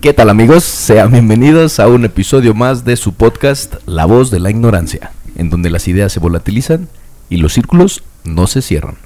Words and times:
¿Qué 0.00 0.12
tal 0.14 0.30
amigos? 0.30 0.62
Sean 0.64 1.10
bienvenidos 1.10 1.80
a 1.80 1.88
un 1.88 2.04
episodio 2.04 2.54
más 2.54 2.84
de 2.84 2.96
su 2.96 3.14
podcast 3.14 3.74
La 3.86 4.04
voz 4.04 4.30
de 4.30 4.38
la 4.38 4.50
ignorancia, 4.50 5.10
en 5.36 5.50
donde 5.50 5.70
las 5.70 5.88
ideas 5.88 6.12
se 6.12 6.20
volatilizan 6.20 6.88
y 7.28 7.38
los 7.38 7.52
círculos 7.52 8.02
no 8.24 8.46
se 8.46 8.62
cierran. 8.62 8.96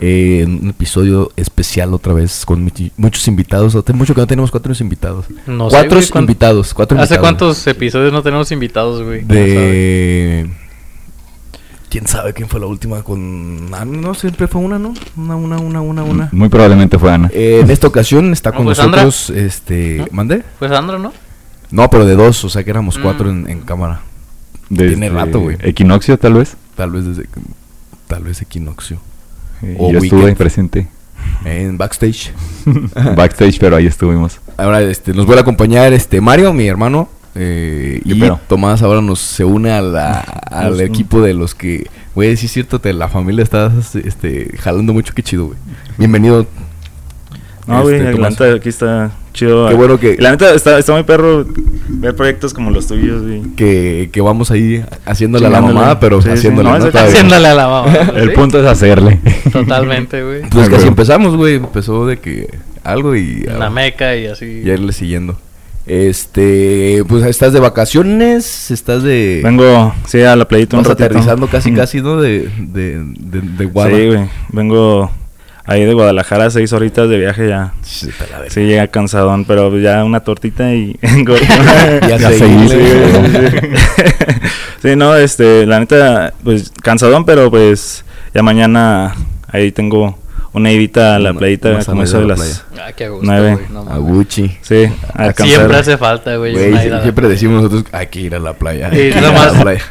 Eh, 0.00 0.44
un 0.46 0.68
episodio 0.68 1.32
especial 1.36 1.92
otra 1.94 2.12
vez 2.12 2.44
con 2.44 2.70
muchos 2.98 3.26
invitados. 3.26 3.74
Hace 3.74 3.92
mucho 3.94 4.14
que 4.14 4.20
no 4.20 4.26
tenemos 4.26 4.50
cuatro 4.50 4.72
invitados. 4.78 5.24
No 5.46 5.70
sé, 5.70 5.76
cuatro 5.76 5.98
güey, 5.98 6.08
¿cuán- 6.10 6.24
invitados. 6.24 6.74
Cuatro 6.74 6.98
¿Hace 7.00 7.14
invitados. 7.14 7.20
cuántos 7.38 7.66
episodios 7.66 8.12
no 8.12 8.22
tenemos 8.22 8.52
invitados, 8.52 9.02
güey? 9.02 9.24
De... 9.24 10.48
¿Quién 11.90 12.06
sabe 12.06 12.34
quién 12.34 12.48
fue 12.48 12.60
la 12.60 12.66
última 12.66 13.02
con... 13.02 13.68
Ah, 13.72 13.84
no, 13.84 14.12
siempre 14.14 14.46
fue 14.46 14.60
una, 14.60 14.78
¿no? 14.78 14.92
Una, 15.16 15.36
una, 15.36 15.58
una, 15.58 15.80
una, 15.80 16.02
una. 16.02 16.28
Muy 16.32 16.48
probablemente 16.50 16.98
fue 16.98 17.10
Ana. 17.12 17.30
Eh, 17.32 17.60
en 17.62 17.70
esta 17.70 17.86
ocasión 17.86 18.30
está 18.32 18.52
con 18.52 18.66
pues, 18.66 18.76
Sandra. 18.76 19.04
nosotros, 19.04 19.36
este... 19.38 19.98
¿No? 19.98 20.06
¿Mande? 20.10 20.42
Pues 20.58 20.70
Sandra, 20.70 20.98
¿no? 20.98 21.12
No, 21.70 21.88
pero 21.88 22.04
de 22.04 22.14
dos, 22.14 22.44
o 22.44 22.50
sea 22.50 22.62
que 22.62 22.70
éramos 22.70 22.98
cuatro 22.98 23.26
Mm. 23.32 23.46
en, 23.46 23.50
en 23.50 23.60
cámara. 23.62 24.00
Desde 24.68 24.96
tiene 24.96 25.08
rato, 25.08 25.40
güey. 25.40 25.56
Equinoccio, 25.60 26.18
tal 26.18 26.34
vez. 26.34 26.56
Tal 26.76 26.90
vez 26.90 27.06
desde... 27.06 27.26
Tal 28.06 28.22
vez 28.22 28.42
Equinoccio. 28.42 28.98
Eh, 29.62 29.76
O 29.78 29.90
yo 29.90 29.98
estuve 29.98 30.34
presente. 30.36 30.88
En 31.44 31.76
backstage. 31.78 32.32
Backstage, 33.16 33.58
pero 33.58 33.76
ahí 33.76 33.86
estuvimos. 33.86 34.40
Ahora 34.56 34.80
este, 34.82 35.12
nos 35.14 35.26
vuelve 35.26 35.40
a 35.40 35.42
acompañar 35.42 35.92
este 35.92 36.20
Mario, 36.20 36.52
mi 36.52 36.66
hermano. 36.68 37.08
Eh, 37.38 38.00
¿Qué 38.04 38.14
y? 38.14 38.32
Tomás 38.48 38.82
ahora 38.82 39.00
nos 39.00 39.20
se 39.20 39.44
une 39.44 39.70
a 39.70 39.80
la- 39.80 40.18
al 40.50 40.80
equipo 40.80 41.20
de 41.22 41.34
los 41.34 41.54
que, 41.54 41.86
güey, 42.14 42.36
sí 42.36 42.46
es 42.46 42.52
cierto, 42.52 42.80
te, 42.80 42.92
la 42.92 43.08
familia 43.08 43.42
está 43.42 43.72
este, 44.04 44.56
jalando 44.58 44.92
mucho, 44.92 45.14
qué 45.14 45.22
chido, 45.22 45.46
güey. 45.46 45.58
Bienvenido. 45.96 46.46
No, 47.66 47.82
güey, 47.82 47.96
este, 47.96 48.06
la 48.06 48.12
Tomás. 48.16 48.30
neta 48.40 48.54
aquí 48.54 48.68
está 48.70 49.10
chido. 49.34 49.68
Qué 49.68 49.74
bueno 49.74 50.00
que- 50.00 50.16
La 50.18 50.30
neta 50.30 50.54
está, 50.54 50.78
está 50.78 50.92
muy 50.94 51.02
perro 51.02 51.46
ver 51.88 52.16
proyectos 52.16 52.54
como 52.54 52.70
los 52.70 52.86
tuyos, 52.86 53.22
güey. 53.22 53.42
Que, 53.56 54.08
que 54.10 54.20
vamos 54.22 54.50
ahí 54.50 54.82
haciéndole 55.04 55.46
a 55.46 55.50
la 55.50 55.60
mamada, 55.60 56.00
pero 56.00 56.22
Sí, 56.22 56.28
sí, 56.28 56.34
haciéndole. 56.34 56.70
no, 56.70 56.78
¿no? 56.78 56.86
es- 56.86 56.92
Todavía. 56.92 57.12
Haciéndole 57.12 57.46
a 57.48 57.54
la 57.54 57.68
mamá. 57.68 57.92
El 58.16 58.30
¿sí? 58.30 58.34
punto 58.34 58.58
es 58.58 58.66
hacerle. 58.66 59.20
Totalmente, 59.52 60.22
güey. 60.24 60.40
Pues 60.48 60.66
Ah, 60.66 60.70
que 60.70 60.76
así 60.76 60.88
empezamos, 60.88 61.36
güey. 61.36 61.56
Empezó 61.56 62.06
de 62.06 62.16
que 62.18 62.48
algo 62.84 63.14
y. 63.14 63.42
La 63.42 63.68
meca 63.68 64.16
y 64.16 64.26
así. 64.28 64.46
y 64.64 64.70
irle 64.70 64.92
siguiendo. 64.94 65.38
Este, 65.88 67.02
pues 67.08 67.24
estás 67.24 67.54
de 67.54 67.60
vacaciones, 67.60 68.70
estás 68.70 69.02
de. 69.02 69.40
Vengo, 69.42 69.94
sí, 70.06 70.20
a 70.20 70.36
la 70.36 70.46
playita 70.46 70.76
un 70.76 70.84
ratito. 70.84 71.04
aterrizando 71.04 71.48
casi, 71.48 71.72
casi, 71.72 72.02
¿no? 72.02 72.20
De, 72.20 72.50
de, 72.58 73.02
de, 73.18 73.40
de 73.40 73.64
Guada. 73.64 73.96
Sí, 73.96 74.06
güey. 74.06 74.28
Vengo 74.52 75.10
ahí 75.64 75.86
de 75.86 75.94
Guadalajara, 75.94 76.50
seis 76.50 76.74
horitas 76.74 77.08
de 77.08 77.18
viaje 77.18 77.48
ya. 77.48 77.72
Sí. 77.82 78.10
Sí, 78.48 78.60
llega 78.60 78.88
cansadón, 78.88 79.46
pero 79.46 79.78
ya 79.78 80.04
una 80.04 80.20
tortita 80.20 80.74
y... 80.74 80.98
Ya 82.08 82.18
Ya 82.18 82.30
seguí, 82.32 82.66
güey. 82.66 83.60
sí, 84.82 84.94
no, 84.94 85.16
este, 85.16 85.64
la 85.64 85.80
neta, 85.80 86.34
pues 86.44 86.70
cansadón, 86.82 87.24
pero 87.24 87.50
pues 87.50 88.04
ya 88.34 88.42
mañana 88.42 89.14
ahí 89.46 89.72
tengo 89.72 90.18
una 90.58 90.70
idita 90.70 91.14
a 91.16 91.18
la 91.18 91.32
playita, 91.32 91.70
una 91.70 91.84
como 91.84 92.02
eso 92.02 92.20
de 92.20 92.26
la 92.26 92.36
las... 92.36 92.64
Ah, 92.78 92.92
qué 92.92 93.08
gusto, 93.08 93.24
Nueve. 93.26 93.58
No, 93.70 93.80
A. 93.90 93.96
Gucci. 93.98 94.58
Sí, 94.60 94.84
a 95.14 95.22
alcanzar. 95.24 95.56
Siempre 95.56 95.76
hace 95.78 95.96
falta, 95.96 96.36
güey. 96.36 96.52
Güey, 96.52 96.72
una 96.72 96.82
sie- 96.82 96.86
ida 96.86 96.94
a 96.94 96.98
la- 96.98 97.02
siempre 97.02 97.28
decimos 97.28 97.62
nosotros, 97.62 97.84
hay 97.92 98.06
que 98.08 98.20
ir 98.20 98.34
a 98.34 98.38
la 98.38 98.52
playa. 98.52 98.90
Sí, 98.90 98.96
hay 98.96 99.12
que 99.12 99.18
ir 99.18 99.24
a 99.24 99.32
la 99.52 99.60
playa. 99.62 99.82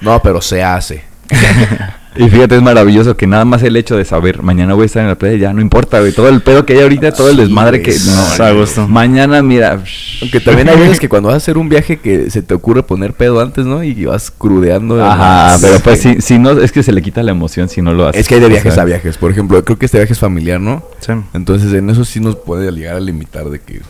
No, 0.00 0.20
pero 0.22 0.40
se 0.40 0.62
hace. 0.62 1.02
Y 2.20 2.28
fíjate, 2.28 2.56
es 2.56 2.62
maravilloso 2.62 3.16
que 3.16 3.26
nada 3.26 3.44
más 3.44 3.62
el 3.62 3.76
hecho 3.76 3.96
de 3.96 4.04
saber, 4.04 4.42
mañana 4.42 4.74
voy 4.74 4.82
a 4.82 4.86
estar 4.86 5.02
en 5.02 5.08
la 5.08 5.14
playa, 5.14 5.36
ya 5.36 5.52
no 5.52 5.60
importa, 5.60 6.00
güey. 6.00 6.12
Todo 6.12 6.28
el 6.28 6.42
pedo 6.42 6.66
que 6.66 6.74
hay 6.74 6.80
ahorita, 6.80 7.12
todo 7.12 7.30
el 7.30 7.36
desmadre 7.38 7.80
que. 7.82 7.92
No, 7.92 8.22
está 8.22 8.48
a 8.48 8.52
gusto. 8.52 8.86
Mañana, 8.88 9.42
mira. 9.42 9.82
Aunque 10.20 10.40
también 10.40 10.68
hay 10.68 10.78
veces 10.78 11.00
que 11.00 11.08
cuando 11.08 11.28
vas 11.28 11.34
a 11.34 11.36
hacer 11.38 11.56
un 11.56 11.68
viaje 11.68 11.98
que 11.98 12.30
se 12.30 12.42
te 12.42 12.52
ocurre 12.52 12.82
poner 12.82 13.14
pedo 13.14 13.40
antes, 13.40 13.64
¿no? 13.64 13.82
Y 13.82 14.04
vas 14.04 14.30
crudeando. 14.30 15.02
Ajá, 15.02 15.56
pero 15.62 15.80
pues 15.80 16.00
si, 16.00 16.20
si 16.20 16.38
no, 16.38 16.52
es 16.52 16.72
que 16.72 16.82
se 16.82 16.92
le 16.92 17.00
quita 17.00 17.22
la 17.22 17.30
emoción 17.30 17.68
si 17.68 17.80
no 17.80 17.94
lo 17.94 18.06
haces. 18.06 18.20
Es 18.20 18.28
que 18.28 18.34
hay 18.34 18.40
de 18.40 18.46
O 18.46 18.50
viajes 18.50 18.74
sea, 18.74 18.82
a 18.82 18.86
viajes. 18.86 19.16
Por 19.16 19.30
ejemplo, 19.30 19.64
creo 19.64 19.78
que 19.78 19.86
este 19.86 19.98
viaje 19.98 20.12
es 20.12 20.18
familiar, 20.18 20.60
¿no? 20.60 20.82
Sí. 21.00 21.12
Entonces 21.32 21.72
en 21.72 21.88
eso 21.88 22.04
sí 22.04 22.20
nos 22.20 22.36
puede 22.36 22.70
llegar 22.70 22.96
a 22.96 23.00
limitar 23.00 23.48
de 23.48 23.60
que 23.60 23.80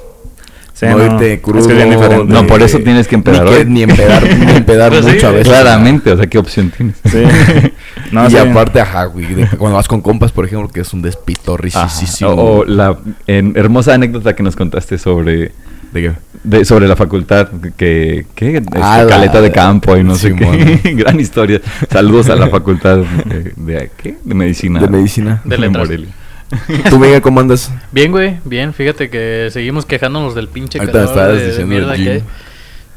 Sí, 0.81 0.87
no, 0.87 0.97
no, 0.97 1.05
irte 1.05 1.35
es 1.35 1.41
crudo. 1.41 1.67
que 1.67 1.73
es 1.75 1.77
bien 1.77 1.91
diferente. 1.91 2.33
No, 2.33 2.41
de- 2.43 2.49
por 2.49 2.63
eso 2.63 2.79
tienes 2.79 3.07
que 3.07 3.15
empedar 3.15 3.45
ni, 3.45 3.51
que- 3.51 3.57
hoy. 3.59 3.65
ni 3.67 3.83
empedar, 3.83 4.23
ni 4.39 4.53
empedar 4.53 4.91
Pues 4.93 5.05
sí, 5.05 5.11
mucho 5.13 5.27
a 5.27 5.31
veces. 5.33 5.49
Claramente, 5.49 6.11
o 6.13 6.17
sea, 6.17 6.27
¿qué 6.27 6.39
opción 6.39 6.71
tienes? 6.75 6.97
Sí. 7.05 7.23
No, 8.13 8.27
y 8.27 8.31
sí. 8.31 8.37
aparte, 8.39 8.81
ajá, 8.81 9.05
güey, 9.05 9.27
de 9.35 9.47
cuando 9.57 9.77
vas 9.77 9.87
con 9.87 10.01
compas, 10.01 10.33
por 10.33 10.45
ejemplo, 10.45 10.69
que 10.69 10.81
es 10.81 10.93
un 10.95 11.01
Ajá. 11.01 11.07
despitorricisísimo. 11.07 12.31
O, 12.31 12.59
o 12.61 12.65
la 12.65 12.97
en- 13.27 13.53
hermosa 13.57 13.95
anécdota 13.95 14.35
que 14.35 14.43
nos 14.43 14.57
contaste 14.57 14.99
sobre 14.99 15.53
¿De 15.93 16.03
qué? 16.03 16.13
de, 16.45 16.65
sobre 16.65 16.89
la 16.89 16.97
facultad 16.97 17.49
que, 17.77 18.27
que 18.35 18.57
este, 18.57 18.79
Ah, 18.81 19.03
la- 19.03 19.09
caleta 19.09 19.41
de 19.41 19.53
campo 19.53 19.97
y 19.97 20.03
no 20.03 20.15
sé 20.15 20.35
qué 20.35 20.81
gran 20.97 21.21
historia 21.21 21.61
saludos 21.91 22.31
a 22.31 22.37
la 22.37 22.49
facultad 22.49 22.99
de, 23.27 23.53
de- 23.57 23.91
¿qué? 24.03 24.17
de 24.25 24.35
medicina 24.35 24.81
De 24.81 24.89
medicina. 24.89 25.43
De 25.45 25.59
letras. 25.59 25.87
Morelia. 25.87 26.09
¿Tú, 26.91 26.99
Miguel, 26.99 27.21
cómo 27.23 27.41
andas? 27.41 27.71
Bien, 27.93 28.11
güey. 28.11 28.39
Bien. 28.45 28.73
Fíjate 28.75 29.09
que 29.11 29.49
seguimos 29.53 29.87
quejándonos 29.87 30.35
del 30.35 30.49
pinche 30.49 30.79
calor 30.79 31.05
estabas 31.05 31.29
de- 31.35 31.41
de 31.41 31.47
diciendo 31.49 31.75
del 31.75 31.85
mierda 31.87 31.97
que 31.97 32.15
gym. 32.19 32.25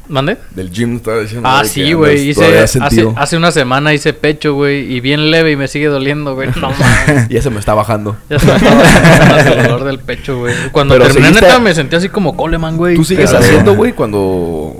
¿Mande? 0.06 0.36
Del 0.50 0.70
gym 0.70 0.96
estaba 0.96 1.20
diciendo. 1.20 1.48
Ah, 1.50 1.62
de 1.62 1.68
sí, 1.68 1.92
güey. 1.94 2.28
Hice 2.28 2.58
hace, 2.58 3.36
una 3.38 3.50
semana 3.52 3.94
hice 3.94 4.12
pecho, 4.12 4.52
güey, 4.52 4.92
y 4.92 5.00
bien 5.00 5.30
leve 5.30 5.52
y 5.52 5.56
me 5.56 5.66
sigue 5.66 5.86
doliendo, 5.86 6.34
güey. 6.34 6.50
No 6.60 6.70
mames. 6.72 7.28
Ya 7.30 7.40
se 7.40 7.48
me 7.48 7.58
está 7.58 7.72
bajando. 7.74 8.14
Ya 8.28 8.38
se 8.38 8.46
me 8.46 8.54
estaba 8.54 8.74
bajando 8.82 9.52
el 9.54 9.62
dolor 9.62 9.84
del 9.84 9.98
pecho, 10.00 10.38
güey. 10.40 10.54
Cuando 10.72 10.94
Pero 10.94 11.06
terminé 11.06 11.28
seguiste- 11.28 11.46
neta 11.46 11.58
me 11.58 11.74
sentí 11.74 11.96
así 11.96 12.08
como 12.10 12.36
Coleman, 12.36 12.76
güey. 12.76 12.96
¿Tú 12.96 13.04
sigues 13.04 13.30
Pero- 13.30 13.42
haciendo, 13.42 13.74
güey, 13.76 13.92
cuando 13.94 14.76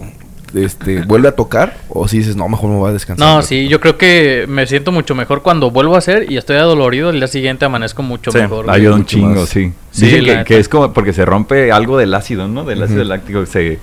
este, 0.54 1.02
vuelve 1.02 1.28
a 1.28 1.32
tocar? 1.32 1.76
¿O 1.88 2.08
si 2.08 2.18
dices, 2.18 2.36
no, 2.36 2.48
mejor 2.48 2.70
me 2.70 2.76
voy 2.76 2.90
a 2.90 2.92
descansar? 2.92 3.26
No, 3.26 3.42
sí, 3.42 3.68
yo 3.68 3.80
creo 3.80 3.98
que 3.98 4.46
me 4.48 4.66
siento 4.66 4.92
mucho 4.92 5.14
mejor 5.14 5.42
cuando 5.42 5.70
vuelvo 5.70 5.94
a 5.94 5.98
hacer 5.98 6.30
y 6.30 6.36
estoy 6.36 6.56
adolorido. 6.56 7.10
El 7.10 7.16
día 7.18 7.28
siguiente 7.28 7.64
amanezco 7.64 8.02
mucho 8.02 8.30
Sí, 8.32 8.38
mejor. 8.38 8.70
ayuda 8.70 8.94
un 8.94 9.04
chingo 9.06 9.40
más. 9.40 9.48
sí, 9.48 9.72
Sí, 9.90 10.06
Dicen 10.06 10.44
que, 10.44 10.58
es 10.58 10.68
como 10.68 10.92
porque 10.92 11.12
se 11.12 11.24
rompe 11.24 11.70
algo 11.70 11.98
del 11.98 12.12
ácido 12.14 12.48
no 12.48 12.64
del 12.64 12.82
ácido 12.82 13.04
láctico 13.04 13.46
se 13.46 13.78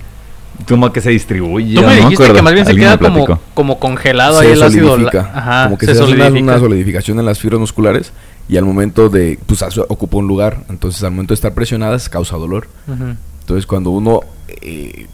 como 0.68 0.92
que 0.92 1.00
se 1.00 1.08
distribuye 1.10 1.74
Tú 1.74 1.80
me 1.80 1.86
no 1.86 1.92
dijiste 1.94 2.14
acuerdo. 2.14 2.34
que 2.34 2.42
más 2.42 2.52
bien 2.52 2.66
se 2.66 2.76
queda 2.76 2.98
como, 2.98 3.40
como 3.54 3.78
congelado 3.80 4.40
se 4.40 4.46
ahí 4.46 4.52
el 4.52 4.62
ácido. 4.62 4.96
Ajá, 5.34 5.64
como 5.64 5.78
que 5.78 5.86
se, 5.86 5.94
se, 5.94 6.02
hace 6.02 6.12
una, 6.12 6.24
solidifica. 6.26 6.52
una 6.52 6.58
solidificación 6.60 7.18
en 7.18 7.24
las 7.24 7.38
fibras 7.38 7.60
musculares 7.60 8.12
y 8.48 8.56
al 8.58 8.64
momento 8.64 9.08
de, 9.08 9.38
pues 9.46 9.62
ocupa 9.88 10.18
un 10.18 10.28
lugar, 10.28 10.64
entonces 10.68 11.02
al 11.04 11.12
momento 11.12 11.32
de 11.32 11.36
estar 11.36 11.54
presionadas 11.54 12.08
causa 12.10 12.36
dolor. 12.36 12.68
Entonces 13.40 13.66
cuando 13.66 13.90
uno, 13.90 14.20
eh, 14.60 15.06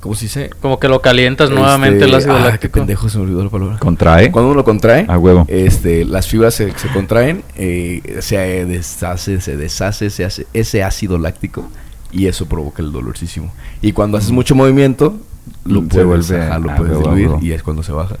¿cómo 0.00 0.14
se 0.14 0.24
dice? 0.26 0.50
Como 0.60 0.78
que 0.78 0.88
lo 0.88 1.00
calientas 1.00 1.50
nuevamente 1.50 1.98
Este, 2.04 2.08
el 2.08 2.14
ácido 2.14 2.34
ah, 2.34 2.38
qué 2.42 2.48
láctico. 2.50 2.72
pendejo 2.72 3.08
se 3.08 3.18
me 3.18 3.24
olvidó 3.24 3.44
la 3.44 3.50
palabra. 3.50 3.78
contrae 3.78 4.30
Cuando 4.32 4.48
uno 4.50 4.56
lo 4.58 4.64
contrae, 4.64 5.06
a 5.08 5.18
huevo 5.18 5.44
este, 5.48 6.04
las 6.04 6.26
fibras 6.26 6.54
se, 6.54 6.76
se 6.78 6.88
contraen, 6.88 7.42
eh, 7.56 8.18
se 8.20 8.36
deshace, 8.66 9.40
se 9.40 9.56
deshace 9.56 10.10
se 10.10 10.24
hace 10.24 10.46
ese 10.52 10.82
ácido 10.82 11.18
láctico 11.18 11.68
y 12.12 12.26
eso 12.26 12.46
provoca 12.46 12.82
el 12.82 12.92
dolorcísimo. 12.92 13.52
Y 13.82 13.92
cuando 13.92 14.18
haces 14.18 14.30
mucho 14.32 14.54
movimiento, 14.54 15.16
lo 15.64 15.82
Se 15.82 15.86
puedes, 16.04 16.06
vuelve 16.06 16.44
ajá, 16.44 16.58
lo 16.58 16.74
puedes 16.74 16.98
diluir 16.98 17.28
huevo. 17.28 17.38
y 17.42 17.52
es 17.52 17.62
cuando 17.62 17.82
se 17.82 17.92
baja. 17.92 18.16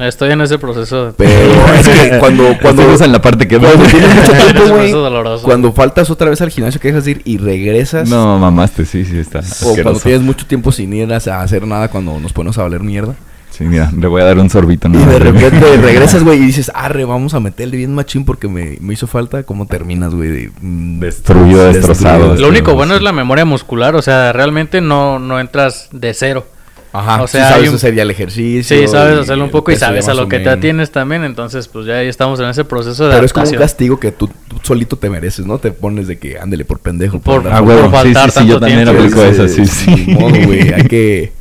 Estoy 0.00 0.32
en 0.32 0.40
ese 0.40 0.58
proceso. 0.58 1.06
de- 1.06 1.12
Pero 1.12 1.30
es 1.78 1.88
que 1.88 2.18
cuando, 2.18 2.44
cuando, 2.60 2.82
Estamos 2.82 3.00
en 3.02 3.12
la 3.12 3.20
parte 3.22 3.46
que 3.48 3.58
cuando 3.58 3.84
tiempo, 3.86 4.98
doloroso. 4.98 5.44
cuando 5.44 5.72
faltas 5.72 6.10
otra 6.10 6.30
vez 6.30 6.40
al 6.40 6.50
gimnasio 6.50 6.80
que 6.80 6.88
dejas 6.88 7.04
de 7.04 7.12
ir 7.12 7.22
y 7.24 7.38
regresas, 7.38 8.08
no 8.08 8.38
mamaste 8.38 8.84
sí 8.84 9.04
sí 9.04 9.18
está 9.18 9.40
o 9.64 9.74
cuando 9.74 10.00
tienes 10.00 10.22
mucho 10.22 10.46
tiempo 10.46 10.72
sin 10.72 10.92
ir 10.92 11.12
a 11.12 11.16
hacer 11.42 11.66
nada, 11.66 11.88
cuando 11.88 12.18
nos 12.20 12.32
ponemos 12.32 12.56
a 12.58 12.62
valer 12.62 12.80
mierda, 12.82 13.14
sí 13.50 13.64
mira 13.64 13.90
le 13.96 14.06
voy 14.06 14.22
a 14.22 14.24
dar 14.24 14.38
un 14.38 14.48
sorbito 14.50 14.88
y 14.88 14.92
nada 14.92 15.06
de 15.06 15.18
repente 15.18 15.76
regresas, 15.82 16.22
güey, 16.24 16.38
y 16.42 16.46
dices, 16.46 16.70
arre, 16.74 17.04
vamos 17.04 17.34
a 17.34 17.40
meterle 17.40 17.76
bien 17.76 17.94
machín 17.94 18.24
porque 18.24 18.48
me, 18.48 18.78
me 18.80 18.94
hizo 18.94 19.06
falta, 19.06 19.42
¿cómo 19.42 19.66
terminas, 19.66 20.14
güey? 20.14 20.30
De, 20.30 20.50
mm, 20.60 21.00
Destruido, 21.00 21.66
destrozado. 21.72 22.34
Lo 22.36 22.48
único 22.48 22.74
bueno 22.74 22.94
sí. 22.94 22.98
es 22.98 23.02
la 23.02 23.12
memoria 23.12 23.44
muscular, 23.44 23.94
o 23.94 24.02
sea, 24.02 24.32
realmente 24.32 24.80
no, 24.80 25.18
no 25.18 25.38
entras 25.40 25.88
de 25.92 26.14
cero. 26.14 26.46
Ajá, 26.92 27.22
O 27.22 27.26
sea, 27.26 27.46
sea, 27.46 27.52
sabes 27.56 27.70
un- 27.70 27.76
hacer 27.76 27.94
ya 27.94 28.02
el 28.02 28.10
ejercicio. 28.10 28.62
Sí, 28.76 28.86
sabes 28.86 29.18
hacerlo 29.20 29.44
un 29.44 29.50
poco 29.50 29.72
y 29.72 29.76
sabes 29.76 30.08
a 30.08 30.14
lo 30.14 30.28
que 30.28 30.40
te 30.40 30.50
atienes 30.50 30.90
también, 30.90 31.24
entonces 31.24 31.66
pues 31.68 31.86
ya 31.86 31.94
ahí 31.96 32.08
estamos 32.08 32.38
en 32.40 32.46
ese 32.50 32.64
proceso 32.64 33.06
de 33.08 33.14
Pero 33.14 33.24
es 33.26 33.32
como 33.32 33.48
un 33.48 33.54
castigo 33.56 33.98
que 33.98 34.12
tú, 34.12 34.28
tú 34.48 34.56
solito 34.62 34.96
te 34.96 35.08
mereces, 35.08 35.46
¿no? 35.46 35.58
Te 35.58 35.72
pones 35.72 36.06
de 36.06 36.18
que 36.18 36.38
ándele 36.38 36.64
por 36.64 36.78
pendejo. 36.80 37.18
Por- 37.18 37.48
Ah, 37.50 37.62
por 37.62 37.90
faltar 37.90 38.30
sí, 38.30 38.38
sí, 38.40 38.44
sí, 38.44 38.50
yo 38.50 38.60
tanto 38.60 38.66
también 38.76 38.88
aplico 38.88 39.22
esa, 39.24 39.48
sí, 39.48 39.64
sí. 39.66 40.14
güey. 40.14 40.72
Hay 40.74 40.82
que. 40.84 41.32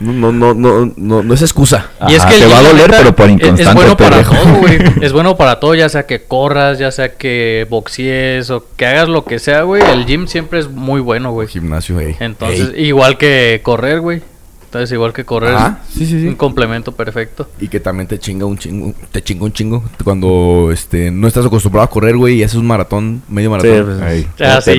No, 0.00 0.12
no, 0.12 0.30
no, 0.30 0.54
no, 0.54 0.92
no, 0.96 1.22
no 1.24 1.34
es 1.34 1.42
excusa. 1.42 1.90
Y 2.08 2.14
es 2.14 2.24
que 2.24 2.38
te 2.38 2.46
va 2.46 2.58
a 2.58 2.62
doler, 2.62 2.88
pero 2.88 3.16
por 3.16 3.26
es- 3.26 3.32
inconstante. 3.32 3.62
Es 3.64 3.74
bueno 3.74 3.96
para 3.96 4.22
todo, 4.22 4.54
güey. 4.60 4.78
Es 5.02 5.12
bueno 5.12 5.36
para 5.36 5.58
todo, 5.58 5.74
ya 5.74 5.88
sea 5.88 6.06
que 6.06 6.22
corras, 6.22 6.78
ya 6.78 6.92
sea 6.92 7.14
que 7.16 7.66
boxees 7.68 8.48
o 8.50 8.64
que 8.76 8.86
hagas 8.86 9.08
lo 9.08 9.24
que 9.24 9.38
sea, 9.40 9.62
güey. 9.62 9.82
El 9.82 10.06
gym 10.06 10.26
siempre 10.28 10.60
es 10.60 10.68
muy 10.70 11.00
bueno, 11.00 11.32
güey. 11.32 11.48
Gimnasio, 11.48 11.98
ey. 11.98 12.14
Entonces, 12.20 12.72
Ey. 12.76 12.86
igual 12.88 13.18
que 13.18 13.60
correr, 13.64 14.00
güey. 14.00 14.22
Entonces, 14.68 14.92
igual 14.92 15.14
que 15.14 15.24
correr, 15.24 15.54
Ah, 15.56 15.78
sí, 15.90 16.04
sí, 16.04 16.20
sí. 16.20 16.28
un 16.28 16.34
complemento 16.34 16.92
perfecto. 16.92 17.48
Y 17.58 17.68
que 17.68 17.80
también 17.80 18.06
te 18.06 18.18
chinga 18.18 18.44
un 18.44 18.58
chingo, 18.58 18.92
te 19.10 19.22
chinga 19.22 19.44
un 19.46 19.52
chingo 19.54 19.82
cuando 20.04 20.68
este 20.70 21.10
no 21.10 21.26
estás 21.26 21.46
acostumbrado 21.46 21.86
a 21.86 21.90
correr, 21.90 22.16
güey, 22.18 22.34
y 22.34 22.42
haces 22.42 22.56
un 22.58 22.66
maratón, 22.66 23.22
medio 23.30 23.50
maratón. 23.50 23.76
Sí, 23.76 23.82
pues, 23.86 24.02
Ahí. 24.02 24.26
Ah, 24.40 24.60
sí, 24.60 24.72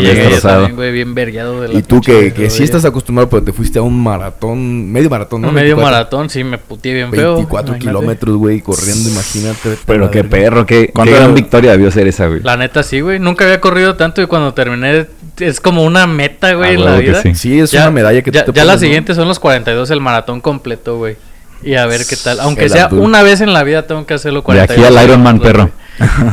también, 0.43 0.75
güey, 0.75 0.91
bien 0.91 1.15
vergueado 1.15 1.61
de 1.61 1.69
la 1.69 1.79
y 1.79 1.81
tú 1.81 2.01
que, 2.01 2.31
que 2.33 2.51
sí 2.51 2.61
estás 2.61 2.85
acostumbrado, 2.85 3.29
pero 3.29 3.41
te 3.41 3.51
fuiste 3.51 3.79
a 3.79 3.81
un 3.81 3.99
maratón, 4.01 4.91
medio 4.91 5.09
maratón, 5.09 5.41
¿no? 5.41 5.47
Un 5.49 5.55
medio 5.55 5.75
24, 5.75 5.91
maratón, 5.91 6.29
sí, 6.29 6.43
me 6.43 6.59
puteé 6.59 6.93
bien 6.93 7.09
feo. 7.09 7.33
24 7.35 7.69
imagínate. 7.75 7.79
kilómetros, 7.97 8.35
güey, 8.37 8.61
corriendo, 8.61 9.09
imagínate. 9.09 9.77
Pero 9.87 10.11
qué 10.11 10.21
verga. 10.21 10.29
perro, 10.29 10.65
qué, 10.65 10.85
qué 10.87 10.93
¿Cuánto- 10.93 11.15
gran 11.15 11.33
victoria 11.33 11.71
debió 11.71 11.89
ser 11.89 12.07
esa, 12.07 12.27
güey. 12.27 12.41
La 12.43 12.57
neta, 12.57 12.83
sí, 12.83 12.99
güey. 13.01 13.19
Nunca 13.19 13.45
había 13.45 13.59
corrido 13.59 13.95
tanto 13.95 14.21
y 14.21 14.27
cuando 14.27 14.53
terminé 14.53 15.07
es 15.39 15.61
como 15.61 15.83
una 15.85 16.05
meta, 16.05 16.53
güey, 16.53 16.71
Ah, 16.71 16.73
en 16.73 16.79
la 16.81 16.85
huevo 16.91 16.99
que 16.99 17.09
vida. 17.09 17.21
sí. 17.21 17.33
Sí, 17.35 17.59
es 17.59 17.71
Ya- 17.71 17.83
una 17.83 17.91
medalla 17.91 18.21
que 18.21 18.29
ya, 18.29 18.43
te 18.43 18.51
ya 18.51 18.65
la 18.65 18.77
siguiente 18.77 19.15
son 19.15 19.27
los 19.29 19.39
42, 19.39 19.78
el 19.89 20.01
maratón 20.01 20.41
completo, 20.41 20.97
güey. 20.97 21.17
Y 21.61 21.75
a 21.75 21.85
ver 21.85 22.01
qué 22.09 22.15
tal. 22.15 22.39
Aunque 22.39 22.65
El 22.65 22.69
sea 22.69 22.85
Abdul. 22.85 22.99
una 23.01 23.21
vez 23.21 23.41
en 23.41 23.51
la 23.53 23.63
vida 23.63 23.85
tengo 23.85 24.05
que 24.05 24.13
hacerlo 24.13 24.39
De 24.39 24.43
42. 24.45 24.85
aquí 24.87 24.97
al 24.97 25.03
Ironman, 25.03 25.39
perro. 25.39 25.69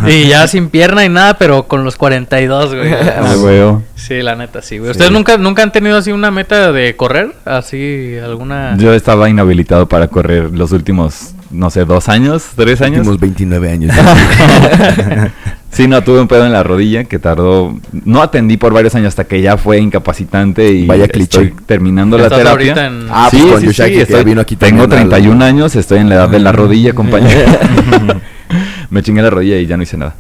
Y 0.07 0.29
ya 0.29 0.47
sin 0.47 0.71
pierna 0.71 1.05
y 1.05 1.09
nada, 1.09 1.35
pero 1.39 1.65
con 1.67 1.85
los 1.85 1.97
42, 1.97 2.75
güey. 2.75 2.93
Ah, 2.95 3.35
güey. 3.37 3.61
Sí, 3.97 4.23
la 4.23 4.37
neta, 4.37 4.63
sí, 4.63 4.79
güey. 4.79 4.89
Sí. 4.89 4.93
¿Ustedes 4.93 5.11
nunca, 5.11 5.37
nunca 5.39 5.65
han 5.65 5.73
tenido 5.73 5.97
así 5.97 6.13
una 6.13 6.31
meta 6.31 6.71
de 6.71 6.95
correr? 6.95 7.33
Así, 7.45 8.17
alguna... 8.23 8.77
Yo 8.79 8.95
estaba 8.95 9.29
inhabilitado 9.29 9.89
para 9.89 10.07
correr 10.07 10.51
los 10.53 10.71
últimos, 10.71 11.35
no 11.51 11.71
sé, 11.71 11.85
dos 11.85 12.09
años, 12.09 12.45
tres 12.57 12.81
años. 12.83 12.99
Últimos 13.07 13.21
29 13.21 13.71
años. 13.71 13.95
sí, 15.71 15.87
no, 15.89 16.03
tuve 16.03 16.21
un 16.21 16.29
pedo 16.29 16.47
en 16.47 16.53
la 16.53 16.63
rodilla 16.63 17.05
que 17.05 17.19
tardó. 17.19 17.79
No 18.05 18.23
atendí 18.23 18.57
por 18.57 18.73
varios 18.73 18.95
años 18.95 19.09
hasta 19.09 19.25
que 19.25 19.41
ya 19.43 19.57
fue 19.57 19.79
incapacitante 19.79 20.71
y 20.71 20.87
Vaya 20.87 21.09
cliché. 21.09 21.43
estoy 21.43 21.55
terminando 21.67 22.19
la 22.19 22.29
terapia. 22.31 22.87
en- 22.87 23.07
Ah, 23.11 23.29
sí, 23.31 23.39
pues 23.41 23.53
con 23.53 23.61
sí, 23.61 23.67
Yoshaki, 23.69 23.91
sí, 23.91 23.97
que 23.97 24.03
estoy- 24.03 24.25
vino 24.25 24.41
aquí 24.41 24.57
tengo 24.57 24.83
también 24.89 25.03
al- 25.03 25.09
31 25.11 25.45
años, 25.45 25.77
estoy 25.77 25.99
en 26.01 26.09
la 26.09 26.15
edad 26.17 26.29
de 26.29 26.39
la 26.41 26.53
rodilla, 26.53 26.93
compañero. 26.95 27.47
Me 28.91 29.03
chingué 29.03 29.23
la 29.23 29.31
rodilla 29.31 29.57
y 29.59 29.67
ya 29.67 29.77
no 29.77 29.83
hice 29.83 29.97
nada. 29.97 30.15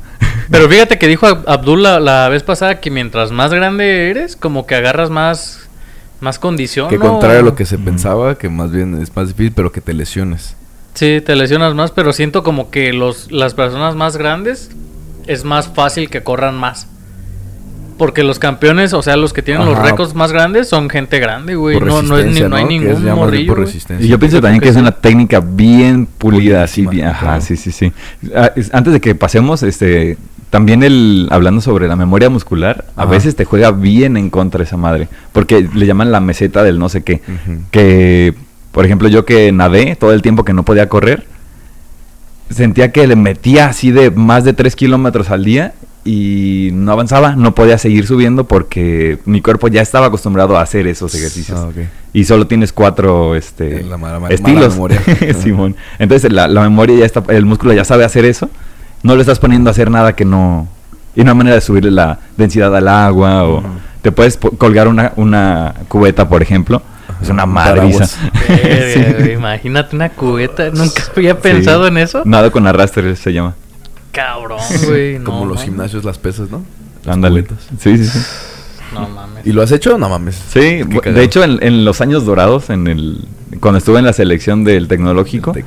Pero 0.50 0.68
fíjate 0.68 0.98
que 0.98 1.08
dijo 1.08 1.26
Ab- 1.26 1.44
Abdul 1.46 1.82
la, 1.82 1.98
la 2.00 2.28
vez 2.28 2.42
pasada 2.42 2.80
que 2.80 2.90
mientras 2.90 3.32
más 3.32 3.52
grande 3.52 4.10
eres, 4.10 4.36
como 4.36 4.66
que 4.66 4.74
agarras 4.76 5.10
más, 5.10 5.68
más 6.20 6.38
condición. 6.38 6.88
que 6.88 6.98
¿no? 6.98 7.08
contrario 7.08 7.40
a 7.40 7.42
lo 7.42 7.54
que 7.54 7.64
se 7.64 7.78
pensaba, 7.78 8.36
que 8.36 8.48
más 8.48 8.70
bien 8.70 9.00
es 9.00 9.14
más 9.16 9.28
difícil, 9.28 9.52
pero 9.54 9.72
que 9.72 9.80
te 9.80 9.92
lesiones. 9.92 10.56
Sí, 10.96 11.20
te 11.24 11.36
lesionas 11.36 11.74
más, 11.74 11.90
pero 11.92 12.12
siento 12.12 12.42
como 12.42 12.70
que 12.70 12.92
los, 12.92 13.30
las 13.30 13.54
personas 13.54 13.94
más 13.94 14.16
grandes 14.16 14.70
es 15.26 15.44
más 15.44 15.68
fácil 15.68 16.10
que 16.10 16.22
corran 16.22 16.56
más. 16.58 16.88
Porque 17.98 18.22
los 18.24 18.38
campeones, 18.38 18.92
o 18.92 19.00
sea, 19.02 19.16
los 19.16 19.32
que 19.32 19.40
tienen 19.40 19.64
los 19.64 19.78
récords 19.78 20.14
más 20.14 20.30
grandes 20.30 20.68
son 20.68 20.90
gente 20.90 21.18
grande, 21.18 21.54
güey. 21.54 21.80
No, 21.80 22.02
no, 22.02 22.18
es 22.18 22.26
ni- 22.26 22.40
no 22.40 22.56
hay 22.56 22.66
ningún 22.66 23.02
morrillo. 23.14 23.46
por 23.52 23.56
güey. 23.58 23.66
resistencia. 23.68 24.04
Y 24.04 24.08
yo 24.10 24.18
pienso 24.18 24.36
Yo 24.38 24.42
también 24.42 24.60
que 24.60 24.68
es 24.68 24.76
una 24.76 24.92
técnica 24.92 25.40
bien 25.40 26.04
pulida, 26.04 26.62
así 26.62 26.86
bien, 26.86 27.06
ajá, 27.08 27.20
claro. 27.26 27.40
sí, 27.40 27.56
sí, 27.56 27.72
sí. 27.72 27.92
Ah, 28.34 28.52
es- 28.54 28.72
Antes 28.74 28.92
de 28.92 29.00
que 29.00 29.14
pasemos, 29.14 29.62
este, 29.62 30.18
también 30.50 30.82
el, 30.82 31.26
hablando 31.30 31.62
sobre 31.62 31.88
la 31.88 31.96
memoria 31.96 32.28
muscular, 32.28 32.84
a 32.96 33.06
veces 33.06 33.34
te 33.34 33.46
juega 33.46 33.70
bien 33.70 34.18
en 34.18 34.28
contra 34.28 34.62
esa 34.62 34.76
madre, 34.76 35.08
porque 35.32 35.66
le 35.74 35.86
llaman 35.86 36.12
la 36.12 36.20
meseta 36.20 36.62
del 36.62 36.78
no 36.78 36.90
sé 36.90 37.02
qué, 37.02 37.22
que, 37.70 38.34
por 38.76 38.84
ejemplo, 38.84 39.08
yo 39.08 39.24
que 39.24 39.50
nadé 39.52 39.96
todo 39.96 40.12
el 40.12 40.20
tiempo 40.20 40.44
que 40.44 40.52
no 40.52 40.62
podía 40.62 40.86
correr, 40.90 41.24
sentía 42.50 42.92
que 42.92 43.06
le 43.06 43.16
metía 43.16 43.68
así 43.68 43.90
de 43.90 44.10
más 44.10 44.44
de 44.44 44.52
3 44.52 44.76
kilómetros 44.76 45.30
al 45.30 45.46
día 45.46 45.72
y 46.04 46.68
no 46.74 46.92
avanzaba, 46.92 47.36
no 47.36 47.54
podía 47.54 47.78
seguir 47.78 48.06
subiendo 48.06 48.44
porque 48.46 49.18
mi 49.24 49.40
cuerpo 49.40 49.68
ya 49.68 49.80
estaba 49.80 50.08
acostumbrado 50.08 50.58
a 50.58 50.60
hacer 50.60 50.86
esos 50.88 51.14
ejercicios. 51.14 51.58
Ah. 51.58 51.70
Y 52.12 52.24
solo 52.24 52.46
tienes 52.46 52.74
cuatro 52.74 53.34
este, 53.34 53.82
la 53.82 53.96
mala- 53.96 54.20
mala 54.20 54.34
estilos. 54.34 54.74
memoria. 54.74 55.00
Simón. 55.42 55.74
Entonces 55.98 56.30
la, 56.30 56.46
la 56.46 56.60
memoria 56.60 56.98
ya 56.98 57.06
está, 57.06 57.22
el 57.28 57.46
músculo 57.46 57.72
ya 57.72 57.86
sabe 57.86 58.04
hacer 58.04 58.26
eso. 58.26 58.50
No 59.02 59.14
le 59.14 59.22
estás 59.22 59.38
poniendo 59.38 59.70
a 59.70 59.72
hacer 59.72 59.90
nada 59.90 60.14
que 60.14 60.26
no. 60.26 60.68
Y 61.14 61.20
hay 61.26 61.34
manera 61.34 61.54
de 61.54 61.62
subirle 61.62 61.92
la 61.92 62.18
densidad 62.36 62.76
al 62.76 62.88
agua. 62.88 63.44
O 63.44 63.62
te 64.02 64.12
puedes 64.12 64.36
colgar 64.36 64.86
una, 64.86 65.14
una 65.16 65.72
cubeta, 65.88 66.28
por 66.28 66.42
ejemplo. 66.42 66.82
Es 67.22 67.28
una 67.28 67.44
Un 67.44 67.52
madriza. 67.52 68.06
Sí. 68.46 69.32
Imagínate 69.34 69.96
una 69.96 70.08
cubeta. 70.10 70.70
Nunca 70.70 71.02
había 71.16 71.38
pensado 71.40 71.84
Sí. 71.84 71.88
en 71.88 71.98
eso. 71.98 72.22
Nada 72.24 72.50
con 72.50 72.66
arrastre 72.66 73.16
se 73.16 73.32
llama. 73.32 73.54
Cabrón, 74.12 74.58
güey. 74.86 75.18
Como 75.22 75.40
no 75.44 75.52
los 75.54 75.62
gimnasios, 75.62 76.04
las 76.04 76.18
pesas, 76.18 76.50
¿no? 76.50 76.64
Las 77.04 77.14
Ándale. 77.14 77.44
cubetas. 77.44 77.66
Sí, 77.80 77.98
sí, 77.98 78.04
sí. 78.06 78.18
No 78.94 79.08
mames. 79.08 79.46
¿Y 79.46 79.52
lo 79.52 79.62
has 79.62 79.72
hecho? 79.72 79.98
No 79.98 80.08
mames. 80.08 80.36
Sí, 80.52 80.82
de 80.84 81.22
hecho 81.22 81.42
en, 81.44 81.58
en 81.62 81.84
los 81.84 82.00
años 82.00 82.24
dorados, 82.24 82.70
en 82.70 82.86
el 82.86 83.24
cuando 83.60 83.78
estuve 83.78 83.98
en 83.98 84.04
la 84.06 84.12
selección 84.12 84.64
del 84.64 84.88
tecnológico, 84.88 85.52
Tec. 85.52 85.66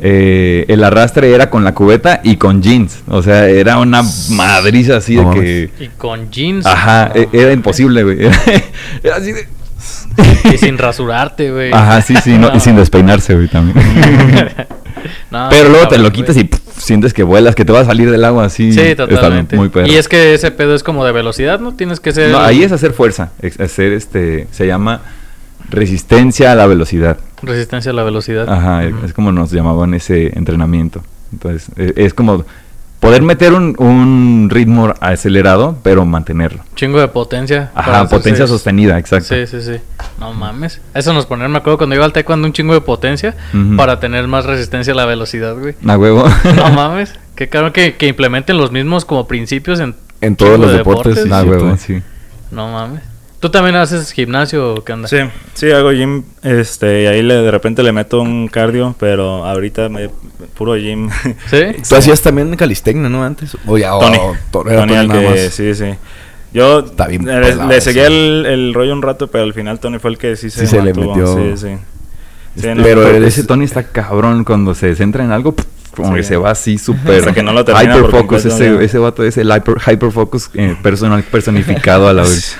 eh, 0.00 0.64
el 0.68 0.84
arrastre 0.84 1.32
era 1.34 1.50
con 1.50 1.64
la 1.64 1.72
cubeta 1.74 2.20
y 2.22 2.36
con 2.36 2.62
jeans. 2.62 3.00
O 3.08 3.22
sea, 3.22 3.48
era 3.48 3.78
una 3.78 4.02
madriza 4.30 4.96
así 4.98 5.16
No 5.16 5.32
de 5.34 5.40
que... 5.40 5.84
Y 5.84 5.88
con 5.88 6.30
jeans. 6.30 6.66
Ajá, 6.66 7.12
no. 7.14 7.20
e- 7.22 7.28
era 7.32 7.52
imposible, 7.52 8.02
güey. 8.04 8.18
Era 9.02 9.16
así 9.16 9.32
de... 9.32 9.48
Y 10.52 10.58
sin 10.58 10.78
rasurarte, 10.78 11.50
güey. 11.50 11.72
Ajá, 11.72 12.00
sí, 12.02 12.14
sí, 12.22 12.36
no, 12.38 12.54
y 12.54 12.60
sin 12.60 12.76
despeinarse, 12.76 13.34
güey, 13.34 13.48
también. 13.48 13.76
No, 15.30 15.46
Pero 15.50 15.68
luego 15.68 15.88
te 15.88 15.96
lo 15.98 16.10
quitas 16.10 16.34
güey. 16.34 16.46
y 16.46 16.48
pff, 16.48 16.60
sientes 16.76 17.14
que 17.14 17.22
vuelas, 17.22 17.54
que 17.54 17.64
te 17.64 17.72
va 17.72 17.80
a 17.80 17.84
salir 17.84 18.10
del 18.10 18.24
agua 18.24 18.46
así. 18.46 18.72
Sí, 18.72 18.94
totalmente. 18.96 19.56
muy 19.56 19.68
perro. 19.68 19.86
y 19.86 19.94
es 19.94 20.08
que 20.08 20.34
ese 20.34 20.50
pedo 20.50 20.74
es 20.74 20.82
como 20.82 21.04
de 21.04 21.12
velocidad, 21.12 21.60
¿no? 21.60 21.72
Tienes 21.74 22.00
que 22.00 22.12
ser. 22.12 22.30
No, 22.32 22.40
ahí 22.40 22.62
es 22.64 22.72
hacer 22.72 22.92
fuerza, 22.92 23.30
es 23.40 23.60
hacer 23.60 23.92
este, 23.92 24.48
se 24.50 24.66
llama 24.66 25.02
resistencia 25.70 26.52
a 26.52 26.54
la 26.54 26.66
velocidad. 26.66 27.18
Resistencia 27.42 27.92
a 27.92 27.94
la 27.94 28.02
velocidad. 28.02 28.48
Ajá, 28.50 28.84
es 28.84 29.12
como 29.12 29.30
nos 29.32 29.52
llamaban 29.52 29.94
ese 29.94 30.36
entrenamiento. 30.36 31.02
Entonces, 31.32 31.68
e- 31.76 31.92
es 31.96 32.12
como 32.14 32.44
poder 33.00 33.22
meter 33.22 33.52
un, 33.52 33.74
un 33.78 34.48
ritmo 34.50 34.92
acelerado, 35.00 35.76
pero 35.82 36.04
mantenerlo. 36.04 36.62
Chingo 36.74 37.00
de 37.00 37.08
potencia. 37.08 37.70
Ajá, 37.74 38.02
hacerse- 38.02 38.08
potencia 38.10 38.46
sostenida, 38.46 38.98
exacto. 38.98 39.34
Sí, 39.34 39.46
sí, 39.46 39.60
sí. 39.62 39.80
No 40.18 40.32
mames. 40.34 40.80
Eso 40.94 41.12
nos 41.12 41.26
poner, 41.26 41.48
me 41.48 41.58
acuerdo 41.58 41.78
cuando 41.78 41.94
iba 41.96 42.04
al 42.04 42.12
taekwondo 42.12 42.46
un 42.46 42.52
chingo 42.52 42.74
de 42.74 42.80
potencia 42.80 43.34
para 43.76 44.00
tener 44.00 44.26
más 44.26 44.44
resistencia 44.46 44.92
a 44.92 44.96
la 44.96 45.04
velocidad, 45.06 45.56
güey. 45.56 45.74
A 45.86 45.96
huevo. 45.96 46.24
No 46.56 46.70
mames. 46.72 47.14
Qué 47.34 47.48
caro 47.48 47.72
que, 47.72 47.96
que 47.96 48.08
implementen 48.08 48.56
los 48.56 48.72
mismos 48.72 49.04
como 49.04 49.28
principios 49.28 49.78
en 49.80 49.94
En 50.20 50.34
todos 50.34 50.58
los 50.58 50.72
de 50.72 50.78
deportes. 50.78 51.14
deportes. 51.16 51.24
sí, 51.24 51.32
A 51.32 51.42
cierto, 51.42 51.64
huevo, 51.64 51.76
sí. 51.76 52.02
No 52.50 52.72
mames. 52.72 53.02
¿Tú 53.40 53.50
también 53.50 53.76
haces 53.76 54.10
gimnasio 54.10 54.74
o 54.74 54.84
qué 54.84 54.92
onda? 54.92 55.06
Sí, 55.06 55.18
sí, 55.54 55.70
hago 55.70 55.92
gym, 55.92 56.24
este, 56.42 57.02
y 57.04 57.06
ahí 57.06 57.22
le, 57.22 57.34
de 57.34 57.50
repente 57.52 57.84
le 57.84 57.92
meto 57.92 58.20
un 58.20 58.48
cardio, 58.48 58.96
pero 58.98 59.44
ahorita 59.46 59.88
me, 59.88 60.10
puro 60.56 60.74
gym. 60.76 61.08
¿Sí? 61.48 61.60
Tú 61.88 61.94
hacías 61.94 62.20
también 62.20 62.56
calistecnia, 62.56 63.08
¿no? 63.08 63.22
Antes. 63.22 63.56
O 63.66 63.78
ya, 63.78 63.94
o- 63.94 64.00
Tony, 64.00 64.18
Tony, 64.50 64.70
Tony 64.74 64.94
el 64.94 65.08
nada 65.08 65.20
que, 65.20 65.28
más. 65.30 65.40
sí, 65.54 65.72
sí. 65.74 65.94
Yo 66.52 66.80
Está 66.80 67.06
bien 67.06 67.26
le, 67.26 67.32
pelado 67.40 67.68
le 67.68 67.80
seguía 67.80 68.06
ese. 68.06 68.16
el, 68.16 68.46
el 68.46 68.74
rollo 68.74 68.92
un 68.92 69.02
rato, 69.02 69.28
pero 69.28 69.44
al 69.44 69.52
final 69.54 69.78
Tony 69.78 69.98
fue 70.00 70.10
el 70.10 70.18
que 70.18 70.34
sí 70.34 70.50
se, 70.50 70.60
Sí 70.60 70.66
se 70.66 70.82
le 70.82 70.92
metió. 70.94 71.26
Sí, 71.36 71.56
sí. 71.56 71.76
Sí, 72.60 72.68
no, 72.74 72.82
Pero 72.82 73.06
eres- 73.06 73.34
ese 73.38 73.44
Tony 73.46 73.66
está 73.66 73.84
cabrón 73.84 74.42
cuando 74.42 74.74
se 74.74 74.96
centra 74.96 75.22
en 75.22 75.30
algo, 75.30 75.52
pff, 75.54 75.64
como 75.94 76.08
Sí. 76.08 76.14
que 76.16 76.22
se 76.24 76.36
va 76.36 76.50
así 76.50 76.76
súper 76.78 77.20
Hasta 77.20 77.32
que 77.34 77.42
no 77.44 77.52
lo 77.52 77.64
termina 77.64 77.96
hyperfocus, 77.98 78.46
ese, 78.46 78.74
ya. 78.74 78.80
ese 78.80 78.98
vato 78.98 79.22
es 79.22 79.36
el 79.36 79.46
hyper, 79.48 79.76
hyperfocus 79.86 80.50
eh, 80.54 80.74
personal, 80.82 81.22
personificado 81.22 82.08
a 82.08 82.12
la 82.12 82.22
vez. 82.28 82.56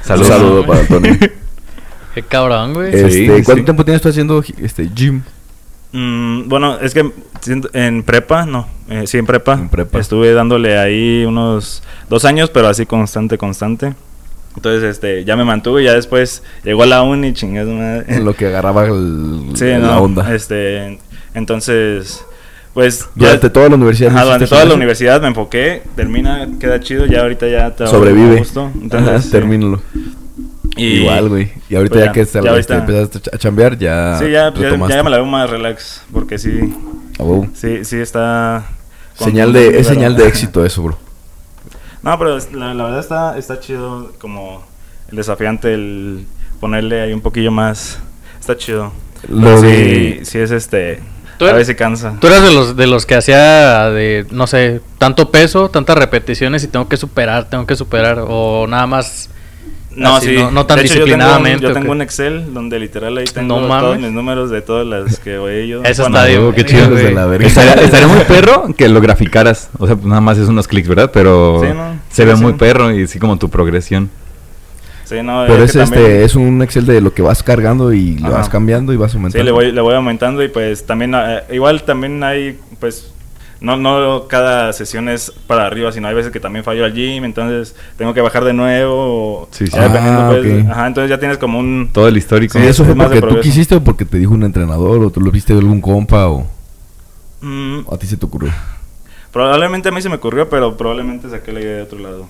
Un 0.00 0.06
Saludos. 0.06 0.28
saludo 0.28 0.66
para 0.66 0.86
Tony. 0.86 1.10
Qué 2.14 2.22
cabrón, 2.22 2.74
güey. 2.74 2.88
Este, 2.94 3.10
sí, 3.10 3.26
¿Cuánto 3.26 3.54
sí. 3.56 3.62
tiempo 3.62 3.84
tienes 3.84 4.02
tú 4.02 4.08
haciendo 4.08 4.42
este, 4.60 4.88
gym? 4.94 5.22
Mm, 5.92 6.48
bueno, 6.48 6.78
es 6.80 6.94
que 6.94 7.10
en 7.72 8.02
prepa, 8.02 8.46
no, 8.46 8.66
eh, 8.88 9.06
sí, 9.06 9.18
en 9.18 9.26
prepa, 9.26 9.54
En 9.54 9.68
prepa. 9.68 9.98
estuve 9.98 10.32
dándole 10.32 10.78
ahí 10.78 11.24
unos 11.24 11.82
dos 12.08 12.24
años, 12.24 12.50
pero 12.50 12.68
así 12.68 12.86
constante, 12.86 13.38
constante. 13.38 13.94
Entonces, 14.56 14.82
este, 14.84 15.24
ya 15.24 15.36
me 15.36 15.44
mantuve 15.44 15.82
y 15.82 15.84
ya 15.84 15.94
después 15.94 16.42
llegó 16.64 16.82
a 16.82 16.86
la 16.86 17.02
uni, 17.02 17.32
chingas. 17.32 17.66
En 18.08 18.24
lo 18.24 18.34
que 18.34 18.46
agarraba 18.46 18.86
el- 18.86 19.50
Sí, 19.54 19.66
la 19.66 19.78
no, 19.78 20.00
onda. 20.02 20.34
Este, 20.34 20.98
entonces, 21.34 22.24
pues 22.74 23.08
Durante 23.14 23.46
ya- 23.48 23.52
toda 23.52 23.68
la 23.68 23.74
universidad. 23.76 24.10
Ajá, 24.10 24.18
¿no 24.20 24.24
durante 24.26 24.46
toda 24.46 24.64
la 24.64 24.74
universidad 24.74 25.20
me 25.20 25.28
enfoqué, 25.28 25.82
termina, 25.96 26.48
queda 26.58 26.80
chido, 26.80 27.06
ya 27.06 27.20
ahorita 27.22 27.48
ya 27.48 27.74
trabajo 27.74 27.98
Sobrevive. 27.98 28.38
gusto, 28.38 28.70
entonces, 28.80 29.08
Ajá, 29.08 29.22
sí. 29.22 29.30
termínalo. 29.30 29.80
Y- 30.76 31.00
Igual, 31.00 31.28
güey. 31.28 31.52
Y 31.68 31.74
ahorita 31.74 31.92
pues 31.94 32.04
ya, 32.04 32.06
ya, 32.06 32.12
que 32.12 32.24
ya 32.44 32.50
ahorita- 32.50 32.76
empezaste 32.78 33.30
a 33.34 33.38
chambear, 33.38 33.76
ya. 33.76 34.16
Sí, 34.18 34.30
ya, 34.30 34.52
ya, 34.54 35.02
me 35.02 35.10
la 35.10 35.16
veo 35.16 35.26
más 35.26 35.50
relax, 35.50 36.02
porque 36.12 36.38
sí, 36.38 36.72
A 37.18 37.22
huevo. 37.24 37.48
sí, 37.54 37.84
sí 37.84 37.96
está... 37.96 38.64
Señal 39.16 39.52
de, 39.52 39.78
es 39.80 39.86
señal 39.86 40.16
de 40.16 40.26
éxito 40.28 40.64
eso, 40.64 40.82
bro. 40.82 40.98
No, 42.02 42.18
pero 42.18 42.38
la, 42.54 42.72
la 42.72 42.84
verdad 42.84 43.00
está, 43.00 43.36
está 43.36 43.60
chido 43.60 44.12
como 44.18 44.64
el 45.10 45.16
desafiante, 45.18 45.74
el 45.74 46.24
ponerle 46.60 47.02
ahí 47.02 47.12
un 47.12 47.20
poquillo 47.20 47.50
más. 47.50 47.98
Está 48.38 48.56
chido. 48.56 48.90
Lo 49.28 49.60
sí, 49.60 50.20
sí 50.22 50.38
es 50.38 50.50
este... 50.50 51.00
Tú 51.40 51.46
a 51.46 51.48
eres- 51.48 51.58
veces 51.66 51.76
cansa. 51.76 52.14
Tú 52.20 52.28
eras 52.28 52.42
de 52.44 52.52
los, 52.54 52.76
de 52.76 52.86
los 52.86 53.04
que 53.06 53.16
hacía 53.16 53.90
de, 53.90 54.26
no 54.30 54.46
sé, 54.46 54.80
tanto 54.98 55.30
peso, 55.32 55.70
tantas 55.70 55.96
repeticiones 55.98 56.62
y 56.62 56.68
tengo 56.68 56.88
que 56.88 56.96
superar, 56.96 57.50
tengo 57.50 57.66
que 57.66 57.74
superar. 57.74 58.22
O 58.28 58.66
nada 58.68 58.86
más 58.86 59.28
No, 59.96 60.16
Así, 60.16 60.28
sí. 60.28 60.34
no- 60.36 60.52
no 60.52 60.66
tan 60.66 60.78
De 60.78 60.84
hecho, 60.84 60.94
yo 60.94 61.00
tengo 61.00 61.04
un- 61.04 61.08
disciplinadamente, 61.10 61.62
Yo 61.64 61.70
¿o 61.70 61.72
tengo, 61.72 61.90
un 61.90 62.00
Excel 62.00 62.54
donde 62.54 62.78
literal 62.78 63.18
ahí 63.18 63.24
tengo 63.24 63.60
No 63.60 63.66
todos 63.80 63.98
mis 63.98 64.12
números 64.12 64.48
de 64.48 64.62
todas 64.62 64.86
las 64.86 65.18
que 65.18 65.36
voy 65.36 65.66
yo. 65.66 65.82
Eso 65.82 66.02
Bueno, 66.04 66.16
está 66.18 66.28
bien. 66.28 66.38
huevo, 66.40 66.52
qué 66.54 66.64
chido, 66.64 66.90
la 67.10 67.26
verga. 67.26 67.46
Estaría, 67.48 67.72
estaría 67.84 68.06
muy 68.06 68.20
perro 68.20 68.68
que 68.78 68.88
lo 68.88 69.00
graficaras. 69.00 69.68
O 69.80 69.86
sea, 69.88 69.96
pues 69.96 70.06
nada 70.06 70.20
más 70.20 70.38
es 70.38 70.46
unos 70.48 70.68
clics, 70.68 70.86
¿verdad? 70.88 71.10
Pero 71.12 71.60
Sí, 71.60 71.68
¿no? 71.74 71.94
se 72.08 72.22
Sí, 72.22 72.28
ve 72.28 72.36
sí. 72.36 72.40
muy 72.42 72.52
perro 72.52 72.92
y 72.96 73.02
así 73.02 73.18
como 73.18 73.36
tu 73.36 73.50
progresión. 73.50 74.10
Sí, 75.10 75.22
no, 75.24 75.42
Pero 75.48 75.64
es 75.64 75.70
es, 75.70 75.72
que 75.72 75.78
también- 75.80 76.02
este, 76.04 76.24
es 76.24 76.34
un 76.36 76.62
Excel 76.62 76.86
de 76.86 77.00
lo 77.00 77.12
que 77.12 77.20
vas 77.20 77.42
cargando 77.42 77.92
y 77.92 78.16
lo 78.18 78.28
Ajá. 78.28 78.36
vas 78.38 78.48
cambiando 78.48 78.92
y 78.92 78.96
vas 78.96 79.12
aumentando. 79.12 79.38
Sí, 79.42 79.44
le 79.44 79.50
voy, 79.50 79.72
le 79.72 79.80
voy 79.80 79.94
aumentando 79.94 80.40
y 80.42 80.46
pues 80.48 80.86
también, 80.86 81.14
eh, 81.16 81.42
igual 81.50 81.82
también 81.82 82.22
hay, 82.22 82.56
pues, 82.78 83.10
no, 83.60 83.76
no 83.76 84.28
cada 84.28 84.72
sesión 84.72 85.08
es 85.08 85.32
para 85.48 85.66
arriba, 85.66 85.90
sino 85.90 86.06
hay 86.06 86.14
veces 86.14 86.30
que 86.30 86.38
también 86.38 86.64
fallo 86.64 86.84
al 86.84 86.94
gym, 86.94 87.24
entonces 87.24 87.74
tengo 87.98 88.14
que 88.14 88.20
bajar 88.20 88.44
de 88.44 88.52
nuevo. 88.52 88.94
o- 89.42 89.48
Sí, 89.50 89.66
sí. 89.66 89.76
dependiendo, 89.78 90.20
Ah, 90.20 90.28
pues, 90.30 90.64
ok. 90.64 90.70
ajá, 90.70 90.86
entonces 90.86 91.10
ya 91.10 91.18
tienes 91.18 91.38
como 91.38 91.58
un... 91.58 91.90
Todo 91.92 92.06
el 92.06 92.16
histórico. 92.16 92.56
Sí, 92.56 92.64
¿Eso 92.64 92.84
es 92.84 92.88
fue 92.88 92.96
porque 92.96 93.16
tú 93.16 93.20
progreso. 93.26 93.42
quisiste 93.42 93.74
o 93.74 93.82
porque 93.82 94.04
te 94.04 94.16
dijo 94.16 94.32
un 94.32 94.44
entrenador 94.44 95.02
o 95.02 95.10
tú 95.10 95.20
lo 95.20 95.32
viste 95.32 95.52
de 95.54 95.58
algún 95.58 95.80
compa 95.80 96.28
o, 96.28 96.46
mm, 97.40 97.80
o 97.86 97.94
a 97.94 97.98
ti 97.98 98.06
se 98.06 98.16
te 98.16 98.24
ocurrió? 98.26 98.52
probablemente 99.32 99.88
a 99.88 99.92
mí 99.92 100.00
se 100.02 100.08
me 100.08 100.14
ocurrió, 100.16 100.48
pero 100.48 100.76
probablemente 100.76 101.28
saqué 101.28 101.52
la 101.52 101.60
idea 101.60 101.76
de 101.78 101.82
otro 101.82 101.98
lado. 101.98 102.26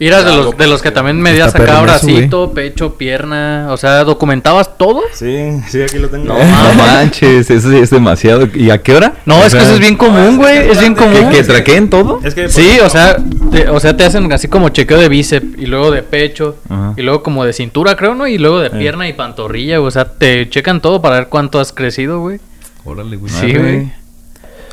Eras 0.00 0.24
de 0.24 0.36
los, 0.36 0.56
de 0.56 0.66
los 0.66 0.82
que 0.82 0.90
también 0.90 1.20
medías 1.20 1.48
Está 1.48 1.62
acá 1.62 1.74
eso, 1.74 1.82
bracito, 1.82 2.52
pecho, 2.52 2.94
pierna. 2.96 3.68
O 3.70 3.76
sea, 3.76 4.02
¿documentabas 4.02 4.76
todo? 4.76 5.00
Sí, 5.12 5.50
sí, 5.68 5.80
aquí 5.82 5.98
lo 5.98 6.08
tengo. 6.08 6.24
No, 6.26 6.38
No 6.38 6.74
manches, 6.74 7.48
eso 7.50 7.70
es 7.72 7.90
demasiado. 7.90 8.48
¿Y 8.52 8.70
a 8.70 8.78
qué 8.82 8.96
hora? 8.96 9.14
No, 9.26 9.36
O 9.36 9.38
es 9.38 9.44
que 9.44 9.50
sea, 9.60 9.62
eso 9.62 9.74
es 9.74 9.80
bien 9.80 9.96
común, 9.96 10.38
güey. 10.38 10.70
Es 10.70 10.80
bien 10.80 10.94
¿Que, 10.94 11.00
común. 11.04 11.30
que 11.30 11.44
traqueen 11.44 11.88
todo? 11.88 12.20
Es 12.24 12.34
que, 12.34 12.48
Sí, 12.48 12.78
o 12.84 12.88
sea, 12.90 13.16
te, 13.52 13.68
o 13.68 13.78
sea, 13.78 13.96
te 13.96 14.04
hacen 14.04 14.32
así 14.32 14.48
como 14.48 14.70
chequeo 14.70 14.98
de 14.98 15.08
bíceps 15.08 15.46
y 15.58 15.66
luego 15.66 15.90
de 15.92 16.02
pecho 16.02 16.56
Ajá. 16.68 16.94
y 16.96 17.02
luego 17.02 17.22
como 17.22 17.44
de 17.44 17.52
cintura, 17.52 17.94
creo, 17.96 18.14
¿no? 18.16 18.26
Y 18.26 18.38
luego 18.38 18.58
de 18.60 18.68
Eh. 18.68 18.70
pierna 18.78 19.06
y 19.08 19.12
pantorrilla, 19.12 19.78
güey. 19.78 19.88
o 19.88 19.90
sea, 19.92 20.04
te 20.06 20.48
checan 20.48 20.80
todo 20.80 21.00
para 21.00 21.16
ver 21.16 21.28
cuánto 21.28 21.60
has 21.60 21.72
crecido, 21.72 22.18
güey. 22.20 22.40
Órale, 22.84 23.16
güey. 23.16 23.32
Sí, 23.32 23.52
güey. 23.54 23.92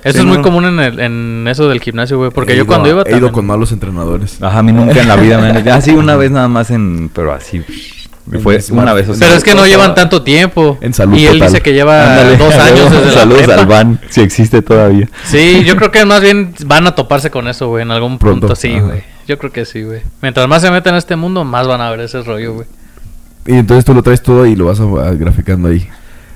Eso 0.04 0.14
Sí, 0.14 0.20
es 0.20 0.26
muy 0.26 0.38
no. 0.38 0.44
común 0.44 0.66
en, 0.66 0.80
el- 0.80 1.00
en 1.00 1.46
eso 1.48 1.68
del 1.68 1.82
gimnasio, 1.82 2.18
güey. 2.18 2.32
Porque 2.32 2.54
He 2.54 2.56
yo 2.56 2.62
ido 2.64 2.68
cuando 2.68 2.88
iba 2.90 3.02
He 3.02 3.10
ido 3.10 3.12
también- 3.12 3.34
con 3.34 3.46
malos 3.48 3.72
entrenadores. 3.72 4.42
Ajá, 4.42 4.60
a 4.60 4.64
mí 4.64 4.72
nunca 4.72 5.02
en 5.02 5.08
la 5.08 5.16
vida 5.16 5.38
me 5.40 5.48
han 5.50 5.68
Ah, 5.70 5.82
sí, 5.82 5.92
una 5.92 6.16
vez 6.16 6.32
nada 6.32 6.48
más 6.48 6.72
en. 6.72 7.10
Pero 7.14 7.34
así. 7.34 7.64
Fue 8.44 8.60
una 8.72 8.94
vez. 8.94 9.10
o 9.10 9.16
sea, 9.16 9.26
Pero 9.28 9.38
es 9.40 9.44
que 9.44 9.56
no 9.56 9.66
llevan 9.66 9.96
tanto 9.96 10.22
tiempo. 10.22 10.78
en 10.82 10.94
salud 10.94 11.18
Y 11.18 11.26
él 11.26 11.34
total. 11.34 11.48
dice 11.48 11.62
que 11.64 11.74
lleva 11.74 12.12
Ándale. 12.12 12.38
dos 12.38 12.54
años 12.56 12.92
desde 12.92 13.12
Saludos 13.12 13.42
prepa. 13.44 13.62
al 13.62 13.66
van, 13.68 14.00
si 14.10 14.22
existe 14.22 14.62
todavía. 14.62 15.10
Sí, 15.26 15.64
yo 15.66 15.76
creo 15.76 15.90
que 15.90 16.06
más 16.06 16.22
bien 16.22 16.54
van 16.66 16.86
a 16.86 16.94
toparse 16.94 17.32
con 17.32 17.48
eso, 17.48 17.68
güey, 17.70 17.82
en 17.82 17.90
algún 17.92 18.20
Pronto, 18.20 18.42
punto. 18.42 18.56
Sí, 18.56 18.80
güey. 18.80 19.02
Yo 19.28 19.38
creo 19.40 19.52
que 19.52 19.66
sí, 19.66 19.82
güey. 19.82 20.02
Mientras 20.22 20.48
más 20.48 20.62
se 20.62 20.70
meten 20.70 20.94
en 20.94 20.98
este 21.00 21.16
mundo, 21.16 21.44
más 21.44 21.68
van 21.68 21.82
a 21.82 21.90
ver 21.90 22.02
ese 22.02 22.22
rollo, 22.22 22.54
güey. 22.54 22.68
Y 23.48 23.54
entonces 23.56 23.84
tú 23.84 23.94
lo 23.96 24.04
traes 24.04 24.22
todo 24.22 24.46
y 24.46 24.56
lo 24.56 24.66
vas 24.66 24.80
a, 24.80 24.84
a- 24.84 25.14
graficando 25.14 25.68
ahí. 25.70 25.88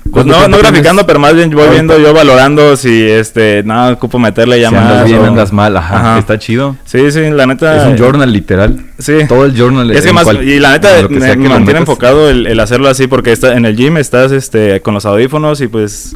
Pues 0.03 0.25
¿Cuánto 0.25 0.33
no, 0.33 0.47
no 0.49 0.57
graficando, 0.57 0.89
tienes? 0.89 1.05
pero 1.05 1.19
más 1.19 1.33
bien 1.33 1.49
voy 1.51 1.59
Ahorita. 1.61 1.73
viendo 1.73 1.97
yo 1.97 2.13
valorando 2.13 2.75
si 2.75 3.03
este, 3.03 3.63
nada, 3.63 3.93
ocupo 3.93 4.19
meterle 4.19 4.59
ya 4.59 4.67
si 4.69 4.75
más. 4.75 4.83
andas 4.85 5.05
bien, 5.05 5.19
o- 5.19 5.25
andas 5.25 5.53
mal, 5.53 5.77
ajá, 5.77 5.95
Ajá. 5.97 6.19
Está 6.19 6.37
chido. 6.37 6.75
Sí, 6.83 7.09
sí, 7.11 7.21
la 7.31 7.45
neta. 7.45 7.77
Es 7.77 7.87
un 7.87 7.97
journal 7.97 8.31
literal. 8.31 8.85
Sí. 8.99 9.13
Todo 9.29 9.45
el 9.45 9.55
journal. 9.57 9.89
Es 9.91 10.05
que 10.05 10.11
más, 10.13 10.25
cual- 10.25 10.43
y 10.47 10.59
la 10.59 10.71
neta 10.73 10.89
me, 11.09 11.19
me 11.19 11.27
mantiene 11.35 11.59
metas. 11.63 11.79
enfocado 11.79 12.29
el, 12.29 12.47
el 12.47 12.59
hacerlo 12.59 12.89
así 12.89 13.07
porque 13.07 13.31
está 13.31 13.55
en 13.55 13.65
el 13.65 13.75
gym 13.77 13.95
estás 13.97 14.31
este 14.33 14.81
con 14.81 14.93
los 14.93 15.05
audífonos 15.05 15.61
y 15.61 15.67
pues 15.67 16.15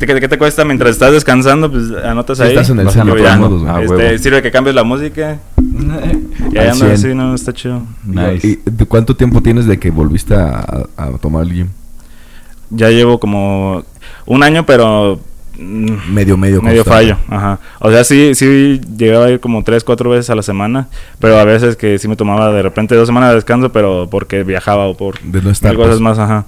¿qué, 0.00 0.06
qué 0.06 0.28
te 0.28 0.36
cuesta 0.36 0.64
mientras 0.64 0.90
estás 0.90 1.12
descansando? 1.12 1.70
Pues 1.70 1.84
anotas 2.04 2.40
ahí. 2.40 2.48
estás 2.48 2.70
en 2.70 2.80
el 2.80 2.90
centro. 2.90 3.14
Ah, 3.68 3.80
Este, 3.82 4.18
sirve 4.18 4.42
que 4.42 4.50
cambies 4.50 4.74
la 4.74 4.82
música. 4.84 5.38
Y 6.52 6.58
ahí 6.58 6.66
andas 6.68 6.78
100. 6.78 6.92
así, 6.92 7.14
no, 7.14 7.34
está 7.34 7.52
chido. 7.54 7.82
Nice. 8.04 8.46
¿Y 8.46 8.84
cuánto 8.86 9.14
tiempo 9.16 9.40
tienes 9.40 9.64
de 9.66 9.78
que 9.78 9.90
volviste 9.90 10.34
a, 10.34 10.84
a 10.96 11.10
tomar 11.20 11.44
el 11.44 11.52
gym? 11.54 11.68
Ya 12.74 12.88
llevo 12.90 13.20
como 13.20 13.84
un 14.26 14.42
año, 14.42 14.64
pero 14.66 15.20
mm, 15.58 16.12
Medio, 16.12 16.36
medio. 16.36 16.62
medio 16.62 16.84
constante. 16.84 17.14
fallo, 17.14 17.16
ajá. 17.28 17.58
O 17.80 17.90
sea, 17.90 18.02
sí, 18.04 18.34
sí 18.34 18.80
llegaba 18.96 19.26
a 19.26 19.30
ir 19.30 19.40
como 19.40 19.62
tres, 19.62 19.84
cuatro 19.84 20.10
veces 20.10 20.30
a 20.30 20.34
la 20.34 20.42
semana, 20.42 20.88
pero 21.18 21.38
a 21.38 21.44
veces 21.44 21.76
que 21.76 21.98
sí 21.98 22.08
me 22.08 22.16
tomaba 22.16 22.50
de 22.52 22.62
repente 22.62 22.94
dos 22.94 23.06
semanas 23.08 23.28
de 23.30 23.34
descanso, 23.36 23.70
pero 23.72 24.08
porque 24.10 24.42
viajaba 24.42 24.86
o 24.86 24.96
por 24.96 25.20
De 25.20 25.42
no 25.42 25.50
estar, 25.50 25.74
cosas 25.76 25.90
pues. 25.92 26.00
más, 26.00 26.18
ajá. 26.18 26.46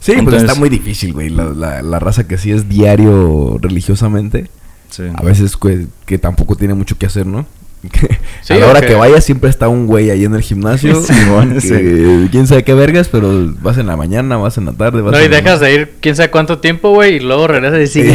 Sí, 0.00 0.12
pues 0.12 0.18
Entonces- 0.18 0.42
está 0.44 0.54
muy 0.54 0.68
difícil, 0.68 1.12
güey. 1.12 1.28
La, 1.30 1.44
la, 1.46 1.82
la 1.82 1.98
raza 1.98 2.28
que 2.28 2.38
sí 2.38 2.52
es 2.52 2.68
diario 2.68 3.56
religiosamente, 3.60 4.50
Sí. 4.90 5.04
a 5.14 5.22
veces 5.22 5.56
que, 5.56 5.86
que 6.06 6.18
tampoco 6.18 6.54
tiene 6.56 6.74
mucho 6.74 6.96
que 6.96 7.06
hacer, 7.06 7.26
¿no? 7.26 7.46
Sí, 8.40 8.54
a 8.54 8.58
la 8.58 8.66
hora 8.68 8.80
que- 8.80 8.94
vayas 8.94 9.24
siempre 9.24 9.50
está 9.50 9.68
un 9.68 9.86
güey 9.86 10.08
ahí 10.10 10.24
en 10.24 10.34
el 10.34 10.40
gimnasio. 10.40 10.94
Simón, 11.02 11.52
que 11.54 11.60
sí. 11.60 12.28
Quién 12.30 12.46
sabe 12.46 12.64
qué 12.64 12.72
vergas, 12.72 13.08
pero 13.08 13.52
vas 13.60 13.76
en 13.76 13.86
la 13.86 13.96
mañana, 13.96 14.36
vas 14.38 14.56
en 14.56 14.64
la 14.64 14.72
tarde, 14.72 15.02
vas 15.02 15.12
No, 15.12 15.20
y 15.20 15.24
en 15.26 15.30
dejas 15.30 15.60
de 15.60 15.74
ir 15.74 15.92
quién 16.00 16.16
sabe 16.16 16.30
cuánto 16.30 16.58
tiempo, 16.58 16.90
güey, 16.90 17.16
y 17.16 17.20
luego 17.20 17.46
regresas 17.46 17.80
y 17.80 17.86
sigues 17.86 18.14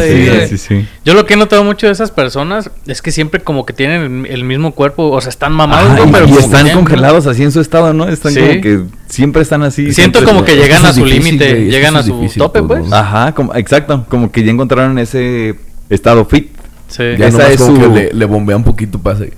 Sí, 0.00 0.48
sí, 0.48 0.58
sí. 0.58 0.88
Yo 1.04 1.12
lo 1.14 1.26
que 1.26 1.34
he 1.34 1.36
notado 1.36 1.64
mucho 1.64 1.86
de 1.86 1.92
esas 1.92 2.10
personas 2.10 2.70
es 2.86 3.02
que 3.02 3.12
siempre 3.12 3.40
como 3.40 3.66
que 3.66 3.72
tienen 3.74 4.24
el, 4.26 4.32
el 4.32 4.44
mismo 4.44 4.72
cuerpo, 4.72 5.10
o 5.10 5.20
sea, 5.20 5.28
están 5.30 5.52
mamados, 5.52 5.92
y, 6.06 6.10
pero 6.10 6.26
y 6.26 6.32
que 6.32 6.38
están 6.38 6.70
congelados 6.70 7.26
así 7.26 7.42
en 7.42 7.52
su 7.52 7.60
estado, 7.60 7.92
¿no? 7.92 8.08
Están 8.08 8.32
Sí. 8.32 8.40
como 8.40 8.60
que 8.62 8.80
siempre 9.08 9.42
están 9.42 9.62
así. 9.64 9.92
Siento 9.92 10.20
siempre- 10.20 10.24
como 10.24 10.44
que 10.46 10.56
llegan 10.56 10.84
a 10.86 10.92
su 10.94 11.04
límite, 11.04 11.66
llegan 11.66 11.94
a 11.96 12.02
su 12.02 12.18
difícil, 12.20 12.40
tope, 12.40 12.62
pues, 12.62 12.80
pues. 12.80 12.90
¿no? 12.90 12.96
Ajá, 12.96 13.32
como, 13.34 13.54
exacto. 13.54 14.06
Como 14.08 14.30
que 14.32 14.42
ya 14.44 14.50
encontraron 14.50 14.98
ese 14.98 15.56
estado 15.90 16.24
fit. 16.24 16.52
Sí. 16.88 17.02
Ya 17.18 17.28
Esa 17.28 17.50
es 17.50 17.58
como 17.60 17.76
su- 17.76 17.80
que 17.82 17.88
le, 17.88 18.12
le 18.12 18.24
bombea 18.24 18.56
un 18.56 18.64
poquito 18.64 18.98
para 18.98 19.16
hacer- 19.16 19.32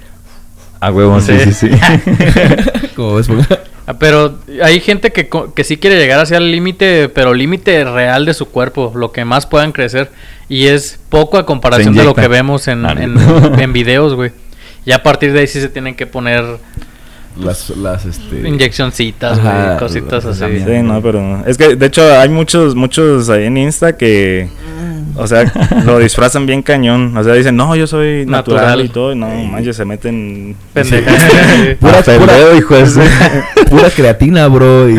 A 0.81 0.91
huevo, 0.91 1.21
sí, 1.21 1.33
sí, 1.45 1.53
Sí. 1.53 1.69
sí. 1.69 1.79
¿Cómo 2.97 3.17
ves? 3.17 3.29
Ah, 3.87 3.95
Pero 3.99 4.39
hay 4.63 4.81
gente 4.81 5.11
que, 5.13 5.29
que 5.55 5.65
sí 5.65 5.77
quiere 5.77 5.97
llegar 5.99 6.21
hacia 6.21 6.37
el 6.39 6.51
límite, 6.53 7.09
pero 7.09 7.35
límite 7.35 7.85
real 7.85 8.25
de 8.25 8.35
su 8.35 8.47
cuerpo, 8.47 8.93
lo 8.95 9.11
que 9.13 9.25
más 9.25 9.47
puedan 9.47 9.73
crecer. 9.73 10.11
Y 10.49 10.67
es 10.69 10.99
poco 11.09 11.39
a 11.39 11.45
comparación 11.47 11.95
de 11.95 12.05
lo 12.05 12.15
que 12.15 12.29
vemos 12.29 12.67
en, 12.69 12.87
Ah, 12.87 12.93
en, 12.99 13.17
en 13.61 13.73
videos, 13.73 14.15
güey. 14.15 14.33
Y 14.87 14.93
a 14.93 15.03
partir 15.03 15.33
de 15.33 15.41
ahí 15.41 15.47
sí 15.47 15.61
se 15.61 15.69
tienen 15.69 15.95
que 15.95 16.07
poner 16.07 16.45
las, 17.37 17.71
las, 17.71 18.05
este... 18.07 18.49
inyeccioncitas, 18.49 19.39
Ajá, 19.39 19.77
cositas 19.79 20.25
así. 20.25 20.45
Sí, 20.59 20.83
no, 20.83 21.01
pero 21.01 21.45
es 21.47 21.57
que 21.57 21.77
de 21.77 21.87
hecho 21.87 22.03
hay 22.19 22.29
muchos 22.29 22.75
muchos 22.75 23.29
ahí 23.31 23.45
en 23.45 23.57
Insta 23.57 23.97
que 23.97 24.49
o 25.17 25.27
sea, 25.27 25.45
lo 25.85 25.99
disfrazan 25.99 26.47
bien 26.47 26.63
cañón, 26.63 27.17
o 27.17 27.25
sea, 27.25 27.35
dicen, 27.35 27.57
"No, 27.57 27.75
yo 27.77 27.87
soy 27.87 28.27
natural, 28.27 28.65
Natural. 28.65 28.85
y 28.85 28.89
todo", 28.89 29.13
y 29.13 29.17
no, 29.17 29.29
manches, 29.29 29.77
se 29.77 29.85
meten 29.85 30.57
Pendeja. 30.73 31.11
Pura- 31.81 32.57
hijo 32.57 32.75
Pura 33.71 33.91
creatina, 33.91 34.47
bro. 34.49 34.89
Y 34.89 34.99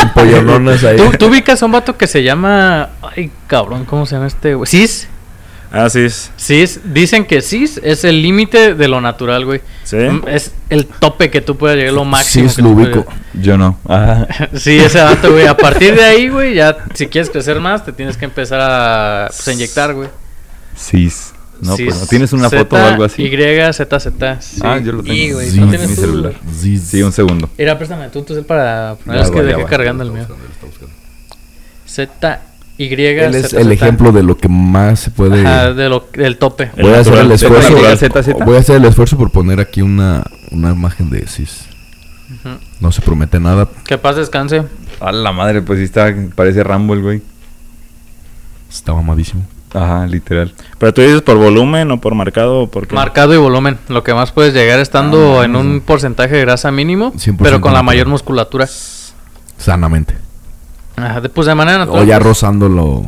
ampollononas 0.00 0.82
ahí. 0.84 0.96
¿Tú, 0.96 1.10
tú 1.18 1.26
ubicas 1.26 1.62
a 1.62 1.66
un 1.66 1.72
vato 1.72 1.96
que 1.96 2.06
se 2.06 2.22
llama. 2.22 2.90
Ay, 3.02 3.30
cabrón, 3.46 3.84
¿cómo 3.84 4.06
se 4.06 4.14
llama 4.16 4.26
este, 4.26 4.54
güey? 4.54 4.66
Cis. 5.72 5.80
Ah, 5.80 5.88
sí, 5.90 6.00
es- 6.00 6.30
Cis. 6.36 6.80
Dicen 6.92 7.24
que 7.24 7.40
Cis 7.40 7.80
es 7.82 8.04
el 8.04 8.20
límite 8.22 8.74
de 8.74 8.88
lo 8.88 9.00
natural, 9.00 9.44
güey. 9.44 9.60
sí. 9.84 9.96
Mm, 9.96 10.28
Es 10.28 10.52
el 10.68 10.86
tope 10.86 11.30
que 11.30 11.40
tú 11.40 11.56
puedes 11.56 11.76
llegar, 11.78 11.94
lo 11.94 12.04
máximo. 12.04 12.46
Cis 12.48 12.56
que 12.56 12.62
lo 12.62 12.70
ubico. 12.70 13.06
Yo 13.34 13.56
no. 13.56 13.78
Ajá. 13.88 14.26
Sí, 14.54 14.76
ese 14.78 15.00
vato, 15.00 15.32
güey. 15.32 15.46
A 15.46 15.56
partir 15.56 15.94
de 15.94 16.04
ahí, 16.04 16.28
güey, 16.28 16.54
ya 16.54 16.76
si 16.94 17.06
quieres 17.06 17.30
crecer 17.30 17.58
más, 17.60 17.84
te 17.84 17.92
tienes 17.92 18.16
que 18.16 18.24
empezar 18.26 18.60
a, 18.60 19.28
pues, 19.28 19.48
inyectar, 19.48 19.94
güey. 19.94 20.08
Cis. 20.76 21.32
No, 21.60 21.76
Cis, 21.76 21.86
pues 21.86 22.00
no. 22.00 22.06
¿Tienes 22.06 22.32
una 22.32 22.50
foto 22.50 22.74
o 22.76 22.78
algo 22.78 23.04
así? 23.04 23.22
Y, 23.22 23.30
Z, 23.72 24.00
Z. 24.00 24.40
Sí. 24.40 24.60
Ah, 24.64 24.78
yo 24.78 24.92
lo 24.92 25.02
tengo. 25.02 25.14
Y, 25.14 25.30
güey, 25.32 25.48
Sí, 25.50 25.56
¿no 25.58 25.64
en 25.64 25.70
tienes 25.70 25.88
mi 25.90 25.94
celular. 25.96 26.34
Ziz. 26.60 26.82
Sí, 26.82 27.02
un 27.02 27.12
segundo. 27.12 27.48
Mira, 27.56 27.78
préstame 27.78 28.08
tú, 28.08 28.22
tú 28.22 28.42
para. 28.44 28.96
Ya 29.06 29.20
es 29.22 29.30
que 29.30 29.42
dejé 29.42 29.64
cargando 29.64 30.02
el 30.02 30.10
mío. 30.10 30.26
Z, 31.86 32.40
Y, 32.78 32.92
Él 32.94 33.34
es 33.34 33.52
el 33.52 33.70
ejemplo 33.70 34.12
de 34.12 34.22
lo 34.22 34.36
que 34.38 34.48
más 34.48 35.00
se 35.00 35.10
puede... 35.10 35.46
Ajá, 35.46 35.72
de 35.72 35.88
lo, 35.88 36.08
del 36.14 36.38
tope. 36.38 36.70
El 36.76 36.84
Voy 36.84 36.94
a 36.94 37.00
hacer 37.00 37.14
el 37.18 37.32
esfuerzo. 37.32 37.74
Voy 38.44 38.56
a 38.56 38.60
hacer 38.60 38.76
el 38.76 38.84
esfuerzo 38.86 39.16
por 39.18 39.30
poner 39.30 39.60
aquí 39.60 39.82
una, 39.82 40.24
una 40.50 40.70
imagen 40.72 41.10
de 41.10 41.26
Cis. 41.26 41.66
No 42.80 42.90
se 42.90 43.02
promete 43.02 43.38
nada. 43.38 43.68
Que 43.84 43.98
paz 43.98 44.16
descanse. 44.16 44.64
A 45.00 45.12
la 45.12 45.32
madre, 45.32 45.62
pues 45.62 45.78
sí 45.78 45.84
está, 45.84 46.12
parece 46.34 46.64
Rambo 46.64 46.94
el 46.94 47.02
güey. 47.02 47.22
Está 48.70 48.94
mamadísimo. 48.94 49.44
Ajá, 49.74 50.06
literal. 50.06 50.52
Pero 50.78 50.92
tú 50.92 51.00
dices 51.02 51.22
por 51.22 51.36
volumen 51.36 51.90
o 51.90 52.00
por 52.00 52.14
marcado 52.14 52.60
o 52.62 52.66
por 52.70 52.86
qué? 52.86 52.94
Marcado 52.94 53.34
y 53.34 53.38
volumen. 53.38 53.78
Lo 53.88 54.02
que 54.02 54.12
más 54.14 54.32
puedes 54.32 54.54
llegar 54.54 54.80
estando 54.80 55.40
Ah, 55.40 55.44
en 55.44 55.56
un 55.56 55.80
porcentaje 55.80 56.36
de 56.36 56.42
grasa 56.42 56.70
mínimo, 56.70 57.12
100% 57.12 57.36
pero 57.42 57.60
con 57.60 57.72
la 57.72 57.82
mayor 57.82 58.06
musculatura. 58.06 58.66
Sanamente. 59.56 60.16
Ajá, 60.96 61.20
de- 61.20 61.28
pues 61.28 61.46
de 61.46 61.54
manera 61.54 61.78
natural. 61.78 62.02
O 62.02 62.04
ya 62.06 62.16
pues. 62.16 62.26
rozándolo. 62.26 63.04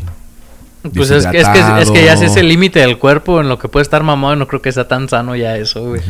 Pues 0.94 1.10
es 1.10 1.26
que, 1.26 1.38
es 1.40 1.48
que, 1.48 1.60
es 1.80 1.90
que 1.90 2.04
ya 2.04 2.12
es 2.12 2.36
el 2.36 2.46
límite 2.48 2.80
del 2.80 2.98
cuerpo 2.98 3.40
en 3.40 3.48
lo 3.48 3.58
que 3.58 3.68
puede 3.68 3.82
estar 3.82 4.02
mamado. 4.02 4.36
No 4.36 4.46
creo 4.46 4.60
que 4.60 4.70
sea 4.70 4.86
tan 4.86 5.08
sano 5.08 5.34
ya 5.34 5.56
eso, 5.56 5.82
güey. 5.82 6.02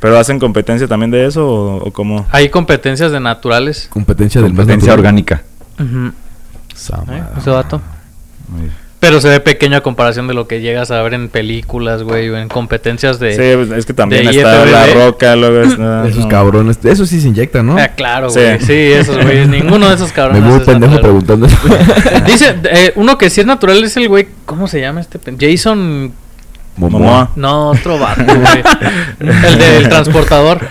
¿Pero 0.00 0.18
hacen 0.18 0.38
competencia 0.38 0.86
también 0.88 1.10
de 1.10 1.26
eso 1.26 1.46
o, 1.46 1.76
o 1.88 1.90
cómo? 1.92 2.26
Hay 2.30 2.48
competencias 2.48 3.12
de 3.12 3.20
naturales. 3.20 3.88
Competencia 3.90 4.40
del 4.40 4.52
más 4.52 4.60
Competencia 4.60 4.88
natural. 4.92 4.98
orgánica. 5.00 5.42
Sama. 6.74 7.16
¿Eh? 7.18 7.22
Ese 7.38 7.50
vato. 7.50 7.80
Muy 8.48 8.60
bien. 8.62 8.72
Pero 9.06 9.20
se 9.20 9.28
ve 9.28 9.38
pequeño 9.38 9.76
a 9.76 9.82
comparación 9.82 10.26
de 10.26 10.34
lo 10.34 10.48
que 10.48 10.60
llegas 10.60 10.90
a 10.90 11.00
ver 11.00 11.14
en 11.14 11.28
películas, 11.28 12.02
güey, 12.02 12.28
o 12.28 12.36
en 12.36 12.48
competencias 12.48 13.20
de... 13.20 13.32
Sí, 13.36 13.56
pues, 13.68 13.78
es 13.78 13.86
que 13.86 13.94
también 13.94 14.26
está 14.26 14.64
IFBB. 14.64 14.70
la 14.72 14.86
roca, 15.06 15.36
luego 15.36 15.60
está... 15.60 16.08
Esos 16.08 16.24
no. 16.24 16.28
cabrones. 16.28 16.84
Eso 16.84 17.06
sí 17.06 17.20
se 17.20 17.28
inyecta, 17.28 17.62
¿no? 17.62 17.76
Ah, 17.78 17.86
claro, 17.86 18.28
güey. 18.32 18.58
Sí. 18.58 18.72
esos 18.72 19.16
güeyes. 19.22 19.46
Ninguno 19.48 19.88
de 19.88 19.94
esos 19.94 20.08
Me 20.08 20.14
cabrones. 20.14 20.42
voy 20.44 20.58
es 20.58 20.66
pendejo 20.66 20.94
natural. 20.94 21.00
preguntando 21.22 21.46
eso. 21.46 21.56
Dice, 22.26 22.56
eh, 22.64 22.92
uno 22.96 23.16
que 23.16 23.30
sí 23.30 23.42
es 23.42 23.46
natural 23.46 23.84
es 23.84 23.96
el 23.96 24.08
güey, 24.08 24.26
¿cómo 24.44 24.66
se 24.66 24.80
llama 24.80 25.00
este? 25.00 25.20
Jason, 25.38 26.12
Momoa. 26.76 27.30
no, 27.36 27.68
otro 27.70 28.00
vato, 28.00 28.24
güey. 28.24 28.64
el 29.20 29.58
del 29.58 29.88
transportador. 29.88 30.68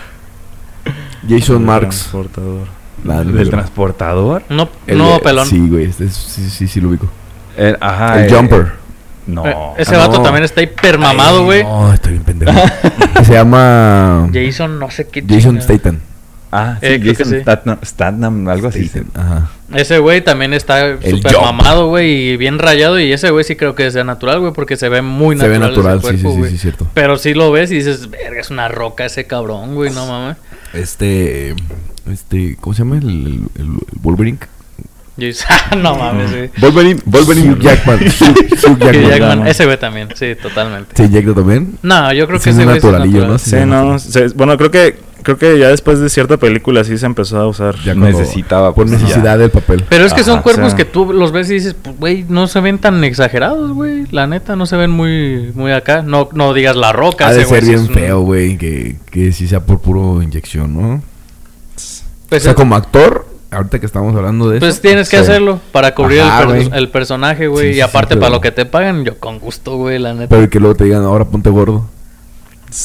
Jason 1.30 1.56
El 1.56 1.62
Marks. 1.62 1.88
transportador. 2.00 2.68
Nah, 3.02 3.24
no, 3.24 3.32
¿Del 3.32 3.50
transportador? 3.50 4.44
No, 4.50 4.68
El 4.88 4.98
no, 4.98 5.20
pelón. 5.20 5.48
Sí, 5.48 5.70
güey. 5.70 5.86
este 5.86 6.04
es- 6.04 6.14
sí, 6.16 6.50
sí, 6.50 6.68
sí, 6.68 6.82
lo 6.82 6.90
ubico. 6.90 7.08
El, 7.58 7.78
ajá. 7.80 8.20
el 8.24 8.32
eh, 8.32 8.36
Jumper. 8.36 8.72
No. 9.28 9.46
Eh, 9.46 9.56
ese 9.78 9.96
Ah, 9.96 10.00
vato 10.00 10.18
no. 10.18 10.24
también 10.24 10.44
está 10.44 10.62
hiper 10.62 10.98
mamado, 11.00 11.46
güey. 11.46 11.64
No, 11.64 11.92
estoy 11.94 12.14
bien 12.14 12.24
pendejo. 12.24 12.52
se 13.24 13.34
llama 13.34 14.30
Jason, 14.32 14.78
no 14.80 14.92
sé 14.92 15.08
qué. 15.08 15.24
Jason. 15.28 15.62
Statham. 15.62 16.00
Ah, 16.52 16.78
sí, 16.80 16.86
Eh, 16.88 17.00
creo 17.02 17.14
que 17.16 17.24
Jason 17.24 17.34
sí. 17.34 17.42
Statham, 17.42 17.78
Statham, 17.84 18.48
algo 18.48 18.68
así. 18.68 18.88
Statham, 18.88 19.10
Ajá. 19.16 19.50
Ese 19.74 19.98
güey 19.98 20.22
también 20.24 20.54
está 20.54 20.98
súper 21.02 21.36
mamado, 21.42 21.88
güey, 21.88 22.30
y 22.34 22.38
bien 22.38 22.60
rayado. 22.60 23.00
Y 23.00 23.12
ese 23.12 23.32
güey 23.32 23.44
sí 23.44 23.56
creo 23.56 23.74
que 23.74 23.90
sea 23.90 24.04
natural, 24.04 24.40
güey, 24.40 24.54
porque 24.54 24.78
se 24.78 24.88
ve 24.90 25.02
muy 25.02 25.38
Se 25.38 25.48
ve 25.48 25.58
natural. 25.60 25.96
natural, 25.96 25.98
ese 26.00 26.12
sí, 26.12 26.18
sí, 26.18 26.24
cuerpo, 26.24 26.46
sí, 26.46 26.52
sí, 26.52 26.58
cierto. 26.60 26.88
Pero 26.94 27.18
sí 27.18 27.34
lo 27.34 27.52
ves 27.52 27.72
y 27.72 27.76
dices, 27.78 28.10
verga, 28.12 28.40
es 28.40 28.52
una 28.52 28.68
roca 28.68 29.06
ese 29.06 29.26
cabrón, 29.26 29.74
güey, 29.76 29.92
no 29.92 30.06
mames. 30.06 30.38
Este. 30.74 31.56
Este. 32.12 32.56
¿Cómo 32.62 32.74
se 32.76 32.84
llama? 32.84 32.98
El, 33.00 33.10
el, 33.10 33.42
el 33.60 33.70
Wolverine. 34.02 34.38
Yo 35.18 35.28
dices, 35.28 35.46
ah, 35.50 35.76
no 35.76 35.96
mames, 35.96 36.32
güey. 36.32 36.50
Wolverine, 36.60 37.02
Wolverine. 37.06 37.58
Jackman. 37.60 38.00
Hugh, 38.00 38.80
Jackman. 39.10 39.48
Ese 39.48 39.66
güey 39.66 39.80
también, 39.80 40.10
sí, 40.16 40.36
totalmente. 40.42 40.96
¿Se 40.96 41.06
inyecta 41.06 41.34
también? 41.34 41.78
No, 41.82 42.12
yo 42.14 42.28
creo 42.28 42.40
Sí, 42.40 42.46
que 42.46 42.50
es 42.52 42.56
ese 42.58 42.66
güey 42.66 42.80
sí 42.80 42.86
es 42.88 42.92
naturalillo, 42.92 43.28
natural. 43.28 43.70
¿no? 43.70 44.00
Sí, 44.00 44.20
no. 44.20 44.26
bueno, 44.36 44.58
creo 44.58 44.72
que 44.72 44.98
creo 45.26 45.38
que 45.40 45.58
ya 45.58 45.70
después 45.70 46.00
de 46.00 46.08
cierta 46.08 46.38
película 46.38 46.84
sí 46.84 46.98
se 46.98 47.06
empezó 47.06 47.40
a 47.40 47.48
usar. 47.48 47.76
Ya 47.84 47.96
Necesitaba, 47.96 48.74
Por 48.76 48.88
pues, 48.88 49.02
necesidad 49.02 49.24
ya. 49.24 49.38
del 49.38 49.50
papel. 49.50 49.84
Pero 49.90 50.06
es 50.06 50.14
que 50.14 50.24
son 50.24 50.42
cuerpos 50.42 50.66
o 50.66 50.70
sea. 50.70 50.78
que 50.78 50.86
tú 50.86 51.12
los 51.12 51.32
ves 51.32 51.50
y 51.50 51.56
dices, 51.56 51.76
pues, 51.82 51.98
güey, 51.98 52.26
no 52.30 52.48
se 52.48 52.60
ven 52.62 52.78
tan 52.78 53.04
exagerados, 53.04 53.72
güey. 53.74 54.06
La 54.12 54.28
neta, 54.28 54.56
no 54.56 54.66
se 54.68 54.78
ven 54.78 54.92
muy, 54.92 55.52
muy 55.56 55.72
acá. 55.72 56.04
No, 56.04 56.30
no 56.34 56.54
digas 56.54 56.76
la 56.76 56.94
roca. 56.94 57.28
Ha 57.28 57.34
de 57.34 57.46
ser 57.46 57.64
sí 57.64 57.70
bien 57.72 57.88
feo, 57.90 58.22
güey. 58.22 58.58
Que, 58.58 58.98
que 59.10 59.32
sí 59.32 59.48
sea 59.48 59.62
por 59.62 59.80
puro 59.82 60.22
inyección, 60.22 60.76
¿no? 60.80 61.02
Pues, 62.30 62.44
o 62.44 62.46
sea, 62.46 62.54
como 62.54 62.76
actor, 62.76 63.28
ahorita 63.56 63.80
que 63.80 63.86
estamos 63.86 64.16
hablando 64.16 64.50
de 64.50 64.58
eso. 64.58 64.66
pues 64.66 64.82
tienes 64.82 65.10
que 65.10 65.18
sí. 65.18 65.24
hacerlo 65.24 65.60
para 65.72 65.96
cubrir 65.96 66.22
Ajá, 66.22 66.44
el, 66.44 66.68
per- 66.70 66.78
el 66.78 66.90
personaje, 66.90 67.48
güey. 67.48 67.66
Sí, 67.68 67.72
y 67.72 67.74
sí, 67.76 67.82
aparte, 67.82 68.14
sí, 68.16 68.20
para 68.20 68.28
pero- 68.30 68.36
lo 68.38 68.42
que 68.42 68.52
te 68.52 68.66
pagan, 68.66 69.06
yo 69.06 69.18
con 69.20 69.40
gusto, 69.40 69.78
güey, 69.78 70.00
la 70.00 70.14
neta. 70.14 70.36
Pero 70.36 70.50
que 70.50 70.60
luego 70.60 70.76
te 70.76 70.84
digan, 70.86 71.04
ahora 71.04 71.26
ponte 71.26 71.50
gordo. 71.50 71.88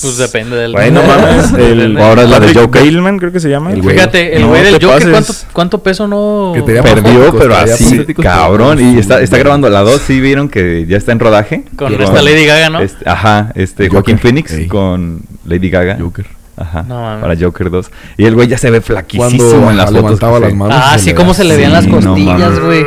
Pues 0.03 0.19
depende 0.19 0.55
del. 0.57 0.73
Güey, 0.73 0.93
no 0.93 1.03
mames. 1.07 1.53
El, 1.55 1.99
Ahora 1.99 2.23
es 2.23 2.29
la 2.31 2.39
de 2.39 2.55
Joker. 2.55 2.85
Bateman, 2.85 3.19
creo 3.19 3.33
que 3.33 3.41
se 3.41 3.49
llama. 3.49 3.73
El. 3.73 3.83
Fíjate, 3.83 4.37
el 4.37 4.43
No 4.43 4.49
güey 4.49 4.63
del 4.63 4.79
te 4.79 4.87
Joker, 4.87 5.11
¿cuánto, 5.11 5.27
pases. 5.33 5.47
¿cuánto 5.53 5.83
peso 5.83 6.07
no...? 6.07 6.53
Que 6.55 6.63
tenía 6.63 6.83
Perdió, 6.83 7.35
pero 7.37 7.57
así, 7.57 8.05
cabrón. 8.15 8.79
Y 8.79 8.99
está, 9.01 9.21
está 9.21 9.39
grabando 9.39 9.69
la 9.69 9.81
2. 9.81 10.01
Sí, 10.01 10.21
vieron 10.21 10.49
que 10.49 10.87
ya 10.87 10.97
está 10.97 11.11
en 11.11 11.19
rodaje. 11.19 11.65
Con 11.77 11.93
esta 12.01 12.23
Lady 12.23 12.45
Gaga, 12.47 12.71
¿no? 12.71 12.81
Este, 12.81 13.09
ajá, 13.09 13.51
este. 13.57 13.89
Joaquín 13.89 14.19
Phoenix 14.21 14.53
Ey. 14.53 14.69
con 14.69 15.23
Lady 15.45 15.71
Gaga. 15.71 15.97
Joker. 15.99 16.27
Ajá. 16.61 16.85
No 16.87 17.19
para 17.21 17.35
Joker 17.39 17.71
2. 17.71 17.91
Y 18.19 18.25
el 18.27 18.35
güey 18.35 18.47
ya 18.47 18.59
se 18.59 18.71
ve 18.71 18.81
flaquísimo 18.81 19.71
en 19.71 19.77
las 19.77 19.91
fotos. 19.91 20.21
las 20.21 20.55
manos. 20.55 20.77
Ah, 20.79 20.97
sí, 20.99 21.15
ve 21.15 21.35
se 21.35 21.43
le 21.45 21.57
veían 21.57 21.73
las 21.73 21.87
costillas, 21.87 22.61
güey. 22.61 22.85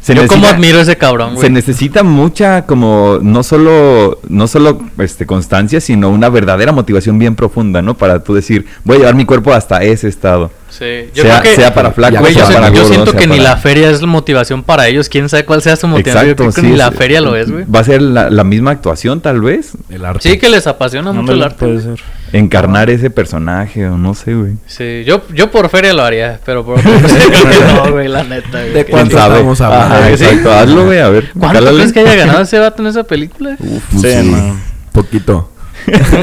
Se 0.00 0.14
Yo 0.14 0.22
necesita- 0.22 0.50
admiro 0.50 0.78
a 0.78 0.82
ese 0.82 0.96
cabrón, 0.96 1.36
Se 1.38 1.50
necesita 1.50 2.02
mucha 2.04 2.62
como 2.66 3.18
no 3.20 3.42
solo 3.42 4.20
no 4.28 4.46
solo 4.46 4.80
este 4.98 5.26
constancia, 5.26 5.80
sino 5.80 6.08
una 6.08 6.28
verdadera 6.28 6.70
motivación 6.72 7.18
bien 7.18 7.34
profunda, 7.34 7.82
¿no? 7.82 7.94
Para 7.94 8.22
tú 8.22 8.32
decir, 8.32 8.64
voy 8.84 8.96
a 8.96 8.98
llevar 9.00 9.16
mi 9.16 9.24
cuerpo 9.24 9.52
hasta 9.52 9.82
ese 9.82 10.06
estado. 10.08 10.52
Sí, 10.70 11.08
yo 11.14 11.22
sea, 11.22 11.40
creo 11.40 11.54
que... 11.54 11.60
sea 11.60 11.74
para 11.74 11.92
flaco, 11.92 12.18
Güey, 12.20 12.34
yo, 12.34 12.46
sea 12.46 12.60
para 12.60 12.72
yo 12.74 12.84
siento 12.84 13.12
que 13.12 13.26
ni 13.26 13.38
la 13.38 13.56
feria 13.56 13.90
es 13.90 14.02
motivación 14.02 14.62
para 14.62 14.86
ellos. 14.86 15.08
Quién 15.08 15.28
sabe 15.28 15.44
cuál 15.44 15.62
sea 15.62 15.76
su 15.76 15.88
motivación. 15.88 16.26
yo 16.26 16.36
creo 16.36 16.52
que 16.52 16.60
sí, 16.60 16.66
ni 16.66 16.76
la 16.76 16.92
feria 16.92 17.20
lo 17.20 17.36
es, 17.36 17.50
güey. 17.50 17.64
Va 17.64 17.80
a 17.80 17.84
ser 17.84 18.02
la, 18.02 18.30
la 18.30 18.44
misma 18.44 18.72
actuación, 18.72 19.20
tal 19.20 19.40
vez. 19.40 19.72
El 19.88 20.04
arte. 20.04 20.28
Sí, 20.28 20.38
que 20.38 20.48
les 20.48 20.66
apasiona 20.66 21.12
mucho 21.12 21.32
el 21.32 21.42
arte. 21.42 21.56
puede 21.58 21.80
güey. 21.80 21.96
ser. 21.96 22.00
Encarnar 22.32 22.90
ese 22.90 23.08
personaje 23.08 23.86
o 23.88 23.96
no 23.96 24.14
sé, 24.14 24.34
güey. 24.34 24.52
Sí, 24.66 25.04
yo, 25.06 25.22
yo 25.32 25.50
por 25.50 25.70
feria 25.70 25.94
lo 25.94 26.02
haría, 26.02 26.38
pero 26.44 26.64
por 26.64 26.78
no, 26.84 27.92
güey, 27.92 28.08
la 28.08 28.22
neta. 28.24 28.60
güey. 28.60 28.72
¿De 28.72 28.84
cuánto 28.84 29.16
estamos 29.18 29.60
hablando? 29.62 29.94
Ajá, 29.94 30.10
exacto. 30.10 30.52
Hazlo, 30.52 30.84
güey, 30.84 30.98
a 30.98 31.08
ver. 31.08 31.30
¿Cuánto 31.38 31.64
crees 31.74 31.92
que 31.92 32.00
haya 32.00 32.14
ganado 32.14 32.40
ese 32.42 32.58
vato 32.58 32.82
en 32.82 32.88
esa 32.88 33.04
película? 33.04 33.56
Uf, 33.58 33.82
Sí, 33.92 34.10
sí, 34.12 34.30
no. 34.30 34.60
Poquito. 34.92 35.50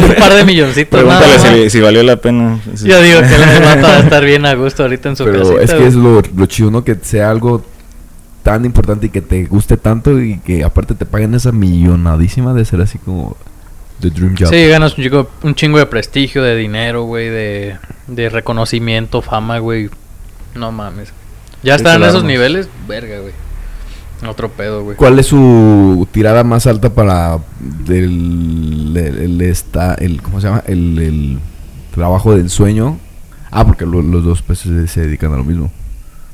Un 0.10 0.16
par 0.16 0.34
de 0.34 0.46
milloncitos. 0.46 1.00
Pregúntale 1.00 1.38
nada 1.38 1.54
si, 1.56 1.70
si 1.70 1.80
valió 1.80 2.04
la 2.04 2.18
pena. 2.18 2.60
Sí. 2.76 2.88
Yo 2.88 3.02
digo 3.02 3.20
que 3.22 3.36
el 3.36 3.64
vato 3.64 3.82
va 3.84 3.96
a 3.98 4.00
estar 4.04 4.24
bien 4.26 4.46
a 4.46 4.54
gusto 4.56 4.84
ahorita 4.84 5.10
en 5.10 5.16
su 5.16 5.24
Pero 5.26 5.40
casita. 5.40 5.62
es 5.62 5.70
que 5.72 5.76
güey. 5.78 5.88
es 5.88 5.96
lo, 5.96 6.22
lo 6.36 6.46
chido, 6.46 6.72
¿no? 6.72 6.84
Que 6.84 6.96
sea 7.02 7.30
algo 7.32 7.64
tan 8.44 8.64
importante 8.66 9.08
y 9.08 9.10
que 9.10 9.22
te 9.22 9.46
guste 9.46 9.76
tanto 9.78 10.22
y 10.22 10.38
que 10.40 10.64
aparte 10.64 10.94
te 10.94 11.06
paguen 11.06 11.34
esa 11.34 11.52
millonadísima 11.52 12.54
de 12.54 12.64
ser 12.66 12.80
así 12.82 13.00
como 13.00 13.36
The 14.02 14.10
Dream 14.12 14.36
Job. 14.38 14.50
Sí, 14.50 14.68
ganas 14.68 14.96
un 14.98 15.04
chingo, 15.04 15.30
un 15.42 15.56
chingo 15.56 15.78
de 15.80 15.86
prestigio, 15.88 16.44
de 16.44 16.56
dinero, 16.56 17.04
güey, 17.04 17.30
de, 17.30 17.78
de 18.08 18.30
reconocimiento, 18.30 19.22
fama, 19.22 19.58
güey. 19.60 19.90
No 20.54 20.72
mames. 20.72 21.10
Ya 21.64 21.76
están 21.76 22.02
en 22.04 22.10
esos 22.10 22.24
niveles, 22.24 22.70
verga, 22.88 23.20
güey. 23.20 23.34
Otro 24.28 24.50
pedo, 24.50 24.84
güey. 24.84 24.96
¿Cuál 24.98 25.20
es 25.20 25.28
su 25.28 26.08
tirada 26.12 26.44
más 26.44 26.68
alta 26.68 26.90
para 26.94 27.40
del 27.86 28.96
el, 28.96 28.98
el 28.98 29.42
esta, 29.42 29.94
el 29.96 30.22
cómo 30.22 30.40
se 30.42 30.48
llama? 30.48 30.64
El, 30.68 31.00
el 31.00 31.40
trabajo 31.94 32.36
del 32.36 32.50
sueño. 32.50 32.98
Ah, 33.52 33.66
porque 33.66 33.86
lo- 33.86 34.02
los 34.02 34.24
dos 34.24 34.42
pues 34.42 34.60
se, 34.60 35.02
dedican 35.02 35.34
a 35.34 35.38
lo 35.38 35.44
mismo. 35.44 35.72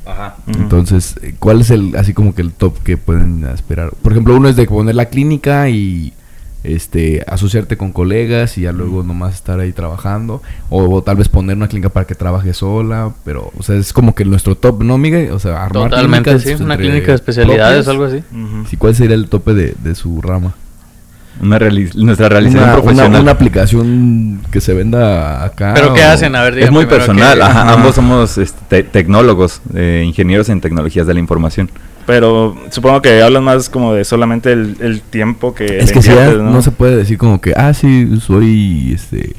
Ajá. 0.05 0.35
Entonces, 0.47 1.15
eh, 1.21 1.35
¿cuál 1.37 1.61
es 1.61 1.69
el 1.69 1.95
así 1.95 2.13
como 2.13 2.33
que 2.33 2.41
el 2.41 2.51
top 2.53 2.79
que 2.83 2.97
pueden 2.97 3.45
aspirar? 3.45 3.91
Por 4.01 4.11
ejemplo, 4.11 4.35
uno 4.35 4.47
es 4.49 4.55
de 4.55 4.65
poner 4.65 4.95
la 4.95 5.05
clínica 5.05 5.69
y 5.69 6.13
este 6.63 7.23
asociarte 7.27 7.75
con 7.77 7.91
colegas 7.91 8.57
y 8.57 8.61
ya 8.61 8.71
luego 8.71 9.01
nomás 9.03 9.33
estar 9.33 9.59
ahí 9.59 9.71
trabajando 9.71 10.41
o, 10.69 10.83
o 10.95 11.01
tal 11.01 11.15
vez 11.15 11.27
poner 11.27 11.57
una 11.57 11.67
clínica 11.67 11.89
para 11.89 12.05
que 12.05 12.13
trabaje 12.15 12.53
sola, 12.53 13.11
pero 13.25 13.51
o 13.57 13.63
sea, 13.63 13.75
es 13.75 13.93
como 13.93 14.13
que 14.13 14.25
nuestro 14.25 14.55
top, 14.55 14.83
¿no, 14.83 14.97
Miguel? 14.97 15.31
O 15.31 15.39
sea, 15.39 15.63
armar 15.63 15.89
Totalmente, 15.89 16.29
clínicas, 16.31 16.57
sí. 16.59 16.63
Una 16.63 16.77
clínica 16.77 17.07
de 17.07 17.15
especialidades, 17.15 17.85
propias. 17.85 17.87
algo 17.87 18.05
así. 18.05 18.67
Sí, 18.69 18.77
¿cuál 18.77 18.95
sería 18.95 19.15
el 19.15 19.27
tope 19.27 19.53
de, 19.53 19.73
de 19.83 19.95
su 19.95 20.21
rama? 20.21 20.53
Una 21.41 21.57
reali- 21.57 21.89
nuestra 21.95 22.29
realización 22.29 22.63
Una, 22.65 22.73
profesional. 22.73 23.09
una- 23.09 23.19
una 23.21 23.31
aplicación 23.31 24.41
que 24.51 24.61
se 24.61 24.73
venda 24.73 25.43
acá. 25.43 25.73
¿Pero 25.73 25.93
qué 25.93 26.03
hacen? 26.03 26.35
A 26.35 26.43
ver, 26.43 26.59
es 26.59 26.69
muy 26.71 26.85
personal. 26.85 27.41
Ajá, 27.41 27.61
Ajá. 27.63 27.73
Ambos 27.73 27.95
somos 27.95 28.37
este, 28.37 28.59
te- 28.67 28.83
tecnólogos, 28.83 29.61
eh, 29.73 30.03
ingenieros 30.05 30.49
en 30.49 30.61
tecnologías 30.61 31.07
de 31.07 31.13
la 31.15 31.19
información. 31.19 31.71
Pero 32.05 32.57
supongo 32.71 33.01
que 33.01 33.21
hablan 33.21 33.43
más 33.43 33.69
como 33.69 33.93
de 33.93 34.03
solamente 34.05 34.51
el, 34.51 34.77
el 34.79 35.01
tiempo 35.01 35.53
que. 35.53 35.79
Es 35.79 35.95
le 35.95 36.01
que 36.01 36.37
¿no? 36.37 36.61
se 36.61 36.71
puede 36.71 36.97
decir 36.97 37.17
como 37.17 37.39
que, 37.39 37.53
ah, 37.55 37.73
sí, 37.73 38.19
soy 38.19 38.93
este. 38.93 39.35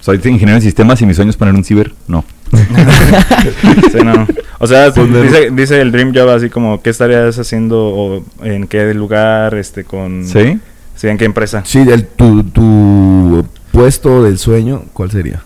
Soy 0.00 0.16
ingeniero 0.16 0.56
en 0.56 0.62
sistemas 0.62 1.00
y 1.00 1.06
mi 1.06 1.14
sueño 1.14 1.30
es 1.30 1.36
poner 1.36 1.54
un 1.54 1.64
ciber. 1.64 1.92
No. 2.06 2.24
Sí, 3.90 3.98
no. 4.04 4.26
O 4.58 4.66
sea, 4.66 4.90
dice, 4.90 5.50
dice 5.50 5.80
el 5.80 5.92
Dream 5.92 6.12
Job 6.14 6.28
así 6.28 6.50
como, 6.50 6.80
¿qué 6.82 6.90
estarías 6.90 7.38
haciendo 7.38 7.86
o 7.86 8.24
en 8.42 8.66
qué 8.66 8.92
lugar, 8.94 9.54
este, 9.54 9.84
con... 9.84 10.26
¿Sí? 10.26 10.58
Sí, 10.94 11.08
en 11.08 11.18
qué 11.18 11.24
empresa? 11.24 11.62
Sí, 11.64 11.80
el, 11.80 12.06
tu, 12.06 12.42
tu 12.44 13.46
puesto 13.72 14.22
del 14.22 14.38
sueño, 14.38 14.84
¿cuál 14.92 15.10
sería? 15.10 15.42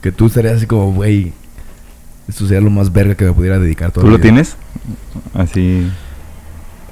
Que 0.00 0.12
tú 0.12 0.26
estarías 0.26 0.56
así 0.56 0.66
como, 0.66 0.92
güey, 0.92 1.32
esto 2.28 2.46
sería 2.46 2.60
lo 2.60 2.70
más 2.70 2.92
verga 2.92 3.14
que 3.14 3.24
me 3.24 3.32
pudiera 3.32 3.58
dedicar 3.58 3.92
todo 3.92 4.04
¿Tú 4.04 4.10
lo 4.10 4.18
tienes? 4.18 4.56
Así. 5.34 5.90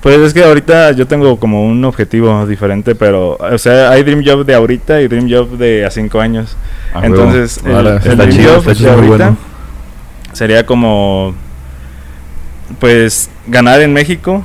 Pues 0.01 0.19
es 0.19 0.35
que 0.35 0.45
ahorita 0.45 0.93
yo 0.93 1.07
tengo 1.07 1.39
como 1.39 1.65
un 1.65 1.83
objetivo 1.85 2.47
diferente, 2.47 2.95
pero, 2.95 3.39
o 3.39 3.59
sea, 3.59 3.91
hay 3.91 4.03
Dream 4.03 4.23
Job 4.25 4.45
de 4.45 4.55
ahorita 4.55 5.01
y 5.01 5.09
Dream 5.09 5.29
Job 5.31 5.57
de 5.57 5.87
a 5.87 5.91
cinco 5.91 6.21
años. 6.21 6.57
Ah. 6.93 7.01
Entonces, 7.05 7.59
el, 7.65 7.75
Ahora, 7.75 8.01
el 8.05 8.17
Dream 8.19 8.31
chido, 8.31 8.55
Job 8.61 8.77
de 8.77 8.91
ahorita 8.91 9.07
bueno. 9.07 9.37
sería 10.35 10.67
como, 10.67 11.35
pues, 12.81 13.31
ganar 13.47 13.81
en 13.81 13.95
México, 13.95 14.45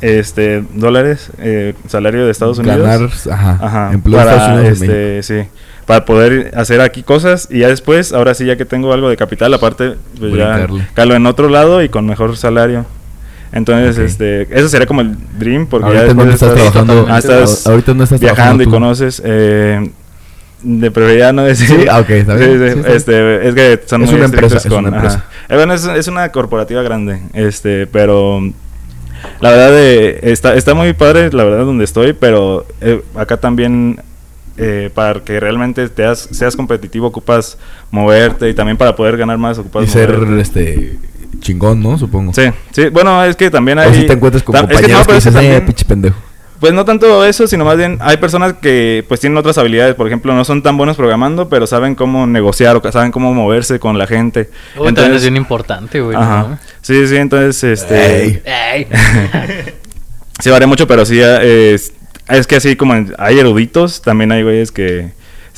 este, 0.00 0.62
dólares, 0.74 1.32
eh, 1.38 1.74
salario 1.88 2.24
de 2.24 2.30
Estados 2.30 2.58
Unidos. 2.60 2.78
Ganar, 2.78 3.10
ajá, 3.30 3.58
Ajá, 3.60 3.92
empleo 3.92 4.16
de 4.16 4.24
para, 4.24 4.36
Estados 4.36 4.60
Unidos 4.60 4.80
este, 4.80 5.22
sí, 5.24 5.48
para 5.90 6.04
poder 6.04 6.52
hacer 6.56 6.80
aquí 6.80 7.02
cosas 7.02 7.48
y 7.50 7.58
ya 7.60 7.68
después, 7.68 8.12
ahora 8.12 8.32
sí 8.34 8.44
ya 8.44 8.56
que 8.56 8.64
tengo 8.64 8.92
algo 8.92 9.08
de 9.08 9.16
capital, 9.16 9.52
aparte, 9.52 9.94
pues 10.20 10.32
ya 10.36 10.68
calo 10.94 11.16
en 11.16 11.26
otro 11.26 11.48
lado 11.48 11.82
y 11.82 11.88
con 11.88 12.06
mejor 12.06 12.36
salario. 12.36 12.86
Entonces, 13.52 13.98
este, 13.98 14.42
eso 14.56 14.68
sería 14.68 14.86
como 14.86 15.00
el 15.00 15.16
dream 15.36 15.66
porque 15.66 15.86
Ahorita 15.88 16.06
ya 16.06 16.14
no 16.14 16.24
después 16.26 16.42
estás 16.42 16.54
trabajando, 16.54 17.06
ah, 17.10 17.18
estás 17.18 17.66
a- 17.66 17.70
ahorita 17.70 17.94
no 17.94 18.04
estás 18.04 18.20
viajando 18.20 18.62
y 18.62 18.64
trabajando 18.64 18.64
tú. 18.64 18.70
conoces, 18.70 19.20
eh, 19.24 19.90
de 20.62 20.90
prioridad 20.92 21.32
no 21.32 21.42
decir. 21.42 21.66
Sí, 21.66 21.86
ah, 21.90 21.98
ok, 21.98 22.10
está 22.10 22.34
bien. 22.36 22.74
Sí, 22.74 22.80
sí, 22.84 22.92
este, 22.94 23.48
es 23.48 23.54
que 23.56 23.80
son 23.86 24.02
Es 24.02 24.10
muy 24.10 24.16
una 24.18 24.26
empresa, 24.26 24.56
estrictos 24.58 24.66
es 24.66 24.78
una 24.78 24.88
ajá. 24.90 24.96
empresa. 24.98 25.24
Eh, 25.48 25.56
bueno, 25.56 25.74
es, 25.74 25.84
es 25.86 26.06
una 26.06 26.28
corporativa 26.30 26.82
grande, 26.82 27.18
este, 27.34 27.88
pero 27.88 28.40
La 29.40 29.50
verdad, 29.50 29.70
eh, 29.74 30.20
está, 30.22 30.54
está 30.54 30.74
muy 30.74 30.92
padre, 30.92 31.30
la 31.32 31.42
verdad, 31.44 31.64
donde 31.64 31.82
estoy, 31.84 32.12
pero 32.12 32.64
eh, 32.80 33.02
acá 33.16 33.36
también, 33.38 34.00
eh, 34.60 34.90
para 34.94 35.20
que 35.20 35.40
realmente 35.40 35.88
te 35.88 36.04
has- 36.04 36.28
seas 36.30 36.54
competitivo, 36.56 37.06
ocupas 37.08 37.56
moverte 37.90 38.48
y 38.48 38.54
también 38.54 38.76
para 38.76 38.94
poder 38.94 39.16
ganar 39.16 39.38
más, 39.38 39.58
ocupas 39.58 39.84
Y 39.84 39.88
ser 39.88 40.12
moverte. 40.16 40.40
este 40.40 40.98
chingón, 41.40 41.82
¿no? 41.82 41.96
Supongo. 41.98 42.32
Sí, 42.34 42.42
sí, 42.72 42.88
bueno, 42.88 43.24
es 43.24 43.36
que 43.36 43.50
también 43.50 43.78
hay... 43.78 43.88
O 43.90 43.94
si 43.94 44.06
te 44.06 44.12
encuentras 44.12 44.42
con 44.42 44.54
tam- 44.54 44.62
es 44.64 44.66
que 44.68 44.74
compañeros 44.74 45.00
no, 45.00 45.06
pero 45.06 45.18
es 45.18 45.26
eh, 45.26 45.30
también- 45.32 45.66
pinche 45.66 45.84
pendejo. 45.84 46.16
Pues 46.60 46.74
no 46.74 46.84
tanto 46.84 47.24
eso, 47.24 47.46
sino 47.46 47.64
más 47.64 47.78
bien 47.78 47.96
hay 48.02 48.18
personas 48.18 48.52
que 48.60 49.02
pues 49.08 49.18
tienen 49.18 49.38
otras 49.38 49.56
habilidades, 49.56 49.94
por 49.94 50.06
ejemplo, 50.06 50.34
no 50.34 50.44
son 50.44 50.62
tan 50.62 50.76
buenos 50.76 50.94
programando, 50.94 51.48
pero 51.48 51.66
saben 51.66 51.94
cómo 51.94 52.26
negociar 52.26 52.76
o 52.76 52.92
saben 52.92 53.12
cómo 53.12 53.32
moverse 53.32 53.78
con 53.80 53.96
la 53.96 54.06
gente. 54.06 54.50
Uy, 54.76 54.92
también 54.92 55.14
es 55.14 55.22
bien 55.22 55.38
importante, 55.38 56.02
güey. 56.02 56.14
Ajá. 56.18 56.48
¿no? 56.50 56.58
Sí, 56.82 57.06
sí, 57.06 57.16
entonces 57.16 57.64
este 57.64 58.24
Ey. 58.26 58.42
Ey. 58.44 58.86
sí 60.38 60.50
varía 60.50 60.66
mucho, 60.66 60.86
pero 60.86 61.06
sí 61.06 61.18
eh, 61.18 61.72
es, 61.74 61.94
es 62.28 62.46
que 62.46 62.56
así 62.56 62.76
como 62.76 62.94
hay 63.18 63.38
eruditos, 63.38 64.02
también 64.02 64.32
hay 64.32 64.42
güeyes 64.42 64.70
que 64.72 65.10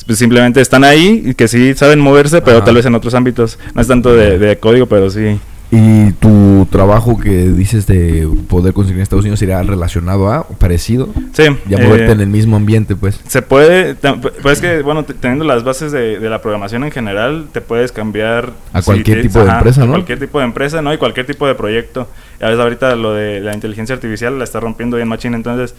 pues, 0.06 0.18
simplemente 0.18 0.60
están 0.60 0.84
ahí 0.84 1.22
y 1.26 1.34
que 1.34 1.48
sí 1.48 1.74
saben 1.74 2.00
moverse, 2.00 2.42
pero 2.42 2.58
Ajá. 2.58 2.66
tal 2.66 2.74
vez 2.76 2.86
en 2.86 2.94
otros 2.94 3.14
ámbitos. 3.14 3.58
No 3.74 3.82
es 3.82 3.88
tanto 3.88 4.14
de, 4.14 4.38
de 4.38 4.56
código, 4.58 4.86
pero 4.86 5.10
sí. 5.10 5.38
Y 5.74 6.12
tu 6.12 6.68
trabajo 6.70 7.18
que 7.18 7.30
dices 7.48 7.86
de 7.86 8.28
poder 8.46 8.74
conseguir 8.74 8.98
en 8.98 9.02
Estados 9.04 9.22
Unidos 9.24 9.38
sería 9.38 9.62
relacionado 9.62 10.30
a, 10.30 10.40
o 10.40 10.48
parecido, 10.58 11.08
Sí. 11.32 11.44
ya 11.66 11.78
eh, 11.78 11.82
moverte 11.86 12.12
en 12.12 12.20
el 12.20 12.26
mismo 12.26 12.56
ambiente, 12.56 12.94
pues. 12.94 13.18
Se 13.26 13.40
puede, 13.40 13.94
pues 13.94 14.58
es 14.58 14.60
que, 14.60 14.82
bueno, 14.82 15.04
te- 15.06 15.14
teniendo 15.14 15.46
las 15.46 15.64
bases 15.64 15.90
de, 15.90 16.18
de 16.18 16.28
la 16.28 16.42
programación 16.42 16.84
en 16.84 16.90
general, 16.90 17.46
te 17.52 17.62
puedes 17.62 17.90
cambiar 17.90 18.50
A 18.74 18.82
cualquier 18.82 19.22
tipo 19.22 19.42
de 19.42 19.50
empresa, 19.50 19.82
a 19.82 19.86
¿no? 19.86 19.92
Cualquier 19.92 20.18
tipo 20.18 20.38
de 20.40 20.44
empresa, 20.44 20.82
¿no? 20.82 20.92
Y 20.92 20.98
cualquier 20.98 21.24
tipo 21.24 21.46
de 21.46 21.54
proyecto. 21.54 22.06
Ya 22.38 22.50
ves, 22.50 22.58
ahorita 22.58 22.94
lo 22.96 23.14
de 23.14 23.40
la 23.40 23.54
inteligencia 23.54 23.94
artificial 23.94 24.36
la 24.36 24.44
está 24.44 24.60
rompiendo 24.60 24.96
bien 24.98 25.08
machine. 25.08 25.34
Entonces, 25.36 25.74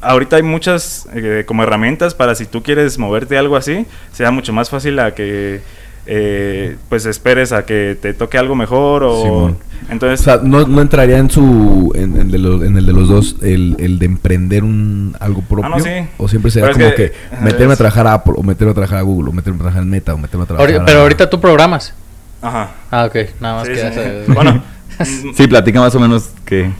ahorita 0.00 0.36
hay 0.36 0.42
muchas 0.42 1.06
eh, 1.14 1.44
como 1.46 1.62
herramientas 1.62 2.14
para 2.14 2.34
si 2.34 2.46
tú 2.46 2.62
quieres 2.62 2.98
moverte 2.98 3.36
algo 3.38 3.56
así, 3.56 3.86
sea 4.12 4.30
mucho 4.30 4.52
más 4.52 4.70
fácil 4.70 4.98
a 4.98 5.14
que, 5.14 5.60
eh, 6.06 6.76
pues, 6.88 7.06
esperes 7.06 7.52
a 7.52 7.64
que 7.64 7.96
te 8.00 8.14
toque 8.14 8.38
algo 8.38 8.54
mejor 8.54 9.02
o... 9.04 9.22
Simón. 9.22 9.58
Entonces, 9.90 10.20
O 10.20 10.24
sea, 10.24 10.40
no, 10.42 10.66
no 10.66 10.80
entraría 10.80 11.18
en 11.18 11.28
su 11.30 11.92
en, 11.94 12.18
en 12.18 12.30
de 12.30 12.38
los- 12.38 12.62
en 12.62 12.78
el 12.78 12.86
de 12.86 12.92
los 12.94 13.06
dos 13.06 13.36
el, 13.42 13.76
el 13.78 13.98
de 13.98 14.06
emprender 14.06 14.64
un 14.64 15.14
algo 15.20 15.42
propio 15.42 15.66
Ah, 15.66 15.76
no, 15.76 15.84
sí. 15.84 15.90
o 16.16 16.26
siempre 16.26 16.50
será 16.50 16.68
Pero 16.68 16.78
como 16.78 16.90
que, 16.96 17.10
que, 17.10 17.12
meterme 17.42 17.74
a 17.74 17.76
trabajar 17.76 18.06
a 18.06 18.14
Apple 18.14 18.32
o 18.34 18.42
meterme 18.42 18.70
a 18.70 18.74
trabajar 18.74 18.98
a 18.98 19.02
Google 19.02 19.28
o 19.28 19.32
meterme 19.34 19.56
a 19.58 19.60
trabajar 19.60 19.82
en 19.82 19.90
Meta 19.90 20.14
o 20.14 20.18
meterme 20.18 20.44
a 20.44 20.46
trabajar 20.46 20.80
a- 20.80 20.84
pero 20.86 21.00
ahorita 21.00 21.28
tú 21.28 21.38
programas. 21.38 21.92
ajá. 22.40 22.70
Ah, 22.90 23.04
ok. 23.04 23.16
Nada 23.40 23.56
más 23.56 23.66
Sí, 23.66 23.74
que 23.74 24.24
sí. 24.26 24.32
Bueno, 24.32 24.62
Sí, 25.34 25.46
platica 25.48 25.80
más 25.80 25.94
o 25.94 26.00
menos 26.00 26.30
que 26.46 26.70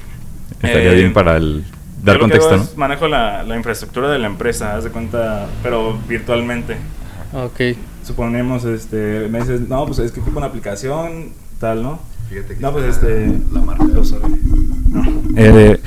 estaría 0.62 0.92
Eh, 0.92 0.94
bien 0.94 1.12
para 1.12 1.36
el 1.36 1.62
dar 2.04 2.16
Yo 2.16 2.22
lo 2.22 2.26
que 2.26 2.38
contexto, 2.38 2.48
hago 2.48 2.56
¿no? 2.58 2.62
es 2.62 2.76
manejo 2.76 3.08
la, 3.08 3.42
la 3.42 3.56
infraestructura 3.56 4.10
de 4.10 4.18
la 4.18 4.26
empresa, 4.26 4.76
haz 4.76 4.84
de 4.84 4.90
cuenta, 4.90 5.46
pero 5.62 5.98
virtualmente. 6.08 6.76
Ok. 7.32 7.76
Suponemos, 8.06 8.64
este, 8.64 9.28
me 9.30 9.40
dices, 9.40 9.62
no, 9.68 9.86
pues 9.86 9.98
es 9.98 10.12
que 10.12 10.20
ocupa 10.20 10.38
una 10.38 10.46
aplicación, 10.46 11.32
tal, 11.58 11.82
¿no? 11.82 12.00
no, 12.60 12.72
pues 12.72 12.84
este, 12.84 13.32
la 13.52 13.60
marca, 13.60 13.84
No, 13.84 15.22
Eh, 15.36 15.80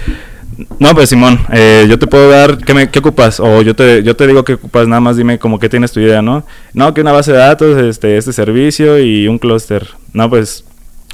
no, 0.80 0.93
pues 0.93 1.10
Simón, 1.10 1.39
eh, 1.51 1.86
yo 1.88 1.99
te 1.99 2.08
puedo 2.08 2.30
dar, 2.30 2.58
¿qué, 2.58 2.73
me, 2.73 2.89
qué 2.89 2.99
ocupas? 2.99 3.39
O 3.39 3.62
yo 3.62 3.75
te, 3.75 4.01
yo 4.03 4.15
te 4.15 4.25
digo 4.25 4.43
qué 4.43 4.53
ocupas, 4.53 4.88
nada 4.88 4.99
más 4.99 5.17
dime 5.17 5.38
como 5.38 5.60
que 5.60 5.69
tienes 5.69 5.91
tu 5.91 5.99
idea, 5.99 6.21
¿no? 6.21 6.45
No, 6.73 6.93
que 6.93 7.01
una 7.01 7.12
base 7.12 7.32
de 7.32 7.38
datos, 7.38 7.77
este, 7.82 8.17
este 8.17 8.34
servicio 8.34 8.99
y 8.99 9.27
un 9.27 9.38
clúster. 9.38 9.88
No, 10.13 10.30
pues, 10.30 10.65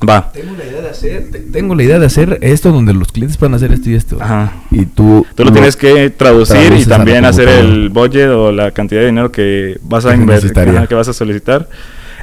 va. 0.07 0.31
Tengo 0.31 0.55
la 0.57 0.63
idea 0.65 0.81
de 0.81 0.89
hacer 0.89 1.29
te- 1.31 1.39
tengo 1.39 1.75
la 1.75 1.83
idea 1.83 1.99
de 1.99 2.05
hacer 2.05 2.39
esto 2.41 2.71
donde 2.71 2.93
los 2.93 3.09
clientes 3.11 3.37
van 3.39 3.53
a 3.53 3.57
hacer 3.57 3.71
esto 3.71 3.89
y 3.89 3.95
esto. 3.95 4.17
Ajá. 4.19 4.53
Y 4.71 4.85
tú 4.85 5.25
Tú 5.35 5.43
lo 5.45 5.51
tienes 5.51 5.75
que 5.75 6.09
traducir 6.09 6.73
y 6.73 6.85
también 6.85 7.25
hacer 7.25 7.47
el 7.47 7.89
budget 7.89 8.29
o 8.29 8.51
la 8.51 8.71
cantidad 8.71 9.01
de 9.01 9.07
dinero 9.07 9.31
que 9.31 9.77
vas 9.83 10.05
a 10.05 10.15
invertir, 10.15 10.53
que 10.87 10.95
vas 10.95 11.07
a 11.07 11.13
solicitar. 11.13 11.67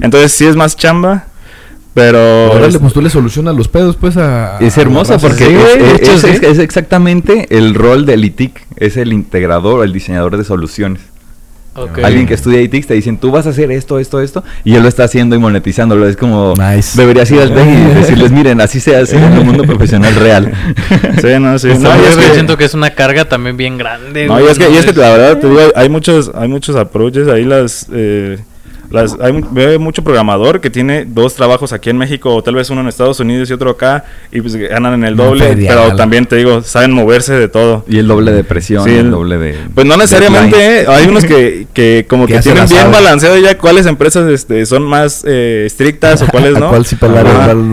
Entonces 0.01 0.33
sí 0.33 0.47
es 0.47 0.57
más 0.57 0.77
chamba, 0.77 1.27
pero 1.95 2.53
Órale, 2.53 2.69
es- 2.69 2.79
pues 2.79 2.93
tú 2.93 3.03
le 3.03 3.11
solucionas 3.11 3.55
los 3.57 3.69
pedos 3.69 3.97
pues 3.97 4.17
a 4.17 4.59
Es 4.61 4.79
a 4.79 4.83
hermoso 4.83 5.13
la 5.13 5.19
raza. 5.19 5.29
porque 5.29 5.45
Sí, 5.47 5.55
es, 5.55 5.77
es- 5.83 6.01
hecho, 6.01 6.13
es- 6.13 6.21
sí. 6.21 6.29
es- 6.29 6.43
es 6.43 6.59
exactamente 6.59 7.47
el 7.51 7.75
rol 7.75 8.07
del 8.07 8.25
ITIC, 8.25 8.67
es 8.77 8.97
el 8.97 9.13
integrador 9.13 9.85
el 9.85 9.93
diseñador 9.93 10.37
de 10.37 10.45
soluciones. 10.45 11.01
Alguien 12.03 12.27
que 12.27 12.35
estudia 12.35 12.61
ITIC 12.61 12.87
te 12.87 12.95
dicen, 12.95 13.17
tú 13.17 13.31
vas 13.31 13.47
a 13.47 13.51
hacer 13.51 13.71
esto, 13.71 13.99
esto, 13.99 14.21
esto, 14.21 14.43
y 14.65 14.75
él 14.75 14.83
lo 14.83 14.89
está 14.89 15.05
haciendo 15.05 15.37
y 15.37 15.39
monetizándolo. 15.39 16.07
Es 16.09 16.17
como, 16.17 16.55
Nice. 16.57 17.01
deberías 17.01 17.31
ir 17.31 17.41
al 17.41 17.55
TEC 17.55 17.67
y 17.67 17.95
decirles, 17.95 18.33
miren, 18.33 18.61
así 18.61 18.81
se 18.81 18.97
hace 18.97 19.17
en 19.17 19.33
el 19.33 19.45
mundo 19.45 19.65
profesional 19.65 20.15
real. 20.17 20.53
Sí, 21.21 21.29
no, 21.41 21.59
sí. 21.59 21.69
No, 21.69 21.79
No, 21.79 21.97
y 21.97 22.03
yo 22.03 22.09
es 22.09 22.17
que- 22.17 22.35
siento 22.35 22.57
que 22.57 22.65
es 22.65 22.75
una 22.75 22.91
carga 22.91 23.25
también 23.27 23.57
bien 23.57 23.79
grande. 23.79 24.27
No, 24.27 24.41
y 24.41 24.47
es 24.49 24.59
que, 24.59 24.69
y 24.71 24.77
es 24.77 24.85
que 24.85 24.93
la 24.93 25.11
verdad, 25.11 25.39
te 25.39 25.49
digo, 25.49 25.61
hay 25.75 25.89
muchos, 25.89 26.31
hay 26.35 26.49
muchos 26.49 26.75
approaches, 26.77 27.29
ahí 27.29 27.45
las, 27.45 27.87
eh, 27.93 28.39
las, 28.91 29.17
hay 29.21 29.33
veo 29.51 29.79
mucho 29.79 30.03
programador 30.05 30.61
que 30.61 30.69
tiene 30.71 31.05
dos 31.05 31.35
trabajos 31.35 31.73
aquí 31.73 31.91
en 31.91 31.99
México, 31.99 32.35
o 32.35 32.43
tal 32.43 32.55
vez 32.57 32.69
uno 32.71 32.81
en 32.81 32.89
Estados 32.89 33.21
Unidos 33.21 33.49
y 33.51 33.53
otro 33.53 33.71
acá, 33.71 34.05
y 34.33 34.41
pues 34.41 34.57
ganan 34.57 34.95
en 34.95 35.05
el 35.05 35.17
doble, 35.17 35.57
pero 35.57 35.85
algo. 35.85 35.97
también 35.97 36.27
te 36.27 36.37
digo, 36.37 36.63
saben 36.63 36.93
moverse 36.93 37.35
de 37.35 37.49
todo. 37.49 37.85
Y 37.89 37.99
el 37.99 38.09
doble 38.09 38.33
de 38.33 38.45
presión, 38.45 38.85
Sí, 38.85 38.91
el 38.91 38.99
el- 39.07 39.11
doble 39.11 39.39
de... 39.39 39.57
Pues 39.75 39.87
no 39.87 39.97
necesariamente. 39.97 40.81
¿eh? 40.83 40.87
hay 40.89 41.07
unos 41.07 41.25
que, 41.25 41.67
que 41.73 42.07
como 42.09 42.27
Que 42.31 42.41
tienen 42.41 42.67
bien 42.69 42.91
balanceado 42.93 43.37
ya 43.39 43.57
cuáles 43.59 43.87
empresas 43.87 44.29
este, 44.31 44.67
son 44.67 44.83
más 44.85 45.25
eh, 45.27 45.65
estrictas 45.67 46.23
o 46.23 46.27
cuáles 46.27 46.57
A 46.57 46.61
no. 46.61 46.69
cuál 46.71 46.85
sí 46.85 46.97
pelar, 46.97 47.27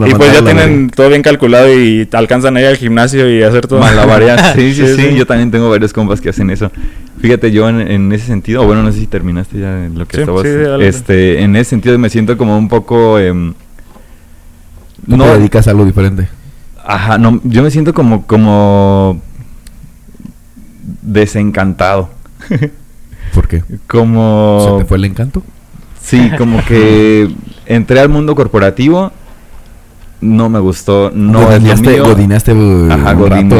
Y 0.07 0.13
pues 0.13 0.33
ya 0.33 0.41
tienen 0.43 0.89
todo 0.89 1.09
bien 1.09 1.21
calculado 1.23 1.73
y 1.73 2.07
alcanzan 2.13 2.57
ahí 2.57 2.65
al 2.65 2.77
gimnasio 2.77 3.29
y 3.29 3.43
hacer 3.43 3.67
todo. 3.67 3.79
Malabarear. 3.79 4.37
Sí, 4.55 4.73
Sí, 4.73 4.85
sí, 4.87 4.95
sí. 4.95 5.15
Yo 5.15 5.25
también 5.25 5.49
tengo 5.51 5.69
varios 5.69 5.93
compas 5.93 6.21
que 6.21 6.29
hacen 6.29 6.49
eso. 6.49 6.71
Fíjate, 7.19 7.51
yo 7.51 7.67
en, 7.67 7.81
en 7.81 8.11
ese 8.11 8.25
sentido, 8.27 8.61
o 8.61 8.65
bueno, 8.65 8.83
no 8.83 8.91
sé 8.91 8.99
si 8.99 9.07
terminaste 9.07 9.59
ya 9.59 9.85
en 9.85 9.97
lo 9.97 10.07
que 10.07 10.17
Sí, 10.17 10.21
estabas. 10.21 10.43
sí, 10.43 10.49
este, 10.85 11.41
en 11.41 11.55
ese 11.55 11.71
sentido 11.71 11.97
me 11.97 12.09
siento 12.09 12.37
como 12.37 12.57
un 12.57 12.67
poco. 12.69 13.17
em, 13.19 13.53
Tú 15.09 15.17
te 15.17 15.23
dedicas 15.25 15.67
a 15.67 15.71
algo 15.71 15.85
diferente. 15.85 16.27
Ajá, 16.85 17.17
no, 17.17 17.39
yo 17.43 17.63
me 17.63 17.71
siento 17.71 17.93
como, 17.93 18.25
como 18.27 19.21
desencantado. 21.01 22.09
¿Por 23.33 23.47
qué? 23.47 23.63
como. 23.87 24.65
¿Se 24.77 24.83
te 24.83 24.85
fue 24.87 24.97
el 24.97 25.05
encanto? 25.05 25.43
Sí, 26.01 26.31
como 26.37 26.63
que 26.65 27.29
entré 27.65 27.99
al 27.99 28.09
mundo 28.09 28.35
corporativo, 28.35 29.11
no 30.21 30.49
me 30.49 30.59
gustó, 30.59 31.11
no 31.13 31.51
es 31.51 31.61
lo 31.61 31.69
Godineaste- 31.69 31.91
mío. 31.91 32.05
godineaste, 32.05 32.53
uh, 32.53 32.91
Ajá, 32.91 33.13
un 33.15 33.29
rato, 33.29 33.55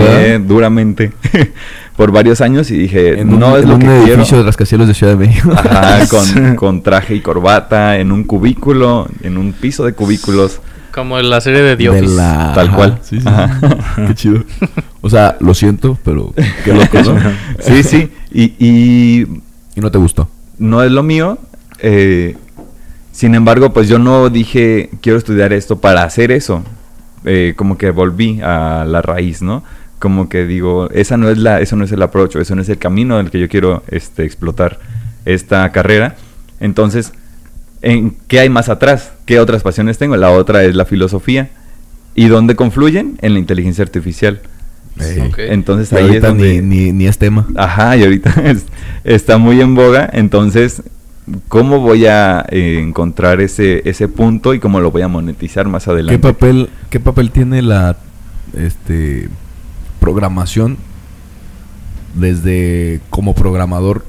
duramente 0.47 1.11
por 1.97 2.11
varios 2.11 2.39
años 2.39 2.71
y 2.71 2.77
dije, 2.77 3.19
En 3.19 3.33
un, 3.33 3.39
no 3.39 3.57
es 3.57 3.63
en 3.63 3.69
lo 3.69 3.75
un 3.75 3.81
que 3.81 3.87
edificio 3.87 4.23
quiero. 4.23 4.37
de 4.37 4.43
rascacielos 4.43 4.87
de 4.87 4.93
Ciudad 4.93 5.17
de 5.17 5.27
México. 5.27 5.51
Ajá, 5.53 6.07
con, 6.09 6.55
con 6.55 6.81
traje 6.83 7.15
y 7.15 7.19
corbata, 7.21 7.97
en 7.97 8.11
un 8.13 8.23
cubículo, 8.23 9.07
en 9.23 9.37
un 9.37 9.51
piso 9.51 9.83
de 9.83 9.91
cubículos. 9.93 10.61
Como 10.93 11.19
en 11.19 11.29
la 11.29 11.41
serie 11.41 11.61
de 11.61 11.89
Office. 11.89 12.15
la- 12.15 12.53
Tal 12.55 12.67
ajá, 12.67 12.75
cual. 12.75 12.99
Sí, 13.01 13.19
sí, 13.19 13.27
Ajá. 13.27 13.59
sí. 13.59 14.01
Qué 14.07 14.15
chido. 14.15 14.43
O 15.01 15.09
sea, 15.09 15.35
lo 15.41 15.53
siento, 15.53 15.97
pero 16.03 16.33
qué 16.63 16.73
loco, 16.73 17.01
¿no? 17.03 17.19
Sí, 17.59 17.83
sí, 17.83 18.09
y, 18.31 18.53
y 18.59 19.21
Y 19.75 19.81
no 19.81 19.91
te 19.91 19.97
gustó. 19.97 20.29
no 20.59 20.81
es 20.83 20.91
lo 20.91 21.03
mío. 21.03 21.37
eh, 21.79 22.35
sin 23.11 23.33
embargo, 23.33 23.73
pues 23.73 23.89
yo 23.89 23.97
no 23.97 24.29
dije, 24.29 24.91
quiero 25.01 25.17
estudiar 25.17 25.51
esto 25.51 25.79
para 25.79 26.03
hacer 26.03 26.31
eso. 26.31 26.63
Eh, 27.25 27.53
como 27.57 27.75
que 27.77 27.89
volví 27.89 28.39
a 28.41 28.85
la 28.87 29.01
raíz, 29.01 29.41
¿no? 29.41 29.63
Como 29.99 30.29
que 30.29 30.45
digo, 30.45 30.89
esa 30.91 31.17
no 31.17 31.29
es 31.29 31.37
la, 31.37 31.59
eso 31.61 31.75
no 31.75 31.83
es 31.83 31.91
el 31.91 32.01
approach, 32.01 32.35
eso 32.35 32.55
no 32.55 32.61
es 32.61 32.69
el 32.69 32.77
camino 32.77 33.19
en 33.19 33.25
el 33.25 33.31
que 33.31 33.39
yo 33.39 33.49
quiero 33.49 33.83
este, 33.89 34.23
explotar 34.25 34.79
esta 35.25 35.71
carrera. 35.71 36.15
Entonces, 36.59 37.13
¿en 37.81 38.15
qué 38.27 38.39
hay 38.41 38.49
más 38.49 38.69
atrás? 38.69 39.11
¿Qué 39.25 39.39
otras 39.39 39.63
pasiones 39.63 39.97
tengo? 39.97 40.15
La 40.17 40.31
otra 40.31 40.63
es 40.63 40.75
la 40.75 40.85
filosofía. 40.85 41.49
¿Y 42.15 42.27
dónde 42.27 42.55
confluyen? 42.55 43.17
En 43.21 43.33
la 43.33 43.39
inteligencia 43.39 43.83
artificial. 43.83 44.41
Entonces 45.51 45.93
ahí 45.93 46.03
es 46.05 46.09
ahorita 46.09 46.27
donde... 46.29 46.61
ni, 46.61 46.85
ni, 46.85 46.91
ni 46.91 47.07
es 47.07 47.17
tema. 47.17 47.47
Ajá, 47.55 47.95
y 47.97 48.03
ahorita 48.03 48.29
es- 48.45 48.65
está 49.03 49.37
muy 49.37 49.61
en 49.61 49.75
boga, 49.75 50.09
entonces, 50.11 50.81
¿cómo 51.47 51.79
voy 51.79 52.07
a 52.07 52.45
eh, 52.49 52.79
encontrar 52.81 53.39
ese, 53.41 53.87
ese 53.87 54.07
punto 54.07 54.53
y 54.55 54.59
cómo 54.59 54.79
lo 54.79 54.89
voy 54.89 55.03
a 55.03 55.07
monetizar 55.07 55.67
más 55.67 55.83
¿Qué 55.85 55.91
adelante? 55.91 56.17
papel, 56.19 56.69
¿Qué 56.89 56.99
papel 56.99 57.29
tiene 57.31 57.61
la 57.61 57.95
este 58.55 59.29
programación 60.11 60.77
desde 62.15 63.01
como 63.09 63.35
programador 63.35 64.05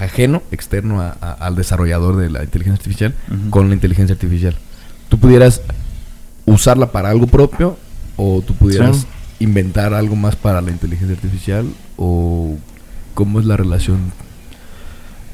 ajeno, 0.00 0.42
externo 0.50 1.02
a- 1.02 1.14
a- 1.20 1.32
al 1.32 1.54
desarrollador 1.54 2.16
de 2.16 2.30
la 2.30 2.42
inteligencia 2.42 2.78
artificial 2.80 3.14
con 3.50 3.68
la 3.68 3.74
inteligencia 3.74 4.14
artificial? 4.14 4.56
¿Tú 5.10 5.18
pudieras 5.18 5.60
usarla 6.46 6.92
para 6.92 7.10
algo 7.10 7.26
propio 7.26 7.76
o 8.16 8.40
tú 8.40 8.54
pudieras 8.54 8.96
Sí. 9.00 9.06
inventar 9.40 9.92
algo 9.92 10.16
más 10.16 10.34
para 10.36 10.62
la 10.62 10.70
inteligencia 10.70 11.14
artificial 11.14 11.66
o 11.98 12.56
cómo 13.12 13.38
es 13.40 13.44
la 13.44 13.58
relación? 13.58 13.98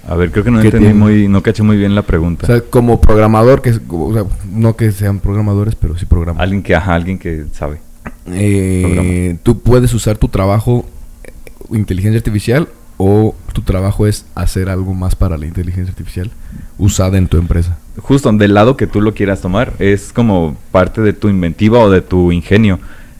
A 0.09 0.16
ver, 0.16 0.33
creo 0.33 0.42
que 0.42 0.51
no 0.51 0.59
¿Qué 0.61 0.66
entendí 0.66 0.87
tiene? 0.88 0.98
muy, 0.98 1.29
no 1.29 1.40
caché 1.44 1.62
muy 1.62 1.77
bien 1.77 1.94
la 1.94 2.01
O 2.01 2.05
pregunta. 2.05 2.48
sea, 2.48 2.61
como 2.61 3.01
programador, 3.01 3.62
que 3.62 3.79
o 3.88 4.12
sea, 4.12 4.25
no 4.51 4.75
que 4.75 4.90
sean 4.90 5.20
programadores, 5.20 5.77
pero 5.77 5.96
sí 5.96 6.07
programan. 6.07 6.42
alguien 6.42 6.64
que, 6.64 6.75
ajá, 6.75 6.94
alguien 6.94 7.20
que 7.20 7.44
sabe. 7.53 7.81
Eh, 8.26 9.36
tú 9.42 9.60
puedes 9.60 9.92
usar 9.94 10.16
tu 10.16 10.28
trabajo 10.28 10.86
eh, 11.24 11.32
inteligencia 11.76 12.18
artificial 12.18 12.68
o 12.96 13.34
tu 13.52 13.62
trabajo 13.62 14.06
es 14.06 14.26
hacer 14.34 14.68
algo 14.68 14.94
más 14.94 15.16
para 15.16 15.36
la 15.36 15.46
inteligencia 15.46 15.90
artificial 15.90 16.30
usada 16.78 17.18
en 17.18 17.26
tu 17.26 17.36
empresa. 17.36 17.78
Justo 17.98 18.32
del 18.32 18.54
lado 18.54 18.76
que 18.76 18.86
tú 18.86 19.00
lo 19.00 19.14
quieras 19.14 19.40
tomar, 19.40 19.72
es 19.78 20.12
como 20.12 20.56
parte 20.70 21.00
de 21.00 21.12
tu 21.12 21.28
inventiva 21.28 21.80
o 21.80 21.90
de 21.90 22.00
tu 22.00 22.32
ingenio. 22.32 22.78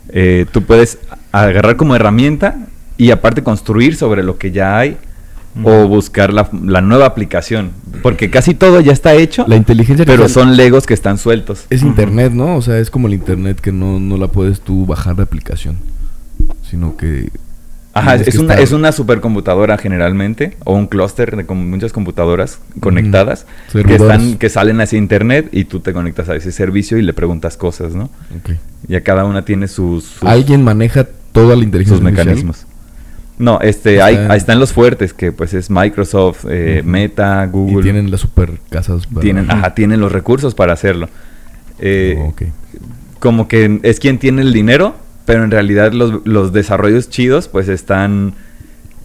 Eh, 0.09 0.47
tú 0.53 0.63
puedes 0.63 0.99
agarrar 1.33 1.77
como 1.77 1.97
herramienta 1.97 2.57
y 2.97 3.11
aparte 3.11 3.43
construir 3.43 3.97
sobre 3.97 4.23
lo 4.23 4.39
que 4.39 4.53
ya 4.53 4.79
hay 4.79 4.97
o 5.65 5.87
buscar 5.87 6.33
la, 6.33 6.49
la 6.65 6.81
nueva 6.81 7.07
aplicación. 7.07 7.73
Porque 8.03 8.31
casi 8.31 8.55
todo 8.55 8.81
ya 8.81 8.93
está 8.93 9.15
hecho, 9.15 9.45
La 9.47 9.57
inteligencia 9.57 10.05
pero 10.07 10.29
son 10.29 10.57
legos 10.57 10.87
que 10.87 10.95
están 10.95 11.19
sueltos. 11.19 11.67
es 11.71 11.83
internet, 11.83 12.33
¿no? 12.33 12.57
O 12.57 12.63
sea, 12.63 12.79
es 12.79 12.91
como 12.91 13.07
el 13.07 13.15
internet 13.15 13.61
que 13.61 13.71
no, 13.73 13.99
no 14.01 14.17
la 14.17 14.29
puedes 14.29 14.61
tú 14.61 14.87
bajar 14.87 15.17
de 15.17 15.23
aplicación, 15.23 15.77
sino 16.69 16.97
que 16.97 17.31
Ajá, 17.95 18.15
es 18.15 18.31
que 18.31 18.39
una, 18.39 18.55
estar- 18.55 18.63
es 18.63 18.73
una 18.73 18.91
supercomputadora 18.91 19.77
generalmente, 19.77 20.57
o 20.65 20.75
un 20.75 20.87
clúster 20.87 21.37
de 21.37 21.45
como 21.45 21.63
muchas 21.63 21.93
computadoras 21.93 22.59
conectadas 22.81 23.45
que, 23.71 23.95
están, 23.95 24.39
que 24.39 24.49
salen 24.49 24.81
hacia 24.81 24.97
internet 24.99 25.51
y 25.53 25.65
tú 25.67 25.81
te 25.81 25.93
conectas 25.93 26.31
a 26.31 26.35
ese 26.37 26.53
servicio 26.53 26.97
y 26.97 27.03
le 27.03 27.13
preguntas 27.13 27.59
cosas, 27.59 27.95
¿no? 27.95 28.05
Ok. 28.39 28.53
Y 28.89 28.95
a 28.95 29.03
cada 29.03 29.27
una 29.27 29.45
tiene 29.45 29.69
sus, 29.69 30.05
sus, 30.05 30.23
alguien 30.25 30.65
maneja 30.65 31.07
toda 31.33 31.55
la 31.55 31.63
inteligencia 31.65 31.99
sus 31.99 32.07
artificial? 32.07 32.27
mecanismos. 32.37 32.67
No, 33.43 33.59
este, 33.61 33.95
Está 33.95 34.05
hay, 34.07 34.15
en- 34.15 34.31
ahí 34.31 34.39
están 34.39 34.61
los 34.61 34.73
fuertes, 34.73 35.13
que 35.13 35.33
pues 35.33 35.53
es 35.53 35.69
Microsoft, 35.69 36.45
eh. 36.49 36.83
Meta, 36.85 37.45
Google. 37.47 37.81
Y 37.81 37.83
tienen 37.83 38.11
las 38.11 38.21
super 38.21 38.53
casas. 38.71 39.07
¿verdad? 39.09 39.21
tienen, 39.23 39.51
ajá, 39.51 39.75
tienen 39.75 40.01
los 40.01 40.13
recursos 40.13 40.55
para 40.55 40.73
hacerlo. 40.75 41.09
Eh, 41.81 42.17
Oh, 42.19 42.29
ok. 42.29 42.43
Como 43.19 43.49
que 43.49 43.81
es 43.83 43.99
quien 43.99 44.19
tiene 44.19 44.43
el 44.43 44.53
dinero, 44.53 44.95
pero 45.27 45.43
en 45.45 45.51
realidad 45.51 45.93
los, 45.93 46.21
los 46.25 46.53
desarrollos 46.53 47.09
chidos 47.11 47.49
pues 47.49 47.69
están... 47.69 48.35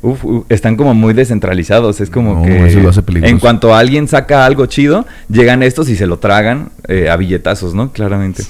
uf, 0.03 0.23
uf, 0.23 0.45
están 0.49 0.75
como 0.75 0.93
muy 0.93 1.13
descentralizados. 1.15 1.99
Es 2.01 2.09
como 2.11 2.35
No, 2.35 2.43
que 2.43 2.67
eso 2.67 2.79
lo 2.79 2.89
hace 2.89 3.01
peligroso. 3.01 3.31
en 3.33 3.39
cuanto 3.39 3.73
alguien 3.73 4.07
saca 4.07 4.45
algo 4.45 4.67
chido, 4.67 5.07
llegan 5.29 5.63
estos 5.63 5.89
y 5.89 5.95
se 5.95 6.05
lo 6.05 6.17
tragan 6.19 6.69
eh, 6.87 7.09
a 7.09 7.15
billetazos, 7.15 7.73
¿no? 7.73 7.91
Claramente. 7.91 8.43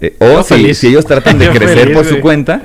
Eh, 0.00 0.14
o 0.20 0.42
si, 0.44 0.74
si 0.74 0.86
ellos 0.88 1.04
tratan 1.04 1.38
de 1.38 1.48
crecer 1.50 1.78
feliz, 1.78 1.96
por 1.96 2.04
su 2.04 2.20
cuenta, 2.20 2.62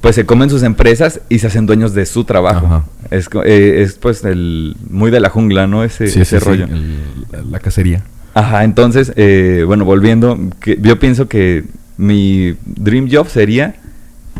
pues 0.00 0.14
se 0.14 0.24
comen 0.26 0.48
sus 0.50 0.62
empresas 0.62 1.20
y 1.28 1.38
se 1.40 1.46
hacen 1.48 1.66
dueños 1.66 1.92
de 1.94 2.06
su 2.06 2.24
trabajo. 2.24 2.66
Ajá. 2.66 2.84
Es, 3.10 3.28
eh, 3.44 3.82
es 3.82 3.94
pues 3.94 4.24
el 4.24 4.76
muy 4.88 5.10
de 5.10 5.20
la 5.20 5.28
jungla, 5.30 5.66
¿no? 5.66 5.82
Ese, 5.84 6.06
Sí, 6.08 6.20
ese 6.20 6.38
sí, 6.38 6.44
sí, 6.44 6.48
rollo. 6.50 6.64
el- 6.66 7.50
la, 7.50 7.58
cacería. 7.58 8.04
Ajá, 8.34 8.64
entonces, 8.64 9.12
eh, 9.16 9.64
bueno, 9.66 9.84
volviendo, 9.84 10.38
que 10.60 10.78
yo 10.80 10.98
pienso 10.98 11.28
que 11.28 11.64
mi 11.96 12.54
dream 12.64 13.08
job 13.10 13.28
sería 13.28 13.74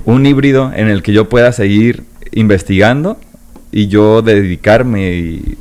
un 0.04 0.24
híbrido 0.26 0.72
en 0.74 0.88
el 0.88 1.02
que 1.02 1.12
yo 1.12 1.28
pueda 1.28 1.50
seguir 1.52 2.04
investigando 2.32 3.18
y 3.72 3.88
yo 3.88 4.22
dedicarme 4.22 5.12
y 5.16 5.58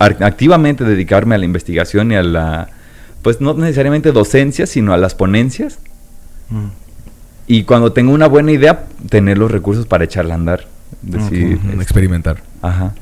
activamente 0.00 0.84
dedicarme 0.84 1.36
a 1.36 1.38
la 1.38 1.44
investigación 1.44 2.10
y 2.12 2.16
a 2.16 2.22
la, 2.24 2.68
pues 3.22 3.40
no 3.40 3.54
necesariamente 3.54 4.10
docencia, 4.12 4.66
sino 4.66 4.92
a 4.92 4.96
las 4.98 5.14
ponencias. 5.14 5.78
Y 7.46 7.64
cuando 7.64 7.92
tengo 7.92 8.12
una 8.12 8.26
buena 8.26 8.52
idea, 8.52 8.84
tener 9.08 9.36
los 9.38 9.50
recursos 9.50 9.86
para 9.86 10.04
echarla 10.04 10.34
a 10.34 10.36
andar. 10.38 10.66
Decir, 11.02 11.56
Ujú, 11.58 11.68
es- 11.76 11.80
experimentar. 11.82 12.42
ajá. 12.62 12.92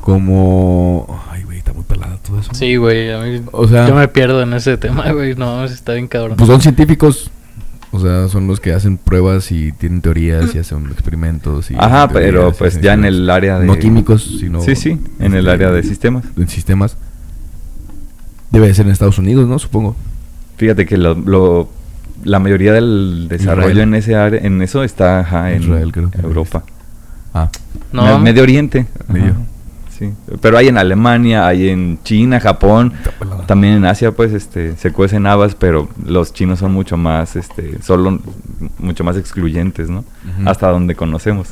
Como... 0.00 1.20
Ay, 1.30 1.42
güey, 1.42 1.58
está 1.58 1.72
muy 1.72 1.82
pelada 1.82 2.16
todo 2.24 2.38
eso. 2.38 2.52
Sí, 2.54 2.76
güey, 2.76 3.10
a 3.12 3.18
mí 3.18 3.42
O 3.52 3.66
sea- 3.66 3.88
yo 3.88 3.94
me 3.94 4.06
pierdo 4.08 4.40
en 4.42 4.52
ese 4.52 4.76
tema, 4.76 5.10
güey, 5.12 5.34
no, 5.34 5.64
está 5.64 5.94
bien 5.94 6.06
cabrón. 6.06 6.36
Pues 6.36 6.48
son 6.48 6.60
científicos. 6.60 7.30
O 7.92 7.98
sea, 8.00 8.28
son 8.28 8.46
los 8.46 8.60
que 8.60 8.72
hacen 8.72 8.98
pruebas 8.98 9.50
y 9.52 9.72
tienen 9.72 10.00
teorías 10.02 10.54
y 10.54 10.58
hacen 10.58 10.86
experimentos. 10.92 11.70
Y 11.70 11.74
Ajá, 11.76 12.08
teorías 12.08 12.30
pero 12.32 12.48
y 12.50 12.52
pues 12.52 12.80
ya 12.80 12.92
en 12.94 13.04
el 13.04 13.28
área 13.30 13.58
de... 13.58 13.66
No 13.66 13.78
químicos, 13.78 14.22
sino... 14.38 14.60
Sí, 14.60 14.76
sí, 14.76 15.00
en 15.18 15.32
el 15.34 15.40
este, 15.40 15.50
área 15.50 15.70
de 15.72 15.82
sistemas. 15.82 16.24
En 16.36 16.48
sistemas. 16.48 16.96
Debe 18.50 18.68
de 18.68 18.74
ser 18.74 18.86
en 18.86 18.92
Estados 18.92 19.18
Unidos, 19.18 19.48
¿no? 19.48 19.58
Supongo. 19.58 19.96
Fíjate 20.56 20.84
que 20.86 20.96
lo, 20.98 21.14
lo- 21.14 21.68
la 22.26 22.38
mayoría 22.38 22.72
del 22.72 23.26
desarrollo 23.28 23.70
Israel. 23.70 23.88
en 23.88 23.94
ese 23.94 24.14
área, 24.16 24.40
en 24.42 24.60
eso 24.62 24.82
está 24.82 25.20
ajá, 25.20 25.52
en 25.52 25.62
Israel, 25.62 25.92
creo 25.92 26.10
que 26.10 26.20
Europa. 26.20 26.62
Ah, 27.32 27.48
No, 27.92 28.18
Me- 28.18 28.24
Medio 28.24 28.42
Oriente. 28.42 28.86
Sí. 29.98 30.12
Pero 30.42 30.58
hay 30.58 30.68
en 30.68 30.76
Alemania, 30.76 31.46
hay 31.46 31.70
en 31.70 31.98
China, 32.04 32.38
Japón, 32.38 32.92
también 33.46 33.72
en 33.74 33.86
Asia, 33.86 34.12
pues, 34.12 34.32
este, 34.34 34.76
se 34.76 34.92
cuecen 34.92 35.26
habas, 35.26 35.54
pero 35.54 35.88
los 36.04 36.34
chinos 36.34 36.58
son 36.58 36.72
mucho 36.74 36.98
más, 36.98 37.34
este, 37.34 37.80
solo 37.82 38.18
mucho 38.78 39.04
más 39.04 39.16
excluyentes, 39.16 39.88
¿no? 39.88 40.04
Hasta 40.44 40.68
donde 40.70 40.94
conocemos. 40.94 41.48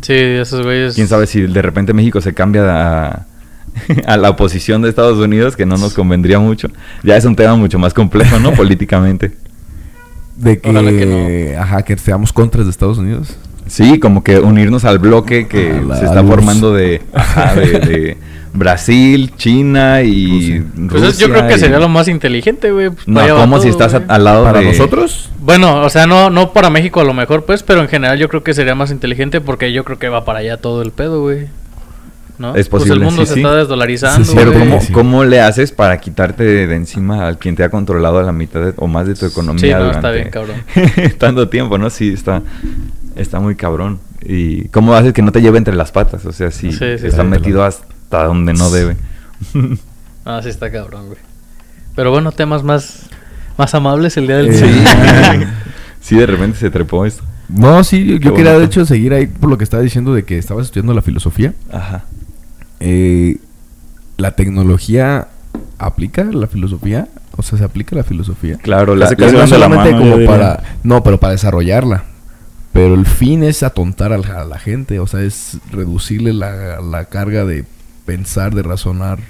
sí, 0.00 0.12
esos 0.14 0.64
güeyes. 0.64 0.96
Quién 0.96 1.06
sabe 1.06 1.26
si 1.28 1.42
de 1.42 1.62
repente 1.62 1.92
México 1.94 2.20
se 2.20 2.34
cambia 2.34 2.64
a, 3.10 3.26
a 4.06 4.16
la 4.16 4.30
oposición 4.30 4.82
de 4.82 4.88
Estados 4.88 5.18
Unidos, 5.18 5.54
que 5.54 5.64
no 5.66 5.76
nos 5.76 5.94
convendría 5.94 6.40
mucho. 6.40 6.68
Ya 7.04 7.16
es 7.16 7.24
un 7.24 7.36
tema 7.36 7.54
mucho 7.54 7.78
más 7.78 7.94
complejo, 7.94 8.40
¿no? 8.40 8.50
Políticamente. 8.56 9.36
De 10.38 10.58
que, 10.60 10.70
que 10.72 11.56
ajá, 11.58 11.82
que 11.82 11.96
seamos 11.98 12.32
contras 12.32 12.64
de 12.66 12.70
Estados 12.70 12.98
Unidos. 12.98 13.36
Sí, 13.66 13.98
como 13.98 14.24
que 14.24 14.38
unirnos 14.38 14.84
al 14.86 14.98
bloque 14.98 15.46
que 15.46 15.82
la 15.86 15.96
se 15.96 16.06
está 16.06 16.24
formando 16.24 16.72
de, 16.72 17.02
ajá, 17.12 17.54
de, 17.54 17.66
de 17.80 18.16
Brasil, 18.54 19.30
China 19.36 20.00
y 20.02 20.60
Rusia. 20.60 20.88
Pues 20.90 21.02
es- 21.02 21.18
yo 21.18 21.28
creo 21.28 21.46
que 21.46 21.58
sería 21.58 21.78
lo 21.78 21.88
más 21.90 22.08
inteligente, 22.08 22.70
güey. 22.70 22.88
pues, 22.90 23.06
No, 23.06 23.20
¿cómo 23.36 23.60
si 23.60 23.68
estás 23.68 23.92
al 23.94 24.24
lado 24.24 24.44
Para 24.44 24.60
de... 24.60 24.66
nosotros, 24.66 25.28
Bueno, 25.40 25.82
o 25.82 25.90
sea, 25.90 26.06
no, 26.06 26.30
no 26.30 26.52
para 26.54 26.70
México 26.70 27.00
a 27.00 27.04
lo 27.04 27.12
mejor, 27.12 27.44
pues, 27.44 27.62
pero 27.62 27.80
en 27.82 27.88
general 27.88 28.18
yo 28.18 28.28
creo 28.30 28.42
que 28.42 28.54
sería 28.54 28.74
más 28.74 28.90
inteligente 28.90 29.40
porque 29.42 29.70
yo 29.72 29.84
creo 29.84 29.98
que 29.98 30.08
va 30.08 30.24
para 30.24 30.38
allá 30.38 30.56
todo 30.56 30.80
el 30.82 30.90
pedo, 30.90 31.20
güey. 31.20 31.46
¿No? 32.38 32.54
Es 32.54 32.68
Pues 32.68 32.82
posible, 32.84 33.00
el 33.00 33.04
mundo 33.06 33.22
sí, 33.22 33.28
se 33.28 33.34
sí. 33.34 33.40
está 33.40 33.54
desdolarizando, 33.56 34.24
Sí, 34.24 34.30
sí, 34.30 34.36
Pero. 34.36 34.52
¿cómo, 34.52 34.80
sí. 34.80 34.92
¿cómo 34.92 35.24
le 35.24 35.40
haces 35.40 35.72
para 35.72 35.98
quitarte 35.98 36.44
de, 36.44 36.66
de 36.68 36.76
encima 36.76 37.26
al 37.26 37.36
quien 37.38 37.56
te 37.56 37.64
ha 37.64 37.68
controlado 37.70 38.18
a 38.20 38.22
la 38.22 38.30
mitad 38.32 38.60
de- 38.60 38.74
o 38.76 38.86
más 38.86 39.06
de 39.08 39.14
tu 39.16 39.26
economía 39.26 39.60
Sí, 39.60 39.70
no, 39.72 39.78
durante 39.78 39.96
está 39.98 40.10
bien, 40.12 40.30
cabrón. 40.30 40.56
tanto 41.18 41.48
tiempo, 41.48 41.78
¿no? 41.78 41.90
Sí, 41.90 42.12
está, 42.12 42.42
está 43.16 43.40
muy 43.40 43.56
cabrón. 43.56 43.98
¿Y 44.24 44.68
cómo 44.68 44.94
haces 44.94 45.12
que 45.12 45.22
no 45.22 45.32
te 45.32 45.40
lleve 45.42 45.58
entre 45.58 45.74
las 45.74 45.90
patas? 45.90 46.24
O 46.26 46.32
sea, 46.32 46.50
si 46.52 46.70
Sí, 46.70 46.78
sí, 46.78 47.06
está 47.06 47.22
sí. 47.22 47.28
metido 47.28 47.64
hasta 47.64 48.24
donde 48.24 48.54
no 48.54 48.70
debe. 48.70 48.96
Ah, 50.24 50.40
sí 50.42 50.50
está 50.50 50.70
cabrón, 50.70 51.06
güey. 51.06 51.18
Pero 51.96 52.10
bueno, 52.10 52.32
temas 52.32 52.62
más, 52.62 53.06
más 53.56 53.74
amables 53.74 54.16
el 54.18 54.26
día 54.26 54.36
del 54.36 54.54
Sí. 54.54 54.64
Sí. 56.00 56.16
de 56.16 56.26
repente 56.26 56.58
se 56.58 56.70
trepó 56.70 57.06
esto. 57.06 57.24
No, 57.48 57.82
sí, 57.82 58.04
yo, 58.04 58.20
Qué 58.20 58.32
quería 58.36 58.58
de 58.58 58.64
hecho 58.64 58.84
seguir 58.84 59.14
ahí 59.14 59.26
por 59.26 59.48
lo 59.48 59.56
que 59.56 59.64
estaba 59.64 59.82
diciendo 59.82 60.12
de 60.12 60.24
que 60.24 60.36
estabas 60.36 60.66
estudiando 60.66 60.92
la 60.92 61.00
filosofía. 61.02 61.54
Ajá. 61.72 62.04
Eh, 62.80 63.38
¿La 64.16 64.32
tecnología 64.32 65.28
aplica 65.78 66.24
la 66.24 66.46
filosofía? 66.46 67.08
O 67.36 67.42
sea, 67.42 67.56
¿se 67.58 67.64
aplica 67.64 67.94
la 67.94 68.02
filosofía? 68.04 68.56
Claro, 68.58 68.96
la, 68.96 69.06
la- 69.10 69.16
no 69.16 69.26
de 69.26 69.32
la 69.32 69.46
solamente 69.46 69.92
mano, 69.92 70.10
como 70.12 70.26
para... 70.26 70.62
No, 70.82 71.02
pero 71.04 71.20
para 71.20 71.32
desarrollarla. 71.32 72.04
Pero 72.72 72.94
el 72.94 73.06
fin 73.06 73.44
es 73.44 73.62
atontar 73.62 74.12
a 74.12 74.18
la, 74.18 74.40
a 74.40 74.44
la 74.44 74.58
gente. 74.58 74.98
O 74.98 75.06
sea, 75.06 75.20
es 75.22 75.58
reducirle 75.70 76.32
la, 76.32 76.80
la 76.80 77.04
carga 77.04 77.44
de 77.44 77.64
pensar, 78.06 78.54
de 78.54 78.62
razonar. 78.62 79.20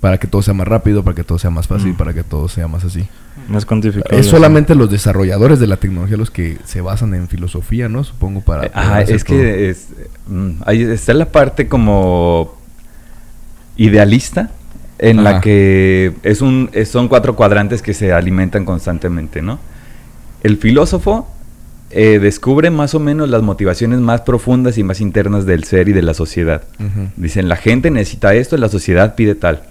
Para 0.00 0.18
que 0.18 0.26
todo 0.26 0.42
sea 0.42 0.52
más 0.54 0.66
rápido, 0.68 1.02
para 1.02 1.14
que 1.14 1.24
todo 1.24 1.38
sea 1.38 1.50
más 1.50 1.66
fácil, 1.66 1.92
Mm. 1.92 1.96
para 1.96 2.12
que 2.12 2.24
todo 2.24 2.48
sea 2.48 2.68
más 2.68 2.84
así. 2.84 3.08
Más 3.48 3.66
cuantificable. 3.66 4.18
Es 4.20 4.26
solamente 4.26 4.74
los 4.74 4.90
desarrolladores 4.90 5.58
de 5.60 5.66
la 5.66 5.76
tecnología 5.76 6.16
los 6.16 6.30
que 6.30 6.58
se 6.64 6.80
basan 6.80 7.14
en 7.14 7.28
filosofía, 7.28 7.88
¿no? 7.88 8.04
Supongo 8.04 8.40
para... 8.40 8.66
Eh, 8.66 8.70
Ajá, 8.74 9.02
es 9.02 9.24
todo. 9.24 9.36
que 9.38 9.70
es, 9.70 9.88
mm, 10.28 10.50
ahí 10.64 10.82
está 10.82 11.12
la 11.14 11.26
parte 11.30 11.68
como 11.68 12.56
idealista 13.76 14.50
en 14.98 15.20
Ajá. 15.20 15.32
la 15.32 15.40
que 15.40 16.12
es 16.22 16.40
un 16.42 16.70
es- 16.72 16.88
son 16.88 17.08
cuatro 17.08 17.34
cuadrantes 17.34 17.82
que 17.82 17.94
se 17.94 18.12
alimentan 18.12 18.64
constantemente, 18.64 19.42
¿no? 19.42 19.58
El 20.42 20.56
filósofo 20.58 21.28
eh, 21.90 22.18
descubre 22.18 22.70
más 22.70 22.94
o 22.94 23.00
menos 23.00 23.28
las 23.28 23.42
motivaciones 23.42 24.00
más 24.00 24.22
profundas 24.22 24.78
y 24.78 24.82
más 24.82 25.00
internas 25.00 25.44
del 25.44 25.64
ser 25.64 25.88
y 25.88 25.92
de 25.92 26.02
la 26.02 26.14
sociedad. 26.14 26.62
Dicen, 27.16 27.48
la 27.48 27.56
gente 27.56 27.90
necesita 27.90 28.34
esto, 28.34 28.56
la 28.56 28.68
sociedad 28.70 29.14
pide 29.14 29.34
tal. 29.34 29.62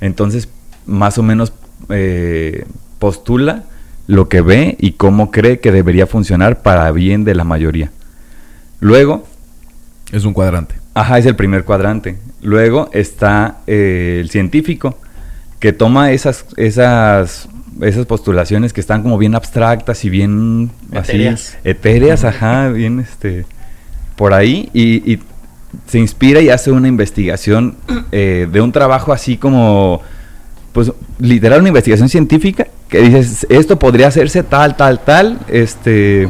Entonces, 0.00 0.48
más 0.86 1.18
o 1.18 1.22
menos 1.24 1.52
eh, 1.88 2.64
postula 3.06 3.62
lo 4.08 4.28
que 4.28 4.40
ve 4.40 4.76
y 4.80 4.92
cómo 4.92 5.30
cree 5.30 5.60
que 5.60 5.70
debería 5.70 6.06
funcionar 6.08 6.62
para 6.62 6.90
bien 6.90 7.24
de 7.24 7.34
la 7.36 7.44
mayoría. 7.44 7.90
Luego, 8.80 9.24
Es 10.12 10.24
un 10.24 10.32
cuadrante. 10.32 10.74
ajá, 10.94 11.18
es 11.18 11.26
el 11.26 11.36
primer 11.36 11.64
cuadrante. 11.64 12.16
Luego 12.42 12.90
está 12.92 13.58
eh, 13.68 14.18
el 14.20 14.28
científico, 14.30 14.98
que 15.60 15.72
toma 15.72 16.10
esas, 16.10 16.46
esas, 16.56 17.48
esas 17.80 18.06
postulaciones 18.06 18.72
que 18.72 18.80
están 18.80 19.02
como 19.04 19.18
bien 19.18 19.34
abstractas 19.36 20.04
y 20.04 20.10
bien 20.10 20.70
Etéreas. 20.92 21.50
así, 21.50 21.56
etéreas, 21.64 22.24
ajá, 22.24 22.68
bien 22.70 22.98
este, 23.00 23.44
por 24.16 24.34
ahí, 24.34 24.68
y, 24.74 25.12
y 25.12 25.20
se 25.86 25.98
inspira 25.98 26.40
y 26.40 26.48
hace 26.50 26.70
una 26.72 26.88
investigación 26.88 27.76
eh, 28.10 28.48
de 28.50 28.60
un 28.60 28.72
trabajo 28.72 29.12
así 29.12 29.36
como, 29.36 30.02
pues 30.76 30.92
literal 31.18 31.60
una 31.60 31.68
investigación 31.68 32.10
científica 32.10 32.66
que 32.90 33.00
dices, 33.00 33.46
esto 33.48 33.78
podría 33.78 34.08
hacerse 34.08 34.42
tal, 34.42 34.76
tal, 34.76 35.00
tal, 35.00 35.38
este... 35.48 36.28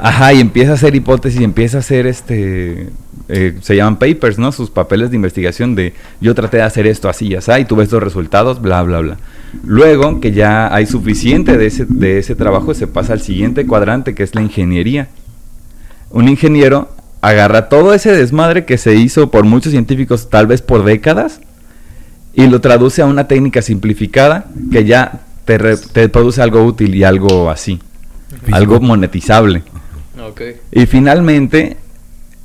Ajá, 0.00 0.32
y 0.32 0.40
empieza 0.40 0.70
a 0.70 0.74
hacer 0.74 0.94
hipótesis, 0.94 1.40
y 1.40 1.42
empieza 1.42 1.78
a 1.78 1.80
hacer 1.80 2.06
este... 2.06 2.90
eh, 3.28 3.58
se 3.60 3.74
llaman 3.74 3.98
papers, 3.98 4.38
¿no? 4.38 4.52
Sus 4.52 4.70
papeles 4.70 5.10
de 5.10 5.16
investigación 5.16 5.74
de 5.74 5.92
yo 6.20 6.36
traté 6.36 6.58
de 6.58 6.62
hacer 6.62 6.86
esto 6.86 7.08
así, 7.08 7.30
ya 7.30 7.58
y 7.58 7.64
tuve 7.64 7.82
estos 7.82 8.00
resultados, 8.00 8.62
bla, 8.62 8.80
bla, 8.84 9.00
bla. 9.00 9.16
Luego 9.64 10.20
que 10.20 10.30
ya 10.30 10.72
hay 10.72 10.86
suficiente 10.86 11.58
de 11.58 11.66
ese, 11.66 11.84
de 11.84 12.20
ese 12.20 12.36
trabajo, 12.36 12.74
se 12.74 12.86
pasa 12.86 13.12
al 13.12 13.20
siguiente 13.20 13.66
cuadrante, 13.66 14.14
que 14.14 14.22
es 14.22 14.36
la 14.36 14.42
ingeniería. 14.42 15.08
Un 16.10 16.28
ingeniero 16.28 16.90
agarra 17.22 17.68
todo 17.68 17.92
ese 17.92 18.12
desmadre 18.12 18.66
que 18.66 18.78
se 18.78 18.94
hizo 18.94 19.32
por 19.32 19.44
muchos 19.44 19.72
científicos, 19.72 20.30
tal 20.30 20.46
vez 20.46 20.62
por 20.62 20.84
décadas, 20.84 21.40
y 22.38 22.46
lo 22.46 22.60
traduce 22.60 23.02
a 23.02 23.06
una 23.06 23.26
técnica 23.26 23.62
simplificada 23.62 24.46
que 24.70 24.84
ya 24.84 25.20
te, 25.44 25.58
re- 25.58 25.76
te 25.76 26.08
produce 26.08 26.40
algo 26.40 26.62
útil 26.64 26.94
y 26.94 27.02
algo 27.02 27.50
así, 27.50 27.80
Físico. 28.40 28.56
algo 28.56 28.80
monetizable. 28.80 29.62
Y 30.70 30.86
finalmente, 30.86 31.76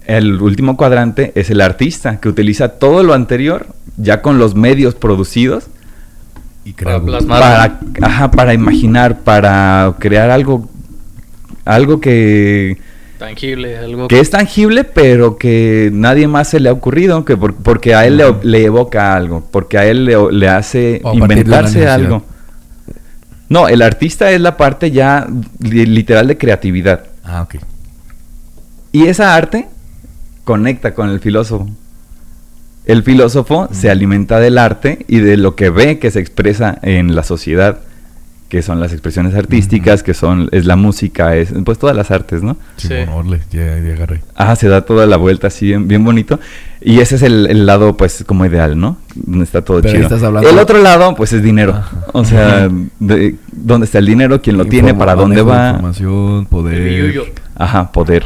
el 0.06 0.42
último 0.42 0.78
cuadrante 0.78 1.32
es 1.36 1.50
el 1.50 1.62
artista, 1.62 2.20
que 2.20 2.30
utiliza 2.30 2.70
todo 2.70 3.04
lo 3.04 3.14
anterior 3.14 3.68
ya 3.98 4.22
con 4.22 4.40
los 4.40 4.56
medios 4.56 4.96
producidos 4.96 5.66
Y 6.66 6.74
Para 6.74 7.00
para, 7.28 7.80
ajá, 8.02 8.32
para 8.32 8.54
imaginar, 8.54 9.20
para 9.20 9.96
crear 10.00 10.32
algo, 10.32 10.70
algo 11.66 12.00
que, 12.00 12.78
Tangible, 13.24 13.78
algo 13.78 14.08
que 14.10 14.20
es 14.20 14.30
tangible, 14.30 14.84
pero 14.84 15.38
que 15.38 15.90
nadie 15.94 16.28
más 16.28 16.50
se 16.50 16.60
le 16.60 16.68
ha 16.68 16.74
ocurrido, 16.74 17.24
que 17.24 17.38
por- 17.38 17.56
porque 17.56 17.96
a 17.96 18.06
él 18.06 18.18
le, 18.18 18.26
le 18.44 18.66
evoca 18.66 19.16
algo, 19.16 19.48
porque 19.50 19.78
a 19.78 19.86
él 19.86 20.04
le, 20.04 20.18
le 20.34 20.50
hace 20.50 21.00
O 21.06 21.14
inventarse 21.14 21.88
algo. 21.88 22.24
No, 23.48 23.70
el 23.70 23.82
artista 23.82 24.30
es 24.32 24.42
la 24.42 24.58
parte 24.58 24.92
ya 24.92 25.26
li- 25.60 25.86
literal 25.86 26.28
de 26.28 26.38
creatividad. 26.38 27.06
Ah, 27.24 27.44
ok. 27.44 27.56
Y 28.92 29.08
esa 29.08 29.36
arte 29.36 29.68
conecta 30.44 30.94
con 30.94 31.10
el 31.10 31.22
filósofo. 31.22 31.70
El 32.86 33.04
filósofo 33.04 33.70
se 33.72 33.90
alimenta 33.90 34.42
del 34.42 34.58
arte 34.58 35.06
y 35.08 35.20
de 35.20 35.38
lo 35.38 35.56
que 35.56 35.70
ve 35.70 35.98
que 35.98 36.12
se 36.12 36.20
expresa 36.20 36.78
en 36.82 37.16
la 37.16 37.24
sociedad, 37.24 37.80
que 38.54 38.62
son 38.62 38.80
las 38.80 38.92
expresiones 38.92 39.34
artísticas, 39.34 40.04
que 40.04 40.14
son 40.14 40.48
es 40.52 40.68
la 40.68 40.76
música, 40.76 41.36
es 41.36 41.52
pues 41.66 41.80
todas 41.80 41.96
las 41.96 42.12
artes, 42.12 42.44
¿no? 42.44 42.56
Sí. 42.78 42.88
Sí. 42.88 42.94
Orle, 43.12 43.40
ya, 43.50 43.80
ya 43.80 43.94
agarré. 43.96 44.22
Ah, 44.36 44.56
se 44.56 44.68
da 44.68 44.82
toda 44.82 45.08
la 45.08 45.18
vuelta 45.18 45.48
así 45.48 45.66
bien, 45.66 45.88
bien 45.88 46.04
bonito. 46.04 46.40
Y 46.80 47.00
ese 47.00 47.16
es 47.16 47.24
el, 47.24 47.48
el 47.48 47.66
lado, 47.66 47.98
pues, 47.98 48.24
como 48.28 48.46
ideal, 48.46 48.80
¿no? 48.80 48.98
Donde 49.16 49.44
está 49.46 49.64
todo 49.64 49.78
Pero 49.82 49.90
ahí 49.90 49.96
chido. 49.96 50.04
estás 50.06 50.22
hablando- 50.22 50.48
El 50.48 50.60
otro 50.60 50.78
lado, 50.78 51.16
pues, 51.16 51.34
es 51.34 51.42
dinero. 51.42 51.74
Ajá. 51.74 51.98
O 52.12 52.24
sea, 52.24 52.70
de, 53.00 53.38
dónde 53.52 53.86
está 53.86 53.98
el 53.98 54.06
dinero, 54.06 54.40
quién 54.40 54.60
lo 54.60 54.66
tiene, 54.66 54.94
para 54.94 55.16
dónde 55.16 55.42
va. 55.42 55.70
Información, 55.72 56.46
poder. 56.46 57.34
Ajá, 57.56 57.92
poder, 57.92 58.24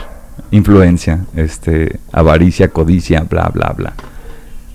influencia, 0.51 1.21
este, 1.37 2.01
avaricia, 2.11 2.67
codicia, 2.67 3.21
bla, 3.21 3.49
bla, 3.53 3.73
bla. 3.77 3.93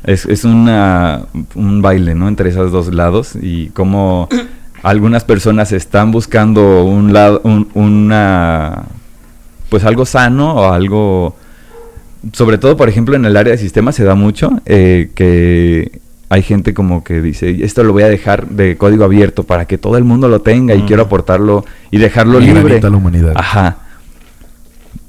Es, 0.02 0.24
es 0.24 0.44
una, 0.44 1.26
un 1.54 1.82
baile, 1.82 2.14
¿no? 2.14 2.26
Entre 2.26 2.48
esos 2.48 2.72
dos 2.72 2.94
lados 2.94 3.34
y 3.38 3.66
como 3.66 4.30
algunas 4.82 5.24
personas 5.24 5.72
están 5.72 6.10
buscando 6.10 6.84
un 6.84 7.12
lado, 7.12 7.40
un- 7.44 7.68
una, 7.74 8.82
pues 9.68 9.84
algo 9.84 10.04
sano 10.06 10.54
o 10.54 10.72
algo, 10.72 11.36
sobre 12.32 12.58
todo, 12.58 12.76
por 12.76 12.88
ejemplo, 12.88 13.14
en 13.16 13.24
el 13.24 13.36
área 13.36 13.52
de 13.52 13.58
sistemas 13.58 13.94
se 13.94 14.04
da 14.04 14.14
mucho 14.14 14.50
eh, 14.66 15.10
que 15.14 16.00
hay 16.28 16.42
gente 16.42 16.72
como 16.74 17.04
que 17.04 17.20
dice, 17.20 17.62
esto 17.64 17.84
lo 17.84 17.92
voy 17.92 18.04
a 18.04 18.08
dejar 18.08 18.48
de 18.48 18.76
código 18.76 19.04
abierto 19.04 19.44
para 19.44 19.66
que 19.66 19.76
todo 19.78 19.98
el 19.98 20.04
mundo 20.04 20.28
lo 20.28 20.40
tenga 20.40 20.74
y 20.74 20.78
Ujú. 20.78 20.86
quiero 20.86 21.02
aportarlo 21.02 21.64
y 21.90 21.98
dejarlo 21.98 22.40
Y 22.40 22.46
libre. 22.46 22.78
a 22.82 22.88
la 22.90 22.96
humanidad. 22.96 23.32
Ajá. 23.36 23.76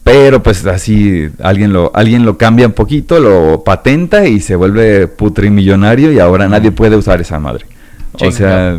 Pero 0.04 0.44
pues 0.44 0.66
así 0.66 1.30
alguien 1.42 1.72
lo, 1.72 1.92
alguien 1.96 2.26
lo 2.26 2.38
cambia 2.38 2.68
un 2.68 2.74
poquito, 2.74 3.20
lo 3.22 3.64
patenta 3.64 4.28
y 4.28 4.42
se 4.42 4.56
vuelve 4.58 5.08
putrimillonario 5.08 6.12
y 6.12 6.20
ahora 6.20 6.50
nadie 6.50 6.72
puede 6.74 6.98
usar 6.98 7.22
esa 7.22 7.40
madre. 7.40 7.66
O 8.20 8.30
sea, 8.30 8.78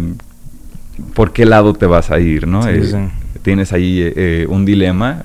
¿por 1.15 1.33
qué 1.33 1.45
lado 1.47 1.73
te 1.75 1.87
vas 1.87 2.11
a 2.11 2.19
ir, 2.21 2.47
no? 2.47 2.63
Sí, 2.63 2.69
Eh, 2.73 2.85
sí. 2.85 2.97
Tienes 3.43 3.73
ahí 3.73 4.01
eh, 4.17 4.47
un 4.49 4.65
dilema 4.65 5.25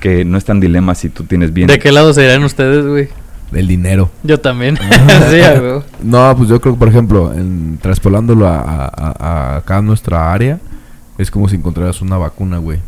que 0.00 0.24
no 0.24 0.38
es 0.38 0.44
tan 0.44 0.58
dilema 0.60 0.94
si 0.94 1.08
tú 1.10 1.24
tienes 1.24 1.52
bien. 1.52 1.66
¿De 1.68 1.78
qué 1.78 1.92
lado 1.92 2.12
serían 2.14 2.42
ustedes, 2.44 2.86
güey? 2.86 3.08
El 3.52 3.66
dinero. 3.68 4.10
Yo 4.22 4.40
también. 4.40 4.76
sí. 5.30 5.40
No, 6.02 6.34
pues 6.36 6.48
yo 6.48 6.60
creo 6.60 6.74
que, 6.74 6.78
por 6.78 6.88
ejemplo, 6.88 7.32
en, 7.34 7.78
traspolándolo 7.80 8.46
a, 8.48 8.58
a- 8.60 8.86
a- 8.86 9.16
a 9.54 9.56
acá 9.58 9.78
a 9.78 9.82
nuestra 9.82 10.32
área, 10.32 10.58
es 11.18 11.30
como 11.30 11.48
si 11.48 11.56
encontraras 11.56 12.00
una 12.02 12.16
vacuna, 12.16 12.58
güey. 12.58 12.80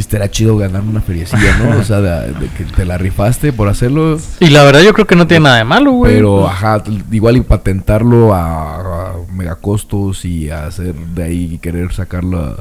Sí, 0.00 0.06
estaría 0.08 0.30
chido 0.30 0.56
ganar 0.56 0.82
una 0.82 1.00
feriecilla, 1.02 1.58
¿no? 1.58 1.78
O 1.78 1.84
sea, 1.84 2.00
de, 2.00 2.32
de 2.32 2.46
que 2.48 2.64
te 2.64 2.84
la 2.86 2.96
rifaste 2.96 3.52
por 3.52 3.68
hacerlo. 3.68 4.18
Y 4.40 4.48
la 4.48 4.62
verdad 4.64 4.80
yo 4.80 4.94
creo 4.94 5.06
que 5.06 5.14
no 5.16 5.26
tiene 5.26 5.44
nada 5.44 5.58
de 5.58 5.64
malo, 5.64 5.92
güey. 5.92 6.14
Pero, 6.14 6.48
ajá, 6.48 6.82
igual 7.12 7.36
y 7.36 7.40
patentarlo 7.42 8.32
a, 8.34 8.76
a 8.76 9.12
megacostos 9.34 10.24
y 10.24 10.48
a 10.50 10.66
hacer 10.66 10.94
de 10.94 11.22
ahí 11.22 11.50
y 11.54 11.58
querer 11.58 11.92
sacarlo 11.92 12.56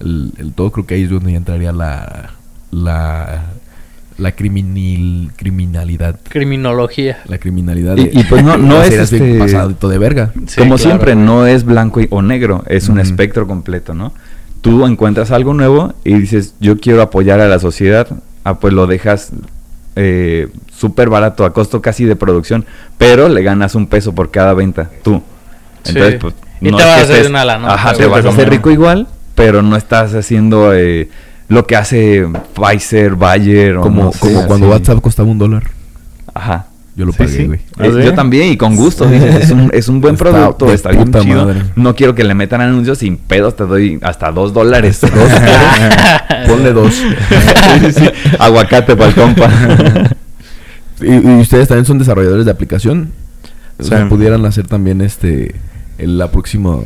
el, 0.00 0.32
el 0.38 0.52
todo, 0.54 0.70
creo 0.72 0.86
que 0.86 0.94
ahí 0.94 1.02
es 1.02 1.10
donde 1.10 1.32
ya 1.32 1.38
entraría 1.38 1.72
la 1.72 2.30
la 2.70 3.44
la 4.18 4.32
criminal, 4.32 5.32
criminalidad. 5.36 6.20
Criminología. 6.28 7.18
La 7.26 7.38
criminalidad. 7.38 7.96
Y- 7.96 8.10
y 8.12 8.24
pues 8.24 8.44
no- 8.44 8.56
no 8.58 8.82
es 8.82 8.92
este- 8.92 9.38
pasadito 9.38 9.88
de 9.88 9.98
verga. 9.98 10.32
Sí, 10.46 10.56
Como 10.58 10.76
claro. 10.76 10.78
siempre, 10.90 11.14
no 11.16 11.46
es 11.46 11.64
blanco 11.64 12.00
y- 12.00 12.08
o 12.10 12.22
negro, 12.22 12.62
es 12.68 12.88
un 12.88 13.00
espectro 13.00 13.46
completo, 13.46 13.94
¿no? 13.94 14.12
Tú 14.62 14.86
encuentras 14.86 15.30
algo 15.30 15.52
nuevo 15.54 15.92
y 16.04 16.14
dices, 16.14 16.54
yo 16.60 16.78
quiero 16.78 17.02
apoyar 17.02 17.40
a 17.40 17.48
la 17.48 17.58
sociedad, 17.58 18.06
ah, 18.44 18.58
pues 18.58 18.72
lo 18.72 18.86
dejas 18.86 19.32
eh, 19.96 20.48
súper 20.74 21.10
barato, 21.10 21.44
a 21.44 21.52
costo 21.52 21.82
casi 21.82 22.04
de 22.04 22.16
producción, 22.16 22.64
pero 22.96 23.28
le 23.28 23.42
ganas 23.42 23.74
un 23.74 23.86
peso 23.86 24.14
por 24.14 24.30
cada 24.30 24.54
venta, 24.54 24.88
tú. 25.02 25.20
Sí. 25.82 25.90
Entonces, 25.96 26.20
pues, 26.20 26.34
Y 26.60 26.70
no 26.70 26.76
te 26.78 26.82
es 26.84 26.88
vas 26.88 26.96
que 26.96 27.00
a 27.00 27.16
hacer 27.16 27.26
una 27.30 27.44
lana, 27.44 27.74
Ajá, 27.74 27.92
te 27.92 28.06
vas 28.06 28.24
a 28.24 28.28
hacer 28.30 28.48
rico 28.48 28.70
igual, 28.70 29.08
pero 29.34 29.62
no 29.62 29.76
estás 29.76 30.14
haciendo 30.14 30.72
eh, 30.72 31.08
lo 31.48 31.66
que 31.66 31.76
hace 31.76 32.26
Pfizer, 32.54 33.16
Bayer 33.16 33.76
o 33.76 33.82
Como, 33.82 34.04
no 34.04 34.12
sé, 34.12 34.20
como 34.20 34.46
cuando 34.46 34.66
así. 34.66 34.72
WhatsApp 34.74 35.00
costaba 35.02 35.28
un 35.28 35.38
dólar. 35.38 35.64
Ajá. 36.32 36.66
Yo 36.94 37.06
lo 37.06 37.12
Sí, 37.12 37.18
pagué, 37.18 37.30
sí. 37.32 37.44
güey. 37.46 37.60
¿Ah, 37.78 37.86
Eh, 37.86 37.92
sí? 37.94 38.02
Yo 38.04 38.14
también 38.14 38.52
y 38.52 38.56
con 38.58 38.76
gusto. 38.76 39.06
dices, 39.06 39.44
es, 39.44 39.50
un, 39.50 39.70
es 39.72 39.88
un 39.88 40.00
buen 40.02 40.14
Está 40.14 40.30
producto, 40.30 40.72
está 40.72 40.90
bien 40.90 41.10
chido. 41.12 41.46
madre. 41.46 41.62
No 41.74 41.94
quiero 41.94 42.14
que 42.14 42.22
le 42.22 42.34
metan 42.34 42.60
anuncios 42.60 42.98
sin 42.98 43.16
pedos, 43.16 43.56
te 43.56 43.64
doy 43.64 43.98
hasta 44.02 44.30
dos 44.30 44.52
dólares. 44.52 45.00
Dos, 45.02 45.10
Ponle 46.48 46.72
dos. 46.72 46.92
Sí, 46.94 47.92
sí. 47.92 48.10
Aguacate 48.38 48.94
para 48.96 49.08
el 49.08 49.14
compa. 49.14 49.48
¿Y, 51.00 51.12
y 51.14 51.40
ustedes 51.40 51.68
también 51.68 51.84
son 51.86 51.98
desarrolladores 51.98 52.44
de 52.44 52.50
aplicación? 52.50 53.10
O 53.78 53.82
Sí. 53.82 53.88
sea, 53.88 54.08
pudieran 54.08 54.44
hacer 54.44 54.66
también 54.66 55.00
este 55.00 55.54
el, 55.98 56.18
la 56.18 56.30
próxima... 56.30 56.76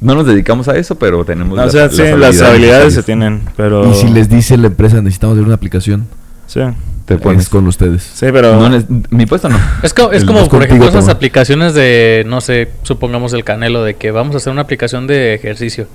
No 0.00 0.14
nos 0.14 0.26
dedicamos 0.26 0.68
a 0.68 0.76
eso, 0.76 0.96
pero 0.96 1.24
tenemos 1.24 1.58
o 1.58 1.70
sea, 1.70 1.88
sí, 1.88 2.02
las 2.18 2.40
habilidades 2.42 2.92
se 2.94 3.02
tienen, 3.02 3.40
pero... 3.56 3.90
Y 3.90 3.94
si 3.94 4.08
les 4.08 4.28
dice 4.28 4.56
la 4.58 4.66
empresa, 4.66 5.00
necesitamos 5.00 5.34
hacer 5.36 5.46
una 5.46 5.54
aplicación, 5.54 6.06
Sí, 6.46 6.60
Te 7.04 7.18
pones 7.18 7.42
es 7.44 7.48
con 7.50 7.66
ustedes. 7.66 8.02
sí, 8.02 8.26
pero... 8.32 8.56
No 8.56 8.68
les- 8.70 8.86
mi 9.10 9.26
puesto 9.26 9.48
no. 9.48 9.58
Es, 9.82 9.92
co- 9.92 10.10
es 10.12 10.24
como, 10.24 10.40
es 10.40 10.48
por 10.48 10.62
ejemplo, 10.62 10.88
esas 10.88 11.08
aplicaciones 11.08 11.74
de, 11.74 12.24
no 12.26 12.40
sé, 12.40 12.70
supongamos 12.82 13.32
el 13.34 13.44
Canelo, 13.44 13.84
de 13.84 13.94
que 13.94 14.10
vamos 14.10 14.34
a 14.34 14.38
hacer 14.38 14.52
una 14.52 14.62
aplicación 14.62 15.06
de 15.06 15.34
ejercicio. 15.34 15.86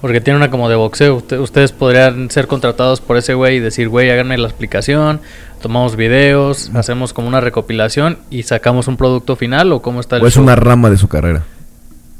Porque 0.00 0.20
tiene 0.20 0.36
una 0.36 0.50
como 0.50 0.68
de 0.68 0.74
boxeo. 0.74 1.16
Usted- 1.16 1.38
ustedes 1.38 1.70
podrían 1.72 2.30
ser 2.30 2.46
contratados 2.48 3.00
por 3.00 3.16
ese 3.16 3.34
güey 3.34 3.56
y 3.56 3.60
decir, 3.60 3.88
güey, 3.88 4.10
háganme 4.10 4.36
la 4.38 4.48
aplicación, 4.48 5.20
tomamos 5.60 5.94
videos, 5.96 6.70
hacemos 6.74 7.12
como 7.12 7.28
una 7.28 7.40
recopilación 7.40 8.18
y 8.30 8.42
sacamos 8.44 8.88
un 8.88 8.96
producto 8.96 9.36
final 9.36 9.72
o 9.72 9.80
cómo 9.82 10.00
está 10.00 10.16
el 10.16 10.22
O 10.24 10.26
es 10.26 10.34
show? 10.34 10.42
una 10.42 10.56
rama 10.56 10.90
de 10.90 10.96
su 10.96 11.06
carrera. 11.08 11.42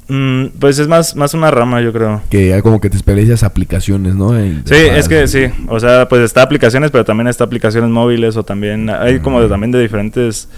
Mm, 0.08 0.46
pues 0.58 0.78
es 0.78 0.88
más, 0.88 1.14
más 1.16 1.32
una 1.32 1.50
rama, 1.50 1.80
yo 1.80 1.92
creo. 1.92 2.20
Que 2.28 2.48
ya 2.48 2.60
como 2.60 2.80
que 2.80 2.90
te 2.90 2.96
especializas 2.96 3.44
aplicaciones, 3.44 4.14
¿no? 4.14 4.30
Sí, 4.64 4.74
de- 4.74 4.98
es 4.98 5.08
que 5.08 5.26
sí. 5.28 5.44
O 5.68 5.78
sea, 5.80 6.08
pues 6.08 6.22
está 6.22 6.42
aplicaciones, 6.42 6.90
pero 6.90 7.04
también 7.04 7.28
está 7.28 7.44
aplicaciones 7.44 7.88
móviles 7.88 8.36
o 8.36 8.42
también 8.42 8.90
hay 8.90 9.20
como 9.20 9.40
de, 9.40 9.48
también 9.48 9.70
de 9.70 9.80
diferentes 9.80 10.48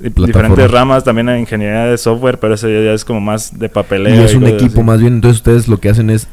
diferentes 0.00 0.70
ramas. 0.70 1.04
También 1.04 1.28
hay 1.28 1.40
ingeniería 1.40 1.84
de 1.84 1.98
software, 1.98 2.38
pero 2.38 2.54
eso 2.54 2.68
ya, 2.68 2.80
ya 2.80 2.92
es 2.92 3.04
como 3.04 3.20
más 3.20 3.58
de 3.58 3.68
papeleo. 3.68 4.14
Y 4.14 4.24
es 4.24 4.34
un 4.34 4.46
equipo 4.46 4.72
así. 4.80 4.82
más 4.82 5.00
bien, 5.00 5.14
entonces 5.14 5.36
ustedes 5.38 5.68
lo 5.68 5.78
que 5.78 5.90
hacen 5.90 6.10
es 6.10 6.26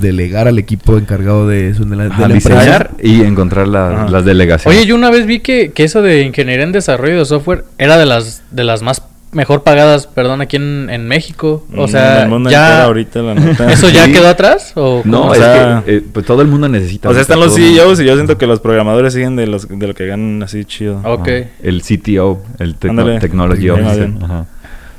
delegar 0.00 0.48
al 0.48 0.58
equipo 0.58 0.98
encargado 0.98 1.46
de 1.48 1.68
eso, 1.70 1.84
de 1.84 1.96
la, 1.96 2.04
de 2.04 2.10
Ajá, 2.10 2.28
la 2.28 2.34
empresa. 2.34 2.58
diseñar 2.58 2.90
y 3.02 3.22
encontrar 3.22 3.68
la- 3.68 4.08
las 4.10 4.24
delegaciones. 4.24 4.76
Oye, 4.78 4.86
yo 4.86 4.96
una 4.96 5.10
vez 5.10 5.24
vi 5.24 5.40
que, 5.40 5.70
que 5.72 5.84
eso 5.84 6.02
de 6.02 6.22
ingeniería 6.22 6.64
en 6.64 6.72
desarrollo 6.72 7.20
de 7.20 7.24
software 7.24 7.64
era 7.78 7.96
de 7.96 8.06
las 8.06 8.42
de 8.50 8.64
las 8.64 8.82
más 8.82 9.02
mejor 9.32 9.62
pagadas, 9.62 10.06
perdón, 10.06 10.40
aquí 10.40 10.56
en, 10.56 10.88
en 10.90 11.06
México. 11.06 11.66
O 11.76 11.86
Mm, 11.86 11.88
sea, 11.88 12.16
en 12.18 12.22
el 12.24 12.28
mundo 12.28 12.48
entero 12.50 12.64
ya 12.66 12.84
ahorita, 12.84 13.22
la 13.22 13.34
neta. 13.34 13.72
¿Eso 13.72 13.88
ya 13.90 14.06
Sí. 14.06 14.12
quedó 14.12 14.28
atrás? 14.28 14.72
¿O 14.74 15.02
no, 15.04 15.22
o 15.28 15.34
es 15.34 15.40
sea- 15.40 15.82
que 15.84 15.96
eh, 15.96 16.02
pues 16.12 16.24
todo 16.26 16.42
el 16.42 16.48
mundo 16.48 16.68
necesita. 16.68 17.08
O 17.08 17.12
sea, 17.12 17.22
están 17.22 17.40
los. 17.40 17.54
CEOs 17.54 18.00
y 18.00 18.04
yo 18.04 18.14
siento 18.14 18.38
que 18.38 18.46
los 18.46 18.60
programadores 18.60 19.12
siguen 19.14 19.36
de, 19.36 19.46
los, 19.46 19.68
de 19.68 19.86
lo 19.86 19.94
que 19.94 20.06
ganan 20.06 20.42
así 20.42 20.64
chido. 20.64 21.00
Ok. 21.04 21.28
Ajá. 21.28 21.48
El 21.62 21.82
CTO, 21.82 22.42
el 22.58 22.74
tecno-. 22.76 23.18
Technology 23.18 23.62
Sí, 23.62 23.70
Officer. 23.70 23.86
más 23.88 23.96
bien. 23.98 24.18
Ajá. 24.24 24.46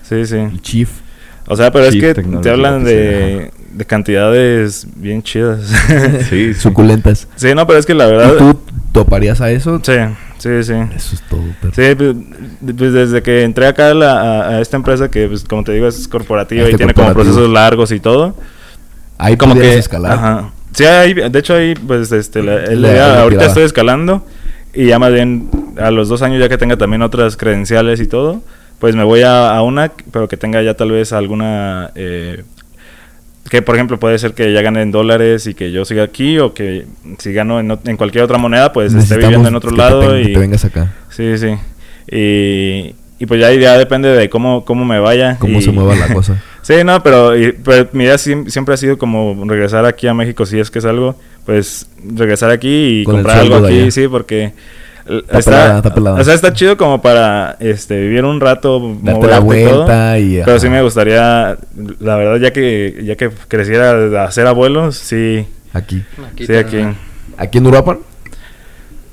Sí, 0.04 0.26
sí. 0.26 0.36
El 0.36 0.62
chief. 0.62 0.90
O 1.48 1.56
sea, 1.56 1.72
pero 1.72 1.86
es 1.86 1.96
que 1.96 2.14
te 2.14 2.50
hablan 2.52 2.84
de, 2.84 3.50
de 3.72 3.86
cantidades 3.86 4.86
bien 4.96 5.24
chidas. 5.24 5.62
Sí, 6.30 6.54
sí. 6.54 6.54
Suculentas. 6.54 7.28
sí, 7.36 7.56
no, 7.56 7.66
pero 7.66 7.80
es 7.80 7.86
que 7.88 7.96
la 7.96 8.06
verdad... 8.06 8.34
¿Y 8.36 8.38
tú 8.38 8.60
toparías 8.92 9.42
a 9.42 9.50
eso? 9.50 9.80
Sí, 9.84 9.94
sí, 10.40 10.64
sí. 10.64 10.74
Eso 10.96 11.16
es 11.16 11.22
todo. 11.30 11.42
perro. 11.62 11.74
Sí, 11.76 11.96
pues, 11.96 12.76
pues, 12.78 12.94
desde 12.94 13.22
que 13.22 13.44
entré 13.44 13.68
acá 13.68 13.92
a, 13.92 13.94
la- 13.94 14.20
a- 14.22 14.50
a 14.50 14.62
esta 14.62 14.76
empresa 14.78 15.10
que, 15.12 15.28
pues, 15.28 15.44
como 15.44 15.64
te 15.64 15.72
digo, 15.74 15.88
es 15.88 16.08
corporativa 16.08 16.64
Este 16.64 16.74
y 16.74 16.78
tiene 16.78 16.94
como 16.94 17.14
procesos 17.14 17.50
largos 17.50 17.92
y 17.92 18.00
todo. 18.00 18.36
Ahí 19.18 19.38
como 19.38 19.54
que 19.56 19.78
escalar. 19.78 20.12
Ajá. 20.14 20.50
Sí, 20.74 20.86
ahí, 20.86 21.14
de 21.14 21.40
hecho 21.40 21.54
ahí, 21.56 21.74
pues, 21.76 22.12
este, 22.12 22.42
la- 22.44 23.22
ahorita 23.22 23.46
estoy 23.48 23.64
escalando 23.64 24.26
y 24.74 24.86
ya 24.88 25.00
más 25.00 25.12
bien 25.12 25.50
a 25.78 25.92
los 25.92 26.10
dos 26.10 26.22
años 26.22 26.40
ya 26.40 26.48
que 26.50 26.58
tenga 26.58 26.78
también 26.78 27.02
otras 27.02 27.36
credenciales 27.38 28.00
y 28.00 28.08
todo, 28.08 28.42
pues 28.80 28.96
me 28.96 29.04
voy 29.04 29.22
a, 29.24 29.56
a 29.56 29.62
una, 29.64 29.92
pero 30.12 30.28
que 30.28 30.38
tenga 30.38 30.62
ya 30.62 30.74
tal 30.76 30.92
vez 30.92 31.12
alguna... 31.12 31.92
eh, 31.96 32.44
que 33.50 33.62
por 33.62 33.76
ejemplo 33.76 34.00
puede 34.00 34.18
ser 34.20 34.34
que 34.34 34.52
ya 34.54 34.62
gane 34.62 34.82
en 34.82 34.92
dólares 34.92 35.48
y 35.48 35.54
que 35.54 35.72
yo 35.72 35.86
siga 35.86 36.04
aquí 36.04 36.38
o 36.40 36.54
que 36.54 36.86
si 37.18 37.34
gano 37.34 37.60
en, 37.60 37.98
cualquier 37.98 38.24
otra 38.24 38.38
moneda 38.38 38.74
pues 38.74 38.94
esté 38.94 39.18
viviendo 39.18 39.48
en 39.48 39.56
otro 39.56 39.72
que 39.72 39.76
te 39.76 39.82
lado 39.82 40.12
que 40.12 40.22
y 40.22 40.34
te 40.34 40.40
vengas 40.40 40.66
acá. 40.66 40.94
sí 41.10 41.38
sí 41.38 41.56
y, 42.12 42.96
y 43.20 43.26
pues 43.26 43.40
ya, 43.40 43.52
ya 43.54 43.78
depende 43.78 44.10
de 44.10 44.30
cómo, 44.30 44.66
cómo 44.66 44.86
me 44.86 45.00
vaya 45.00 45.38
Cómo 45.40 45.60
y- 45.60 45.62
se 45.62 45.72
mueva 45.72 45.96
la 45.96 46.14
cosa. 46.14 46.42
Sí, 46.62 46.76
no, 46.84 47.02
pero, 47.02 47.36
y- 47.38 47.54
pero 47.54 47.88
mi 47.94 48.04
idea 48.04 48.16
siem- 48.16 48.48
siempre 48.50 48.74
ha 48.74 48.78
sido 48.78 48.98
como 48.98 49.44
regresar 49.46 49.86
aquí 49.86 50.06
a 50.08 50.14
México, 50.14 50.46
si 50.46 50.60
es 50.60 50.70
que 50.70 50.80
es 50.80 50.86
algo, 50.86 51.16
pues 51.46 51.88
regresar 52.06 52.52
aquí 52.52 53.00
y 53.00 53.04
Con 53.06 53.16
comprar 53.16 53.40
algo 53.40 53.56
aquí, 53.66 53.90
sí, 53.92 54.08
porque 54.08 54.52
Está 55.10 55.39
pelada, 55.39 55.78
está 55.78 55.93
pelada. 55.93 56.22
o 56.22 56.24
sea, 56.24 56.34
está 56.34 56.53
chido 56.53 56.78
como 56.78 57.01
para 57.01 57.57
este 57.60 57.99
vivir 57.99 58.24
un 58.26 58.39
rato, 58.39 58.95
Darte 59.01 59.28
la 59.28 59.41
moverte 59.41 59.64
y 59.64 59.68
todo, 59.68 59.78
vuelta 59.86 60.20
y... 60.20 60.41
pero 60.45 60.60
sí 60.60 60.70
me 60.70 60.82
gustaría, 60.84 61.57
la 61.99 62.16
verdad, 62.16 62.38
ya 62.38 62.53
que 62.53 63.01
ya 63.03 63.16
que 63.16 63.32
creciera 63.47 64.24
a 64.24 64.32
ser 64.32 64.45
abuelos, 64.45 64.95
sí, 64.95 65.47
Aquí. 65.74 66.03
sí 66.38 66.55
aquí. 66.55 66.78
¿Aquí 67.38 67.57
en 67.57 67.68
Uruapan? 67.68 67.99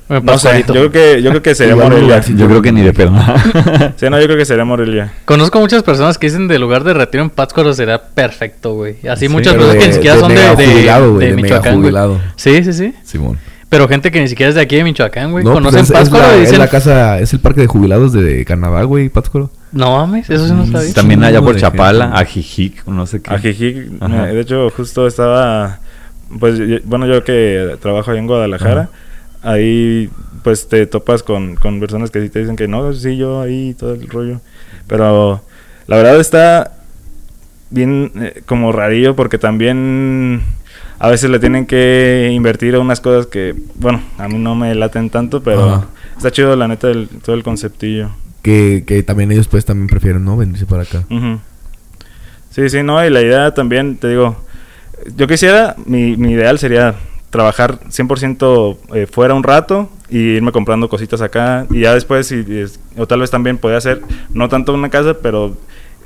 No 0.08 0.38
sé, 0.38 0.64
yo 0.66 0.72
creo 0.72 0.92
que 0.92 1.22
yo 1.22 1.30
creo 1.30 1.42
que 1.42 1.54
sería 1.54 1.74
Morelia. 1.74 2.00
lugar, 2.00 2.24
Yo 2.24 2.46
creo 2.46 2.62
que 2.62 2.70
ni 2.70 2.82
de 2.82 2.92
pedo. 2.92 3.12
Sí, 3.96 4.08
no, 4.08 4.20
yo 4.20 4.26
creo 4.26 4.36
que 4.36 4.44
sería 4.44 4.64
Morelia. 4.64 5.12
Conozco 5.24 5.58
muchas 5.58 5.82
personas 5.82 6.16
que 6.16 6.28
dicen 6.28 6.46
de 6.46 6.58
lugar 6.60 6.84
de 6.84 6.94
retiro 6.94 7.24
en 7.24 7.30
Pátzcuaro 7.30 7.74
será 7.74 8.00
perfecto, 8.00 8.74
güey. 8.74 8.96
Así 9.08 9.26
Sí, 9.26 9.32
muchas 9.32 9.54
personas 9.54 9.76
que 9.76 9.88
ni 9.88 9.94
siquiera 9.94 10.14
de 10.14 10.20
son 10.20 10.34
de, 10.34 10.40
de, 10.40 10.66
jubilado, 10.66 11.18
de 11.18 11.32
Michoacán. 11.32 12.20
Sí, 12.36 12.62
sí, 12.62 12.72
sí. 12.72 12.94
Simón. 13.02 13.38
Pero 13.68 13.88
gente 13.88 14.12
que 14.12 14.20
ni 14.20 14.28
siquiera 14.28 14.48
es 14.50 14.54
de 14.54 14.60
aquí 14.60 14.76
de 14.76 14.84
Michoacán, 14.84 15.32
güey. 15.32 15.44
No, 15.44 15.50
pues 15.52 15.58
Conocen 15.64 15.80
es, 15.80 15.90
es 15.90 15.92
Pátzcuaro 15.92 16.26
la, 16.28 16.32
y 16.34 16.36
es 16.36 16.42
dicen... 16.42 16.58
la 16.60 16.68
casa, 16.68 17.18
es 17.18 17.32
el 17.32 17.40
parque 17.40 17.62
de 17.62 17.66
jubilados 17.66 18.12
de 18.12 18.44
Canadá, 18.44 18.84
güey, 18.84 19.08
Pátzcuaro. 19.08 19.50
No 19.72 19.96
mames, 19.98 20.30
eso 20.30 20.46
sí 20.46 20.52
no 20.52 20.66
sabía. 20.66 20.94
También 20.94 21.24
allá 21.24 21.42
por 21.42 21.56
Chapala, 21.56 22.04
gente. 22.06 22.20
Ajijic, 22.20 22.86
no 22.86 23.06
sé 23.06 23.20
qué. 23.20 23.34
Ajijic, 23.34 23.88
Ajá. 24.00 24.26
de 24.26 24.40
hecho, 24.40 24.70
justo 24.70 25.06
estaba, 25.08 25.80
pues, 26.38 26.58
yo- 26.58 26.78
bueno, 26.84 27.06
yo 27.06 27.24
que 27.24 27.76
trabajo 27.80 28.12
ahí 28.12 28.18
en 28.18 28.28
Guadalajara, 28.28 28.88
ahí, 29.42 30.10
pues, 30.44 30.68
te 30.68 30.86
topas 30.86 31.24
con, 31.24 31.56
con 31.56 31.80
personas 31.80 32.10
que 32.12 32.22
sí 32.22 32.28
te 32.30 32.38
dicen 32.38 32.54
que 32.54 32.68
no, 32.68 32.92
sí, 32.92 33.16
yo 33.16 33.40
ahí, 33.40 33.74
todo 33.74 33.94
el 33.94 34.06
rollo, 34.08 34.40
pero 34.86 35.42
la 35.88 35.96
verdad 35.96 36.20
está 36.20 36.72
bien 37.70 38.12
eh, 38.14 38.42
como 38.46 38.70
rarillo 38.70 39.16
porque 39.16 39.38
también 39.38 40.42
a 40.98 41.08
veces 41.10 41.30
le 41.30 41.38
tienen 41.38 41.66
que 41.66 42.30
invertir 42.32 42.74
a 42.74 42.80
unas 42.80 43.00
cosas 43.00 43.26
que, 43.26 43.54
bueno, 43.76 44.00
a 44.18 44.28
mí 44.28 44.38
no 44.38 44.54
me 44.54 44.74
laten 44.74 45.10
tanto, 45.10 45.42
pero 45.42 45.64
Ajá. 45.74 45.86
está 46.16 46.30
chido 46.30 46.54
la 46.56 46.68
neta 46.68 46.90
el- 46.90 47.08
todo 47.24 47.34
el 47.36 47.42
conceptillo. 47.42 48.10
Que, 48.42 48.84
que 48.86 49.02
también 49.02 49.32
ellos 49.32 49.48
pues 49.48 49.64
también 49.64 49.88
prefieren, 49.88 50.24
¿no? 50.24 50.36
Venirse 50.36 50.66
para 50.66 50.82
acá. 50.82 51.04
Sí, 52.50 52.68
sí, 52.70 52.82
no, 52.82 53.04
y 53.04 53.10
la 53.10 53.20
idea 53.20 53.52
también, 53.52 53.96
te 53.96 54.08
digo, 54.08 54.36
yo 55.16 55.26
quisiera, 55.26 55.76
mi, 55.84 56.16
mi 56.16 56.32
ideal 56.32 56.58
sería 56.58 56.94
trabajar 57.30 57.80
100% 57.90 58.78
eh, 58.94 59.06
fuera 59.10 59.34
un 59.34 59.42
rato 59.42 59.90
y 60.08 60.18
irme 60.18 60.52
comprando 60.52 60.88
cositas 60.88 61.20
acá 61.20 61.66
y 61.70 61.80
ya 61.80 61.92
después, 61.92 62.32
o 62.96 63.06
tal 63.06 63.20
vez 63.20 63.30
también 63.30 63.58
podría 63.58 63.78
hacer, 63.78 64.00
no 64.32 64.48
tanto 64.48 64.72
una 64.72 64.88
casa, 64.88 65.14
pero 65.20 65.54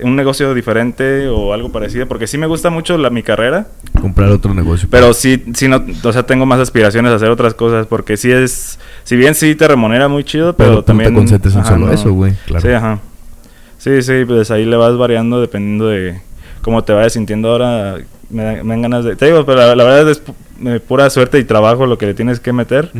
un 0.03 0.17
negocio 0.17 0.53
diferente 0.55 1.29
o 1.29 1.53
algo 1.53 1.71
parecido, 1.71 2.07
porque 2.09 2.27
sí 2.27 2.39
me 2.39 2.47
gusta 2.47 2.71
mucho 2.71 2.97
la, 2.99 3.11
mi 3.11 3.23
carrera, 3.23 3.69
Comprar 4.01 4.31
otro 4.31 4.55
negocio. 4.55 4.89
pero 4.91 5.13
sí, 5.15 5.45
sí 5.55 5.69
no, 5.69 5.83
o 6.05 6.13
sea, 6.13 6.25
tengo 6.25 6.47
más 6.47 6.61
aspiraciones 6.61 7.13
a 7.13 7.17
hacer 7.17 7.31
otras 7.31 7.55
cosas, 7.55 7.87
porque 7.87 8.17
sí 8.17 8.31
es, 8.31 8.79
si 9.05 9.17
bien 9.17 9.35
sí 9.35 9.55
te 9.55 9.67
remunera 9.69 10.09
muy 10.09 10.25
chido, 10.25 10.55
pero, 10.55 10.57
Pero 10.57 10.71
tú 10.71 10.75
no 10.77 10.83
te 10.83 10.87
también... 10.87 11.15
concentres 11.15 11.55
en 11.55 11.61
ajá, 11.61 11.71
solo 11.71 11.87
no. 11.87 11.93
eso, 11.93 12.13
güey. 12.13 12.35
Claro. 12.47 12.67
Sí, 12.67 12.73
ajá. 12.75 12.99
Sí, 13.79 14.03
sí, 14.03 14.25
pues 14.27 14.51
ahí 14.51 14.67
le 14.67 14.77
vas 14.77 14.97
variando 14.97 15.41
dependiendo 15.41 15.89
de 15.89 16.21
cómo 16.63 16.85
te 16.85 16.93
vayas 16.93 17.15
sintiendo 17.15 17.51
ahora. 17.51 17.97
Me, 18.31 18.45
da- 18.45 18.63
me 18.65 18.71
dan 18.75 18.83
ganas 18.83 19.05
de... 19.05 19.17
Te 19.17 19.27
digo, 19.27 19.45
pero 19.45 19.59
la, 19.59 19.75
la 19.75 19.85
verdad 19.85 20.09
es 20.11 20.23
pu- 20.25 20.35
eh, 20.67 20.79
pura 20.81 21.11
suerte 21.11 21.39
y 21.39 21.45
trabajo 21.45 21.87
lo 21.87 21.99
que 21.99 22.07
le 22.07 22.15
tienes 22.15 22.39
que 22.39 22.53
meter. 22.53 22.91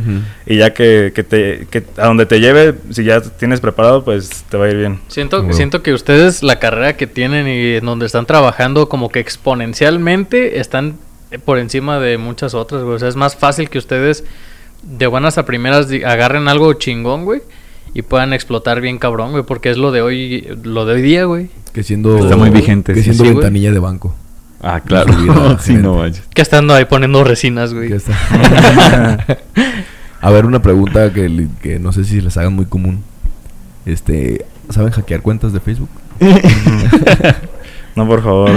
Y 0.47 0.57
ya 0.57 0.73
que, 0.75 1.13
que 1.15 1.23
te, 1.23 1.67
que 1.71 1.85
a 1.99 2.07
donde 2.07 2.27
te 2.27 2.41
lleve, 2.41 2.75
si 2.91 3.05
ya 3.05 3.21
tienes 3.21 3.61
preparado, 3.61 4.03
pues 4.05 4.45
te 4.49 4.57
va 4.57 4.65
a 4.67 4.71
ir 4.71 4.77
bien. 4.77 4.99
Siento, 5.09 5.53
siento 5.53 5.83
que 5.83 5.93
ustedes, 5.93 6.43
la 6.43 6.59
carrera 6.59 6.97
que 6.97 7.07
tienen 7.07 7.47
y 7.47 7.77
en 7.77 7.85
donde 7.85 8.07
están 8.07 8.27
trabajando, 8.27 8.89
como 8.89 9.09
que 9.11 9.21
exponencialmente 9.21 10.59
están 10.59 10.97
por 11.45 11.59
encima 11.59 12.01
de 12.01 12.19
muchas 12.19 12.55
otras, 12.55 12.83
güey. 12.83 12.97
O 12.97 12.99
sea, 12.99 13.09
es 13.09 13.17
más 13.17 13.37
fácil 13.37 13.71
que 13.71 13.79
ustedes 13.79 14.25
de 14.83 15.07
buenas 15.07 15.39
a 15.39 15.45
primeras 15.45 15.89
agarren 16.05 16.49
algo 16.49 16.73
chingón, 16.73 17.25
güey, 17.25 17.43
y 17.95 18.03
puedan 18.03 18.33
explotar 18.33 18.81
bien 18.81 18.99
cabrón, 18.99 19.31
güey, 19.33 19.45
porque 19.45 19.71
es 19.71 19.77
lo 19.77 19.93
de 19.93 20.03
hoy, 20.03 20.49
lo 20.65 20.87
de 20.87 20.95
hoy 20.95 21.03
día, 21.03 21.25
güey. 21.25 21.51
Que 21.73 21.83
siendo... 21.85 22.19
Está 22.19 22.37
muy 22.37 22.51
vigente, 22.51 22.95
Que 22.95 23.03
siendo 23.03 23.23
sí, 23.23 23.31
güey. 23.31 23.37
ventanilla 23.45 23.71
de 23.73 23.79
banco. 23.79 24.17
Ah, 24.63 24.81
claro. 24.85 25.13
Vida, 25.17 25.59
sí, 25.61 25.75
no 25.75 25.95
manches. 25.97 26.25
Que 26.35 26.43
estando 26.43 26.75
ahí 26.75 26.85
poniendo 26.85 27.25
resinas, 27.25 27.73
güey. 27.75 27.91
Ya 27.91 27.97
está. 27.97 28.13
A 30.23 30.31
ver, 30.31 30.45
una 30.45 30.61
pregunta 30.61 31.13
que, 31.13 31.49
que 31.63 31.79
no 31.79 31.93
sé 31.93 32.05
si 32.05 32.21
les 32.21 32.37
hagan 32.37 32.53
muy 32.53 32.67
común. 32.67 33.03
Este, 33.87 34.45
¿saben 34.69 34.91
hackear 34.93 35.23
cuentas 35.23 35.53
de 35.53 35.61
Facebook? 35.61 35.89
No, 37.97 38.07
por 38.07 38.23
favor. 38.23 38.51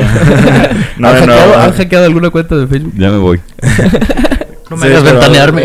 no, 0.97 1.07
¿Han, 1.07 1.15
de 1.21 1.25
nuevo. 1.25 1.41
hackeado, 1.41 1.59
han 1.59 1.71
hackeado 1.73 2.05
alguna 2.05 2.29
cuenta 2.29 2.55
de 2.55 2.67
Facebook? 2.67 2.93
Ya 2.95 3.09
me 3.09 3.17
voy. 3.17 3.41
No 4.69 4.77
me 4.77 4.85
Sí, 4.87 4.93
hagas 4.93 5.03
ventanearme. 5.03 5.63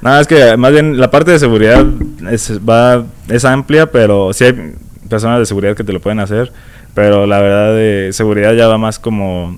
Nada, 0.00 0.20
es 0.22 0.26
que 0.26 0.56
más 0.56 0.72
bien 0.72 0.98
la 0.98 1.10
parte 1.10 1.30
de 1.30 1.38
seguridad 1.38 1.84
es, 2.30 2.58
va, 2.66 3.04
es 3.28 3.44
amplia, 3.44 3.90
pero 3.92 4.32
sí 4.32 4.44
hay 4.44 4.74
personas 5.10 5.40
de 5.40 5.46
seguridad 5.46 5.76
que 5.76 5.84
te 5.84 5.92
lo 5.92 6.00
pueden 6.00 6.20
hacer. 6.20 6.50
Pero 6.98 7.26
la 7.28 7.40
verdad 7.40 7.74
de 7.76 8.08
seguridad 8.12 8.54
ya 8.54 8.66
va 8.66 8.76
más 8.76 8.98
como 8.98 9.56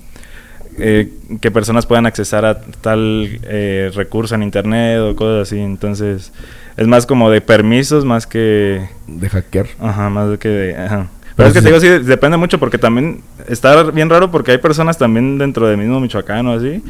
eh, 0.77 1.09
que 1.41 1.49
personas 1.49 1.87
puedan 1.87 2.05
accesar 2.05 2.45
a 2.45 2.61
tal 2.61 3.39
eh, 3.43 3.89
recurso 3.95 4.35
en 4.35 4.43
internet 4.43 4.99
o 4.99 5.15
cosas 5.15 5.47
así. 5.47 5.59
Entonces 5.59 6.31
es 6.77 6.85
más 6.87 7.07
como 7.07 7.31
de 7.31 7.41
permisos 7.41 8.05
más 8.05 8.27
que... 8.27 8.87
De 9.07 9.27
hackear. 9.27 9.65
Ajá, 9.79 10.11
más 10.11 10.37
que 10.37 10.49
de... 10.49 10.75
Ajá. 10.77 11.07
Pero 11.35 11.47
es 11.47 11.53
que 11.55 11.61
te 11.61 11.67
digo, 11.69 11.79
sí, 11.79 11.87
depende 11.87 12.37
mucho 12.37 12.59
porque 12.59 12.77
también 12.77 13.21
está 13.47 13.81
bien 13.85 14.11
raro 14.11 14.29
porque 14.29 14.51
hay 14.51 14.59
personas 14.59 14.99
también 14.99 15.39
dentro 15.39 15.67
del 15.67 15.77
mismo 15.77 15.99
Michoacán 15.99 16.45
o 16.45 16.53
así 16.53 16.83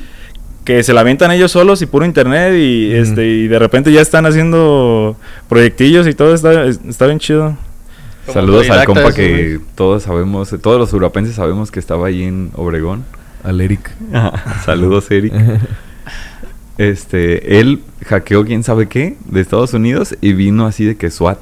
que 0.66 0.84
se 0.84 0.92
la 0.94 1.02
avientan 1.02 1.32
ellos 1.32 1.52
solos 1.54 1.82
y 1.82 1.86
puro 1.86 2.06
internet 2.06 2.54
y 2.58 2.92
este 2.92 3.26
y 3.26 3.48
de 3.48 3.58
repente 3.58 3.92
ya 3.92 4.02
están 4.02 4.26
haciendo 4.26 5.16
proyectillos 5.48 6.08
y 6.08 6.14
todo 6.14 6.34
está, 6.36 6.66
es- 6.66 6.80
está 6.88 7.06
bien 7.08 7.20
chido. 7.20 7.56
Saludos 8.28 8.70
al 8.70 8.86
compa 8.86 9.08
eso, 9.08 9.16
que 9.16 9.60
todos 9.76 10.04
sabemos, 10.04 10.56
todos 10.62 10.80
los 10.80 10.94
europenses 10.94 11.36
sabemos 11.36 11.72
que 11.72 11.80
estaba 11.80 12.08
ahí 12.08 12.24
en 12.24 12.52
Obregón. 12.56 13.04
Al 13.44 13.62
Eric. 13.62 13.92
Saludos, 14.66 15.10
Eric. 15.12 15.34
Este, 16.78 17.60
él 17.60 17.82
hackeó 18.08 18.44
quién 18.44 18.64
sabe 18.64 18.88
qué 18.88 19.16
de 19.26 19.42
Estados 19.42 19.74
Unidos 19.76 20.16
y 20.20 20.34
vino 20.34 20.66
así 20.66 20.84
de 20.84 20.96
que 20.96 21.12
SWAT 21.12 21.38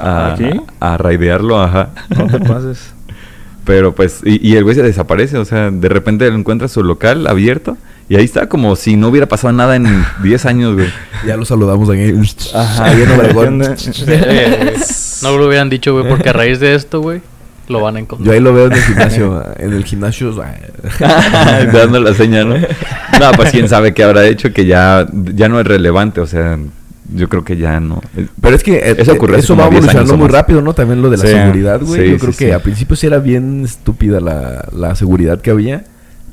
a, 0.00 0.32
¿Aquí? 0.32 0.48
a 0.80 0.96
raidearlo, 0.96 1.60
ajá. 1.60 1.90
No 2.16 2.28
te 2.28 2.40
pases. 2.40 2.94
Pero 3.66 3.94
pues, 3.94 4.20
y, 4.24 4.46
y 4.48 4.56
el 4.56 4.64
güey 4.64 4.74
se 4.74 4.82
desaparece, 4.82 5.36
o 5.36 5.44
sea, 5.44 5.70
de 5.70 5.88
repente 5.90 6.26
él 6.26 6.34
encuentra 6.34 6.68
su 6.68 6.82
local 6.82 7.26
abierto 7.26 7.76
y 8.08 8.16
ahí 8.16 8.24
está 8.24 8.48
como 8.48 8.74
si 8.76 8.96
no 8.96 9.08
hubiera 9.08 9.28
pasado 9.28 9.52
nada 9.52 9.76
en 9.76 9.86
10 10.22 10.46
años, 10.46 10.74
güey. 10.74 10.88
Ya 11.26 11.36
lo 11.36 11.44
saludamos 11.44 11.90
ahí. 11.90 12.18
Ajá. 12.54 12.84
Ahí 12.84 13.02
en 13.02 13.10
Obregón. 13.10 13.58
Güey. 13.58 13.76
No 15.22 15.36
lo 15.36 15.46
hubieran 15.46 15.68
dicho, 15.70 15.92
güey, 15.92 16.08
porque 16.08 16.28
a 16.28 16.32
raíz 16.34 16.60
de 16.60 16.74
esto, 16.74 17.00
güey, 17.00 17.20
lo 17.68 17.80
van 17.80 17.96
a 17.96 18.00
encontrar. 18.00 18.26
Yo 18.26 18.32
ahí 18.32 18.40
lo 18.40 18.52
veo 18.54 18.66
en 18.66 18.72
el 18.72 18.82
gimnasio. 18.82 19.44
En 19.58 19.72
el 19.72 19.84
gimnasio. 19.84 20.32
Dando 21.72 22.00
la 22.00 22.14
señal, 22.14 22.48
¿no? 22.48 22.56
No, 22.56 23.32
pues 23.36 23.50
quién 23.50 23.68
sabe 23.68 23.92
qué 23.94 24.04
habrá 24.04 24.26
hecho 24.26 24.52
que 24.52 24.66
ya, 24.66 25.06
ya 25.12 25.48
no 25.48 25.60
es 25.60 25.66
relevante, 25.66 26.20
o 26.20 26.26
sea, 26.26 26.58
yo 27.14 27.28
creo 27.28 27.44
que 27.44 27.56
ya 27.56 27.80
no. 27.80 28.00
Pero 28.40 28.54
es 28.56 28.62
que 28.62 28.76
eh, 28.76 28.96
Eso 28.98 29.12
eh, 29.12 29.14
ocurrió 29.16 29.36
hace 29.36 29.44
eso 29.44 29.56
va 29.56 29.68
10 29.68 29.72
años 29.72 29.84
evolucionando 29.84 30.16
muy 30.16 30.28
rápido, 30.28 30.62
¿no? 30.62 30.74
También 30.74 31.02
lo 31.02 31.10
de 31.10 31.16
la 31.16 31.24
Sí, 31.24 31.28
seguridad, 31.30 31.80
güey. 31.82 32.00
sí, 32.06 32.10
Yo 32.12 32.18
creo 32.18 32.32
sí, 32.32 32.38
que 32.38 32.46
sí. 32.46 32.50
al 32.52 32.62
principio 32.62 32.96
sí 32.96 33.06
era 33.06 33.18
bien 33.18 33.64
estúpida 33.64 34.20
la, 34.20 34.68
la 34.72 34.94
seguridad 34.94 35.40
que 35.40 35.50
había. 35.50 35.84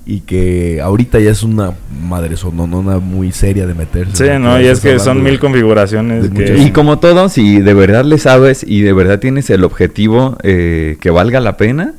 Y 0.08 0.22
que 0.22 0.82
ahorita 0.82 1.20
ya 1.20 1.32
es 1.32 1.42
una 1.42 1.74
madre 2.08 2.38
sononona 2.38 3.00
muy 3.00 3.32
seria 3.32 3.66
de 3.66 3.74
meterse. 3.74 4.34
Sí, 4.34 4.40
no, 4.40 4.62
y 4.62 4.66
es 4.66 4.80
que 4.80 5.00
son 5.00 5.24
mil 5.24 5.40
configuraciones 5.40 6.30
que 6.30 6.58
Y 6.60 6.72
como 6.72 7.00
todo, 7.00 7.28
si 7.28 7.60
de 7.60 7.74
verdad 7.74 8.06
le 8.06 8.20
sabes 8.20 8.64
y 8.68 8.82
de 8.82 8.94
verdad 8.94 9.20
tienes 9.20 9.50
el 9.50 9.64
objetivo 9.64 10.38
eh, 10.44 10.98
que 11.02 11.10
valga 11.10 11.40
la 11.40 11.58
pena, 11.58 11.96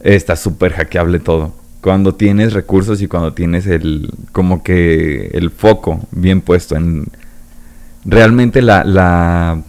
está 0.00 0.34
súper 0.34 0.72
hackeable 0.72 1.20
todo. 1.20 1.54
Cuando 1.80 2.14
tienes 2.14 2.52
recursos 2.52 3.00
y 3.00 3.06
cuando 3.06 3.32
tienes 3.32 3.66
el, 3.66 4.10
como 4.32 4.62
que 4.62 5.30
el 5.32 5.50
foco 5.50 6.00
bien 6.10 6.40
puesto 6.40 6.76
en 6.76 7.06
realmente 8.04 8.60
la, 8.60 8.84
la 8.84 9.62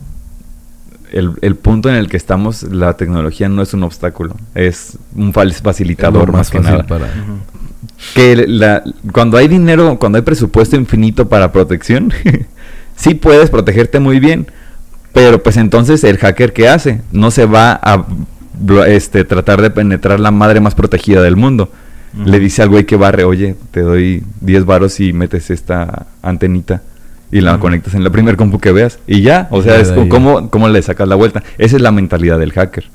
el, 1.12 1.34
el 1.42 1.56
punto 1.56 1.90
en 1.90 1.96
el 1.96 2.08
que 2.10 2.18
estamos, 2.18 2.64
la 2.64 2.96
tecnología 2.98 3.50
no 3.50 3.62
es 3.62 3.74
un 3.74 3.84
obstáculo, 3.84 4.36
es 4.56 4.98
un 5.16 5.34
facilitador 5.34 6.32
más, 6.32 6.50
que 6.50 6.60
nada. 6.60 6.84
para- 6.88 7.08
Que 8.16 8.46
la, 8.48 8.84
cuando 9.12 9.38
hay 9.38 9.48
dinero, 9.48 9.98
cuando 10.00 10.18
hay 10.18 10.24
presupuesto 10.24 10.76
infinito 10.76 11.28
para 11.30 11.52
protección, 11.52 12.12
sí 12.96 13.14
puedes 13.16 13.50
protegerte 13.50 14.00
muy 14.00 14.20
bien, 14.20 14.48
pero 15.14 15.42
pues 15.44 15.58
entonces 15.58 16.04
el 16.04 16.18
hacker 16.18 16.54
que 16.54 16.68
hace 16.68 17.02
no 17.12 17.32
se 17.32 17.46
va 17.46 17.80
a 17.84 18.06
este, 18.88 19.24
tratar 19.24 19.62
de 19.62 19.70
penetrar 19.72 20.20
la 20.20 20.32
madre 20.32 20.60
más 20.60 20.76
protegida 20.76 21.22
del 21.22 21.36
mundo. 21.36 21.72
Le 22.26 22.40
dice 22.40 22.62
al 22.62 22.68
güey 22.70 22.86
que 22.86 22.98
barre, 22.98 23.24
oye, 23.24 23.56
te 23.72 23.80
doy 23.82 24.24
10 24.42 24.66
varos 24.66 25.00
y 25.00 25.14
metes 25.14 25.50
esta 25.50 26.08
antenita 26.22 26.82
y 27.32 27.42
la 27.42 27.58
conectas 27.60 27.94
en 27.94 28.04
la 28.04 28.10
primer 28.10 28.36
compu 28.36 28.60
que 28.60 28.72
veas 28.72 29.00
y 29.08 29.22
ya, 29.22 29.48
o 29.52 29.62
sea, 29.62 29.76
Ya 29.76 29.82
es 29.82 29.92
como 30.10 30.50
cómo 30.50 30.68
le 30.70 30.82
sacas 30.82 31.08
la 31.08 31.16
vuelta. 31.16 31.42
Esa 31.58 31.76
es 31.78 31.82
la 31.82 31.92
mentalidad 31.92 32.38
del 32.40 32.52
hacker. 32.52 32.86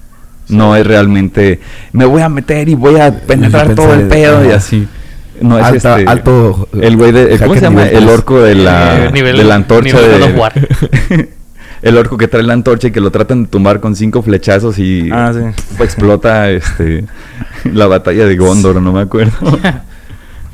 No 0.49 0.77
es 0.77 0.87
realmente 0.87 1.59
me 1.93 2.05
voy 2.05 2.23
a 2.23 2.29
meter 2.29 2.69
y 2.69 2.75
voy 2.75 3.01
a 3.01 3.11
penetrar 3.13 3.75
todo 3.75 3.95
el 3.95 4.09
pedo 4.09 4.45
y 4.45 4.53
así. 4.53 4.87
No 5.41 5.59
es 5.59 5.65
Alta- 5.67 5.99
este, 5.99 6.11
alto, 6.11 6.69
el 6.81 6.97
güey 6.97 7.13
de 7.13 7.39
¿cómo 7.39 7.55
se 7.55 7.61
llama? 7.61 7.85
nivel 7.85 8.03
El 8.05 8.09
orco 8.09 8.41
de 8.41 8.55
la 8.55 9.07
Eh, 9.07 9.11
nivel- 9.13 9.37
de 9.37 9.45
la 9.45 9.55
antorcha 9.57 10.01
de. 10.01 11.29
El 11.83 11.97
orco 11.99 12.17
que 12.17 12.27
trae 12.27 12.43
la 12.43 12.55
antorcha 12.55 12.89
y 12.89 12.91
que 12.91 13.01
lo 13.03 13.11
tratan 13.11 13.43
de 13.45 13.49
tumbar 13.49 13.81
con 13.81 13.95
cinco 13.97 14.23
flechazos 14.23 14.79
y 14.79 15.11
Ah, 15.13 15.33
sí. 15.35 15.41
explota 15.83 16.51
este 16.51 17.05
la 17.65 17.87
batalla 17.87 18.25
de 18.27 18.37
Gondor, 18.37 18.81
no 18.81 18.93
me 18.93 19.01
acuerdo. 19.03 19.33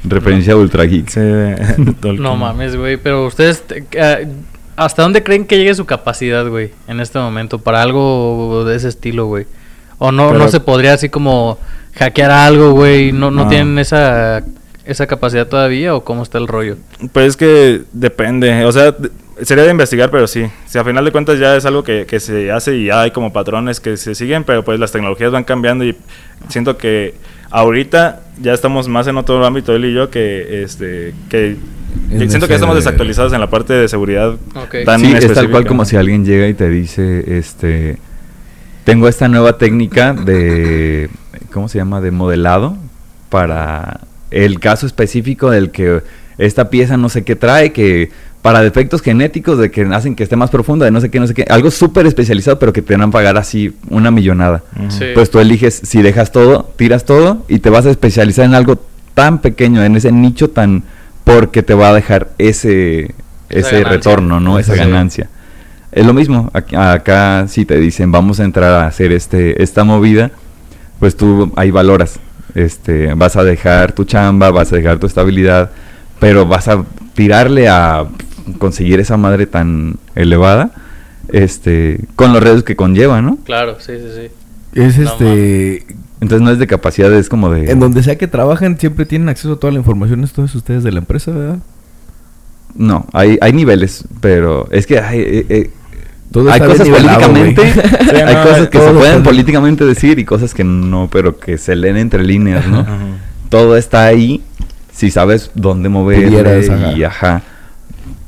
Referencia 0.04 0.54
a 0.54 0.56
Ultra 0.56 0.84
Geek. 0.84 1.08
Sí. 1.08 1.20
No 2.18 2.36
mames, 2.36 2.76
güey. 2.76 2.96
Pero 2.96 3.26
ustedes, 3.26 3.62
te- 3.62 3.84
eh, 3.92 4.28
¿hasta 4.76 5.02
dónde 5.02 5.22
creen 5.22 5.46
que 5.46 5.56
llegue 5.58 5.74
su 5.74 5.84
capacidad, 5.84 6.46
güey? 6.48 6.70
En 6.88 7.00
este 7.00 7.18
momento, 7.18 7.58
para 7.58 7.82
algo 7.82 8.64
de 8.66 8.76
ese 8.76 8.88
estilo, 8.88 9.26
güey. 9.26 9.46
O 9.98 10.10
no, 10.12 10.28
Pero- 10.28 10.38
no 10.40 10.48
se 10.48 10.60
podría 10.60 10.94
así 10.94 11.08
como 11.08 11.58
hackear 11.94 12.30
algo, 12.30 12.72
güey. 12.72 13.12
No, 13.12 13.30
no 13.30 13.44
No. 13.44 13.48
tienen 13.48 13.78
esa, 13.78 14.42
esa 14.84 15.06
capacidad 15.06 15.46
todavía 15.46 15.94
o 15.94 16.02
cómo 16.04 16.22
está 16.22 16.38
el 16.38 16.48
rollo. 16.48 16.76
Pues 17.12 17.28
es 17.28 17.36
que 17.36 17.82
depende, 17.92 18.64
o 18.64 18.72
sea, 18.72 18.96
sería 19.42 19.64
de 19.64 19.70
investigar, 19.70 20.10
pero 20.10 20.26
sí. 20.26 20.46
Si 20.66 20.78
a 20.78 20.84
final 20.84 21.04
de 21.04 21.12
cuentas 21.12 21.38
ya 21.38 21.54
es 21.56 21.64
algo 21.64 21.84
que, 21.84 22.06
que 22.06 22.18
se 22.18 22.50
hace 22.50 22.76
y 22.76 22.86
ya 22.86 23.02
hay 23.02 23.12
como 23.12 23.32
patrones 23.32 23.78
que 23.78 23.96
se 23.96 24.14
siguen, 24.16 24.42
pero 24.42 24.64
pues 24.64 24.80
las 24.80 24.90
tecnologías 24.90 25.30
van 25.30 25.44
cambiando 25.44 25.84
y 25.84 25.96
siento 26.48 26.76
que 26.76 27.14
ahorita 27.52 28.20
ya 28.40 28.52
estamos 28.54 28.88
más 28.88 29.06
en 29.06 29.16
otro 29.18 29.44
ámbito 29.44 29.74
él 29.76 29.84
y 29.84 29.94
yo 29.94 30.10
que 30.10 30.62
este 30.64 31.14
que 31.28 31.56
En 32.10 32.18
que 32.18 32.28
siento 32.28 32.48
que 32.48 32.54
estamos 32.54 32.74
de- 32.74 32.80
desactualizados 32.80 33.32
en 33.32 33.40
la 33.40 33.50
parte 33.50 33.74
de 33.74 33.86
seguridad 33.88 34.34
tan 34.84 35.00
Sí, 35.00 35.12
es 35.14 35.32
tal 35.34 35.50
cual 35.50 35.66
como 35.66 35.84
si 35.84 35.96
alguien 35.96 36.24
llega 36.24 36.48
y 36.48 36.54
te 36.54 36.68
dice, 36.68 37.38
este, 37.38 37.98
tengo 38.84 39.06
esta 39.06 39.28
nueva 39.28 39.58
técnica 39.58 40.14
de, 40.14 41.10
¿cómo 41.52 41.68
se 41.68 41.78
llama? 41.78 42.00
De 42.00 42.10
modelado 42.10 42.76
para 43.28 44.00
el 44.30 44.58
caso 44.58 44.86
específico 44.86 45.50
del 45.50 45.70
que 45.70 46.02
esta 46.38 46.70
pieza 46.70 46.96
no 46.96 47.08
sé 47.10 47.22
qué 47.22 47.36
trae, 47.36 47.72
que 47.72 48.10
para 48.42 48.60
defectos 48.60 49.00
genéticos 49.02 49.56
de 49.58 49.70
que 49.70 49.82
hacen 49.82 50.16
que 50.16 50.24
esté 50.24 50.34
más 50.36 50.50
profunda, 50.50 50.84
de 50.84 50.90
no 50.90 51.00
sé 51.00 51.10
qué, 51.10 51.20
no 51.20 51.26
sé 51.28 51.34
qué, 51.34 51.44
algo 51.48 51.70
súper 51.70 52.06
especializado, 52.06 52.58
pero 52.58 52.72
que 52.72 52.82
te 52.82 52.94
van 52.94 53.08
a 53.08 53.10
pagar 53.12 53.36
así 53.38 53.74
una 53.88 54.10
millonada. 54.10 54.62
Sí. 54.88 55.06
Pues 55.14 55.30
tú 55.30 55.38
eliges 55.38 55.80
si 55.84 56.02
dejas 56.02 56.32
todo, 56.32 56.70
tiras 56.76 57.04
todo 57.04 57.44
y 57.48 57.60
te 57.60 57.70
vas 57.70 57.86
a 57.86 57.90
especializar 57.90 58.44
en 58.44 58.54
algo 58.54 58.80
tan 59.14 59.38
pequeño, 59.40 59.84
en 59.84 59.94
ese 59.94 60.10
nicho 60.10 60.50
tan 60.50 60.82
porque 61.22 61.62
te 61.62 61.74
va 61.74 61.90
a 61.90 61.94
dejar 61.94 62.30
ese 62.38 63.14
Esa 63.48 63.68
ese 63.68 63.70
ganancia. 63.76 63.88
retorno, 63.90 64.40
¿no? 64.40 64.58
Esa 64.58 64.72
Sí. 64.74 64.78
ganancia. 64.80 65.28
Es 65.92 66.04
lo 66.06 66.12
mismo, 66.14 66.50
ac- 66.52 66.76
acá, 66.76 67.46
si 67.48 67.64
te 67.64 67.78
dicen, 67.78 68.10
vamos 68.10 68.40
a 68.40 68.44
entrar 68.44 68.72
a 68.82 68.86
hacer 68.88 69.12
este 69.12 69.62
esta 69.62 69.84
movida, 69.84 70.32
pues 70.98 71.16
tú 71.16 71.52
ahí 71.54 71.70
valoras. 71.70 72.18
Este, 72.56 73.14
vas 73.14 73.36
a 73.36 73.44
dejar 73.44 73.92
tu 73.92 74.04
chamba, 74.04 74.50
vas 74.50 74.72
a 74.72 74.76
dejar 74.76 74.98
tu 74.98 75.06
estabilidad, 75.06 75.70
pero 76.18 76.44
vas 76.46 76.66
a 76.68 76.82
tirarle 77.14 77.68
a 77.68 78.06
conseguir 78.58 79.00
esa 79.00 79.16
madre 79.16 79.46
tan 79.46 79.96
elevada, 80.14 80.70
este, 81.28 82.00
con 82.16 82.32
los 82.32 82.42
riesgos 82.42 82.64
que 82.64 82.76
conlleva, 82.76 83.22
¿no? 83.22 83.38
Claro, 83.44 83.78
sí, 83.80 83.92
sí, 83.98 84.08
sí. 84.14 84.80
Es 84.80 84.98
No 84.98 85.10
este. 85.10 85.86
Entonces 86.22 86.44
no 86.44 86.52
es 86.52 86.60
de 86.60 86.68
capacidad, 86.68 87.12
es 87.12 87.28
como 87.28 87.50
de... 87.50 87.68
En 87.68 87.80
donde 87.80 88.00
sea 88.04 88.16
que 88.16 88.28
trabajan, 88.28 88.78
siempre 88.78 89.06
tienen 89.06 89.28
acceso 89.28 89.54
a 89.54 89.56
toda 89.56 89.72
la 89.72 89.80
información, 89.80 90.24
todos 90.32 90.54
ustedes 90.54 90.84
de 90.84 90.92
la 90.92 91.00
empresa, 91.00 91.32
¿verdad? 91.32 91.58
No, 92.76 93.06
hay, 93.12 93.38
hay 93.40 93.52
niveles, 93.52 94.04
pero 94.20 94.68
es 94.70 94.86
que 94.86 95.00
hay, 95.00 95.18
eh, 95.18 95.46
eh, 95.48 95.70
Todo 96.30 96.48
hay 96.48 96.60
cosas 96.60 96.88
políticamente. 96.88 97.72
Sí, 97.72 98.16
hay 98.16 98.34
no, 98.36 98.42
cosas 98.44 98.68
que 98.68 98.78
se 98.78 98.90
pueden 98.92 99.22
políticamente 99.24 99.84
decir 99.84 100.20
y 100.20 100.24
cosas 100.24 100.54
que 100.54 100.62
no, 100.62 101.08
pero 101.10 101.40
que 101.40 101.58
se 101.58 101.74
leen 101.74 101.96
entre 101.96 102.22
líneas, 102.22 102.68
¿no? 102.68 102.86
Todo 103.48 103.76
está 103.76 104.04
ahí 104.04 104.44
si 104.92 105.10
sabes 105.10 105.50
dónde 105.54 105.88
mover 105.88 106.32
y 106.96 107.02
ajá. 107.02 107.42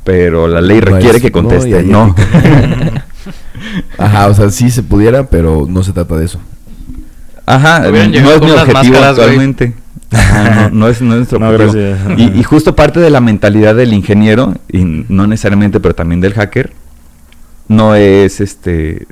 Pero 0.05 0.47
la 0.49 0.61
ley 0.61 0.81
No 0.81 0.87
requiere 0.87 1.17
es- 1.17 1.23
que 1.23 1.33
conteste, 1.33 1.83
no. 1.83 2.15
Ajá, 3.99 4.29
o 4.29 4.35
sea, 4.35 4.51
sí 4.51 4.71
se 4.71 4.83
pudiera, 4.83 5.25
pero 5.29 5.67
no 5.69 5.83
se 5.83 5.93
trata 5.93 6.17
de 6.17 6.27
eso. 6.27 6.41
Ajá, 7.47 7.81
no 7.81 7.97
es 7.97 8.09
mi 8.11 8.19
objetivo 8.19 8.93
güey. 8.99 9.05
actualmente. 9.05 9.75
Ajá, 10.11 10.69
no, 10.71 10.81
no 10.81 10.89
es, 10.89 11.01
no 11.03 11.13
es 11.13 11.17
nuestro 11.19 11.39
No, 11.41 11.49
objetivo. 11.51 11.95
Y, 12.17 12.39
y 12.39 12.43
justo 12.43 12.77
parte 12.77 13.01
de 13.01 13.11
la 13.11 13.21
mentalidad 13.21 13.75
del 13.75 13.93
ingeniero, 13.93 14.55
y 14.71 14.85
no 14.85 15.27
necesariamente, 15.27 15.81
pero 15.81 15.95
también 15.95 16.21
del 16.21 16.35
hacker, 16.35 16.73
no 17.69 17.95
es 17.95 18.41
este 18.41 19.07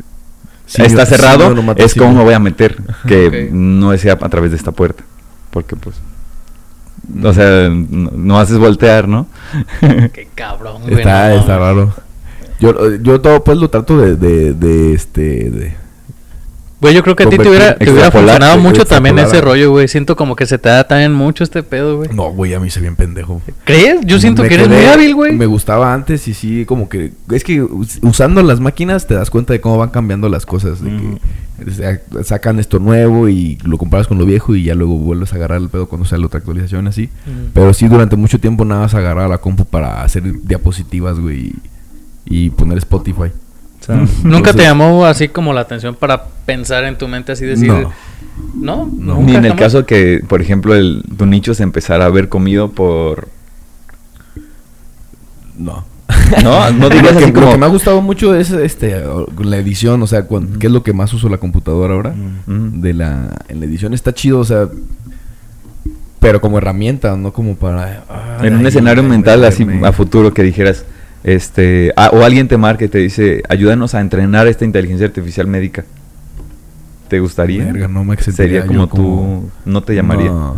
Sí, 0.67 0.83
está 0.83 1.05
cerrado, 1.07 1.55
no 1.55 1.73
es 1.77 1.93
sí, 1.93 1.99
cómo 1.99 2.13
no. 2.13 2.19
me 2.19 2.25
voy 2.25 2.35
a 2.35 2.39
meter, 2.39 2.77
que 3.07 3.49
no 3.53 3.97
sea 3.99 4.15
a 4.21 4.29
través 4.29 4.51
de 4.53 4.57
esta 4.57 4.73
puerta. 4.73 5.05
Porque 5.51 5.77
pues 5.77 5.97
o 7.23 7.33
sea, 7.33 7.69
no, 7.69 8.11
no 8.15 8.39
haces 8.39 8.59
voltear, 8.59 9.09
¿no? 9.09 9.27
Qué 9.81 10.29
cabrón, 10.35 10.83
güey. 10.83 10.95
Está, 10.95 11.31
no 11.31 11.41
está 11.41 11.59
raro. 11.59 11.95
Yo, 12.61 12.95
yo 12.97 13.21
todo 13.21 13.43
pues 13.43 13.59
lo 13.59 13.71
trato 13.71 13.99
de, 13.99 14.17
de, 14.17 14.55
de 14.55 14.93
este 14.93 15.51
de 15.51 15.82
Güey, 16.83 16.95
yo 16.95 17.03
creo 17.05 17.15
que 17.17 17.23
a 17.23 17.29
ti 17.31 17.39
te 17.39 17.49
hubiera, 17.49 17.77
te 17.77 17.91
hubiera 17.91 18.11
funcionado 18.11 18.59
mucho 18.59 18.85
también 18.85 19.19
ese 19.21 19.41
rollo, 19.41 19.71
güey. 19.71 19.87
Siento 19.89 20.17
como 20.17 20.35
que 20.37 20.47
se 20.47 20.59
te 20.59 20.69
da 20.69 20.83
también 20.87 21.13
mucho 21.13 21.45
este 21.45 21.63
pedo, 21.63 21.97
güey. 21.99 22.11
No, 22.13 22.33
güey, 22.33 22.53
a 22.55 22.61
mí 22.61 22.69
se 22.71 22.81
bien 22.81 22.97
pendejo. 22.97 23.41
¿Crees? 23.65 24.01
Yo 24.05 24.19
siento 24.19 24.43
Me 24.43 24.49
que 24.49 24.55
eres 24.57 24.67
quedé- 24.69 24.77
muy 24.77 24.85
hábil, 24.87 25.15
güey. 25.15 25.33
Me 25.37 25.47
gustaba 25.47 25.95
antes 25.95 26.27
y 26.29 26.35
sí, 26.35 26.65
como 26.67 26.89
que... 26.89 27.13
Es 27.31 27.45
que 27.45 27.63
us- 27.63 28.01
usando 28.03 28.43
las 28.43 28.59
máquinas 28.61 29.07
te 29.07 29.15
das 29.15 29.31
cuenta 29.31 29.53
de 29.53 29.61
cómo 29.61 29.79
van 29.79 29.91
cambiando 29.91 30.29
las 30.29 30.45
cosas. 30.45 30.83
De 30.83 30.91
que 31.65 31.71
sa- 31.71 32.25
sacan 32.25 32.59
esto 32.59 32.81
nuevo 32.81 33.29
y 33.29 33.59
lo 33.63 33.79
comparas 33.79 34.09
con 34.09 34.19
lo 34.19 34.27
viejo 34.27 34.57
y 34.57 34.65
ya 34.65 34.75
luego 34.75 34.97
vuelves 34.99 35.33
a 35.33 35.37
agarrar 35.37 35.61
el 35.61 35.69
pedo 35.69 35.87
cuando 35.87 36.05
sale 36.05 36.27
otra 36.27 36.39
actualización 36.39 36.89
así. 36.89 37.09
Pero 37.55 37.73
sí, 37.75 37.87
durante 37.87 38.17
mucho 38.17 38.41
tiempo 38.41 38.65
nada 38.65 38.81
más 38.83 38.95
agarrar 38.95 39.31
la 39.31 39.39
compu 39.39 39.65
para 39.65 40.03
hacer 40.03 40.25
diapositivas, 40.43 41.21
güey. 41.21 41.53
Y 42.25 42.51
poner 42.51 42.79
Spotify. 42.79 43.31
O 43.83 43.85
sea, 43.85 44.07
¿Nunca 44.25 44.53
te 44.53 44.63
llamó 44.63 45.05
así 45.05 45.29
como 45.29 45.53
la 45.53 45.61
atención 45.63 45.95
para 45.95 46.25
pensar 46.47 46.85
en 46.85 46.97
tu 46.97 47.09
mente 47.09 47.33
así 47.33 47.45
decir... 47.45 47.69
No. 47.69 47.93
¿No? 48.55 48.91
No. 48.97 49.15
¿Nunca 49.17 49.23
Ni 49.27 49.37
en 49.37 49.45
el 49.45 49.51
jamás? 49.53 49.65
caso 49.65 49.87
que, 49.87 50.23
por 50.27 50.41
ejemplo, 50.41 50.75
el, 50.75 51.03
tu 51.19 51.27
nicho 51.27 51.53
se 51.55 51.63
empezara 51.63 52.07
a 52.07 52.09
ver 52.09 52.29
comido 52.29 52.71
por... 52.71 53.29
No. 55.59 55.85
No, 56.43 56.71
no 56.71 56.89
digas 56.89 57.13
lo, 57.13 57.19
que, 57.19 57.25
así 57.25 57.33
lo 57.33 57.41
como... 57.41 57.53
que 57.53 57.59
me 57.59 57.67
ha 57.67 57.69
gustado 57.69 58.01
mucho 58.01 58.35
es 58.35 58.51
este 58.53 59.03
la 59.43 59.57
edición, 59.59 60.03
o 60.03 60.07
sea, 60.07 60.23
cuan- 60.27 60.59
qué 60.59 60.69
es 60.69 60.73
lo 60.73 60.83
que 60.83 60.95
más 60.95 61.13
uso 61.13 61.29
la 61.29 61.37
computadora 61.37 61.93
ahora. 61.95 62.15
De 62.47 62.95
la 62.95 63.29
en 63.49 63.61
la 63.61 63.67
edición 63.67 63.93
está 63.93 64.15
chido, 64.15 64.39
o 64.39 64.45
sea, 64.45 64.69
pero 66.21 66.41
como 66.41 66.57
herramienta, 66.59 67.17
no 67.17 67.33
como 67.33 67.57
para 67.57 68.05
En 68.43 68.55
un 68.55 68.61
ay, 68.61 68.67
escenario 68.69 69.03
mental 69.03 69.45
así 69.45 69.67
a 69.85 69.93
futuro 69.93 70.33
que 70.33 70.43
dijeras, 70.43 70.85
este, 71.25 71.93
o 72.13 72.23
alguien 72.25 72.49
te 72.49 72.57
marca 72.57 72.85
y 72.85 72.89
te 72.89 72.99
dice, 72.99 73.43
ayúdanos 73.49 73.95
a 73.95 74.01
entrenar 74.01 74.47
esta 74.49 74.65
inteligencia 74.65 75.07
artificial 75.07 75.47
médica. 75.47 75.85
¿Te 77.09 77.21
gustaría? 77.21 77.65
No 77.89 78.05
me 78.05 78.17
Sería 78.17 78.67
como 78.67 78.89
como- 78.89 79.03
tú, 79.03 79.51
no 79.71 79.83
te 79.83 79.95
llamaría. 79.95 80.31
No. 80.31 80.57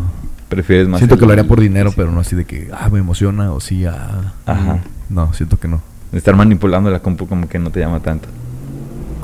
Prefieres 0.49 0.87
más. 0.87 1.01
Siento 1.01 1.15
el- 1.17 1.21
que 1.21 1.27
lo 1.27 1.33
haría 1.33 1.45
por 1.49 1.61
dinero, 1.61 1.93
pero 1.97 2.13
no 2.13 2.21
así 2.21 2.37
de 2.37 2.45
que 2.45 2.69
ah, 2.73 2.89
me 2.93 3.01
emociona 3.01 3.53
o 3.53 3.61
sí, 3.61 3.85
ah. 3.87 4.33
Ajá. 4.47 4.79
No, 5.11 5.33
siento 5.35 5.59
que 5.59 5.67
no. 5.67 5.83
Estar 6.13 6.37
manipulando 6.37 6.91
la 6.91 7.01
compu 7.01 7.27
como 7.27 7.49
que 7.49 7.59
no 7.59 7.71
te 7.71 7.81
llama 7.81 7.99
tanto. 8.01 8.29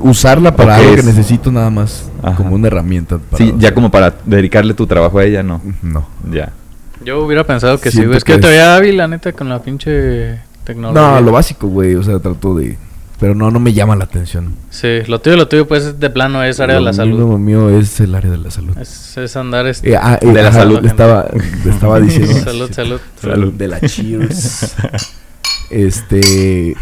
Usarla 0.00 0.56
para 0.56 0.76
algo 0.76 0.94
que 0.94 1.00
es- 1.00 1.06
necesito 1.06 1.52
nada 1.52 1.70
más, 1.70 2.10
Ajá. 2.22 2.36
como 2.36 2.54
una 2.56 2.66
herramienta. 2.66 3.18
para- 3.18 3.36
Sí, 3.44 3.54
ya 3.58 3.74
como 3.74 3.90
para 3.90 4.14
dedicarle 4.24 4.74
tu 4.74 4.86
trabajo 4.86 5.18
a 5.18 5.24
ella, 5.24 5.42
no. 5.42 5.60
No. 5.82 6.06
Ya. 6.32 6.52
Yo 7.04 7.24
hubiera 7.24 7.44
pensado 7.44 7.78
que 7.80 7.90
sí, 7.92 8.04
güey. 8.04 8.16
Es 8.16 8.24
que 8.24 8.32
que 8.32 8.38
yo 8.38 8.40
te 8.40 8.46
es- 8.48 8.52
veía 8.52 8.74
hábil, 8.76 8.96
la 8.96 9.06
neta, 9.08 9.32
con 9.32 9.48
la 9.48 9.62
pinche 9.62 10.40
tecnología. 10.64 11.00
No, 11.02 11.20
lo 11.20 11.32
básico, 11.32 11.66
güey. 11.68 11.94
O 11.94 12.02
sea, 12.02 12.18
trato 12.18 12.54
de 12.56 12.76
Pero 13.18 13.34
no, 13.34 13.50
no 13.50 13.60
me 13.60 13.72
llama 13.72 13.96
la 13.96 14.04
atención. 14.04 14.54
Sí, 14.70 15.00
lo 15.06 15.20
tuyo, 15.20 15.36
lo 15.36 15.46
tuyo, 15.48 15.68
pues, 15.68 16.00
de 16.00 16.08
plano 16.10 16.42
es 16.42 16.58
área 16.60 16.76
de 16.76 16.80
la 16.82 16.90
Lo 16.90 16.94
salud. 16.96 17.18
mío, 17.36 17.38
mío 17.66 17.78
es 17.78 18.00
el 18.00 18.14
área 18.14 18.30
de 18.30 18.38
la 18.38 18.50
salud. 18.50 18.76
Es, 18.78 19.16
es 19.18 19.36
andar... 19.36 19.66
este- 19.66 19.90
Eh, 19.92 19.96
ah, 20.00 20.18
eh, 20.20 20.26
De 20.26 20.42
la 20.42 20.52
salud. 20.52 20.84
Estaba, 20.86 21.26
estaba 21.68 22.00
diciendo. 22.00 22.34
salud, 22.42 22.70
salud. 22.72 23.00
Salud. 23.20 23.52
De 23.52 23.68
la 23.68 23.80
Cheers. 23.80 24.74
este. 25.70 26.76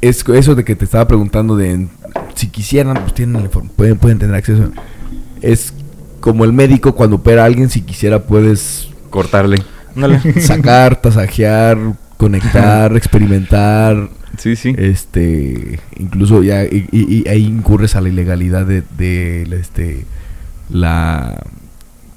Es 0.00 0.22
eso 0.28 0.54
de 0.54 0.64
que 0.64 0.76
te 0.76 0.84
estaba 0.84 1.06
preguntando 1.08 1.56
de 1.56 1.88
si 2.34 2.48
quisieran, 2.48 2.94
pues 3.00 3.14
tienen 3.14 3.48
pueden, 3.76 3.96
pueden 3.96 4.18
tener 4.18 4.34
acceso. 4.34 4.70
Es 5.40 5.72
como 6.20 6.44
el 6.44 6.52
médico 6.52 6.94
cuando 6.94 7.16
opera 7.16 7.42
a 7.42 7.46
alguien, 7.46 7.70
si 7.70 7.80
quisiera 7.82 8.18
puedes 8.22 8.88
Cortarle. 9.10 9.62
Sacar, 10.40 10.96
tasajear, 11.00 11.78
conectar, 12.16 12.96
experimentar. 12.96 14.08
Sí, 14.38 14.56
sí. 14.56 14.74
Este, 14.76 15.78
incluso 15.98 16.42
ya 16.42 16.64
y, 16.64 16.88
y- 16.90 17.22
y 17.24 17.28
ahí 17.28 17.44
incurres 17.44 17.94
a 17.96 18.00
la 18.00 18.08
ilegalidad 18.08 18.66
de, 18.66 18.82
de 18.98 19.46
la, 19.48 19.56
este 19.56 20.04
la 20.70 21.42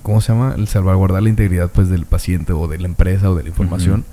¿cómo 0.03 0.21
se 0.21 0.31
llama? 0.33 0.55
El 0.57 0.67
salvaguardar 0.67 1.21
la 1.21 1.29
integridad 1.29 1.69
pues 1.71 1.89
del 1.89 2.05
paciente 2.05 2.53
o 2.53 2.67
de 2.67 2.79
la 2.79 2.87
empresa 2.87 3.29
o 3.29 3.35
de 3.35 3.43
la 3.43 3.49
información. 3.49 4.03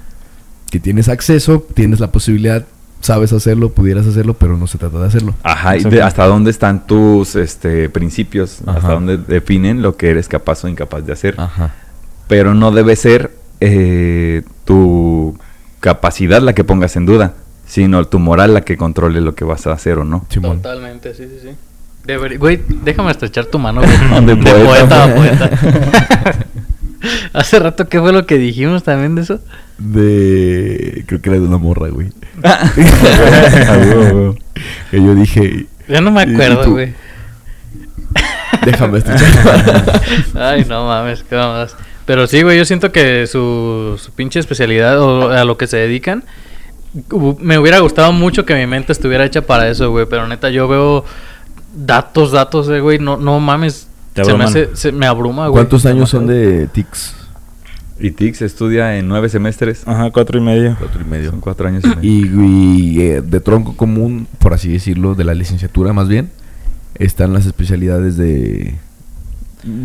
Que 0.70 0.80
tienes 0.80 1.08
acceso, 1.08 1.64
tienes 1.72 2.00
la 2.00 2.10
posibilidad, 2.10 2.66
sabes 3.00 3.32
hacerlo, 3.32 3.70
pudieras 3.70 4.06
hacerlo, 4.08 4.34
pero 4.34 4.56
no 4.58 4.66
se 4.66 4.76
trata 4.76 4.98
de 4.98 5.06
hacerlo. 5.06 5.34
Ajá, 5.44 5.76
y 5.76 5.84
de 5.84 6.02
hasta 6.02 6.26
dónde 6.26 6.50
están 6.50 6.86
tus 6.86 7.36
este, 7.36 7.88
principios, 7.88 8.58
Ajá. 8.66 8.78
hasta 8.78 8.92
dónde 8.94 9.16
definen 9.18 9.82
lo 9.82 9.96
que 9.96 10.10
eres 10.10 10.26
capaz 10.26 10.64
o 10.64 10.68
incapaz 10.68 11.06
de 11.06 11.12
hacer. 11.12 11.36
Ajá. 11.38 11.72
Pero 12.26 12.54
no 12.54 12.72
debe 12.72 12.96
ser 12.96 13.30
eh, 13.60 14.42
tu 14.64 14.74
capacidad 15.84 16.40
la 16.40 16.54
que 16.54 16.64
pongas 16.64 16.96
en 16.96 17.04
duda, 17.04 17.34
sino 17.66 18.02
tu 18.06 18.18
moral 18.18 18.54
la 18.54 18.62
que 18.62 18.78
controle 18.78 19.20
lo 19.20 19.34
que 19.34 19.44
vas 19.44 19.66
a 19.66 19.72
hacer 19.72 19.98
o 19.98 20.04
no. 20.04 20.24
Simón. 20.30 20.62
Totalmente, 20.62 21.14
sí, 21.14 21.24
sí, 21.24 21.40
sí. 21.42 22.36
Güey, 22.38 22.62
déjame 22.82 23.10
estrechar 23.10 23.44
tu 23.46 23.58
mano, 23.58 23.82
güey. 23.82 24.24
De 24.26 24.34
De, 24.34 24.42
poeta. 24.42 24.64
poeta 24.64 25.04
a 25.04 25.14
poeta. 25.14 25.50
Hace 27.34 27.58
rato, 27.58 27.86
¿qué 27.90 28.00
fue 28.00 28.12
lo 28.14 28.24
que 28.24 28.38
dijimos 28.38 28.82
también 28.82 29.14
de 29.14 29.20
eso? 29.22 29.40
De 29.76 31.04
creo 31.06 31.20
que 31.20 31.28
era 31.28 31.38
de 31.38 31.44
una 31.46 31.58
morra, 31.58 31.88
güey. 31.90 32.10
Ah, 32.42 32.70
que 34.90 35.02
yo 35.02 35.14
dije, 35.14 35.66
Ya 35.88 36.00
no 36.00 36.10
me 36.10 36.24
¿Y- 36.24 36.30
y 36.30 36.34
acuerdo, 36.34 36.62
tú? 36.62 36.70
güey. 36.72 36.94
déjame 38.64 38.98
estrechar. 38.98 40.00
Ay, 40.34 40.64
no 40.66 40.86
mames, 40.86 41.22
qué 41.24 41.36
mamadas. 41.36 41.76
Pero 42.06 42.26
sí, 42.26 42.42
güey, 42.42 42.58
yo 42.58 42.64
siento 42.64 42.92
que 42.92 43.26
su, 43.26 43.98
su 43.98 44.12
pinche 44.12 44.38
especialidad 44.38 45.00
o 45.00 45.30
a 45.30 45.44
lo 45.44 45.56
que 45.56 45.66
se 45.66 45.78
dedican, 45.78 46.24
me 47.40 47.58
hubiera 47.58 47.78
gustado 47.80 48.12
mucho 48.12 48.44
que 48.44 48.54
mi 48.54 48.66
mente 48.66 48.92
estuviera 48.92 49.24
hecha 49.24 49.42
para 49.42 49.68
eso, 49.68 49.90
güey. 49.90 50.06
Pero 50.06 50.26
neta, 50.28 50.50
yo 50.50 50.68
veo 50.68 51.04
datos, 51.74 52.32
datos, 52.32 52.68
eh, 52.68 52.80
güey. 52.80 52.98
No, 52.98 53.16
no 53.16 53.40
mames. 53.40 53.88
Te 54.12 54.24
Se 54.24 54.34
me, 54.34 54.44
hace, 54.44 54.76
se 54.76 54.92
me 54.92 55.06
abruma, 55.06 55.48
güey. 55.48 55.64
¿Cuántos 55.64 55.86
años 55.86 56.10
son 56.10 56.26
de 56.28 56.68
TICS? 56.68 57.16
Y 57.98 58.10
TICS 58.12 58.42
estudia 58.42 58.96
en 58.96 59.08
nueve 59.08 59.28
semestres. 59.28 59.82
Ajá, 59.86 60.10
cuatro 60.10 60.38
y 60.38 60.40
medio. 60.40 60.76
Cuatro 60.78 61.00
y 61.00 61.04
medio. 61.04 61.30
Son 61.30 61.40
cuatro 61.40 61.66
años 61.66 61.82
y 61.84 61.88
medio. 61.88 62.02
Y, 62.02 62.98
y, 62.98 63.00
eh, 63.02 63.22
de 63.22 63.40
tronco 63.40 63.76
común, 63.76 64.28
por 64.38 64.54
así 64.54 64.72
decirlo, 64.72 65.14
de 65.14 65.24
la 65.24 65.34
licenciatura 65.34 65.92
más 65.92 66.08
bien, 66.08 66.30
están 66.96 67.32
las 67.32 67.46
especialidades 67.46 68.16
de... 68.16 68.74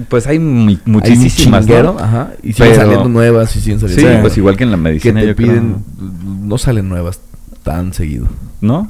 Pues 0.09 0.27
hay 0.27 0.37
Hay 0.37 0.79
muchísimas, 0.85 1.65
¿no? 1.67 1.97
ajá, 1.99 2.31
y 2.43 2.53
siguen 2.53 2.71
Pero- 2.71 2.81
saliendo 2.81 3.09
nuevas 3.09 3.55
y 3.55 3.61
siguen 3.61 3.79
Sí, 3.79 3.87
saliendo 3.87 4.21
pues 4.21 4.37
igual 4.37 4.57
que 4.57 4.63
en 4.65 4.71
la 4.71 4.77
que 4.77 4.83
medicina. 4.83 5.21
te 5.21 5.27
yo 5.27 5.35
creo. 5.35 5.47
piden, 5.49 5.75
no 6.47 6.57
salen 6.57 6.89
nuevas 6.89 7.19
tan 7.63 7.93
seguido. 7.93 8.27
¿No? 8.61 8.89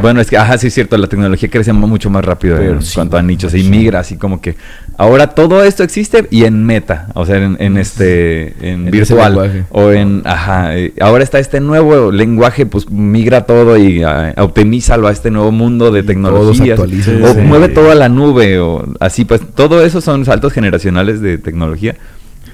Bueno, 0.00 0.20
es 0.20 0.28
que, 0.28 0.36
ajá, 0.36 0.58
sí 0.58 0.66
es 0.66 0.74
cierto, 0.74 0.98
la 0.98 1.06
tecnología 1.06 1.48
crece 1.50 1.72
mu- 1.72 1.86
mucho 1.86 2.10
más 2.10 2.22
rápido 2.24 2.58
Pero 2.58 2.74
en 2.74 2.82
sí, 2.82 2.94
cuanto 2.94 3.16
a 3.16 3.22
nichos, 3.22 3.50
se 3.50 3.56
machín. 3.58 3.72
inmigra 3.74 4.00
así 4.00 4.16
como 4.18 4.42
que 4.42 4.54
ahora 4.98 5.28
todo 5.28 5.64
esto 5.64 5.82
existe 5.82 6.26
y 6.30 6.44
en 6.44 6.64
meta, 6.64 7.08
o 7.14 7.24
sea, 7.24 7.38
en, 7.38 7.56
en 7.60 7.78
este, 7.78 8.54
en, 8.60 8.90
virtual 8.90 9.64
o 9.70 9.90
en, 9.92 10.20
ajá, 10.26 10.76
eh, 10.76 10.92
ahora 11.00 11.24
está 11.24 11.38
este 11.38 11.60
nuevo 11.60 12.12
lenguaje, 12.12 12.66
pues 12.66 12.90
migra 12.90 13.46
todo 13.46 13.78
y 13.78 14.02
ah, 14.02 14.34
optimízalo 14.36 15.08
a 15.08 15.12
este 15.12 15.30
nuevo 15.30 15.50
mundo 15.50 15.90
de 15.90 16.00
Y 16.00 16.02
tecnologías, 16.02 16.78
o 16.78 16.86
Sí. 16.86 17.40
mueve 17.40 17.68
todo 17.70 17.90
a 17.90 17.94
la 17.94 18.10
nube 18.10 18.58
o 18.58 18.84
así, 19.00 19.24
pues 19.24 19.40
todo 19.54 19.82
eso 19.82 20.02
son 20.02 20.26
saltos 20.26 20.52
generacionales 20.52 21.22
de 21.22 21.38
tecnología 21.38 21.96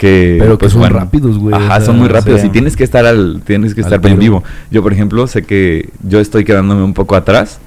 que 0.02 0.36
Pero 0.40 0.58
que 0.58 0.64
pues, 0.64 0.72
son 0.72 0.90
rápidos, 0.90 1.38
güey, 1.38 1.54
Ajá, 1.54 1.64
o 1.64 1.76
sea, 1.76 1.80
son 1.86 1.98
muy 2.00 2.08
rápidos 2.08 2.42
y 2.42 2.48
tienes 2.48 2.76
que 2.76 2.82
estar 2.82 3.06
al 3.06 3.40
tienes 3.46 3.72
que 3.72 3.82
Al 3.82 3.84
estar 3.84 4.00
tiro. 4.00 4.16
vivo. 4.16 4.44
Yo, 4.68 4.82
por 4.82 4.92
ejemplo, 4.92 5.24
sé 5.28 5.44
que 5.44 5.90
yo 6.02 6.18
estoy 6.18 6.44
quedándome 6.44 6.82
un 6.82 6.92
poco 6.92 7.14
atrás, 7.14 7.60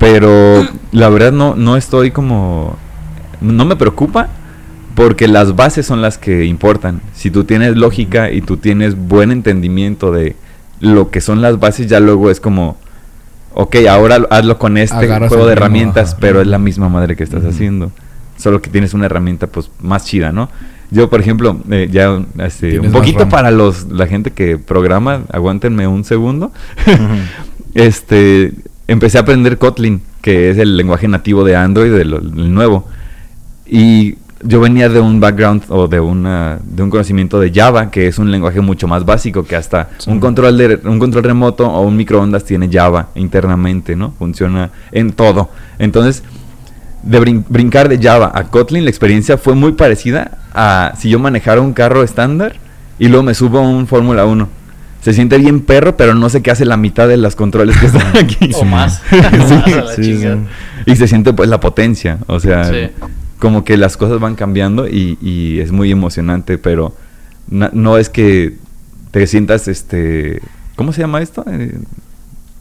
pero 0.00 0.66
la 0.90 1.08
verdad 1.10 1.30
no, 1.30 1.54
no 1.54 1.76
estoy 1.76 2.10
como... 2.10 2.76
No 3.40 3.64
me 3.64 3.76
preocupa 3.76 4.30
porque 4.96 5.28
las 5.28 5.54
bases 5.54 5.86
son 5.86 6.02
las 6.02 6.18
que 6.18 6.44
importan. 6.44 7.00
Si 7.14 7.30
tú 7.30 7.44
tienes 7.44 7.76
lógica 7.76 8.32
y 8.32 8.40
tú 8.40 8.56
tienes 8.56 8.96
buen 8.96 9.30
entendimiento 9.30 10.10
de 10.10 10.34
lo 10.80 11.12
que 11.12 11.20
son 11.20 11.40
las 11.40 11.60
bases, 11.60 11.86
ya 11.86 12.00
luego 12.00 12.32
es 12.32 12.40
como... 12.40 12.76
Ok, 13.52 13.76
ahora 13.88 14.18
hazlo 14.30 14.58
con 14.58 14.76
este 14.76 14.96
Agarras 14.96 15.28
juego 15.28 15.46
de 15.46 15.52
herramientas, 15.52 16.16
pero 16.18 16.40
es 16.40 16.48
la 16.48 16.58
misma 16.58 16.88
madre 16.88 17.14
que 17.14 17.22
estás 17.22 17.44
haciendo. 17.44 17.92
Solo 18.36 18.60
que 18.60 18.70
tienes 18.70 18.92
una 18.92 19.06
herramienta 19.06 19.46
pues 19.46 19.70
más 19.78 20.04
chida, 20.04 20.32
¿no? 20.32 20.48
Yo, 20.94 21.10
por 21.10 21.20
ejemplo, 21.20 21.58
eh, 21.70 21.88
ya 21.90 22.22
este, 22.38 22.78
un 22.78 22.92
poquito 22.92 23.28
para 23.28 23.50
los 23.50 23.90
la 23.90 24.06
gente 24.06 24.30
que 24.30 24.58
programa, 24.58 25.22
aguántenme 25.32 25.86
un 25.88 26.04
segundo. 26.04 26.52
Este, 27.74 28.52
empecé 28.86 29.18
a 29.18 29.22
aprender 29.22 29.58
Kotlin, 29.58 30.00
que 30.22 30.50
es 30.50 30.58
el 30.58 30.76
lenguaje 30.76 31.08
nativo 31.08 31.42
de 31.44 31.56
Android, 31.56 31.90
del 31.92 32.14
el 32.14 32.54
nuevo. 32.54 32.86
Y 33.66 34.16
yo 34.42 34.60
venía 34.60 34.88
de 34.88 35.00
un 35.00 35.18
background 35.18 35.64
o 35.70 35.88
de 35.88 35.98
una 35.98 36.58
de 36.64 36.82
un 36.84 36.90
conocimiento 36.90 37.40
de 37.40 37.50
Java, 37.52 37.90
que 37.90 38.06
es 38.06 38.18
un 38.18 38.30
lenguaje 38.30 38.60
mucho 38.60 38.86
más 38.86 39.04
básico 39.04 39.42
que 39.44 39.56
hasta 39.56 39.88
Sí. 39.98 40.08
un 40.10 40.20
control 40.20 40.56
de 40.56 40.78
un 40.84 40.98
control 41.00 41.24
remoto 41.24 41.66
o 41.68 41.80
un 41.80 41.96
microondas 41.96 42.44
tiene 42.44 42.68
Java 42.70 43.08
internamente, 43.16 43.96
¿no? 43.96 44.12
Funciona 44.18 44.70
en 44.92 45.12
todo. 45.12 45.50
Entonces, 45.80 46.22
de 47.02 47.20
brin- 47.20 47.44
brincar 47.48 47.88
de 47.88 47.98
Java 48.00 48.30
a 48.34 48.44
Kotlin, 48.44 48.84
la 48.84 48.90
experiencia 48.90 49.36
fue 49.36 49.54
muy 49.56 49.72
parecida 49.72 50.38
a 50.54 50.94
si 50.98 51.10
yo 51.10 51.18
manejara 51.18 51.60
un 51.60 51.72
carro 51.72 52.02
estándar 52.02 52.56
y 52.98 53.08
luego 53.08 53.22
me 53.22 53.34
subo 53.34 53.58
a 53.58 53.62
un 53.62 53.86
Fórmula 53.86 54.24
1. 54.24 54.48
Se 55.02 55.12
siente 55.12 55.36
bien 55.36 55.60
perro, 55.60 55.96
pero 55.96 56.14
no 56.14 56.30
sé 56.30 56.40
qué 56.42 56.50
hace 56.50 56.64
la 56.64 56.78
mitad 56.78 57.06
de 57.08 57.18
los 57.18 57.36
controles 57.36 57.76
que 57.76 57.86
están 57.86 58.16
aquí. 58.16 58.50
O 58.54 58.64
más. 58.64 59.02
Sí. 59.96 60.24
Y 60.86 60.96
se 60.96 61.08
siente 61.08 61.32
pues 61.32 61.48
la 61.48 61.60
potencia, 61.60 62.18
o 62.26 62.38
sea, 62.40 62.70
como 63.38 63.64
que 63.64 63.78
las 63.78 63.96
cosas 63.96 64.20
van 64.20 64.34
cambiando 64.34 64.86
y, 64.86 65.16
y 65.22 65.60
es 65.60 65.72
muy 65.72 65.90
emocionante, 65.90 66.58
pero 66.58 66.94
no 67.48 67.96
es 67.96 68.10
que 68.10 68.54
te 69.10 69.26
sientas, 69.26 69.68
este, 69.68 70.42
¿cómo 70.76 70.92
se 70.92 71.00
llama 71.00 71.22
esto? 71.22 71.44
Eh, 71.48 71.78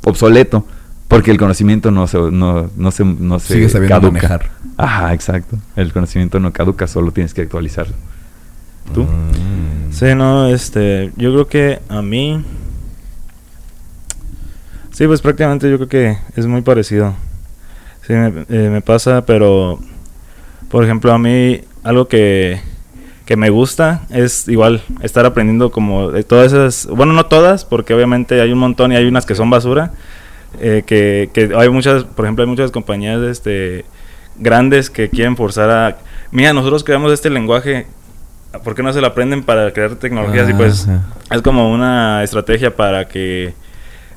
obsoleto, 0.04 0.66
porque 1.14 1.32
el 1.32 1.38
conocimiento 1.38 1.91
no 1.91 2.07
se, 2.07 2.18
no, 2.18 2.72
no 2.76 2.91
se, 2.91 3.05
no 3.05 3.39
se 3.39 3.53
Sigues 3.53 3.72
sabiendo 3.72 3.95
caduca. 3.95 4.14
manejar. 4.14 4.49
Ajá, 4.78 5.14
exacto. 5.14 5.57
El 5.76 5.93
conocimiento 5.93 6.39
no 6.39 6.51
caduca, 6.51 6.88
solo 6.88 7.11
tienes 7.11 7.34
que 7.34 7.41
actualizarlo. 7.43 7.93
¿Tú? 8.93 9.03
Mm. 9.03 9.91
Sí, 9.91 10.16
no, 10.16 10.47
este, 10.47 11.11
yo 11.16 11.32
creo 11.34 11.47
que 11.47 11.80
a 11.88 12.01
mí... 12.01 12.43
Sí, 14.91 15.05
pues 15.05 15.22
prácticamente 15.22 15.70
yo 15.70 15.78
creo 15.78 15.88
que 15.88 16.18
es 16.36 16.47
muy 16.47 16.61
parecido. 16.61 17.14
Sí, 18.07 18.14
me, 18.14 18.45
eh, 18.49 18.70
me 18.70 18.82
pasa, 18.82 19.24
pero, 19.26 19.80
por 20.70 20.84
ejemplo, 20.84 21.14
a 21.14 21.20
mí 21.20 21.61
algo 21.84 22.07
que, 22.07 22.59
que 23.26 23.38
me 23.38 23.49
gusta 23.49 24.01
es 24.09 24.47
igual 24.47 24.82
estar 25.01 25.26
aprendiendo 25.26 25.72
como 25.72 26.11
de 26.11 26.24
todas 26.24 26.51
esas, 26.53 26.88
bueno, 26.88 27.14
no 27.14 27.28
todas, 27.28 27.66
porque 27.66 27.93
obviamente 27.93 28.41
hay 28.41 28.51
un 28.51 28.59
montón 28.59 28.91
y 28.91 28.95
hay 28.95 29.05
unas 29.05 29.26
que 29.26 29.36
son 29.36 29.49
basura, 29.49 29.93
eh, 30.60 30.84
que, 30.86 31.30
que 31.34 31.51
hay 31.56 31.70
muchas, 31.70 32.04
por 32.04 32.26
ejemplo, 32.26 32.43
hay 32.43 32.49
muchas 32.49 32.72
compañías 32.72 33.22
este, 33.22 33.86
grandes 34.38 34.89
que 34.89 35.10
quieren 35.10 35.36
forzar 35.36 35.70
a, 35.70 35.97
mira, 36.32 36.54
nosotros 36.54 36.84
creamos 36.84 37.12
este 37.12 37.30
lenguaje, 37.30 37.88
¿por 38.64 38.76
qué 38.76 38.84
no 38.84 38.93
se 38.93 39.01
lo 39.01 39.08
aprenden 39.08 39.43
para 39.43 39.72
crear 39.72 39.95
tecnologías? 39.95 40.49
y 40.49 40.54
pues 40.54 40.88
Ajá. 40.88 41.01
es 41.32 41.41
como 41.41 41.72
una 41.72 42.24
estrategia 42.24 42.76
para 42.76 43.08
que 43.08 43.54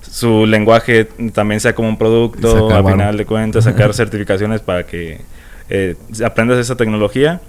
su 0.03 0.47
lenguaje 0.47 1.09
también 1.33 1.61
sea 1.61 1.75
como 1.75 1.89
un 1.89 1.99
producto, 1.99 2.75
al 2.75 2.85
final 2.85 3.17
de 3.17 3.27
cuentas, 3.27 3.65
sacar 3.65 3.93
certificaciones 3.93 4.61
para 4.61 4.85
que 4.87 5.21
eh, 5.69 5.97
aprendas 6.25 6.59
esa 6.59 6.77
tecnología. 6.77 7.41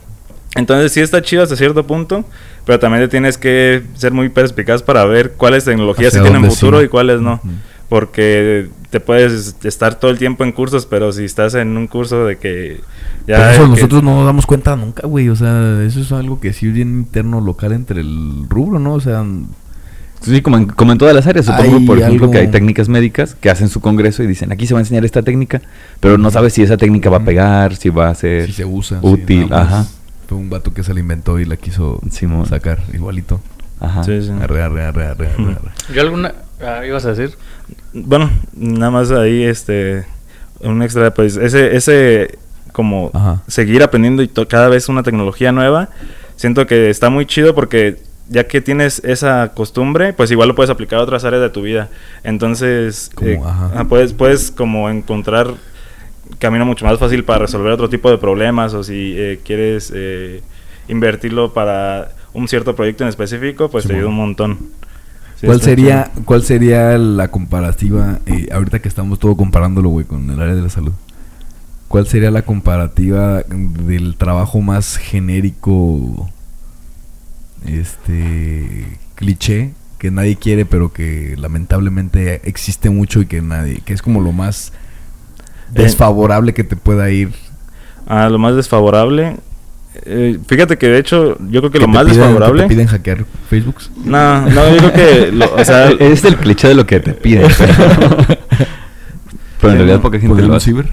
Entonces 0.55 0.91
sí 0.91 1.01
está 1.01 1.21
chido 1.21 1.43
hasta 1.43 1.55
cierto 1.55 1.85
punto, 1.85 2.25
pero 2.65 2.79
también 2.79 3.03
te 3.03 3.09
tienes 3.09 3.37
que 3.37 3.83
ser 3.95 4.11
muy 4.11 4.29
perspicaz 4.29 4.81
para 4.81 5.05
ver 5.05 5.33
cuáles 5.33 5.65
tecnologías 5.65 6.13
sí 6.13 6.19
tienen 6.19 6.43
futuro 6.49 6.79
sí. 6.79 6.85
y 6.85 6.87
cuáles 6.87 7.21
no. 7.21 7.39
Porque 7.89 8.69
te 8.89 8.99
puedes 8.99 9.55
estar 9.63 9.95
todo 9.95 10.11
el 10.11 10.17
tiempo 10.17 10.43
en 10.43 10.51
cursos, 10.51 10.85
pero 10.85 11.11
si 11.11 11.23
estás 11.23 11.53
en 11.55 11.77
un 11.77 11.87
curso 11.87 12.25
de 12.25 12.37
que 12.37 12.81
Pero 13.25 13.49
eso 13.49 13.63
que- 13.63 13.69
nosotros 13.69 14.03
no 14.03 14.15
nos 14.15 14.25
damos 14.25 14.45
cuenta 14.45 14.75
nunca, 14.75 15.07
güey. 15.07 15.29
O 15.29 15.35
sea, 15.35 15.81
eso 15.83 16.01
es 16.01 16.11
algo 16.11 16.39
que 16.39 16.51
sí 16.53 16.67
es 16.67 16.73
bien 16.73 16.89
interno 16.89 17.39
local 17.41 17.71
entre 17.71 18.01
el 18.01 18.45
rubro, 18.49 18.79
¿no? 18.79 18.93
O 18.93 18.99
sea, 18.99 19.23
Sí, 20.19 20.41
como 20.41 20.57
en, 20.57 20.65
como 20.65 20.91
en 20.91 20.97
todas 20.97 21.13
las 21.13 21.27
áreas. 21.27 21.45
Supongo, 21.45 21.77
Hay 21.77 21.85
por 21.85 21.99
ejemplo, 21.99 22.23
algo- 22.25 22.31
que 22.33 22.39
hay 22.39 22.47
técnicas 22.47 22.89
médicas 22.89 23.35
que 23.35 23.51
hacen 23.51 23.69
su 23.69 23.81
congreso 23.81 24.23
y 24.23 24.27
dicen, 24.27 24.51
aquí 24.51 24.65
se 24.65 24.73
va 24.73 24.79
a 24.79 24.81
enseñar 24.81 25.05
esta 25.05 25.21
técnica, 25.21 25.61
pero 25.99 26.17
no 26.17 26.31
sabes 26.31 26.53
si 26.53 26.63
esa 26.63 26.75
técnica 26.75 27.11
va 27.11 27.17
a 27.17 27.23
pegar, 27.23 27.75
si 27.75 27.89
va 27.89 28.09
a 28.09 28.15
ser 28.15 28.47
Si 28.47 28.51
se 28.53 28.65
usa. 28.65 28.99
sí, 28.99 29.05
útil. 29.07 29.47
ajá. 29.53 29.85
Fue 30.27 30.37
un 30.39 30.49
vato 30.49 30.73
que 30.73 30.83
se 30.83 30.93
la 30.95 30.99
inventó 31.01 31.39
y 31.39 31.45
la 31.45 31.55
quiso 31.55 32.01
Simón. 32.11 32.47
sacar 32.47 32.79
igualito. 32.93 33.39
Ajá. 33.79 34.03
Sí, 34.03 34.19
sí. 34.23 34.31
Arre, 34.41 34.63
arre, 34.63 34.85
arre, 34.85 35.05
arre, 35.05 35.27
arre, 35.27 35.51
arre. 35.51 35.71
Yo 35.93 36.01
alguna... 36.01 36.33
ah, 36.65 36.83
¿Ibas 36.83 37.05
a 37.05 37.13
decir? 37.13 37.37
Bueno, 37.93 38.29
nada 38.53 38.91
más 38.91 39.11
ahí, 39.11 39.43
este, 39.43 40.05
un 40.59 40.81
extra, 40.81 41.13
pues, 41.13 41.37
ese, 41.37 41.75
ese, 41.75 42.37
como, 42.71 43.11
Ajá. 43.13 43.41
seguir 43.47 43.83
aprendiendo 43.83 44.21
y 44.21 44.27
cada 44.27 44.69
vez 44.69 44.89
una 44.89 45.03
tecnología 45.03 45.51
nueva, 45.51 45.89
siento 46.35 46.67
que 46.67 46.89
está 46.89 47.09
muy 47.09 47.25
chido 47.25 47.55
porque 47.55 47.97
ya 48.29 48.45
que 48.45 48.61
tienes 48.61 49.01
esa 49.05 49.53
costumbre, 49.53 50.13
pues 50.13 50.31
igual 50.31 50.49
lo 50.49 50.55
puedes 50.55 50.69
aplicar 50.69 50.99
a 50.99 51.03
otras 51.03 51.23
áreas 51.23 51.41
de 51.41 51.49
tu 51.49 51.61
vida. 51.61 51.89
Entonces, 52.23 53.09
Como, 53.15 53.29
eh, 53.29 53.39
ajá. 53.43 53.71
ah, 53.75 53.85
puedes, 53.85 54.13
puedes 54.13 54.51
como 54.51 54.89
encontrar 54.89 55.53
camino 56.39 56.65
mucho 56.65 56.85
más 56.85 56.99
fácil 56.99 57.23
para 57.23 57.39
resolver 57.39 57.71
otro 57.71 57.89
tipo 57.89 58.11
de 58.11 58.17
problemas 58.17 58.73
o 58.73 58.83
si 58.83 59.15
eh, 59.17 59.39
quieres 59.43 59.91
eh, 59.95 60.41
invertirlo 60.87 61.53
para 61.53 62.09
un 62.33 62.47
cierto 62.47 62.75
proyecto 62.75 63.03
en 63.03 63.09
específico, 63.09 63.69
pues 63.69 63.87
te 63.87 63.93
ayuda 63.93 64.09
un 64.09 64.15
montón. 64.15 64.57
Sí, 65.39 65.45
¿Cuál 65.45 65.61
sería, 65.61 66.11
¿Cuál 66.25 66.43
sería 66.43 66.97
la 66.97 67.29
comparativa, 67.29 68.21
eh, 68.25 68.47
ahorita 68.51 68.79
que 68.81 68.87
estamos 68.89 69.19
todo 69.19 69.37
comparándolo, 69.37 69.89
güey, 69.89 70.05
con 70.05 70.29
el 70.29 70.41
área 70.41 70.55
de 70.55 70.61
la 70.63 70.69
salud? 70.69 70.93
¿Cuál 71.87 72.07
sería 72.07 72.31
la 72.31 72.43
comparativa 72.43 73.43
del 73.47 74.17
trabajo 74.17 74.61
más 74.61 74.97
genérico, 74.97 76.31
este, 77.65 78.99
cliché, 79.15 79.73
que 79.97 80.11
nadie 80.11 80.37
quiere, 80.37 80.65
pero 80.65 80.93
que 80.93 81.35
lamentablemente 81.37 82.47
existe 82.47 82.89
mucho 82.89 83.21
y 83.21 83.27
que 83.27 83.41
nadie, 83.41 83.81
que 83.81 83.93
es 83.93 84.01
como 84.01 84.21
lo 84.21 84.31
más 84.33 84.73
Eh, 85.73 85.83
desfavorable 85.83 86.53
que 86.53 86.63
te 86.63 86.75
pueda 86.75 87.09
ir? 87.11 87.33
Ah, 88.05 88.29
lo 88.29 88.39
más 88.39 88.55
desfavorable. 88.55 89.37
Eh, 90.05 90.37
fíjate 90.47 90.77
que 90.77 90.87
de 90.87 90.99
hecho, 90.99 91.37
yo 91.49 91.61
creo 91.61 91.71
que, 91.71 91.79
lo 91.79 91.87
más 91.87 92.05
piden- 92.05 92.09
desfavorable. 92.15 92.63
te 92.63 92.69
piden 92.69 92.87
hackear 92.87 93.25
Facebook? 93.49 93.75
No, 94.03 94.41
no, 94.49 94.69
yo 94.75 94.77
creo 94.77 94.93
que. 94.93 95.31
lo- 95.31 95.53
o 95.55 95.65
sea, 95.65 95.89
es 95.99 96.23
el 96.25 96.35
cliché 96.37 96.67
de 96.69 96.75
lo 96.75 96.85
que 96.85 96.99
te 96.99 97.13
piden. 97.13 97.47
pero 99.61 99.73
en 99.73 99.77
realidad 99.79 100.01
poca 100.01 100.17
gente 100.19 100.27
lo 100.29 100.35
¿Podemos 100.35 100.57
hace. 100.57 100.65
ciber? 100.71 100.85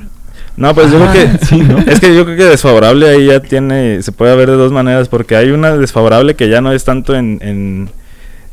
no, 0.57 0.75
pues 0.75 0.91
yo 0.91 0.99
creo 0.99 1.13
que. 1.13 1.21
Ah, 1.33 1.39
sí, 1.47 1.59
¿no? 1.61 1.79
Es 1.79 2.01
que 2.01 2.15
yo 2.15 2.25
creo 2.25 2.37
que 2.37 2.45
desfavorable 2.45 3.09
ahí 3.09 3.27
ya 3.27 3.41
tiene. 3.41 4.03
Se 4.03 4.13
puede 4.13 4.35
ver 4.37 4.51
de 4.51 4.57
dos 4.57 4.73
maneras. 4.73 5.09
Porque 5.09 5.37
hay 5.37 5.51
una 5.51 5.77
desfavorable 5.77 6.35
que 6.35 6.49
ya 6.49 6.61
no 6.61 6.73
es 6.73 6.85
tanto 6.85 7.15
en. 7.15 7.39
en 7.43 7.91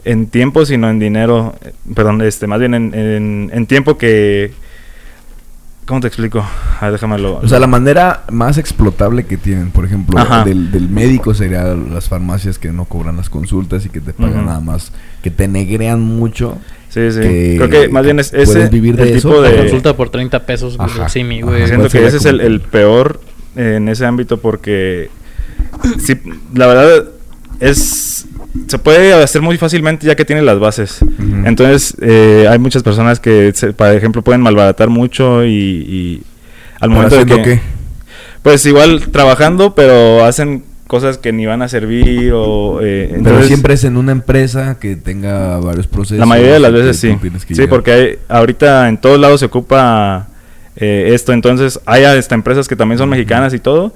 en 0.04 0.26
tiempo, 0.26 0.66
sino 0.66 0.90
en 0.90 0.98
dinero. 0.98 1.54
eh, 1.64 1.74
Perdón, 1.94 2.22
este, 2.24 2.48
más 2.48 2.60
bien 2.60 2.74
en, 2.74 2.94
en, 2.96 3.52
en 3.54 3.66
tiempo 3.68 4.00
que. 4.00 4.52
¿Cómo 5.92 6.00
te 6.00 6.08
explico? 6.08 6.40
A 6.40 6.86
ver, 6.86 6.94
déjamelo. 6.94 7.42
O 7.44 7.50
sea, 7.50 7.60
la 7.60 7.68
manera 7.68 8.24
más 8.32 8.58
explotable 8.58 9.26
que 9.26 9.36
tienen, 9.36 9.72
por 9.72 9.84
ejemplo, 9.84 10.18
del, 10.46 10.72
del 10.72 10.88
médico 10.88 11.34
sería 11.34 11.64
las 11.76 12.08
farmacias 12.08 12.58
que 12.58 12.72
no 12.72 12.86
cobran 12.86 13.18
las 13.18 13.30
consultas 13.30 13.86
y 13.86 13.90
que 13.90 14.00
te 14.00 14.14
pagan 14.14 14.46
nada 14.46 14.62
más, 14.62 14.94
que 15.22 15.30
te 15.32 15.50
negrean 15.50 16.00
mucho. 16.00 16.58
Sí, 16.88 17.12
sí. 17.12 17.20
que 17.20 17.56
Creo 17.58 17.70
que 17.70 17.90
más 17.90 18.06
bien 18.06 18.22
es 18.22 18.30
puedes 18.30 18.48
ese. 18.56 18.70
vivir 18.70 18.96
de 18.96 19.04
el 19.04 19.18
eso, 19.18 19.28
tipo 19.32 19.42
La 19.42 19.50
de. 19.50 19.58
consulta 19.58 19.98
por 19.98 20.10
30 20.10 20.46
pesos, 20.46 20.78
Ajá, 20.80 21.10
sí, 21.10 21.26
mi 21.26 21.42
güey. 21.42 21.68
Siento 21.68 21.90
¿Cuál 21.90 21.92
que 21.92 22.08
ese 22.08 22.18
es 22.20 22.26
el, 22.26 22.62
peor 22.62 23.20
eh, 23.58 23.74
en 23.76 23.90
ese 23.90 24.06
ámbito 24.06 24.38
porque 24.40 25.10
sí, 26.02 26.14
la 26.54 26.68
verdad 26.68 27.04
es 27.60 28.28
se 28.68 28.78
puede 28.80 29.14
hacer 29.14 29.42
muy 29.42 29.58
fácilmente 29.58 30.06
ya 30.08 30.16
que 30.16 30.26
tiene 30.26 30.42
las 30.42 30.60
bases. 30.60 31.00
Entonces 31.46 31.96
eh, 32.02 32.48
hay 32.50 32.60
muchas 32.60 32.84
personas 32.84 33.20
que, 33.20 33.52
se- 33.56 33.74
por 33.74 33.88
ejemplo, 33.94 34.22
pueden 34.22 34.42
malbaratar 34.42 34.90
mucho 34.90 35.46
y, 35.46 35.50
y 35.52 36.24
al 36.80 36.90
¿Pero 36.90 36.92
momento 36.92 37.16
de 37.18 37.26
que 37.26 37.42
qué? 37.44 37.60
pues 38.42 38.66
igual 38.66 39.08
trabajando, 39.12 39.76
pero 39.76 40.26
hacen 40.26 40.64
cosas 40.88 41.18
que 41.18 41.32
ni 41.32 41.46
van 41.46 41.62
a 41.62 41.70
servir 41.70 42.34
o 42.34 42.80
eh, 42.82 43.06
Pero 43.08 43.18
entonces- 43.20 43.48
siempre 43.48 43.74
es 43.76 43.84
en 43.86 43.96
una 43.96 44.12
empresa 44.12 44.78
que 44.80 44.96
tenga 44.98 45.58
varios 45.60 45.88
procesos. 45.88 46.18
la 46.20 46.26
mayoría 46.26 46.54
de 46.54 46.60
las 46.60 46.74
veces 46.74 46.98
sí. 46.98 47.16
Sí, 47.48 47.54
llegar. 47.54 47.70
porque 47.70 47.92
hay- 47.94 48.20
ahorita 48.28 48.90
en 48.90 48.98
todos 48.98 49.20
lados 49.20 49.40
se 49.40 49.46
ocupa 49.46 50.28
eh, 50.76 51.12
esto. 51.14 51.32
Entonces 51.34 51.80
hay 51.86 52.04
hasta 52.04 52.36
empresas 52.36 52.68
que 52.68 52.76
también 52.76 52.98
son 52.98 53.08
mexicanas 53.10 53.54
y 53.54 53.60
todo, 53.60 53.94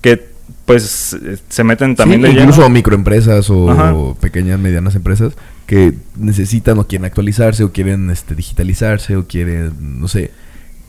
que 0.00 0.27
pues 0.68 1.16
eh, 1.24 1.36
se 1.48 1.64
meten 1.64 1.96
también 1.96 2.20
Sí, 2.22 2.28
de 2.28 2.40
incluso 2.40 2.60
lleno. 2.62 2.74
microempresas 2.74 3.50
o 3.50 3.70
Ajá. 3.70 3.94
pequeñas, 4.20 4.60
medianas 4.60 4.94
empresas 4.94 5.32
que 5.66 5.94
necesitan 6.16 6.78
o 6.78 6.86
quieren 6.86 7.04
actualizarse 7.06 7.64
o 7.64 7.72
quieren 7.72 8.10
este, 8.10 8.34
digitalizarse 8.36 9.16
o 9.16 9.26
quieren, 9.26 9.72
no 10.00 10.06
sé. 10.08 10.30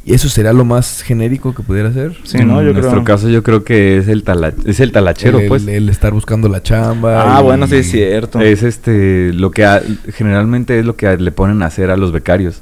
¿Y 0.06 0.14
eso 0.14 0.30
será 0.30 0.54
lo 0.54 0.64
más 0.66 1.02
genérico 1.04 1.54
que 1.54 1.62
pudiera 1.62 1.92
ser? 1.92 2.16
Sí, 2.24 2.38
en 2.38 2.48
¿no? 2.48 2.62
Yo 2.64 2.72
nuestro 2.72 2.92
creo. 2.92 3.04
caso 3.04 3.30
yo 3.30 3.44
creo 3.44 3.64
que 3.64 3.98
es 3.98 4.08
el, 4.08 4.24
tala- 4.24 4.54
es 4.66 4.80
el 4.80 4.92
talachero, 4.92 5.40
el, 5.40 5.48
pues. 5.48 5.68
el 5.68 5.90
estar 5.90 6.14
buscando 6.14 6.48
la 6.50 6.64
chamba. 6.64 7.36
Ah, 7.38 7.42
y- 7.42 7.44
bueno, 7.44 7.68
sí 7.68 7.76
es 7.76 7.92
cierto. 7.92 8.40
Es 8.40 8.64
este, 8.64 9.34
lo 9.34 9.52
que 9.52 9.66
a- 9.66 9.82
generalmente 10.14 10.80
es 10.80 10.86
lo 10.86 10.96
que 10.96 11.08
a- 11.08 11.16
le 11.16 11.32
ponen 11.32 11.62
a 11.62 11.66
hacer 11.68 11.92
a 11.92 11.98
los 11.98 12.12
becarios. 12.12 12.62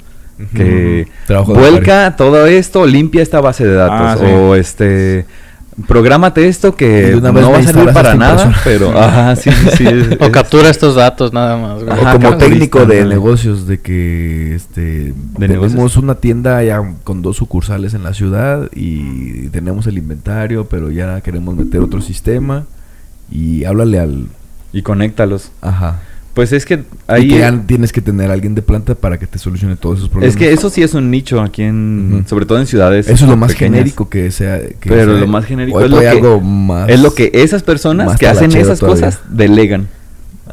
Que 0.54 1.08
Trabajo 1.26 1.54
vuelca 1.56 2.16
todo 2.16 2.46
esto, 2.48 2.86
limpia 2.86 3.22
esta 3.24 3.40
base 3.40 3.66
de 3.66 3.74
datos. 3.74 4.00
Ah, 4.00 4.18
sí. 4.20 4.26
O 4.26 4.56
este, 4.56 5.26
prográmate 5.86 6.48
esto 6.48 6.76
que 6.76 6.88
de 6.88 7.16
una 7.18 7.32
vez 7.32 7.44
no 7.44 7.52
va 7.52 7.58
a 7.60 7.64
servir 7.64 7.94
para 7.94 8.16
nada, 8.16 8.52
pero 8.64 8.98
ajá, 8.98 9.36
sí, 9.36 9.52
sí, 9.78 9.86
es- 9.86 10.18
O 10.20 10.26
es- 10.26 10.32
captura 10.32 10.70
estos 10.70 10.96
datos 10.96 11.34
nada 11.34 11.56
más, 11.58 11.84
güey. 11.84 11.90
O 11.90 12.02
Ajá, 12.02 12.14
como 12.14 12.38
técnico 12.38 12.86
de 12.86 13.06
negocios, 13.06 13.68
de 13.68 13.80
que 13.80 14.56
este 14.56 15.14
tenemos 15.38 15.74
negocios. 15.74 15.98
una 16.04 16.16
tienda 16.16 16.64
ya 16.64 16.82
con 17.04 17.22
dos 17.22 17.38
sucursales 17.38 17.94
en 17.94 18.04
la 18.04 18.14
ciudad 18.14 18.70
y 18.74 19.50
tenemos 19.50 19.86
el 19.88 19.98
inventario, 20.00 20.66
pero 20.66 20.90
ya 20.90 21.22
queremos 21.22 21.56
meter 21.56 21.82
otro 21.82 22.02
sistema 22.02 22.64
y 23.32 23.66
háblale 23.66 24.00
al 24.00 24.28
y 24.74 24.82
conéctalos. 24.82 25.52
ajá. 25.62 26.00
Pues 26.38 26.54
es 26.54 26.66
que 26.68 26.84
Ahí 27.08 27.28
que 27.30 27.40
ya 27.40 27.52
tienes 27.66 27.92
que 27.92 28.00
tener 28.00 28.30
a 28.30 28.34
alguien 28.34 28.54
de 28.54 28.62
planta 28.62 28.94
para 28.94 29.18
que 29.18 29.26
te 29.26 29.40
solucione 29.40 29.76
todos 29.76 29.98
esos 29.98 30.10
problemas. 30.10 30.36
es 30.36 30.40
que 30.40 30.54
eso 30.54 30.70
sí 30.70 30.84
es 30.84 30.94
un 30.94 31.10
nicho 31.10 31.42
aquí 31.42 31.64
en 31.64 32.26
sobre 32.28 32.46
todo 32.46 32.60
en 32.60 32.68
ciudades 32.68 33.08
eso 33.10 33.26
es 33.26 33.30
lo 33.32 33.36
más 33.36 33.54
pequeñas. 33.54 33.74
genérico 33.80 34.08
que 34.08 34.30
sea. 34.30 34.60
que 34.60 34.88
Pero 34.90 35.14
sea- 35.14 35.22
lo 35.22 35.28
más 35.28 35.46
genérico 35.46 35.82
es 35.82 35.90
lo 35.90 36.00
que- 36.00 36.08
algo 36.08 36.40
más 36.40 36.90
Es 36.90 37.00
lo 37.02 37.14
que 37.16 37.32
esas 37.34 37.64
personas 37.64 38.18
que 38.20 38.28
hacen 38.28 38.52
esas 38.56 38.80
todavía. 38.80 39.06
cosas 39.08 39.22
delegan. 39.30 39.88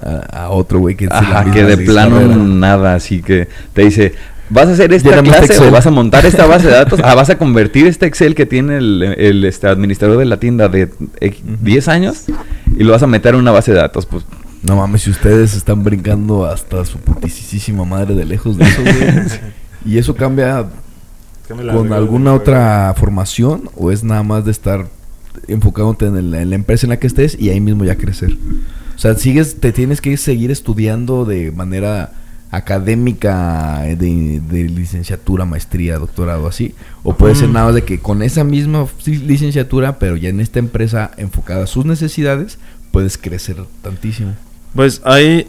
a, 0.02 0.44
a 0.44 0.48
otro 0.48 0.78
güey 0.80 0.96
que, 0.96 1.06
Ajá, 1.10 1.50
que 1.52 1.62
de 1.64 1.76
plano 1.76 2.16
carrera. 2.16 2.34
nada, 2.36 2.94
así 2.94 3.20
que 3.22 3.46
te 3.74 3.82
dice, 3.84 4.12
vas 4.50 4.66
a 4.68 4.72
hacer 4.72 4.92
esta 4.92 5.10
este 5.10 5.22
clase 5.22 5.42
o 5.52 5.54
Excel". 5.56 5.70
vas 5.70 5.86
a 5.86 5.90
montar 5.90 6.26
esta 6.26 6.46
base 6.46 6.66
de 6.66 6.72
datos, 6.72 6.98
ah, 7.04 7.14
vas 7.14 7.28
a 7.30 7.36
convertir 7.38 7.86
este 7.86 8.06
Excel 8.06 8.34
que 8.34 8.44
tiene 8.46 8.78
el, 8.78 9.02
el, 9.02 9.44
este, 9.44 9.66
administrador 9.68 10.16
de 10.18 10.24
la 10.24 10.38
tienda 10.38 10.68
de 10.68 10.88
eh, 11.20 11.34
10 11.62 11.88
años 11.88 12.24
y 12.76 12.82
lo 12.84 12.92
vas 12.92 13.02
a 13.02 13.06
meter 13.06 13.34
en 13.34 13.40
una 13.40 13.52
base 13.52 13.72
de 13.72 13.78
datos, 13.78 14.06
pues 14.06 14.24
No 14.66 14.76
mames, 14.76 15.02
si 15.02 15.10
ustedes 15.10 15.54
están 15.54 15.84
brincando 15.84 16.46
hasta 16.46 16.84
su 16.84 16.98
putisísima 16.98 17.84
madre 17.84 18.14
de 18.14 18.24
lejos 18.24 18.56
de 18.56 18.64
eso, 18.64 18.82
güey. 18.82 18.94
y 19.84 19.98
eso 19.98 20.14
cambia 20.16 20.66
con 21.74 21.92
alguna 21.92 22.32
otra 22.32 22.94
formación 22.96 23.68
o 23.76 23.92
es 23.92 24.02
nada 24.02 24.22
más 24.22 24.44
de 24.46 24.50
estar 24.50 24.86
enfocándote 25.48 26.06
en, 26.06 26.16
el- 26.16 26.34
en 26.34 26.48
la 26.50 26.56
empresa 26.56 26.86
en 26.86 26.90
la 26.90 26.98
que 26.98 27.06
estés 27.06 27.36
y 27.38 27.50
ahí 27.50 27.60
mismo 27.60 27.84
ya 27.84 27.96
crecer. 27.96 28.36
O 28.96 28.98
sea, 28.98 29.14
sigues, 29.16 29.60
te 29.60 29.72
tienes 29.72 30.00
que 30.00 30.16
seguir 30.16 30.50
estudiando 30.50 31.24
de 31.26 31.50
manera 31.50 32.12
académica 32.50 33.80
de, 33.82 34.40
de 34.40 34.64
licenciatura, 34.64 35.44
maestría, 35.44 35.98
doctorado, 35.98 36.46
así. 36.46 36.74
O 37.02 37.14
puede 37.14 37.34
ser 37.34 37.48
nada 37.50 37.66
más 37.66 37.74
de 37.74 37.82
que 37.82 37.98
con 37.98 38.22
esa 38.22 38.44
misma 38.44 38.86
licenciatura, 39.06 39.98
pero 39.98 40.16
ya 40.16 40.28
en 40.30 40.40
esta 40.40 40.60
empresa 40.60 41.10
enfocada 41.18 41.64
a 41.64 41.66
sus 41.66 41.84
necesidades, 41.84 42.58
puedes 42.92 43.18
crecer 43.18 43.56
tantísimo. 43.82 44.32
Pues 44.74 45.00
hay, 45.04 45.46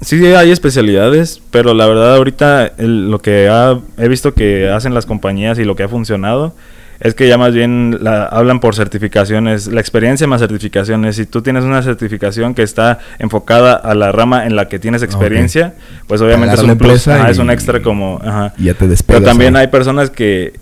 sí 0.00 0.24
hay 0.26 0.50
especialidades, 0.50 1.40
pero 1.50 1.74
la 1.74 1.86
verdad 1.86 2.16
ahorita 2.16 2.66
el- 2.78 3.10
lo 3.10 3.20
que 3.20 3.48
ha- 3.48 3.78
he 3.98 4.08
visto 4.08 4.34
que 4.34 4.68
hacen 4.70 4.94
las 4.94 5.06
compañías 5.06 5.58
y 5.58 5.64
lo 5.64 5.76
que 5.76 5.84
ha 5.84 5.88
funcionado 5.88 6.54
es 7.00 7.14
que 7.14 7.28
ya 7.28 7.36
más 7.36 7.52
bien 7.52 7.98
la, 8.00 8.24
hablan 8.24 8.60
por 8.60 8.74
certificaciones, 8.74 9.66
la 9.66 9.80
experiencia 9.80 10.26
más 10.26 10.40
certificaciones. 10.40 11.16
Si 11.16 11.26
tú 11.26 11.42
tienes 11.42 11.64
una 11.64 11.82
certificación 11.82 12.54
que 12.54 12.62
está 12.62 12.98
enfocada 13.18 13.74
a 13.74 13.94
la 13.94 14.10
rama 14.12 14.46
en 14.46 14.54
la 14.56 14.68
que 14.68 14.78
tienes 14.78 15.02
experiencia, 15.02 15.74
pues 16.06 16.20
obviamente 16.20 16.54
es 16.54 16.62
un 16.62 16.78
plus, 16.78 17.08
ajá, 17.08 17.30
es 17.30 17.38
un 17.38 17.50
extra 17.50 17.82
como... 17.82 18.20
ajá. 18.24 18.54
Y 18.58 18.64
ya 18.64 18.74
te 18.74 18.86
despegas. 18.88 19.20
Pero 19.20 19.30
también 19.30 19.56
hay 19.56 19.66
personas 19.66 20.10
que 20.10 20.54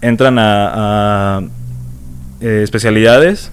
entran 0.00 0.38
a, 0.38 1.36
a, 1.36 1.42
eh, 2.40 2.60
especialidades 2.64 3.50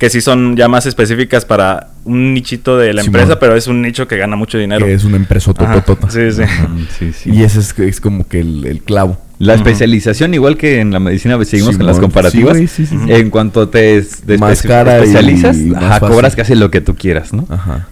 que 0.00 0.10
sí 0.10 0.20
son 0.20 0.56
ya 0.56 0.66
más 0.66 0.86
específicas 0.86 1.44
para 1.44 1.90
un 2.04 2.34
nichito 2.34 2.76
de 2.78 2.92
la 2.94 3.02
empresa, 3.02 3.38
pero 3.38 3.54
es 3.54 3.66
un 3.68 3.82
nicho 3.82 4.08
que 4.08 4.16
gana 4.16 4.34
mucho 4.34 4.58
dinero. 4.58 4.84
Que 4.86 4.94
es 4.94 5.04
una 5.04 5.16
empresa 5.16 5.52
tototota. 5.54 6.10
Sí, 6.10 6.32
sí. 6.32 6.42
mm, 6.42 6.86
sí, 6.98 7.12
sí. 7.12 7.30
Y 7.30 7.44
ese 7.44 7.60
es, 7.60 7.78
es 7.78 8.00
como 8.00 8.26
que 8.26 8.40
el, 8.40 8.66
el 8.66 8.80
clavo. 8.80 9.18
La 9.38 9.54
especialización, 9.54 10.34
igual 10.34 10.56
que 10.56 10.80
en 10.80 10.90
la 10.90 11.00
medicina, 11.00 11.36
pues, 11.36 11.48
seguimos 11.48 11.76
con 11.76 11.86
las 11.86 11.98
comparativas. 12.00 12.56
Sí, 12.56 12.66
sí, 12.66 12.86
sí, 12.86 12.96
sí. 12.98 13.12
En 13.12 13.30
cuanto 13.30 13.68
te 13.68 14.02
Más 14.38 14.64
y 14.64 14.68
especializas, 14.68 15.56
más 15.58 15.82
ajá, 15.82 16.00
fácil. 16.00 16.08
cobras 16.08 16.34
casi 16.36 16.54
lo 16.54 16.70
que 16.70 16.80
tú 16.80 16.94
quieras, 16.96 17.32
¿no? 17.32 17.46
Ajá. 17.48 17.86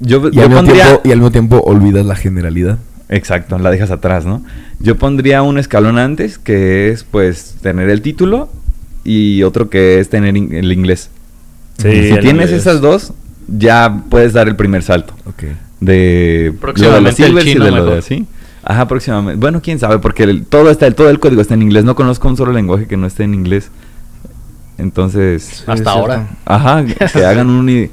Yo, 0.00 0.28
Y 0.30 0.36
yo 0.36 0.42
al, 0.42 0.48
mismo 0.48 0.54
pondría... 0.62 0.84
tiempo, 0.84 1.02
y 1.04 1.10
al 1.12 1.18
mismo 1.18 1.30
tiempo 1.32 1.60
olvidas 1.64 2.06
la 2.06 2.14
generalidad. 2.16 2.78
Exacto, 3.08 3.58
la 3.58 3.70
dejas 3.70 3.90
atrás, 3.90 4.26
¿no? 4.26 4.44
Yo 4.80 4.96
pondría 4.96 5.42
un 5.42 5.58
escalón 5.58 5.98
antes, 5.98 6.38
que 6.38 6.90
es 6.90 7.02
pues 7.04 7.56
tener 7.62 7.90
el 7.90 8.00
título, 8.02 8.48
y 9.02 9.42
otro 9.42 9.70
que 9.70 9.98
es 9.98 10.08
tener 10.08 10.36
in- 10.36 10.54
el 10.54 10.70
inglés. 10.72 11.10
Sí, 11.78 11.90
si 11.90 12.08
el 12.10 12.20
tienes 12.20 12.46
inglés. 12.50 12.52
esas 12.66 12.80
dos, 12.80 13.12
ya 13.46 14.02
puedes 14.10 14.32
dar 14.32 14.48
el 14.48 14.56
primer 14.56 14.82
salto. 14.82 15.14
Ok. 15.26 15.44
De 15.80 16.52
Próximamente 16.60 17.28
lo 17.28 17.34
de 17.36 17.40
el 17.42 17.48
y 17.48 17.52
chino 17.52 17.64
de 17.64 17.70
lo 17.70 17.86
de 17.86 17.98
así. 17.98 18.26
Ajá, 18.64 18.86
próximamente. 18.88 19.38
Bueno, 19.40 19.60
quién 19.62 19.78
sabe, 19.78 19.98
porque 20.00 20.24
el- 20.24 20.44
todo 20.44 20.70
está, 20.70 20.90
todo 20.90 21.08
el 21.08 21.20
código 21.20 21.40
está 21.40 21.54
en 21.54 21.62
inglés. 21.62 21.84
No 21.84 21.94
conozco 21.94 22.28
un 22.28 22.36
solo 22.36 22.52
lenguaje 22.52 22.86
que 22.86 22.96
no 22.96 23.06
esté 23.06 23.22
en 23.24 23.32
inglés. 23.34 23.70
Entonces, 24.76 25.64
Hasta 25.66 25.90
ahora. 25.90 26.28
ajá, 26.44 26.84
que 26.84 27.24
hagan 27.24 27.48
un, 27.50 27.90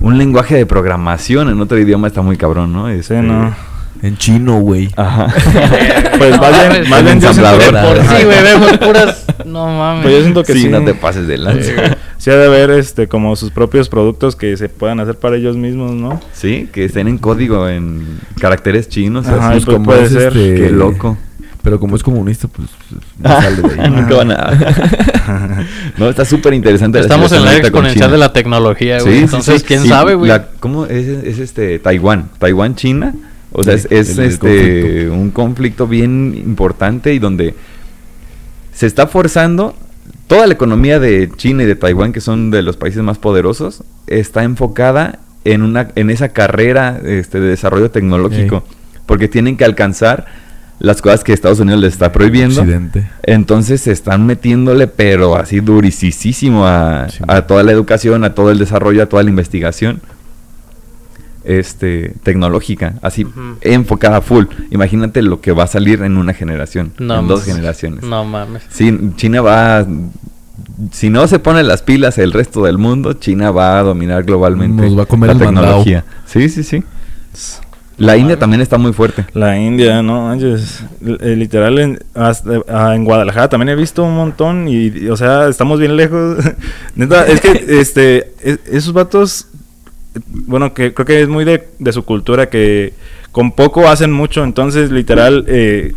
un 0.00 0.18
lenguaje 0.18 0.54
de 0.56 0.66
programación 0.66 1.48
en 1.48 1.60
otro 1.60 1.78
idioma 1.78 2.08
está 2.08 2.22
muy 2.22 2.36
cabrón, 2.36 2.72
¿no? 2.72 2.88
Sí, 2.88 2.94
Este, 2.98 3.22
no. 3.22 3.54
En 4.02 4.16
chino, 4.16 4.60
güey. 4.60 4.90
Ajá. 4.96 5.26
Pues 6.18 6.30
No 6.30 6.40
más 6.42 6.68
bien, 6.70 6.88
más 6.90 7.04
bien 7.04 7.20
yo 7.20 7.32
siento 7.32 7.50
Ensamblador. 7.52 7.60
que- 7.60 8.02
Por 8.02 8.16
sí, 8.18 8.24
güey, 8.24 8.42
vemos 8.42 8.78
puras. 8.78 9.26
No 9.44 9.66
mames. 9.66 10.02
Pues 10.02 10.14
yo 10.14 10.20
siento 10.22 10.42
que 10.44 10.52
sí, 10.54 10.62
sí. 10.62 10.68
no 10.68 10.82
te 10.84 10.94
pases 10.94 11.26
de 11.26 11.36
lanza. 11.38 11.70
Sí 12.18 12.30
ha 12.30 12.36
de 12.36 12.46
haber 12.46 12.70
este 12.70 13.06
como 13.08 13.36
sus 13.36 13.50
propios 13.50 13.88
productos 13.88 14.34
que 14.34 14.56
se 14.56 14.68
puedan 14.68 14.98
hacer 15.00 15.16
para 15.16 15.36
ellos 15.36 15.56
mismos, 15.56 15.92
¿no? 15.92 16.20
Sí, 16.32 16.68
que 16.72 16.84
estén 16.86 17.06
en 17.08 17.18
código, 17.18 17.68
en 17.68 18.18
caracteres 18.40 18.88
chinos. 18.88 19.26
Ajá, 19.26 19.50
así. 19.50 19.58
y 19.58 19.64
pues 19.64 19.78
puede 19.84 20.08
ser. 20.08 20.32
Qué 20.32 20.70
loco. 20.70 21.18
Pero 21.62 21.80
como 21.80 21.96
es 21.96 22.02
comunista, 22.04 22.46
pues 22.48 22.68
no 23.18 23.28
sale 23.28 23.60
de 23.62 23.80
ahí. 23.82 23.90
Nunca 23.90 24.14
van 24.14 24.30
a... 24.30 25.66
no, 25.98 26.08
está 26.08 26.24
súper 26.24 26.54
interesante. 26.54 27.00
Estamos 27.00 27.30
en 27.32 27.44
la 27.44 27.56
exponencial 27.56 28.10
de 28.10 28.18
la 28.18 28.32
tecnología, 28.32 29.00
güey. 29.00 29.12
Sí, 29.12 29.18
sí, 29.18 29.24
Entonces, 29.24 29.60
sí. 29.62 29.66
quién 29.66 29.82
Sí, 29.82 29.88
sabe, 29.88 30.14
güey. 30.14 30.28
la- 30.28 30.46
¿Cómo 30.60 30.86
es, 30.86 31.06
es 31.06 31.38
este 31.40 31.78
Taiwán? 31.80 32.28
Taiwán, 32.38 32.76
China. 32.76 33.14
O 33.58 33.64
sea, 33.64 33.74
es, 33.74 33.86
es, 33.90 34.18
el- 34.18 34.24
el 34.24 34.30
este 34.30 34.38
conflicto. 34.48 35.14
un 35.14 35.30
conflicto 35.30 35.86
bien 35.86 36.34
importante 36.44 37.14
y 37.14 37.18
donde 37.18 37.54
se 38.72 38.86
está 38.86 39.06
forzando 39.06 39.74
toda 40.26 40.46
la 40.46 40.52
economía 40.52 40.98
de 41.00 41.30
China 41.36 41.62
y 41.62 41.66
de 41.66 41.74
Taiwán, 41.76 42.12
que 42.12 42.20
son 42.20 42.50
de 42.50 42.62
los 42.62 42.76
países 42.76 43.02
más 43.02 43.18
poderosos, 43.18 43.82
está 44.06 44.42
enfocada 44.44 45.20
en 45.44 45.62
una 45.62 45.88
en 45.94 46.10
esa 46.10 46.28
carrera 46.30 47.00
este, 47.04 47.40
de 47.40 47.48
desarrollo 47.48 47.90
tecnológico, 47.90 48.64
porque 49.06 49.28
tienen 49.28 49.56
que 49.56 49.64
alcanzar 49.64 50.26
las 50.78 51.00
cosas 51.00 51.24
que 51.24 51.32
Estados 51.32 51.58
Unidos 51.60 51.80
les 51.80 51.94
está 51.94 52.12
prohibiendo. 52.12 52.60
Occidente. 52.60 53.08
Entonces 53.22 53.80
se 53.80 53.92
están 53.92 54.26
metiéndole, 54.26 54.88
pero 54.88 55.36
así 55.36 55.60
durisísimo 55.60 56.66
a, 56.66 57.08
Sí. 57.08 57.24
a 57.26 57.42
toda 57.46 57.62
la 57.62 57.72
educación, 57.72 58.24
a 58.24 58.34
todo 58.34 58.50
el 58.50 58.58
desarrollo, 58.58 59.02
a 59.02 59.06
toda 59.06 59.22
la 59.22 59.30
investigación 59.30 60.02
este 61.46 62.14
tecnológica, 62.22 62.94
así 63.02 63.26
enfocada 63.60 64.20
full. 64.20 64.44
Imagínate 64.70 65.22
lo 65.22 65.40
que 65.40 65.52
va 65.52 65.64
a 65.64 65.66
salir 65.68 66.02
en 66.02 66.16
una 66.16 66.34
generación, 66.34 66.92
No 66.98 67.20
en 67.20 67.28
dos 67.28 67.44
generaciones. 67.44 68.02
No 68.04 68.24
mames. 68.24 68.62
Sí, 68.70 68.96
China 69.16 69.40
va, 69.42 69.78
a- 69.80 69.86
si 70.92 71.08
no 71.10 71.26
se 71.26 71.38
pone 71.38 71.62
las 71.62 71.82
pilas 71.82 72.18
el 72.18 72.32
resto 72.32 72.64
del 72.64 72.78
mundo, 72.78 73.14
China 73.14 73.50
va 73.50 73.78
a 73.78 73.82
dominar 73.82 74.24
globalmente 74.24 74.82
Nos 74.82 74.98
va 74.98 75.04
a 75.04 75.06
comer 75.06 75.28
la 75.28 75.32
el 75.34 75.38
mandado. 75.44 75.66
tecnología. 75.84 76.04
Sí, 76.26 76.48
sí, 76.48 76.62
sí. 76.62 76.82
La 77.98 78.14
India 78.18 78.38
también 78.38 78.60
está 78.60 78.76
muy 78.76 78.92
fuerte. 78.92 79.24
La 79.32 79.58
India, 79.58 80.02
no 80.02 80.26
manches. 80.26 80.84
Eh, 81.02 81.34
literal, 81.34 81.78
en, 81.78 81.98
hasta- 82.14 82.60
ah, 82.68 82.94
en 82.94 83.04
Guadalajara 83.04 83.48
también 83.48 83.70
he 83.70 83.74
visto 83.74 84.04
un 84.04 84.14
montón 84.14 84.68
y, 84.68 84.88
y, 84.88 85.08
o 85.08 85.16
sea, 85.16 85.48
estamos 85.48 85.80
bien 85.80 85.96
lejos. 85.96 86.36
Neta, 86.94 87.26
es 87.26 87.40
que 87.40 87.64
este, 87.80 88.34
es- 88.42 88.60
esos 88.70 88.92
vatos, 88.92 89.46
bueno, 90.28 90.74
que 90.74 90.92
creo 90.94 91.06
que 91.06 91.22
es 91.22 91.28
muy 91.28 91.44
de, 91.44 91.68
de 91.78 91.92
su 91.92 92.04
cultura 92.04 92.48
que 92.48 92.94
con 93.32 93.52
poco 93.52 93.88
hacen 93.88 94.12
mucho, 94.12 94.44
entonces 94.44 94.90
literal 94.90 95.44
eh, 95.48 95.92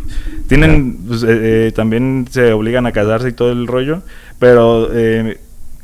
tienen, 0.48 0.98
pues, 1.08 1.22
eh, 1.22 1.28
eh, 1.68 1.72
también 1.74 2.26
se 2.30 2.52
obligan 2.52 2.86
a 2.86 2.92
casarse 2.92 3.28
y 3.28 3.32
todo 3.32 3.50
el 3.52 3.66
rollo, 3.66 4.02
pero 4.38 4.88
eh, 4.92 5.38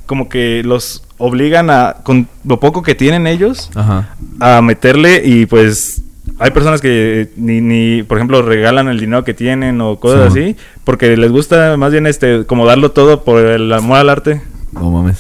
como 0.05 0.28
que 0.28 0.62
los 0.64 1.03
obligan 1.18 1.70
a, 1.70 1.97
con 2.03 2.28
lo 2.45 2.61
poco 2.61 2.82
que 2.82 2.95
tienen 2.95 3.26
ellos, 3.26 3.70
Ajá. 3.74 4.14
a 4.39 4.61
meterle 4.61 5.22
y 5.24 5.47
pues 5.47 6.03
hay 6.39 6.51
personas 6.51 6.80
que 6.82 7.30
ni, 7.37 7.61
ni 7.62 8.03
por 8.03 8.18
ejemplo 8.18 8.43
regalan 8.43 8.89
el 8.89 9.01
dinero 9.01 9.24
que 9.24 9.32
tienen 9.32 9.80
o 9.80 9.99
cosas 9.99 10.32
Sí. 10.34 10.41
así 10.41 10.57
porque 10.84 11.16
les 11.16 11.30
gusta 11.32 11.76
más 11.78 11.93
bien 11.93 12.07
este 12.07 12.45
como 12.45 12.66
darlo 12.66 12.91
todo 12.91 13.24
por 13.24 13.41
el 13.47 13.72
amor 13.72 13.99
al 13.99 14.11
arte 14.11 14.43
No 14.72 14.91
mames. 14.91 15.18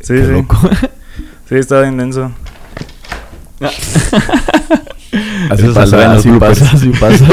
sí 0.00 0.14
Qué 0.14 0.24
sí 0.24 0.32
loco. 0.32 0.58
sí 1.48 1.54
está 1.56 1.82
bien 1.82 1.96
denso 1.98 2.32
Así 5.50 5.64
Eso 5.64 5.74
pasa, 5.74 6.12
así 6.12 6.30
pasa, 6.32 6.70
así 6.72 6.88
pasa. 7.00 7.26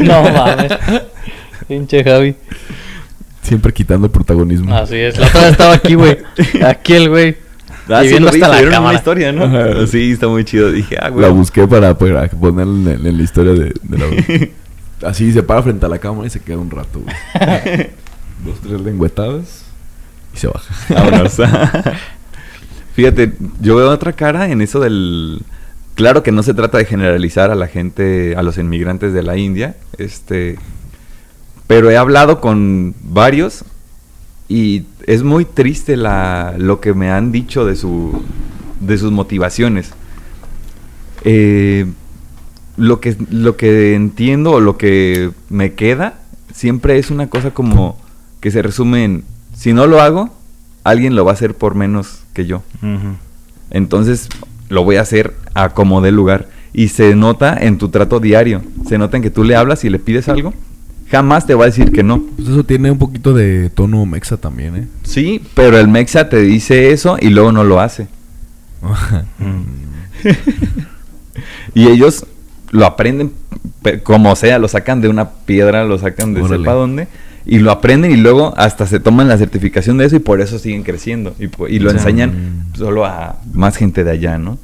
no 0.00 0.22
mames. 0.22 0.72
Pinche 1.66 2.04
Javi. 2.04 2.34
Siempre 3.42 3.72
quitando 3.72 4.06
el 4.06 4.10
protagonismo. 4.12 4.74
Así 4.74 4.96
es. 4.96 5.16
La 5.18 5.28
otra 5.28 5.48
estaba 5.48 5.74
aquí, 5.74 5.94
güey. 5.94 6.18
Aquí 6.64 6.92
el 6.94 7.08
güey. 7.08 7.36
Ah, 7.88 8.04
y 8.04 8.08
sí, 8.08 8.10
viendo 8.10 8.28
lo 8.28 8.34
vi, 8.34 8.42
hasta 8.42 8.62
la 8.62 8.70
cámara. 8.70 8.98
historia, 8.98 9.32
¿no? 9.32 9.44
Ajá. 9.44 9.86
Sí, 9.86 10.12
está 10.12 10.28
muy 10.28 10.44
chido. 10.44 10.70
Dije, 10.70 10.96
ah, 11.00 11.08
güey. 11.08 11.22
La 11.22 11.28
busqué 11.30 11.66
para, 11.66 11.96
para 11.96 12.28
ponerla 12.28 12.92
en, 12.92 13.06
en 13.06 13.16
la 13.16 13.22
historia 13.22 13.52
de, 13.52 13.72
de 13.82 13.98
la... 13.98 14.06
Así 15.08 15.32
se 15.32 15.42
para 15.42 15.62
frente 15.62 15.86
a 15.86 15.88
la 15.88 15.98
cámara 15.98 16.26
y 16.26 16.30
se 16.30 16.40
queda 16.40 16.58
un 16.58 16.70
rato, 16.70 17.00
güey. 17.00 17.16
Dos, 18.44 18.60
tres 18.62 18.80
lengüetadas 18.82 19.62
y 20.34 20.38
se 20.38 20.46
baja. 20.48 20.74
Vámonos. 20.90 21.40
Fíjate, 23.00 23.32
yo 23.62 23.76
veo 23.76 23.88
otra 23.88 24.12
cara 24.12 24.50
en 24.50 24.60
eso 24.60 24.78
del... 24.78 25.40
Claro 25.94 26.22
que 26.22 26.32
no 26.32 26.42
se 26.42 26.52
trata 26.52 26.76
de 26.76 26.84
generalizar 26.84 27.50
a 27.50 27.54
la 27.54 27.66
gente, 27.66 28.36
a 28.36 28.42
los 28.42 28.58
inmigrantes 28.58 29.14
de 29.14 29.22
la 29.22 29.38
India, 29.38 29.74
este... 29.96 30.58
Pero 31.66 31.90
he 31.90 31.96
hablado 31.96 32.42
con 32.42 32.94
varios 33.02 33.64
y 34.50 34.84
es 35.06 35.22
muy 35.22 35.46
triste 35.46 35.96
la, 35.96 36.54
lo 36.58 36.82
que 36.82 36.92
me 36.92 37.10
han 37.10 37.32
dicho 37.32 37.64
de, 37.64 37.74
su, 37.74 38.22
de 38.80 38.98
sus 38.98 39.10
motivaciones. 39.10 39.92
Eh, 41.24 41.86
lo, 42.76 43.00
que, 43.00 43.16
lo 43.30 43.56
que 43.56 43.94
entiendo 43.94 44.50
o 44.50 44.60
lo 44.60 44.76
que 44.76 45.30
me 45.48 45.72
queda 45.72 46.18
siempre 46.52 46.98
es 46.98 47.10
una 47.10 47.30
cosa 47.30 47.52
como 47.52 47.98
que 48.40 48.50
se 48.50 48.60
resume 48.60 49.04
en, 49.04 49.24
si 49.54 49.72
no 49.72 49.86
lo 49.86 50.02
hago, 50.02 50.36
alguien 50.84 51.16
lo 51.16 51.24
va 51.24 51.30
a 51.30 51.34
hacer 51.34 51.54
por 51.54 51.74
menos 51.74 52.19
que 52.32 52.46
yo. 52.46 52.62
Entonces 53.70 54.28
lo 54.68 54.84
voy 54.84 54.96
a 54.96 55.02
hacer 55.02 55.34
a 55.54 55.70
como 55.70 56.00
dé 56.00 56.12
lugar. 56.12 56.48
Y 56.72 56.88
se 56.88 57.16
nota 57.16 57.56
en 57.58 57.78
tu 57.78 57.88
trato 57.88 58.20
diario. 58.20 58.62
Se 58.88 58.96
nota 58.96 59.16
en 59.16 59.22
que 59.22 59.30
tú 59.30 59.42
le 59.42 59.56
hablas 59.56 59.84
y 59.84 59.90
le 59.90 59.98
pides 59.98 60.28
algo. 60.28 60.54
Jamás 61.10 61.44
te 61.46 61.54
va 61.54 61.64
a 61.64 61.66
decir 61.66 61.90
que 61.90 62.04
no. 62.04 62.22
Pues 62.36 62.48
eso 62.48 62.62
tiene 62.62 62.90
un 62.90 62.98
poquito 62.98 63.34
de 63.34 63.70
tono 63.70 64.06
mexa 64.06 64.36
también, 64.36 64.76
¿eh? 64.76 64.86
Sí, 65.02 65.42
pero 65.54 65.78
el 65.78 65.88
Mexa 65.88 66.28
te 66.28 66.40
dice 66.40 66.92
eso 66.92 67.16
y 67.20 67.30
luego 67.30 67.50
no 67.50 67.64
lo 67.64 67.80
hace. 67.80 68.06
Y 71.74 71.88
ellos 71.88 72.26
lo 72.70 72.86
aprenden 72.86 73.32
como 74.02 74.34
sea, 74.36 74.58
lo 74.58 74.68
sacan 74.68 75.00
de 75.00 75.08
una 75.08 75.30
piedra, 75.30 75.84
lo 75.84 75.98
sacan 75.98 76.34
de 76.34 76.42
Órale. 76.42 76.58
sepa 76.58 76.72
dónde. 76.72 77.08
Y 77.46 77.58
lo 77.58 77.70
aprenden 77.70 78.12
y 78.12 78.16
luego 78.16 78.54
hasta 78.56 78.86
se 78.86 79.00
toman 79.00 79.28
la 79.28 79.38
certificación 79.38 79.98
de 79.98 80.06
eso 80.06 80.16
y 80.16 80.20
por 80.20 80.40
eso 80.40 80.58
siguen 80.58 80.82
creciendo. 80.82 81.34
Y, 81.38 81.48
y 81.74 81.78
lo 81.78 81.90
enseñan 81.90 82.30
mm. 82.72 82.76
solo 82.76 83.06
a 83.06 83.36
más 83.52 83.76
gente 83.76 84.04
de 84.04 84.10
allá, 84.10 84.38
¿no? 84.38 84.58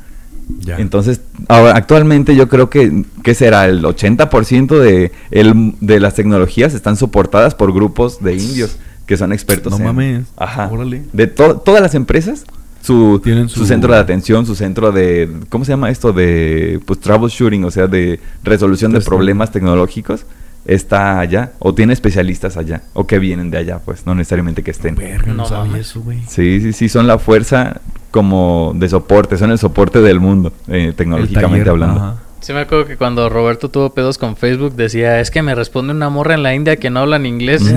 ya. 0.61 0.77
Entonces, 0.79 1.21
ahora, 1.49 1.75
actualmente 1.75 2.37
yo 2.37 2.49
creo 2.49 2.71
que, 2.71 3.05
¿qué 3.23 3.35
será? 3.35 3.67
El 3.67 3.83
80% 3.83 4.79
de, 4.79 5.13
el, 5.31 5.75
de 5.81 6.01
las 6.01 6.15
tecnologías 6.15 6.75
están 6.75 6.97
soportadas 6.97 7.55
por 7.55 7.73
grupos 7.73 8.23
de 8.23 8.37
indios 8.37 8.77
que 9.07 9.17
son 9.17 9.33
expertos 9.33 9.73
No 9.73 9.79
en... 9.79 9.85
mames. 9.85 10.27
Ajá. 10.37 10.69
Órale. 10.71 11.05
De 11.13 11.27
to- 11.27 11.59
todas 11.59 11.81
las 11.81 11.95
empresas, 11.95 12.45
su, 12.83 13.21
Tienen 13.23 13.49
su... 13.49 13.61
su- 13.61 13.67
centro 13.67 13.93
de 13.93 13.99
atención, 13.99 14.45
su 14.47 14.55
centro 14.55 14.93
de... 14.93 15.31
¿Cómo 15.49 15.65
se 15.65 15.73
llama 15.73 15.91
esto? 15.91 16.13
De 16.13 16.81
pues 16.85 17.01
troubleshooting, 17.01 17.65
o 17.65 17.71
sea, 17.71 17.87
de 17.87 18.21
resolución 18.43 18.93
de 18.93 19.01
problemas 19.01 19.53
tecnológicos, 19.53 20.27
está 20.67 21.19
allá. 21.21 21.53
O 21.59 21.75
tiene 21.75 21.93
especialistas 21.93 22.57
allá. 22.57 22.83
O 22.95 23.07
que 23.07 23.19
vienen 23.19 23.51
de 23.51 23.59
allá, 23.59 23.79
pues, 23.85 24.07
no 24.07 24.15
necesariamente 24.15 24.63
que 24.63 24.71
estén. 24.71 24.95
Verga, 24.95 25.29
no, 25.29 25.35
No 25.35 25.45
sabía 25.47 25.65
mames. 25.73 25.89
eso, 25.89 26.01
güey. 26.03 26.23
Sí, 26.29 26.61
sí, 26.61 26.73
sí, 26.73 26.89
son 26.89 27.07
la 27.07 27.19
fuerza 27.19 27.81
como 28.11 28.73
de 28.75 28.89
soporte, 28.89 29.37
son 29.37 29.51
el 29.51 29.59
soporte 29.59 30.01
del 30.01 30.21
mundo, 30.21 30.53
eh, 30.69 30.93
tecnológicamente 30.97 31.65
taller, 31.65 31.69
hablando. 31.69 32.01
ajá. 32.01 32.17
Sí 32.41 32.53
me 32.53 32.61
acuerdo 32.61 32.87
que 32.87 32.97
cuando 32.97 33.29
Roberto 33.29 33.71
tuvo 33.71 33.91
pedos 33.91 34.19
con 34.19 34.37
Facebook 34.37 34.75
decía, 34.77 35.21
es 35.21 35.31
que 35.33 35.43
me 35.43 35.55
responde 35.55 35.93
una 35.93 36.11
morra 36.11 36.35
en 36.35 36.43
la 36.45 36.55
India 36.55 36.77
que 36.77 36.91
no 36.91 37.01
habla 37.01 37.17
en 37.17 37.27
inglés. 37.27 37.63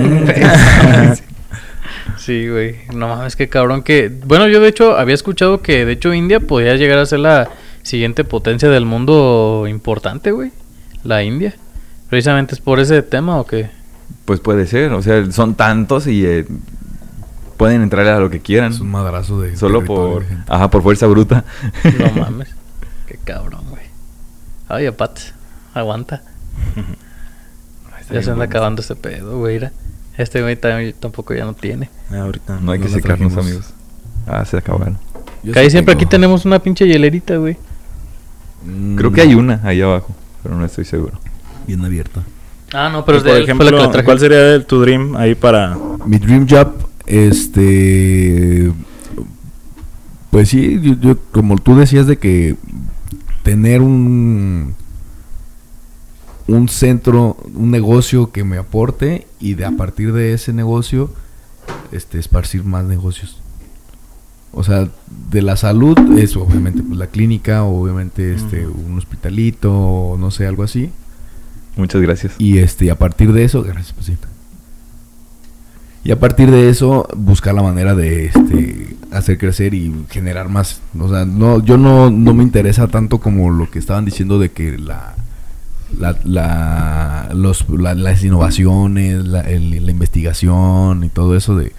sí, 2.18 2.48
güey. 2.48 2.76
No 2.94 3.08
mames, 3.08 3.36
qué 3.36 3.48
cabrón 3.48 3.82
que... 3.82 4.10
Bueno, 4.26 4.46
yo 4.48 4.60
de 4.60 4.68
hecho 4.68 4.96
había 4.96 5.14
escuchado 5.14 5.60
que 5.62 5.84
de 5.84 5.92
hecho 5.92 6.14
India 6.14 6.40
podía 6.40 6.76
llegar 6.76 6.98
a 6.98 7.06
ser 7.06 7.20
la 7.20 7.48
siguiente 7.82 8.24
potencia 8.24 8.68
del 8.68 8.84
mundo 8.84 9.66
importante, 9.68 10.30
güey. 10.30 10.52
La 11.02 11.22
India. 11.22 11.54
Precisamente 12.10 12.54
es 12.54 12.60
por 12.60 12.80
ese 12.80 13.02
tema 13.02 13.38
o 13.38 13.46
qué? 13.46 13.70
Pues 14.24 14.40
puede 14.40 14.66
ser, 14.66 14.92
o 14.92 15.02
sea, 15.02 15.30
son 15.32 15.54
tantos 15.54 16.06
y 16.06 16.26
eh, 16.26 16.46
pueden 17.56 17.82
entrar 17.82 18.06
a 18.08 18.18
lo 18.20 18.28
que 18.30 18.40
quieran. 18.40 18.72
Es 18.72 18.80
un 18.80 18.90
madrazo 18.90 19.40
de. 19.40 19.56
Solo 19.56 19.84
por, 19.84 20.26
de 20.26 20.36
ajá, 20.48 20.68
por 20.70 20.82
fuerza 20.82 21.06
bruta. 21.06 21.44
No 21.98 22.10
mames. 22.20 22.48
Qué 23.06 23.18
cabrón, 23.24 23.64
güey. 23.70 23.82
Ay, 24.68 24.86
aparte, 24.86 25.22
aguanta. 25.74 26.22
Ya 28.10 28.22
se 28.22 28.30
anda 28.32 28.44
acabando 28.46 28.82
este 28.82 28.96
pedo, 28.96 29.38
güey. 29.38 29.54
mira. 29.54 29.72
Este 30.18 30.42
güey 30.42 30.56
tam- 30.60 30.92
tampoco 30.98 31.32
ya 31.32 31.44
no 31.44 31.54
tiene. 31.54 31.88
Ah, 32.10 32.22
ahorita. 32.22 32.58
No 32.60 32.72
hay 32.72 32.78
No 32.80 32.84
que 32.86 32.90
secarnos, 32.92 33.32
trajimos. 33.34 33.46
amigos. 33.46 33.74
Ah, 34.26 34.44
se 34.44 34.56
acabaron. 34.56 34.98
Yo 35.42 35.52
Casi 35.54 35.66
sí 35.66 35.70
siempre 35.72 35.94
aquí 35.94 36.04
tenemos 36.06 36.44
una 36.44 36.58
pinche 36.58 36.86
hielerita, 36.86 37.36
güey. 37.36 37.56
Mm, 38.66 38.96
Creo 38.96 39.12
que 39.12 39.20
hay 39.22 39.34
una 39.34 39.60
ahí 39.64 39.80
abajo, 39.80 40.14
pero 40.42 40.56
no 40.56 40.64
estoy 40.64 40.84
seguro. 40.84 41.18
Bien 41.70 41.84
abierta. 41.84 42.24
Ah, 42.72 42.88
no, 42.92 43.04
pero 43.04 43.18
es 43.18 43.22
de 43.22 43.30
por 43.30 43.38
él, 43.38 43.44
fue 43.44 43.64
la 43.64 43.70
que 43.70 43.76
ejemplo. 43.76 44.04
¿cuál 44.04 44.18
sería 44.18 44.54
el- 44.56 44.66
tu 44.66 44.80
dream 44.80 45.14
ahí 45.14 45.36
para 45.36 45.78
Mi 46.04 46.18
dream 46.18 46.48
job, 46.50 46.72
este. 47.06 48.72
Pues 50.32 50.48
sí, 50.48 50.80
yo, 50.82 50.94
yo- 51.00 51.18
como 51.30 51.56
tú 51.58 51.76
decías 51.76 52.08
de 52.08 52.16
que 52.18 52.56
tener 53.44 53.82
un. 53.82 54.74
Un 56.48 56.68
centro, 56.68 57.36
un 57.54 57.70
negocio 57.70 58.32
que 58.32 58.42
me 58.42 58.58
aporte 58.58 59.28
y 59.38 59.54
de 59.54 59.64
a 59.66 59.70
partir 59.70 60.12
de 60.12 60.32
ese 60.32 60.52
negocio, 60.52 61.12
este, 61.92 62.18
esparcir 62.18 62.64
más 62.64 62.84
negocios. 62.84 63.40
O 64.50 64.64
sea, 64.64 64.88
de 65.30 65.42
la 65.42 65.56
salud 65.56 65.96
es 66.18 66.34
obviamente 66.36 66.82
pues, 66.82 66.98
la 66.98 67.06
clínica, 67.06 67.62
obviamente 67.62 68.34
este, 68.34 68.66
un 68.66 68.98
hospitalito, 68.98 69.72
o 69.72 70.16
no 70.18 70.32
sé, 70.32 70.48
algo 70.48 70.64
así. 70.64 70.90
Muchas 71.76 72.00
gracias. 72.02 72.34
Y 72.38 72.58
este, 72.58 72.86
y 72.86 72.88
a 72.90 72.96
partir 72.98 73.32
de 73.32 73.44
eso, 73.44 73.62
gracias, 73.62 73.92
Pasita. 73.92 74.28
Y 76.02 76.12
a 76.12 76.18
partir 76.18 76.50
de 76.50 76.70
eso, 76.70 77.06
buscar 77.14 77.54
la 77.54 77.62
manera 77.62 77.94
de 77.94 78.26
este 78.26 78.96
hacer 79.12 79.36
crecer 79.38 79.74
y 79.74 79.92
generar 80.08 80.48
más. 80.48 80.80
O 80.98 81.08
sea, 81.08 81.24
no, 81.26 81.62
yo 81.62 81.76
no, 81.76 82.10
no 82.10 82.32
me 82.32 82.42
interesa 82.42 82.88
tanto 82.88 83.18
como 83.18 83.50
lo 83.50 83.70
que 83.70 83.78
estaban 83.78 84.04
diciendo 84.04 84.38
de 84.38 84.50
que 84.50 84.78
la 84.78 85.14
la, 85.98 86.16
la- 86.24 87.30
los, 87.34 87.68
la- 87.68 87.94
las 87.94 88.22
innovaciones, 88.24 89.24
la, 89.24 89.40
el- 89.42 89.84
la 89.84 89.90
investigación 89.90 91.02
y 91.04 91.08
todo 91.08 91.36
eso 91.36 91.56
de 91.56 91.72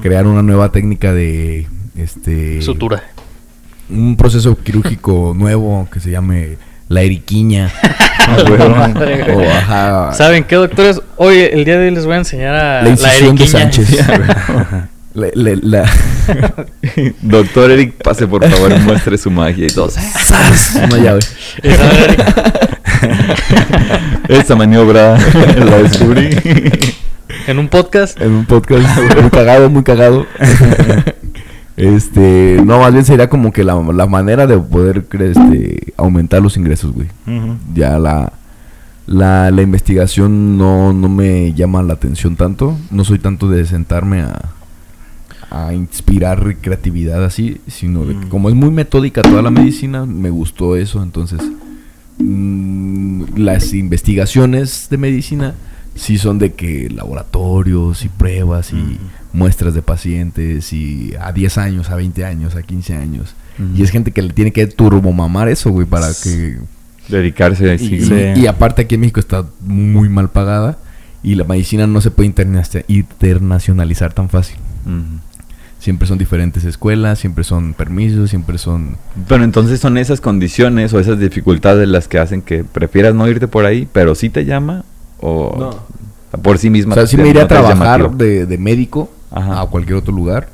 crear 0.00 0.26
una 0.26 0.42
nueva 0.42 0.70
técnica 0.72 1.12
de 1.12 1.66
este 1.96 2.62
Sutura. 2.62 3.02
un 3.90 4.16
proceso 4.16 4.56
quirúrgico 4.56 5.34
nuevo 5.36 5.88
que 5.92 6.00
se 6.00 6.10
llame 6.10 6.56
la 6.88 7.02
eriquiña 7.02 7.70
o 9.34 9.42
ajá 9.50 10.12
¿Saben 10.16 10.44
qué, 10.44 10.56
doctores? 10.56 11.00
Hoy, 11.16 11.38
el 11.38 11.64
día 11.64 11.78
de 11.78 11.86
hoy 11.88 11.94
les 11.94 12.04
voy 12.04 12.14
a 12.14 12.18
enseñar 12.18 12.54
a 12.54 12.82
la 12.82 12.90
de 12.90 12.96
eriquiña. 13.18 13.46
Sánchez. 13.46 13.98
La- 15.14 15.30
la- 15.34 15.58
la- 15.62 15.90
Doctor 17.22 17.72
Eric, 17.72 17.94
pase 18.04 18.28
por 18.28 18.48
favor 18.48 18.70
y 18.70 18.78
muestre 18.80 19.18
su 19.18 19.30
magia 19.32 19.66
y 19.66 19.70
todo. 19.70 19.90
Una 20.84 20.98
llave. 20.98 21.20
Esta 24.28 24.54
maniobra 24.54 25.18
la 25.18 25.78
descubrí. 25.78 26.30
en 27.48 27.58
un 27.58 27.68
podcast. 27.68 28.20
En 28.20 28.30
un 28.32 28.44
podcast 28.46 28.86
muy 29.20 29.30
cagado, 29.30 29.70
muy 29.70 29.82
cagado. 29.82 30.26
Este, 31.78 32.60
no, 32.64 32.80
más 32.80 32.92
bien 32.92 33.04
sería 33.04 33.28
como 33.30 33.52
que 33.52 33.62
la, 33.62 33.80
la 33.80 34.06
manera 34.06 34.48
de 34.48 34.58
poder 34.58 35.06
este, 35.12 35.92
aumentar 35.96 36.42
los 36.42 36.56
ingresos, 36.56 36.92
güey. 36.92 37.06
Ya 37.72 38.00
la, 38.00 38.32
la, 39.06 39.52
la 39.52 39.62
investigación 39.62 40.58
no, 40.58 40.92
no 40.92 41.08
me 41.08 41.52
llama 41.54 41.84
la 41.84 41.94
atención 41.94 42.34
tanto. 42.34 42.76
No 42.90 43.04
soy 43.04 43.20
tanto 43.20 43.48
de 43.48 43.64
sentarme 43.64 44.22
a, 44.22 44.40
a 45.50 45.72
inspirar 45.72 46.56
creatividad 46.60 47.24
así, 47.24 47.60
sino 47.68 48.04
de 48.04 48.18
que 48.18 48.28
como 48.28 48.48
es 48.48 48.56
muy 48.56 48.70
metódica 48.70 49.22
toda 49.22 49.42
la 49.42 49.52
medicina, 49.52 50.04
me 50.04 50.30
gustó 50.30 50.74
eso. 50.74 51.00
Entonces, 51.00 51.40
mm, 52.18 53.36
las 53.36 53.72
investigaciones 53.72 54.88
de 54.90 54.98
medicina 54.98 55.54
sí 55.98 56.16
son 56.16 56.38
de 56.38 56.52
que 56.54 56.88
laboratorios 56.88 58.04
y 58.04 58.08
pruebas 58.08 58.72
y 58.72 58.98
muestras 59.32 59.74
de 59.74 59.82
pacientes 59.82 60.72
y 60.72 61.12
a 61.20 61.32
10 61.32 61.58
años, 61.58 61.90
a 61.90 61.96
20 61.96 62.24
años, 62.24 62.54
a 62.54 62.62
15 62.62 62.94
años. 62.94 63.34
Y 63.74 63.82
es 63.82 63.90
gente 63.90 64.12
que 64.12 64.22
le 64.22 64.32
tiene 64.32 64.52
que 64.52 64.66
turbomamar 64.68 65.48
eso, 65.48 65.70
güey, 65.70 65.86
para 65.86 66.08
que... 66.22 66.58
Dedicarse 67.08 67.70
a 67.70 67.74
Y, 67.74 67.78
sí. 67.78 68.14
Y 68.36 68.46
aparte 68.46 68.82
aquí 68.82 68.94
en 68.94 69.00
México 69.00 69.18
está 69.18 69.44
muy 69.60 70.08
mal 70.08 70.30
pagada 70.30 70.78
y 71.22 71.34
la 71.34 71.44
medicina 71.44 71.86
no 71.86 72.00
se 72.00 72.10
puede 72.12 72.28
interna- 72.28 72.62
internacionalizar 72.86 74.12
tan 74.12 74.28
fácil. 74.28 74.56
Siempre 75.80 76.06
son 76.06 76.18
diferentes 76.18 76.64
escuelas, 76.64 77.18
siempre 77.18 77.44
son 77.44 77.72
permisos, 77.74 78.30
siempre 78.30 78.58
son... 78.58 78.96
Pero 79.26 79.42
entonces 79.42 79.80
son 79.80 79.98
esas 79.98 80.20
condiciones 80.20 80.92
o 80.92 81.00
esas 81.00 81.18
dificultades 81.18 81.88
las 81.88 82.06
que 82.08 82.18
hacen 82.18 82.42
que 82.42 82.62
prefieras 82.62 83.14
no 83.14 83.26
irte 83.28 83.48
por 83.48 83.64
ahí, 83.64 83.88
pero 83.92 84.14
sí 84.14 84.28
te 84.28 84.44
llama 84.44 84.84
o 85.20 85.80
por 86.42 86.58
sí 86.58 86.70
misma. 86.70 86.92
O 86.92 86.94
sea, 86.94 87.06
sí 87.06 87.16
me 87.16 87.28
iría 87.28 87.42
a 87.42 87.44
no 87.44 87.48
trabajar 87.48 88.10
de, 88.12 88.46
de 88.46 88.58
médico 88.58 89.10
Ajá. 89.30 89.60
a 89.62 89.66
cualquier 89.66 89.96
otro 89.96 90.12
lugar, 90.12 90.48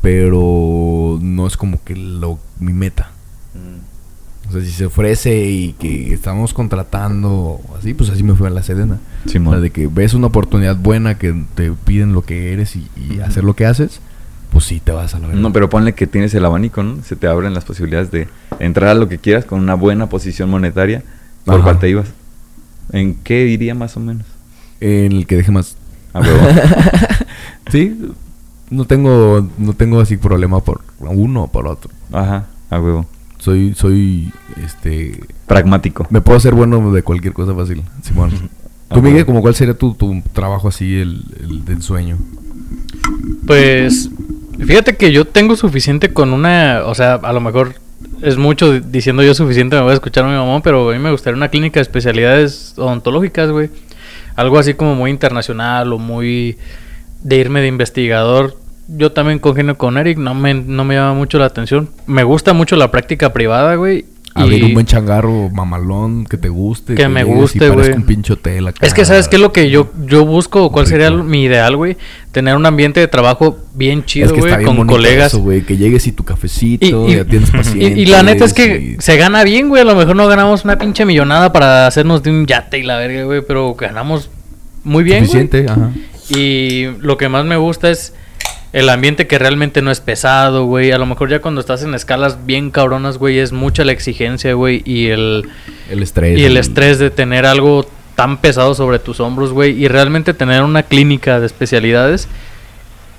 pero 0.00 1.18
no 1.20 1.46
es 1.46 1.56
como 1.56 1.82
que 1.84 1.96
lo, 1.96 2.38
mi 2.58 2.72
meta. 2.72 3.10
Mm. 3.54 4.48
O 4.48 4.52
sea, 4.52 4.60
si 4.60 4.70
se 4.70 4.86
ofrece 4.86 5.46
y 5.46 5.72
que 5.72 6.14
estamos 6.14 6.54
contratando 6.54 7.60
así, 7.76 7.94
pues 7.94 8.10
así 8.10 8.22
me 8.22 8.34
fue 8.34 8.46
a 8.46 8.50
la 8.50 8.62
Sedena. 8.62 8.98
O 9.26 9.28
sea, 9.28 9.60
de 9.60 9.70
que 9.70 9.88
ves 9.88 10.14
una 10.14 10.28
oportunidad 10.28 10.76
buena 10.76 11.18
que 11.18 11.34
te 11.54 11.72
piden 11.72 12.12
lo 12.12 12.22
que 12.22 12.52
eres 12.52 12.76
y, 12.76 12.88
hacer 13.24 13.42
lo 13.42 13.54
que 13.54 13.66
haces, 13.66 14.00
pues 14.52 14.64
sí 14.64 14.80
te 14.80 14.92
vas 14.92 15.14
a 15.14 15.18
la 15.18 15.26
verdad. 15.26 15.42
No, 15.42 15.52
pero 15.52 15.68
ponle 15.68 15.94
que 15.94 16.06
tienes 16.06 16.32
el 16.34 16.44
abanico, 16.44 16.84
¿no? 16.84 17.02
Se 17.02 17.16
te 17.16 17.26
abren 17.26 17.54
las 17.54 17.64
posibilidades 17.64 18.12
de 18.12 18.28
entrar 18.60 18.90
a 18.90 18.94
lo 18.94 19.08
que 19.08 19.18
quieras 19.18 19.44
con 19.44 19.60
una 19.60 19.74
buena 19.74 20.08
posición 20.08 20.48
monetaria. 20.48 21.02
¿Por 21.44 21.56
Ajá. 21.56 21.64
cuál 21.64 21.78
te 21.80 21.88
ibas? 21.88 22.06
¿En 22.92 23.14
qué 23.16 23.46
iría 23.46 23.74
más 23.74 23.96
o 23.96 24.00
menos? 24.00 24.26
En 24.80 25.12
el 25.12 25.26
que 25.26 25.36
deje 25.36 25.50
más. 25.50 25.76
A 26.12 26.20
huevo. 26.20 26.38
sí, 27.70 27.96
no 28.70 28.84
tengo, 28.84 29.48
no 29.58 29.72
tengo 29.74 30.00
así 30.00 30.16
problema 30.16 30.60
por 30.60 30.80
uno 31.00 31.44
o 31.44 31.48
por 31.48 31.66
otro. 31.68 31.90
Ajá, 32.12 32.46
a 32.70 32.80
huevo. 32.80 33.06
Soy, 33.38 33.74
soy, 33.74 34.32
este, 34.64 35.20
Pragmático. 35.46 36.06
me 36.10 36.20
puedo 36.20 36.38
hacer 36.38 36.54
bueno 36.54 36.92
de 36.92 37.02
cualquier 37.02 37.32
cosa 37.34 37.54
fácil, 37.54 37.82
Simón. 38.02 38.30
Ah, 38.88 38.94
Tú, 38.94 39.02
Miguel, 39.02 39.12
bueno. 39.12 39.26
como 39.26 39.40
cuál 39.42 39.54
sería 39.54 39.74
tu, 39.74 39.94
tu 39.94 40.22
trabajo 40.32 40.68
así, 40.68 40.94
el, 40.96 41.22
el 41.40 41.64
del 41.64 41.82
sueño? 41.82 42.18
Pues 43.46 44.10
fíjate 44.64 44.96
que 44.96 45.12
yo 45.12 45.24
tengo 45.26 45.56
suficiente 45.56 46.12
con 46.12 46.32
una, 46.32 46.82
o 46.86 46.94
sea, 46.94 47.14
a 47.14 47.32
lo 47.32 47.40
mejor 47.40 47.74
es 48.22 48.36
mucho 48.36 48.72
di- 48.72 48.80
diciendo 48.80 49.22
yo 49.22 49.34
suficiente, 49.34 49.76
me 49.76 49.82
voy 49.82 49.90
a 49.92 49.94
escuchar 49.94 50.24
a 50.24 50.28
mi 50.28 50.34
mamá, 50.34 50.60
pero 50.62 50.90
a 50.90 50.92
mí 50.92 50.98
me 50.98 51.10
gustaría 51.10 51.36
una 51.36 51.48
clínica 51.48 51.78
de 51.80 51.82
especialidades 51.82 52.74
odontológicas, 52.76 53.50
güey. 53.50 53.70
Algo 54.36 54.58
así 54.58 54.74
como 54.74 54.94
muy 54.94 55.10
internacional 55.10 55.92
o 55.92 55.98
muy 55.98 56.56
de 57.22 57.36
irme 57.36 57.60
de 57.60 57.68
investigador. 57.68 58.56
Yo 58.88 59.10
también 59.12 59.38
congenio 59.38 59.76
con 59.76 59.98
Eric, 59.98 60.18
no 60.18 60.34
me, 60.34 60.54
no 60.54 60.84
me 60.84 60.94
llama 60.94 61.14
mucho 61.14 61.38
la 61.38 61.46
atención. 61.46 61.90
Me 62.06 62.22
gusta 62.22 62.52
mucho 62.52 62.76
la 62.76 62.90
práctica 62.90 63.32
privada, 63.32 63.74
güey. 63.74 64.04
Abrir 64.42 64.62
y- 64.62 64.66
un 64.66 64.74
buen 64.74 64.86
changarro 64.86 65.48
mamalón 65.50 66.24
que 66.26 66.36
te 66.36 66.48
guste. 66.48 66.94
Que 66.94 67.08
me 67.08 67.20
llegues 67.24 67.36
y 67.36 67.40
guste, 67.58 67.68
güey. 67.70 67.92
un 67.92 68.02
pinche 68.04 68.32
hotel 68.34 68.68
acá. 68.68 68.86
Es 68.86 68.94
que, 68.94 69.04
¿sabes 69.04 69.28
qué 69.28 69.36
es 69.36 69.42
lo 69.42 69.52
que 69.52 69.70
yo, 69.70 69.90
yo 70.06 70.24
busco? 70.26 70.70
¿Cuál 70.70 70.86
sería 70.86 71.10
mi 71.10 71.44
ideal, 71.44 71.76
güey? 71.76 71.96
Tener 72.32 72.54
un 72.56 72.66
ambiente 72.66 73.00
de 73.00 73.08
trabajo 73.08 73.58
bien 73.74 74.04
chido, 74.04 74.32
que 74.32 74.40
güey, 74.40 74.56
bien 74.58 74.76
con 74.76 74.86
colegas. 74.86 75.32
eso, 75.32 75.42
güey, 75.42 75.62
que 75.62 75.76
llegues 75.76 76.06
y 76.06 76.12
tu 76.12 76.24
cafecito, 76.24 77.08
Y- 77.08 77.12
y- 77.12 77.16
Y, 77.20 77.46
pacientes. 77.46 77.98
y 77.98 78.06
la 78.06 78.22
neta 78.22 78.44
es 78.44 78.52
que 78.54 78.96
y- 78.98 79.02
se 79.02 79.16
gana 79.16 79.42
bien, 79.44 79.68
güey. 79.68 79.82
A 79.82 79.84
lo 79.84 79.94
mejor 79.96 80.16
no 80.16 80.26
ganamos 80.26 80.64
una 80.64 80.78
pinche 80.78 81.04
millonada 81.04 81.52
para 81.52 81.86
hacernos 81.86 82.22
de 82.22 82.30
un 82.30 82.46
yate 82.46 82.78
y 82.78 82.82
la 82.82 82.96
verga, 82.98 83.24
güey. 83.24 83.40
Pero 83.46 83.74
ganamos 83.74 84.30
muy 84.84 85.02
bien, 85.04 85.18
güey. 85.26 85.26
Suficiente, 85.26 85.66
ajá. 85.70 85.90
Y 86.28 86.86
lo 87.00 87.16
que 87.16 87.28
más 87.28 87.44
me 87.44 87.56
gusta 87.56 87.90
es 87.90 88.12
el 88.72 88.88
ambiente 88.88 89.26
que 89.26 89.38
realmente 89.38 89.80
no 89.82 89.90
es 89.90 90.00
pesado, 90.00 90.64
güey. 90.64 90.92
A 90.92 90.98
lo 90.98 91.06
mejor 91.06 91.30
ya 91.30 91.40
cuando 91.40 91.60
estás 91.60 91.82
en 91.82 91.94
escalas 91.94 92.44
bien 92.46 92.70
cabronas, 92.70 93.18
güey, 93.18 93.38
es 93.38 93.52
mucha 93.52 93.84
la 93.84 93.92
exigencia, 93.92 94.52
güey. 94.54 94.82
Y 94.84 95.06
el, 95.08 95.48
El 95.90 96.02
estrés. 96.02 96.38
y 96.38 96.44
el 96.44 96.56
estrés 96.56 96.98
de 96.98 97.10
tener 97.10 97.46
algo 97.46 97.86
tan 98.16 98.38
pesado 98.38 98.74
sobre 98.74 98.98
tus 98.98 99.20
hombros, 99.20 99.52
güey. 99.52 99.72
Y 99.82 99.88
realmente 99.88 100.34
tener 100.34 100.62
una 100.62 100.82
clínica 100.82 101.40
de 101.40 101.46
especialidades. 101.46 102.28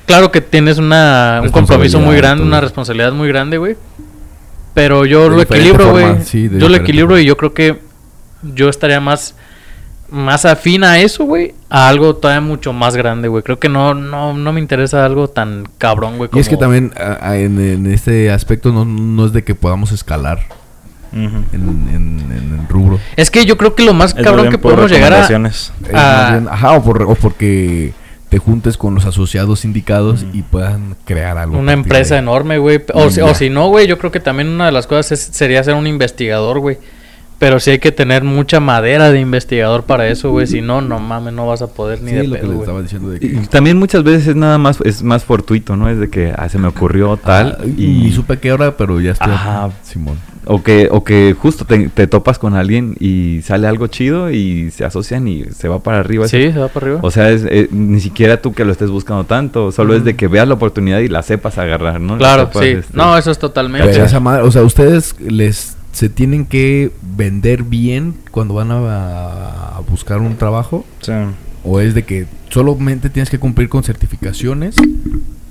Claro 0.06 0.32
que 0.32 0.42
tienes 0.42 0.78
una, 0.78 1.42
un 1.44 1.50
compromiso 1.50 2.00
muy 2.00 2.16
grande, 2.18 2.42
todo. 2.42 2.48
una 2.48 2.62
responsabilidad 2.62 3.12
muy 3.12 3.28
grande, 3.28 3.58
güey. 3.58 3.76
Pero 4.74 5.06
yo 5.06 5.24
De 5.30 5.36
lo 5.38 5.42
equilibro, 5.42 5.92
güey. 5.92 6.24
sí, 6.24 6.50
yo 6.54 6.70
lo 6.70 6.76
equilibro 6.76 7.16
forma. 7.16 7.22
y 7.22 7.26
yo 7.26 7.36
creo 7.36 7.54
que 7.54 7.80
yo 8.44 8.70
estaría 8.70 9.00
más 9.00 9.36
más 10.10 10.46
afín 10.46 10.84
a 10.84 11.00
eso, 11.00 11.26
güey, 11.26 11.54
a 11.70 11.88
algo 11.90 12.16
todavía 12.16 12.42
mucho 12.42 12.72
más 12.74 12.96
grande, 12.96 13.28
güey. 13.28 13.44
Creo 13.44 13.60
que 13.60 13.70
no 13.70 13.94
no 13.94 14.34
no 14.34 14.54
me 14.54 14.60
interesa 14.60 15.06
algo 15.06 15.28
tan 15.28 15.68
cabrón, 15.78 16.18
güey, 16.18 16.30
Y 16.34 16.40
es 16.40 16.48
que 16.50 16.56
como- 16.56 16.62
también 16.62 16.94
a- 16.98 17.30
a- 17.32 17.38
en, 17.38 17.60
en 17.60 17.86
este 17.92 18.32
aspecto 18.32 18.72
no, 18.72 18.86
no 18.86 19.26
es 19.26 19.34
de 19.34 19.44
que 19.44 19.54
podamos 19.56 19.92
escalar 19.92 20.40
en, 21.14 21.46
en- 21.54 22.32
en 22.32 22.60
el 22.62 22.68
rubro. 22.70 23.00
Es 23.16 23.32
que 23.32 23.46
yo 23.46 23.58
creo 23.58 23.76
que 23.76 23.84
lo 23.84 23.94
más 23.94 24.16
Es 24.16 24.24
cabrón 24.24 24.50
que 24.50 24.58
podemos 24.58 24.90
llegar 24.92 25.14
a 25.14 25.28
bien- 26.32 26.48
ajá, 26.50 26.74
o, 26.74 26.84
por- 26.84 27.04
o 27.04 27.16
porque 27.16 27.94
te 28.30 28.40
juntes 28.40 28.76
con 28.78 28.94
los 28.94 29.06
asociados 29.06 29.64
indicados 29.64 30.26
y 30.34 30.42
puedan 30.42 30.96
crear 31.06 31.38
algo. 31.38 31.58
Una 31.58 31.72
empresa 31.74 32.18
enorme, 32.18 32.58
güey. 32.58 32.82
O, 32.94 33.10
si, 33.10 33.22
o 33.22 33.34
si 33.34 33.50
no, 33.50 33.70
güey, 33.70 33.88
yo 33.88 33.98
creo 33.98 34.12
que 34.12 34.20
también 34.20 34.50
una 34.50 34.66
de 34.66 34.74
las 34.74 34.86
cosas 34.86 35.14
es- 35.14 35.30
sería 35.32 35.64
ser 35.64 35.76
un 35.76 35.88
investigador, 35.88 36.60
güey. 36.60 36.78
Pero 37.40 37.60
sí 37.60 37.70
hay 37.72 37.80
que 37.80 37.92
tener 37.92 38.24
mucha 38.24 38.60
madera 38.60 39.12
de 39.12 39.20
investigador 39.20 39.84
para 39.84 40.08
eso, 40.08 40.32
güey. 40.32 40.48
Si 40.48 40.62
no, 40.62 40.82
no 40.82 41.00
mames, 41.00 41.34
no 41.34 41.46
vas 41.46 41.62
a 41.62 41.68
poder 41.68 42.02
ni 42.02 42.10
Sí, 42.12 42.16
de 42.18 42.24
lo 42.28 42.34
pedo, 42.34 42.44
les 42.44 42.52
güey. 42.54 42.60
estaba 42.62 42.82
diciendo 42.82 43.10
de 43.10 43.18
Y 43.18 43.20
que... 43.20 43.48
también 43.48 43.78
muchas 43.78 44.04
veces 44.04 44.30
es 44.30 44.36
nada 44.36 44.58
más, 44.58 44.80
es 44.84 45.04
más 45.04 45.24
fortuito, 45.24 45.76
¿no? 45.76 45.88
Es 45.90 46.00
de 46.00 46.10
que 46.10 46.34
ah, 46.36 46.50
se 46.50 46.58
me 46.58 46.68
ocurrió 46.68 47.16
tal 47.18 47.58
Ah, 47.60 47.64
y... 47.78 48.08
y 48.08 48.12
supe 48.12 48.38
que 48.40 48.50
ahora, 48.50 48.76
pero 48.76 49.00
ya 49.00 49.12
estoy... 49.12 49.32
Ajá. 49.32 49.70
Simón. 49.84 50.18
O 50.50 50.64
que, 50.64 50.88
o 50.90 51.04
que 51.04 51.36
justo 51.38 51.66
te, 51.66 51.90
te 51.90 52.08
topas 52.08 52.40
con 52.40 52.56
alguien 52.56 52.96
y 53.02 53.42
sale 53.44 53.68
algo 53.68 53.88
chido 53.88 54.32
y 54.32 54.72
se 54.72 54.86
asocian 54.86 55.28
y 55.28 55.44
se 55.46 55.68
va 55.68 55.80
para 55.80 56.00
arriba. 56.00 56.28
Sí, 56.30 56.52
se 56.54 56.58
va 56.58 56.70
para 56.70 56.86
arriba. 56.86 57.00
O 57.04 57.12
sea, 57.12 57.30
es, 57.32 57.46
eh, 57.50 57.68
ni 57.70 58.00
siquiera 58.00 58.42
tú 58.42 58.54
que 58.54 58.64
lo 58.66 58.72
estés 58.72 58.90
buscando 58.90 59.26
tanto, 59.26 59.72
solo 59.74 59.94
es 59.94 60.06
de 60.06 60.16
que 60.16 60.28
veas 60.28 60.48
la 60.48 60.54
oportunidad 60.56 61.00
y 61.00 61.10
la 61.10 61.22
sepas 61.22 61.58
agarrar, 61.58 62.00
¿no? 62.00 62.14
La 62.14 62.18
claro, 62.20 62.48
sepas, 62.48 62.64
sí. 62.64 62.70
este, 62.70 62.98
No, 62.98 63.18
eso 63.18 63.30
es 63.30 63.38
totalmente. 63.40 63.90
Pero 63.90 64.06
esa 64.06 64.20
madre, 64.22 64.44
o 64.44 64.52
sea, 64.52 64.64
ustedes 64.64 65.16
les 65.20 65.76
se 65.98 66.10
tienen 66.10 66.46
que 66.46 66.92
vender 67.16 67.64
bien 67.64 68.14
cuando 68.30 68.54
van 68.54 68.70
a, 68.70 69.78
a 69.78 69.80
buscar 69.90 70.20
un 70.22 70.36
trabajo 70.38 70.86
Sí. 71.02 71.12
o 71.64 71.80
es 71.80 71.96
de 71.96 72.04
que 72.04 72.28
solamente 72.50 73.10
tienes 73.10 73.32
que 73.32 73.40
cumplir 73.40 73.68
con 73.68 73.82
certificaciones 73.82 74.76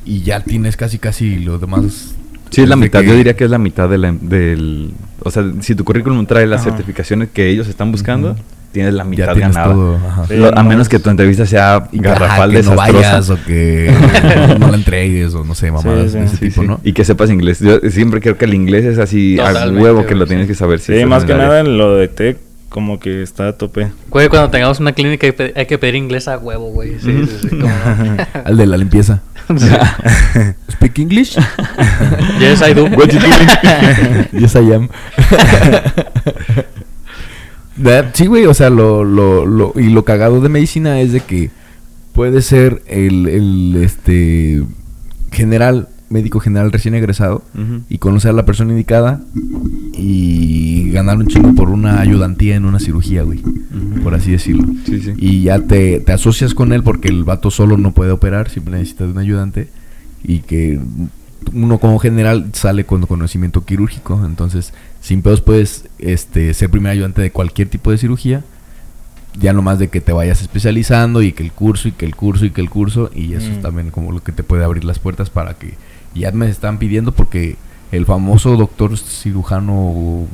y 0.05 0.20
ya 0.22 0.44
tienes 0.44 0.76
casi 0.76 0.99
casi 1.01 1.40
lo 1.40 1.59
demás. 1.59 2.14
Sí, 2.51 2.62
es 2.62 2.68
la 2.68 2.76
mitad, 2.76 3.01
que- 3.01 3.09
yo 3.09 3.14
diría 3.16 3.34
que 3.34 3.42
es 3.42 3.51
la 3.51 3.59
mitad 3.59 3.88
de 3.88 3.99
la- 3.99 4.12
del... 4.12 4.92
O 5.24 5.32
sea, 5.32 5.42
si 5.62 5.74
tu 5.74 5.82
currículum 5.82 6.24
trae 6.26 6.47
las 6.47 6.61
Ajá. 6.61 6.70
certificaciones 6.70 7.30
que 7.32 7.49
ellos 7.51 7.66
están 7.66 7.90
buscando. 7.90 8.36
Tienes 8.77 8.95
la 8.95 9.03
ya 9.05 9.09
mitad 9.11 9.33
tienes 9.35 9.55
ganada. 9.57 9.74
todo. 9.74 9.99
Lo- 10.31 10.49
a 10.59 10.62
no, 10.62 10.68
menos 10.68 10.89
que 10.89 10.99
tu 10.99 11.11
entrevista 11.11 11.47
sea 11.47 11.89
garrafal, 11.93 12.53
que 12.53 12.62
no 12.62 12.74
vayas 12.77 13.31
o 13.31 13.39
que 13.45 13.91
no 14.61 14.68
la 14.68 14.77
entregues 14.77 15.35
o 15.35 15.45
no 15.45 15.55
sé, 15.55 15.72
mamadas 15.72 16.12
Sí, 16.12 16.18
de 16.18 16.24
ese 16.27 16.37
Sí, 16.37 16.49
tipo, 16.49 16.61
sí. 16.62 16.68
¿no? 16.68 16.81
Y 16.85 16.93
que 16.93 17.05
sepas 17.05 17.31
inglés. 17.31 17.59
Yo 17.61 17.79
siempre 17.91 18.20
creo 18.20 18.37
que 18.39 18.45
el 18.45 18.55
inglés 18.55 18.85
es 18.85 18.99
así 18.99 19.39
a 19.41 19.49
Totalmente, 19.49 19.83
huevo 19.83 20.07
que 20.07 20.14
lo 20.14 20.24
sí. 20.27 20.29
tienes 20.29 20.47
que 20.47 20.55
saber. 20.55 20.79
si 20.81 20.97
Sí, 20.99 21.05
más 21.07 21.24
que 21.24 21.35
nada 21.35 21.61
en 21.61 21.79
lo 21.79 21.97
de 21.97 22.09
tech, 22.09 22.37
como 22.68 23.01
que 23.01 23.22
está 23.22 23.49
a 23.49 23.53
tope. 23.55 23.89
Güey, 24.11 24.29
cuando 24.29 24.51
tengamos 24.51 24.79
una 24.81 24.93
clínica 24.93 25.27
hay, 25.55 25.66
que 25.66 25.79
pedir 25.79 25.95
inglés 25.95 26.29
a 26.29 26.37
huevo, 26.39 26.70
güey. 26.72 26.99
Sí, 27.01 27.24
sí, 27.41 27.49
sí. 27.49 27.59
Al 28.45 28.57
de 28.57 28.66
la 28.66 28.77
limpieza. 28.77 29.22
Speak 30.72 30.99
English? 30.99 31.37
yes, 32.41 32.62
I 32.68 32.74
do. 32.74 32.85
What 32.87 33.09
you 33.12 33.20
doing? 33.20 34.29
yes, 34.33 34.55
I 34.57 34.72
am. 34.74 34.89
That- 37.83 38.14
sí, 38.14 38.27
güey, 38.27 38.47
o 38.47 38.55
sea, 38.55 38.70
lo, 38.70 39.05
lo, 39.05 39.45
lo, 39.47 39.72
y 39.77 39.91
lo 39.91 40.05
cagado 40.05 40.41
de 40.41 40.49
medicina 40.49 41.01
es 41.01 41.12
de 41.12 41.20
que 41.20 41.51
puede 42.12 42.41
ser 42.43 42.83
el, 42.87 43.27
el 43.29 43.77
este 43.83 44.62
general, 45.31 45.89
médico 46.09 46.41
general 46.41 46.72
recién 46.72 46.95
egresado 46.95 47.43
y 47.91 47.99
conocer 47.99 48.31
a 48.31 48.35
la 48.35 48.47
persona 48.47 48.70
indicada 48.70 49.20
y 49.93 50.91
ganar 50.91 51.18
un 51.18 51.27
chingo 51.27 51.55
por 51.55 51.68
una 51.68 52.01
ayudantía 52.01 52.57
en 52.57 52.64
una 52.64 52.79
cirugía, 52.81 53.22
güey, 53.22 53.43
por 54.03 54.14
así 54.14 54.31
decirlo. 54.31 54.64
Sí, 54.87 55.01
sí. 55.01 55.12
Y 55.16 55.43
ya 55.43 55.61
te, 55.61 56.01
te 56.01 56.12
asocias 56.12 56.55
con 56.55 56.72
él 56.72 56.83
porque 56.83 57.09
el 57.09 57.24
vato 57.24 57.51
solo 57.51 57.77
no 57.77 57.93
puede 57.93 58.12
operar, 58.12 58.49
siempre 58.51 58.74
necesita 58.79 59.05
de 59.05 59.12
un 59.12 59.18
ayudante. 59.18 59.68
Y 60.24 60.41
que 60.41 60.81
uno 61.53 61.78
como 61.78 61.99
general 61.99 62.51
sale 62.53 62.84
con 62.84 63.07
conocimiento 63.07 63.64
quirúrgico. 63.64 64.22
Entonces, 64.24 64.72
sin 65.01 65.22
pedos 65.22 65.40
puedes 65.40 65.88
este, 65.99 66.53
ser 66.55 66.70
primer 66.70 66.92
ayudante 66.92 67.22
de 67.22 67.30
cualquier 67.30 67.68
tipo 67.68 67.90
de 67.90 67.99
cirugía. 67.99 68.44
Ya 69.38 69.53
nomás 69.53 69.78
de 69.78 69.88
que 69.88 70.01
te 70.01 70.12
vayas 70.12 70.40
especializando 70.40 71.20
y 71.22 71.32
que 71.32 71.42
el 71.42 71.53
curso 71.53 71.88
y 71.88 71.92
que 71.92 72.07
el 72.07 72.16
curso 72.16 72.47
y 72.47 72.51
que 72.51 72.61
el 72.61 72.70
curso. 72.70 73.11
Y 73.14 73.34
eso 73.34 73.51
es 73.51 73.59
Mm. 73.59 73.62
también 73.62 73.90
como 73.90 74.12
lo 74.12 74.22
que 74.22 74.32
te 74.32 74.42
puede 74.42 74.64
abrir 74.64 74.84
las 74.84 74.99
puertas 74.99 75.30
para 75.30 75.55
que... 75.55 75.74
Ya 76.14 76.32
me 76.32 76.49
están 76.49 76.78
pidiendo 76.78 77.12
porque 77.12 77.57
el 77.92 78.07
famoso 78.07 78.57
doctor 78.57 78.97
cirujano 78.97 80.26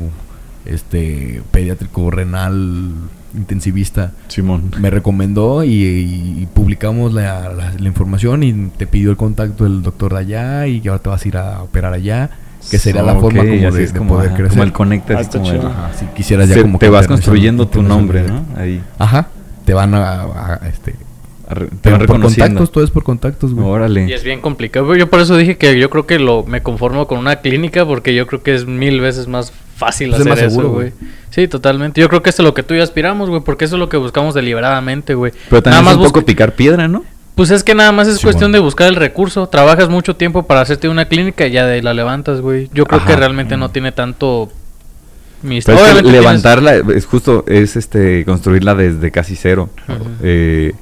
este 0.64 1.42
pediátrico 1.50 2.10
renal 2.10 2.92
intensivista 3.36 4.12
Simón. 4.28 4.70
me 4.80 4.90
recomendó 4.90 5.64
y, 5.64 5.70
y 5.72 6.48
publicamos 6.52 7.12
la, 7.12 7.48
la- 7.52 7.72
la 7.78 7.86
información 7.88 8.42
y 8.42 8.52
te 8.76 8.86
pidió 8.86 9.10
el 9.10 9.16
contacto 9.16 9.64
del 9.64 9.82
doctor 9.82 10.12
de 10.14 10.18
allá 10.20 10.66
y 10.66 10.80
que 10.80 10.88
ahora 10.88 11.02
te 11.02 11.08
vas 11.08 11.24
a 11.24 11.28
ir 11.28 11.36
a 11.36 11.62
operar 11.62 11.92
allá, 11.92 12.30
que 12.70 12.78
sería 12.78 13.02
la 13.02 13.14
forma 13.16 13.40
como 13.42 13.70
de, 13.72 13.82
es 13.84 13.92
de 13.92 13.98
como, 13.98 14.14
poder 14.14 14.28
ajá, 14.28 14.36
crecer. 14.36 14.50
Como 14.52 14.62
el 14.64 14.72
conecte. 14.72 15.14
Ah, 15.14 15.22
como 15.30 15.50
el-. 15.50 15.60
Ajá, 15.66 15.90
si 15.98 16.06
quisieras 16.06 16.48
ya 16.48 16.54
Se- 16.56 16.62
como 16.62 16.78
te 16.78 16.88
vas 16.88 17.06
construyendo 17.08 17.66
tu 17.68 17.82
nombre. 17.82 18.24
Ahí. 18.56 18.82
Ajá, 18.98 19.28
te 19.64 19.74
van 19.74 19.94
a, 19.94 20.22
a- 20.22 20.54
a, 20.62 20.68
este 20.68 20.94
A 21.48 21.54
re- 21.54 21.68
Te 21.80 21.90
van 21.90 22.06
por 22.06 22.20
contactos, 22.20 22.70
todo 22.72 22.84
es 22.84 22.90
por 22.90 23.02
contactos, 23.02 23.52
güey. 23.54 23.66
Órale. 23.66 24.06
Y 24.08 24.12
es 24.12 24.22
bien 24.24 24.40
complicado. 24.40 24.94
Yo 24.96 25.10
por 25.10 25.20
eso 25.20 25.36
dije 25.36 25.56
que 25.58 25.78
yo 25.78 25.90
creo 25.90 26.06
que 26.06 26.18
lo 26.18 26.44
me 26.44 26.62
conformo 26.62 27.06
con 27.06 27.18
una 27.18 27.36
clínica 27.36 27.84
porque 27.84 28.14
yo 28.14 28.26
creo 28.26 28.42
que 28.42 28.54
es 28.54 28.66
mil 28.66 29.00
veces 29.00 29.26
más 29.28 29.52
fácil 29.86 30.12
Es 30.14 30.20
hacer 30.20 30.28
más 30.30 30.38
eso, 30.40 30.68
güey. 30.70 30.92
Sí, 31.30 31.48
totalmente. 31.48 32.00
Yo 32.00 32.08
creo 32.08 32.22
que 32.22 32.30
esto 32.30 32.42
es 32.42 32.46
lo 32.46 32.54
que 32.54 32.62
tú 32.62 32.74
y 32.74 32.78
yo 32.78 32.82
aspiramos, 32.82 33.28
güey, 33.30 33.40
porque 33.42 33.64
eso 33.64 33.76
es 33.76 33.80
lo 33.80 33.88
que 33.88 33.96
buscamos 33.96 34.34
deliberadamente, 34.34 35.14
güey. 35.14 35.32
Pero 35.50 35.62
también 35.62 35.84
Nada 35.84 35.94
es 35.96 36.00
un 36.00 36.06
poco 36.12 36.24
picar 36.24 36.54
piedra, 36.54 36.88
¿no? 36.88 37.04
Pues 37.34 37.50
es 37.50 37.64
que 37.64 37.74
nada 37.74 37.92
más 37.92 38.08
es 38.08 38.16
Sí, 38.18 38.22
cuestión 38.24 38.50
bueno. 38.52 38.58
de 38.62 38.64
buscar 38.64 38.88
el 38.88 38.96
recurso. 38.96 39.48
Trabajas 39.48 39.88
mucho 39.88 40.14
tiempo 40.16 40.42
para 40.42 40.60
hacerte 40.60 40.88
una 40.88 41.06
clínica 41.06 41.46
y 41.46 41.52
ya 41.52 41.64
de 41.66 41.74
ahí 41.74 41.80
la 41.82 41.94
levantas, 41.94 42.40
güey. 42.42 42.68
Yo 42.74 42.84
creo 42.84 43.04
que 43.04 43.16
realmente 43.16 43.56
no 43.56 43.70
tiene 43.70 43.90
tanto 43.92 44.52
mis- 45.42 45.64
Pero 45.64 45.78
es 45.78 45.82
que 45.84 45.90
Obviamente 45.90 46.10
tienes- 46.10 46.20
levantarla 46.22 46.74
es 46.94 47.06
justo, 47.06 47.44
es 47.48 47.76
este 47.76 48.24
construirla 48.26 48.74
desde 48.74 49.10
casi 49.10 49.34
cero. 49.36 49.70
Eh, 50.22 50.72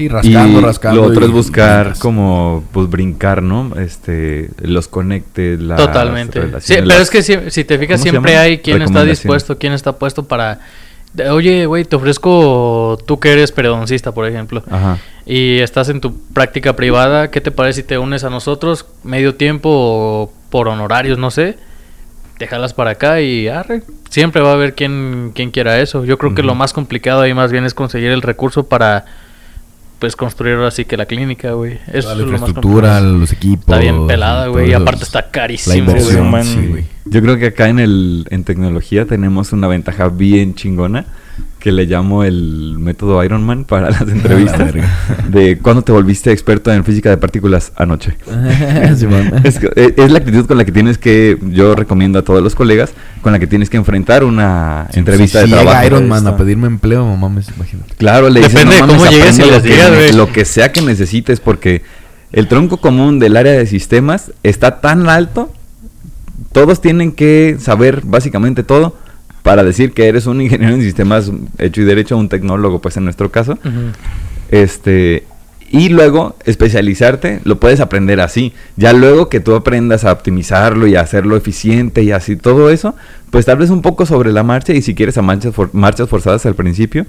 Sí, 0.00 0.08
rascando, 0.08 0.58
y 0.60 0.62
rascando. 0.62 1.00
Lo 1.02 1.06
otro 1.08 1.22
y- 1.22 1.24
es 1.28 1.30
buscar 1.32 1.94
como 1.98 2.64
pues 2.72 2.88
brincar, 2.88 3.42
¿no? 3.42 3.72
Este, 3.78 4.50
los 4.62 4.88
conectes, 4.88 5.60
las 5.60 5.76
Totalmente. 5.78 6.40
Sí, 6.60 6.74
pero 6.74 6.86
las- 6.86 7.00
es 7.02 7.10
que 7.10 7.22
si, 7.22 7.36
si 7.50 7.64
te 7.64 7.78
fijas, 7.78 8.00
¿cómo 8.00 8.04
se 8.04 8.10
siempre 8.10 8.36
hay 8.36 8.58
quien 8.58 8.82
está 8.82 9.04
dispuesto, 9.04 9.58
quien 9.58 9.72
está 9.72 9.92
puesto 9.92 10.24
para. 10.24 10.60
Oye, 11.30 11.66
güey, 11.66 11.84
te 11.84 11.96
ofrezco 11.96 12.96
tú 13.04 13.18
que 13.18 13.32
eres 13.32 13.50
periodoncista, 13.50 14.12
por 14.12 14.26
ejemplo, 14.28 14.62
Ajá. 14.70 14.98
y 15.26 15.58
estás 15.58 15.88
en 15.88 16.00
tu 16.00 16.16
práctica 16.32 16.76
privada. 16.76 17.32
¿Qué 17.32 17.40
te 17.40 17.50
parece 17.50 17.82
si 17.82 17.86
te 17.88 17.98
unes 17.98 18.22
a 18.22 18.30
nosotros 18.30 18.86
medio 19.02 19.34
tiempo 19.34 19.68
o 19.72 20.32
por 20.50 20.68
honorarios, 20.68 21.18
no 21.18 21.32
sé? 21.32 21.58
Te 22.38 22.46
jalas 22.46 22.74
para 22.74 22.92
acá 22.92 23.20
y 23.20 23.48
arre. 23.48 23.82
Siempre 24.08 24.40
va 24.40 24.50
a 24.50 24.54
haber 24.54 24.74
quien, 24.74 25.32
quien 25.34 25.50
quiera 25.50 25.80
eso. 25.80 26.04
Yo 26.04 26.16
creo 26.16 26.34
que 26.34 26.42
lo 26.44 26.54
más 26.54 26.72
complicado 26.72 27.20
ahí 27.22 27.34
más 27.34 27.50
bien 27.52 27.64
es 27.64 27.74
conseguir 27.74 28.10
el 28.12 28.22
recurso 28.22 28.66
para 28.68 29.04
pues 30.00 30.16
construir 30.16 30.54
ahora 30.56 30.72
sí 30.72 30.84
que 30.86 30.96
la 30.96 31.06
clínica, 31.06 31.52
güey. 31.52 31.74
Eso 31.74 31.84
Toda 31.86 31.98
es 31.98 32.04
la 32.06 32.14
lo 32.14 32.18
más 32.32 32.40
infraestructura, 32.40 33.00
los 33.00 33.32
equipos. 33.32 33.60
Está 33.68 33.78
bien 33.78 34.06
pelada, 34.08 34.48
güey. 34.48 34.70
Y 34.70 34.72
aparte 34.72 35.02
es- 35.02 35.08
está 35.08 35.20
La 35.20 35.30
carísimo, 35.30 35.92
sí, 36.42 36.66
güey. 36.68 36.84
Yo 37.04 37.22
creo 37.22 37.38
que 37.38 37.46
acá 37.46 37.68
en 37.68 37.78
el 37.78 38.26
en 38.30 38.42
tecnología 38.44 39.04
tenemos 39.04 39.52
una 39.52 39.68
ventaja 39.68 40.08
bien 40.08 40.54
chingona 40.54 41.04
que 41.58 41.72
le 41.72 41.84
llamo 41.86 42.24
el 42.24 42.76
método 42.78 43.22
Ironman 43.22 43.64
para 43.64 43.90
las 43.90 44.00
entrevistas. 44.08 44.72
de 45.28 45.58
cuándo 45.58 45.82
te 45.82 45.92
volviste 45.92 46.32
experto 46.32 46.72
en 46.72 46.84
física 46.84 47.10
de 47.10 47.16
partículas 47.18 47.72
anoche. 47.76 48.16
Es, 49.44 49.58
eh, 49.76 49.94
es 49.96 50.10
la 50.10 50.18
actitud 50.18 50.46
con 50.46 50.56
la 50.58 50.64
que 50.64 50.72
tienes 50.72 50.98
que, 50.98 51.38
yo 51.50 51.74
recomiendo 51.74 52.18
a 52.18 52.22
todos 52.22 52.42
los 52.42 52.54
colegas, 52.54 52.92
con 53.22 53.32
la 53.32 53.38
que 53.38 53.46
tienes 53.46 53.68
que 53.70 53.76
enfrentar 53.76 54.24
una 54.24 54.88
entrevista 54.92 55.40
si 55.42 55.50
de 55.50 55.56
llega 55.56 55.62
trabajo. 55.70 55.86
Iron 55.86 56.08
Man 56.08 56.26
a 56.26 56.36
pedirme 56.36 56.66
empleo, 56.66 57.04
mamá, 57.06 57.28
me 57.28 57.42
imagínate. 57.56 57.94
Claro, 57.96 58.28
le 58.30 58.40
dices, 58.40 58.54
Depende 58.54 58.78
"No 58.78 58.86
de 58.86 58.92
cómo 58.92 59.04
mames, 59.04 59.18
llegues 59.18 59.38
les 59.38 59.46
lo 59.50 59.62
que 59.62 59.68
digas, 59.68 59.90
ne- 59.90 59.96
güey". 59.96 60.12
Lo 60.12 60.32
que 60.32 60.44
sea 60.44 60.72
que 60.72 60.82
necesites, 60.82 61.40
porque 61.40 61.82
el 62.32 62.48
tronco 62.48 62.78
común 62.78 63.18
del 63.18 63.36
área 63.36 63.52
de 63.52 63.66
sistemas 63.66 64.32
está 64.42 64.80
tan 64.80 65.08
alto, 65.08 65.52
todos 66.52 66.80
tienen 66.80 67.12
que 67.12 67.56
saber 67.60 68.02
básicamente 68.04 68.62
todo 68.62 68.96
para 69.42 69.64
decir 69.64 69.92
que 69.92 70.06
eres 70.08 70.26
un 70.26 70.40
ingeniero 70.40 70.74
en 70.74 70.82
sistemas 70.82 71.30
hecho 71.58 71.80
y 71.80 71.84
derecho, 71.84 72.16
un 72.16 72.28
tecnólogo, 72.28 72.80
pues 72.80 72.96
en 72.96 73.04
nuestro 73.04 73.30
caso. 73.30 73.58
Este, 74.50 75.24
y 75.70 75.88
luego 75.88 76.36
especializarte, 76.44 77.40
lo 77.44 77.60
puedes 77.60 77.80
aprender 77.80 78.20
así. 78.20 78.52
Ya 78.76 78.92
luego 78.92 79.28
que 79.28 79.40
tú 79.40 79.54
aprendas 79.54 80.04
a 80.04 80.12
optimizarlo 80.12 80.86
y 80.86 80.96
a 80.96 81.00
hacerlo 81.00 81.36
eficiente 81.36 82.02
y 82.02 82.10
así 82.10 82.36
todo 82.36 82.70
eso, 82.70 82.94
pues 83.30 83.46
tal 83.46 83.58
vez 83.58 83.70
un 83.70 83.82
poco 83.82 84.06
sobre 84.06 84.32
la 84.32 84.42
marcha 84.42 84.72
y 84.72 84.82
si 84.82 84.94
quieres 84.94 85.16
a 85.18 85.22
marchas, 85.22 85.54
for- 85.54 85.70
marchas 85.72 86.08
forzadas 86.08 86.44
al 86.46 86.54
principio, 86.56 87.06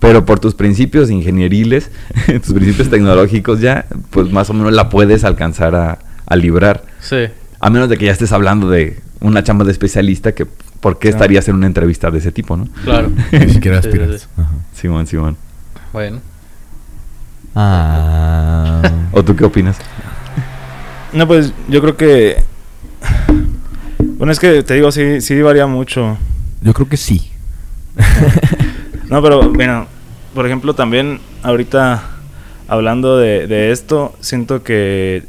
pero 0.00 0.24
por 0.24 0.40
tus 0.40 0.54
principios 0.54 1.10
ingenieriles, 1.10 1.90
tus 2.44 2.52
principios 2.52 2.90
tecnológicos 2.90 3.60
ya, 3.60 3.86
pues 4.10 4.30
más 4.32 4.50
o 4.50 4.54
menos 4.54 4.72
la 4.72 4.88
puedes 4.88 5.22
alcanzar 5.24 5.74
a, 5.76 5.98
a 6.26 6.36
librar. 6.36 6.82
Sí. 7.00 7.26
A 7.60 7.70
menos 7.70 7.88
de 7.88 7.96
que 7.96 8.06
ya 8.06 8.12
estés 8.12 8.32
hablando 8.32 8.68
de 8.68 8.98
una 9.20 9.42
chamba 9.44 9.64
de 9.64 9.70
especialista 9.72 10.32
que, 10.32 10.46
¿por 10.84 10.98
qué 10.98 11.08
Claro. 11.08 11.16
estarías 11.16 11.48
en 11.48 11.54
una 11.56 11.66
entrevista 11.66 12.10
de 12.10 12.18
ese 12.18 12.30
tipo, 12.30 12.58
no? 12.58 12.68
Claro. 12.84 13.10
Ni 13.32 13.48
siquiera 13.48 13.80
Sí, 13.80 13.88
sí, 13.90 13.98
aspiras. 13.98 14.20
sí. 14.20 14.26
Ajá. 14.36 14.50
Simón, 14.74 15.06
Simón. 15.06 15.36
Bueno. 15.94 16.20
Ah. 17.54 18.82
¿O 19.12 19.24
tú 19.24 19.34
qué 19.34 19.44
opinas? 19.44 19.78
No, 21.14 21.26
pues 21.26 21.52
yo 21.68 21.80
creo 21.80 21.96
que. 21.96 22.42
Bueno, 24.18 24.30
es 24.32 24.38
que 24.38 24.62
te 24.62 24.74
digo, 24.74 24.92
sí, 24.92 25.20
sí 25.22 25.40
varía 25.40 25.66
mucho. 25.66 26.18
Yo 26.60 26.74
creo 26.74 26.88
que 26.88 26.96
sí. 26.96 27.30
No, 29.08 29.22
pero 29.22 29.50
bueno, 29.52 29.86
por 30.34 30.46
ejemplo, 30.46 30.74
también 30.74 31.20
ahorita 31.42 32.02
hablando 32.66 33.18
de, 33.18 33.46
de 33.46 33.70
esto, 33.70 34.16
siento 34.20 34.62
que, 34.64 35.24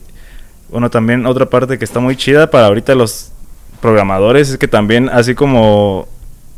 bueno, 0.71 0.89
también 0.89 1.25
otra 1.25 1.49
parte 1.49 1.77
que 1.77 1.83
está 1.85 1.99
muy 1.99 2.15
chida 2.15 2.49
para 2.49 2.67
ahorita 2.67 2.95
los 2.95 3.31
programadores 3.81 4.49
es 4.49 4.57
que 4.57 4.67
también, 4.67 5.09
así 5.09 5.35
como 5.35 6.07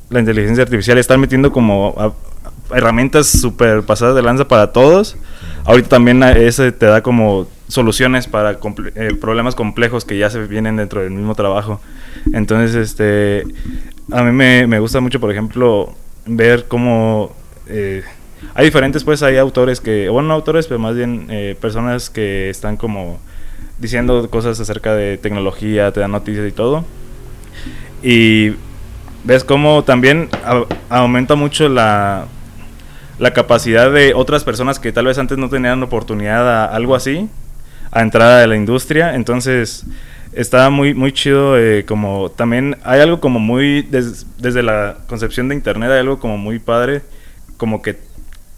la 0.10 0.20
inteligencia 0.20 0.64
artificial, 0.64 0.98
están 0.98 1.20
metiendo 1.20 1.52
como 1.52 2.16
herramientas 2.74 3.28
súper 3.28 3.84
pasadas 3.84 4.16
de 4.16 4.22
lanza 4.22 4.48
para 4.48 4.72
todos. 4.72 5.18
Ahorita 5.66 5.90
también 5.90 6.24
ese 6.24 6.72
te 6.72 6.86
da 6.86 7.02
como 7.02 7.48
soluciones 7.68 8.28
para 8.28 8.52
eh, 8.96 9.16
problemas 9.20 9.56
complejos 9.56 10.06
que 10.06 10.18
ya 10.18 10.30
se 10.30 10.40
vienen 10.46 10.78
dentro 10.78 11.02
del 11.02 11.12
mismo 11.12 11.36
trabajo. 11.36 11.82
Entonces, 12.34 12.76
este, 12.76 13.44
a 14.12 14.24
mí 14.24 14.32
me, 14.32 14.68
me 14.68 14.80
gusta 14.80 15.02
mucho, 15.02 15.20
por 15.20 15.32
ejemplo, 15.32 15.94
ver 16.26 16.66
cómo 16.68 17.34
eh, 17.68 18.04
hay 18.54 18.66
diferentes, 18.66 19.04
pues 19.04 19.24
hay 19.24 19.38
autores 19.38 19.82
que, 19.82 20.10
bueno, 20.10 20.30
no 20.30 20.34
autores, 20.36 20.68
pero 20.68 20.80
más 20.80 20.96
bien 20.96 21.28
eh, 21.30 21.56
personas 21.60 22.10
que 22.10 22.50
están 22.50 22.78
como 22.78 23.20
diciendo 23.80 24.30
cosas 24.30 24.60
acerca 24.60 24.96
de 24.96 25.18
tecnología, 25.18 25.92
te 25.92 26.00
dan 26.00 26.12
noticias 26.12 26.48
y 26.48 26.52
todo. 26.52 26.86
Y 28.04 28.54
ves 29.24 29.44
cómo 29.44 29.84
también 29.84 30.30
aumenta 30.90 31.36
mucho 31.36 31.68
la, 31.70 32.26
la 33.20 33.34
capacidad 33.34 33.92
de 33.92 34.14
otras 34.14 34.44
personas 34.44 34.80
que 34.80 34.92
tal 34.92 35.06
vez 35.06 35.18
antes 35.18 35.38
no 35.38 35.50
tenían 35.50 35.82
oportunidad 35.84 36.48
a 36.50 36.66
algo 36.66 36.96
así, 36.96 37.28
a 37.92 38.02
entrar 38.02 38.42
a 38.44 38.48
la 38.48 38.56
industria. 38.56 39.16
Entonces, 39.16 39.86
está 40.34 40.70
muy, 40.70 40.94
muy 40.94 41.12
chido. 41.12 41.58
eh, 41.58 41.84
como 41.86 42.30
también 42.32 42.78
hay 42.84 43.02
algo 43.02 43.20
como 43.20 43.40
muy, 43.40 43.82
des- 43.82 44.26
desde 44.38 44.62
la 44.64 44.98
concepción 45.08 45.50
de 45.50 45.56
Internet, 45.56 45.90
hay 45.92 46.00
algo 46.00 46.20
como 46.20 46.38
muy 46.38 46.60
padre, 46.60 47.02
como 47.58 47.82
que 47.82 47.98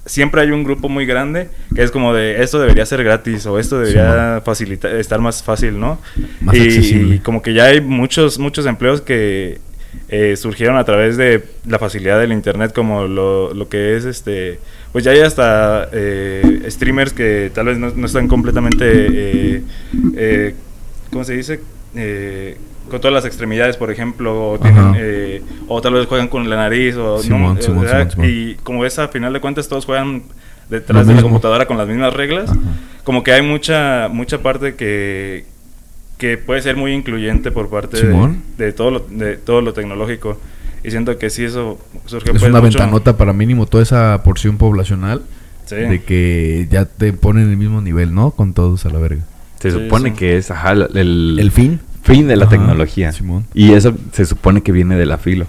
siempre 0.10 0.41
hay 0.41 0.49
un 0.49 0.64
grupo 0.64 0.90
muy 0.90 1.06
grande 1.06 1.49
que 1.76 1.84
es 1.84 1.91
como 1.91 2.14
de 2.15 2.41
esto 2.41 2.60
debería 2.60 2.86
ser 2.86 3.03
gratis 3.03 3.45
o 3.45 3.60
esto 3.60 3.80
debería 3.80 4.41
facilitar 4.44 4.95
estar 4.95 5.19
más 5.19 5.44
fácil, 5.44 5.80
¿no? 5.80 5.99
Más 6.41 6.56
y, 6.56 6.61
accesible. 6.61 7.15
y 7.15 7.19
como 7.19 7.44
que 7.44 7.53
ya 7.53 7.65
hay 7.65 7.80
muchos 7.80 8.40
muchos 8.40 8.65
empleos 8.65 9.02
que 9.02 9.60
eh, 10.10 10.36
surgieron 10.36 10.77
a 10.77 10.84
través 10.84 11.15
de 11.15 11.44
la 11.68 11.77
facilidad 11.77 12.19
del 12.19 12.31
internet 12.31 12.73
como 12.73 13.06
lo, 13.07 13.53
lo 13.53 13.69
que 13.69 13.95
es 13.95 14.06
este 14.06 14.60
pues 14.91 15.03
ya 15.03 15.11
hay 15.11 15.19
hasta 15.19 15.90
eh, 15.94 16.65
streamers 16.69 17.14
que 17.14 17.52
tal 17.53 17.68
vez 17.68 17.77
no, 17.77 17.91
no 17.95 18.07
están 18.07 18.27
completamente 18.27 18.86
eh, 18.88 19.64
eh, 20.15 20.56
¿cómo 21.11 21.23
se 21.23 21.36
dice? 21.36 21.60
Eh, 22.90 22.91
con 22.91 22.99
todas 23.02 23.14
las 23.14 23.26
extremidades, 23.26 23.78
por 23.78 23.91
ejemplo, 23.91 24.52
o, 24.53 24.60
tienen, 24.60 24.94
eh, 24.98 25.41
o 25.68 25.82
tal 25.82 25.94
vez 25.94 26.07
juegan 26.07 26.28
con 26.28 26.49
la 26.49 26.56
nariz, 26.57 26.95
o 26.95 27.20
Simón, 27.20 27.56
no, 27.56 27.61
Simón. 27.61 27.88
Simón, 27.88 28.11
Simón. 28.11 28.28
y 28.30 28.56
como 28.56 28.86
es 28.86 28.98
a 28.99 29.07
final 29.07 29.32
de 29.34 29.40
cuentas 29.41 29.68
todos 29.68 29.86
juegan 29.86 30.24
detrás 30.70 31.07
de 31.07 31.16
la 31.16 31.22
computadora 31.22 31.66
con 31.66 31.78
las 31.78 31.88
mismas 31.88 32.14
reglas, 32.14 32.49
Ajá. 32.49 32.60
como 33.03 33.24
que 33.24 33.32
hay 33.32 33.41
mucha 33.41 34.07
mucha 34.11 34.40
parte 34.41 34.76
que 34.76 35.45
que 36.18 36.38
puede 36.38 36.61
ser 36.61 36.76
muy 36.76 36.91
incluyente 36.94 37.49
por 37.52 37.70
parte 37.70 38.06
de, 38.06 38.36
de 38.57 38.74
todo 38.74 38.91
lo, 38.91 38.99
de 39.10 39.38
todo 39.38 39.61
lo 39.61 39.72
tecnológico 39.74 40.38
y 40.84 40.91
siento 40.91 41.18
que 41.18 41.30
sí 41.30 41.45
eso 41.45 41.80
surge 42.06 42.32
Es 42.32 42.40
pues, 42.40 42.44
una 42.52 42.60
mucho- 42.61 42.78
ventanota 42.78 43.16
para 43.18 43.32
mínimo 43.34 43.66
toda 43.68 43.84
esa 43.84 44.22
porción 44.24 44.57
poblacional 44.57 45.22
Sí. 45.66 45.76
de 45.76 46.02
que 46.02 46.68
ya 46.72 46.86
te 46.86 47.14
ponen 47.14 47.44
en 47.44 47.52
el 47.52 47.57
mismo 47.57 47.80
nivel, 47.80 48.14
¿no? 48.16 48.32
Con 48.32 48.53
todos 48.53 48.86
a 48.88 48.90
la 48.90 48.98
verga. 48.98 49.22
Se 49.60 49.70
Sí, 49.70 49.78
supone 49.80 50.10
sí. 50.10 50.16
que 50.16 50.36
es 50.38 50.49
ajá, 50.49 50.72
el 50.72 51.38
¿El 51.40 51.52
fin? 51.52 51.80
Fin 52.02 52.28
de 52.28 52.36
la 52.36 52.46
Ajá, 52.46 52.52
tecnología. 52.52 53.12
Simón. 53.12 53.46
Y 53.54 53.74
eso 53.74 53.94
se 54.12 54.26
supone 54.26 54.62
que 54.62 54.72
viene 54.72 54.96
de 54.96 55.06
la 55.06 55.18
filo. 55.18 55.46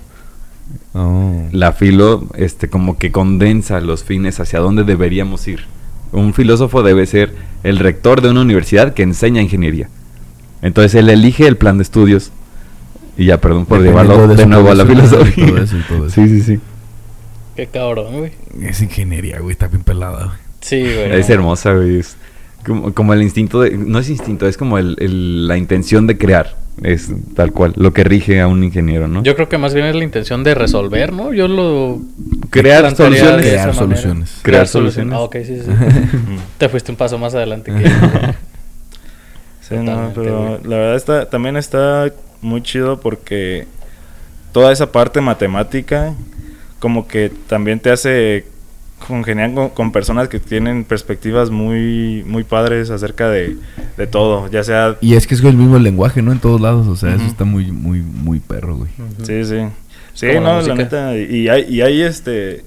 Oh. 0.93 1.48
La 1.52 1.72
filo, 1.72 2.27
este, 2.35 2.68
como 2.68 2.98
que 2.98 3.12
condensa 3.12 3.81
los 3.81 4.05
fines 4.05 4.40
hacia 4.40 4.60
dónde 4.60 4.85
deberíamos 4.85 5.47
ir. 5.48 5.64
Un 6.12 6.35
filósofo 6.35 6.82
debe 6.82 7.06
ser 7.06 7.35
el 7.62 7.78
rector 7.78 8.20
de 8.20 8.31
una 8.31 8.40
universidad 8.40 8.94
que 8.94 9.02
enseña 9.02 9.43
ingeniería. 9.43 9.89
Entonces 10.62 10.94
él 10.94 11.09
elige 11.09 11.47
el 11.47 11.56
plan 11.56 11.78
de 11.78 11.82
estudios. 11.82 12.32
Y 13.16 13.27
ya, 13.27 13.40
perdón 13.40 13.66
por 13.66 13.81
llevarlo 13.82 14.28
de 14.28 14.47
nuevo 14.47 14.70
a 14.70 14.74
la 14.74 14.86
filosofía. 14.86 15.47
todo 15.47 15.59
eso 15.59 15.77
y 15.77 15.82
todo 15.82 16.06
eso. 16.06 16.14
Sí, 16.14 16.28
sí, 16.28 16.43
sí. 16.43 16.60
Qué 17.56 17.66
cabrón, 17.66 18.18
güey. 18.18 18.32
Es 18.62 18.81
ingeniería, 18.81 19.39
güey, 19.39 19.52
está 19.52 19.68
bien 19.68 19.82
pelada, 19.82 20.24
güey. 20.27 20.39
Sí, 20.60 20.81
güey. 20.81 21.18
Es 21.18 21.28
hermosa, 21.31 21.74
güey. 21.74 21.98
Es 21.98 22.16
como, 22.66 22.92
como 22.94 23.12
el 23.14 23.22
instinto 23.22 23.60
de... 23.62 23.70
No 23.76 23.98
es 23.98 24.08
instinto, 24.10 24.46
es 24.46 24.56
como 24.56 24.78
el- 24.78 24.96
el- 25.00 25.48
la 25.48 25.56
intención 25.56 26.06
de 26.06 26.18
crear. 26.18 26.56
Es 26.82 27.10
tal 27.34 27.52
cual, 27.52 27.74
lo 27.76 27.92
que 27.92 28.04
rige 28.04 28.40
a 28.40 28.46
un 28.48 28.64
ingeniero, 28.64 29.06
¿no? 29.06 29.22
Yo 29.22 29.34
creo 29.34 29.50
que 29.50 29.58
más 29.58 29.74
bien 29.74 29.84
es 29.86 29.94
la 29.94 30.02
intención 30.04 30.42
de 30.44 30.54
resolver, 30.54 31.12
¿no? 31.12 31.34
Yo 31.34 31.46
lo. 31.46 32.00
Crear 32.48 32.96
soluciones. 32.96 33.44
Crear 33.46 33.74
soluciones. 33.74 34.38
Crear 34.42 34.66
soluciones. 34.66 35.12
Ah, 35.14 35.20
ok, 35.20 35.36
sí, 35.44 35.58
sí. 35.60 35.70
Te 36.58 36.68
fuiste 36.70 36.90
un 36.90 36.96
paso 36.96 37.18
más 37.18 37.34
adelante 37.34 37.70
que 37.74 37.82
yo. 37.84 37.90
Sí, 39.68 39.76
no, 39.76 40.10
pero 40.16 40.58
la 40.64 40.76
verdad 40.76 40.96
está, 40.96 41.30
también 41.30 41.56
está 41.56 42.12
muy 42.40 42.60
chido 42.60 42.98
porque 42.98 43.66
toda 44.52 44.72
esa 44.72 44.90
parte 44.90 45.20
matemática 45.20 46.14
como 46.80 47.06
que 47.06 47.30
también 47.46 47.78
te 47.78 47.90
hace 47.92 48.46
congeniar 49.06 49.52
con, 49.55 49.70
con 49.70 49.93
personas 49.93 50.28
que 50.28 50.39
tienen 50.39 50.85
perspectivas 50.85 51.51
muy 51.51 52.24
muy 52.27 52.44
padres 52.44 52.90
acerca 52.90 53.28
de, 53.28 53.56
de 53.97 54.06
todo, 54.06 54.48
ya 54.48 54.62
sea... 54.62 54.97
Y 55.01 55.14
es 55.14 55.27
que 55.27 55.35
es 55.35 55.43
el 55.43 55.56
mismo 55.56 55.78
lenguaje, 55.78 56.22
¿no? 56.22 56.32
En 56.32 56.39
todos 56.39 56.60
lados, 56.60 56.86
o 56.86 56.97
sea, 56.97 57.14
eso 57.14 57.24
está 57.24 57.44
muy, 57.44 57.72
muy, 57.72 58.01
muy 58.01 58.39
perro, 58.39 58.77
güey. 58.77 58.90
Sí, 59.22 59.44
sí. 59.44 59.66
Sí, 60.14 60.27
la 60.27 60.40
no, 60.40 60.60
la, 60.62 60.74
neta. 60.74 61.16
Y 61.16 61.48
hay, 61.48 61.64
y 61.68 61.81
hay 61.81 62.02
este... 62.02 62.64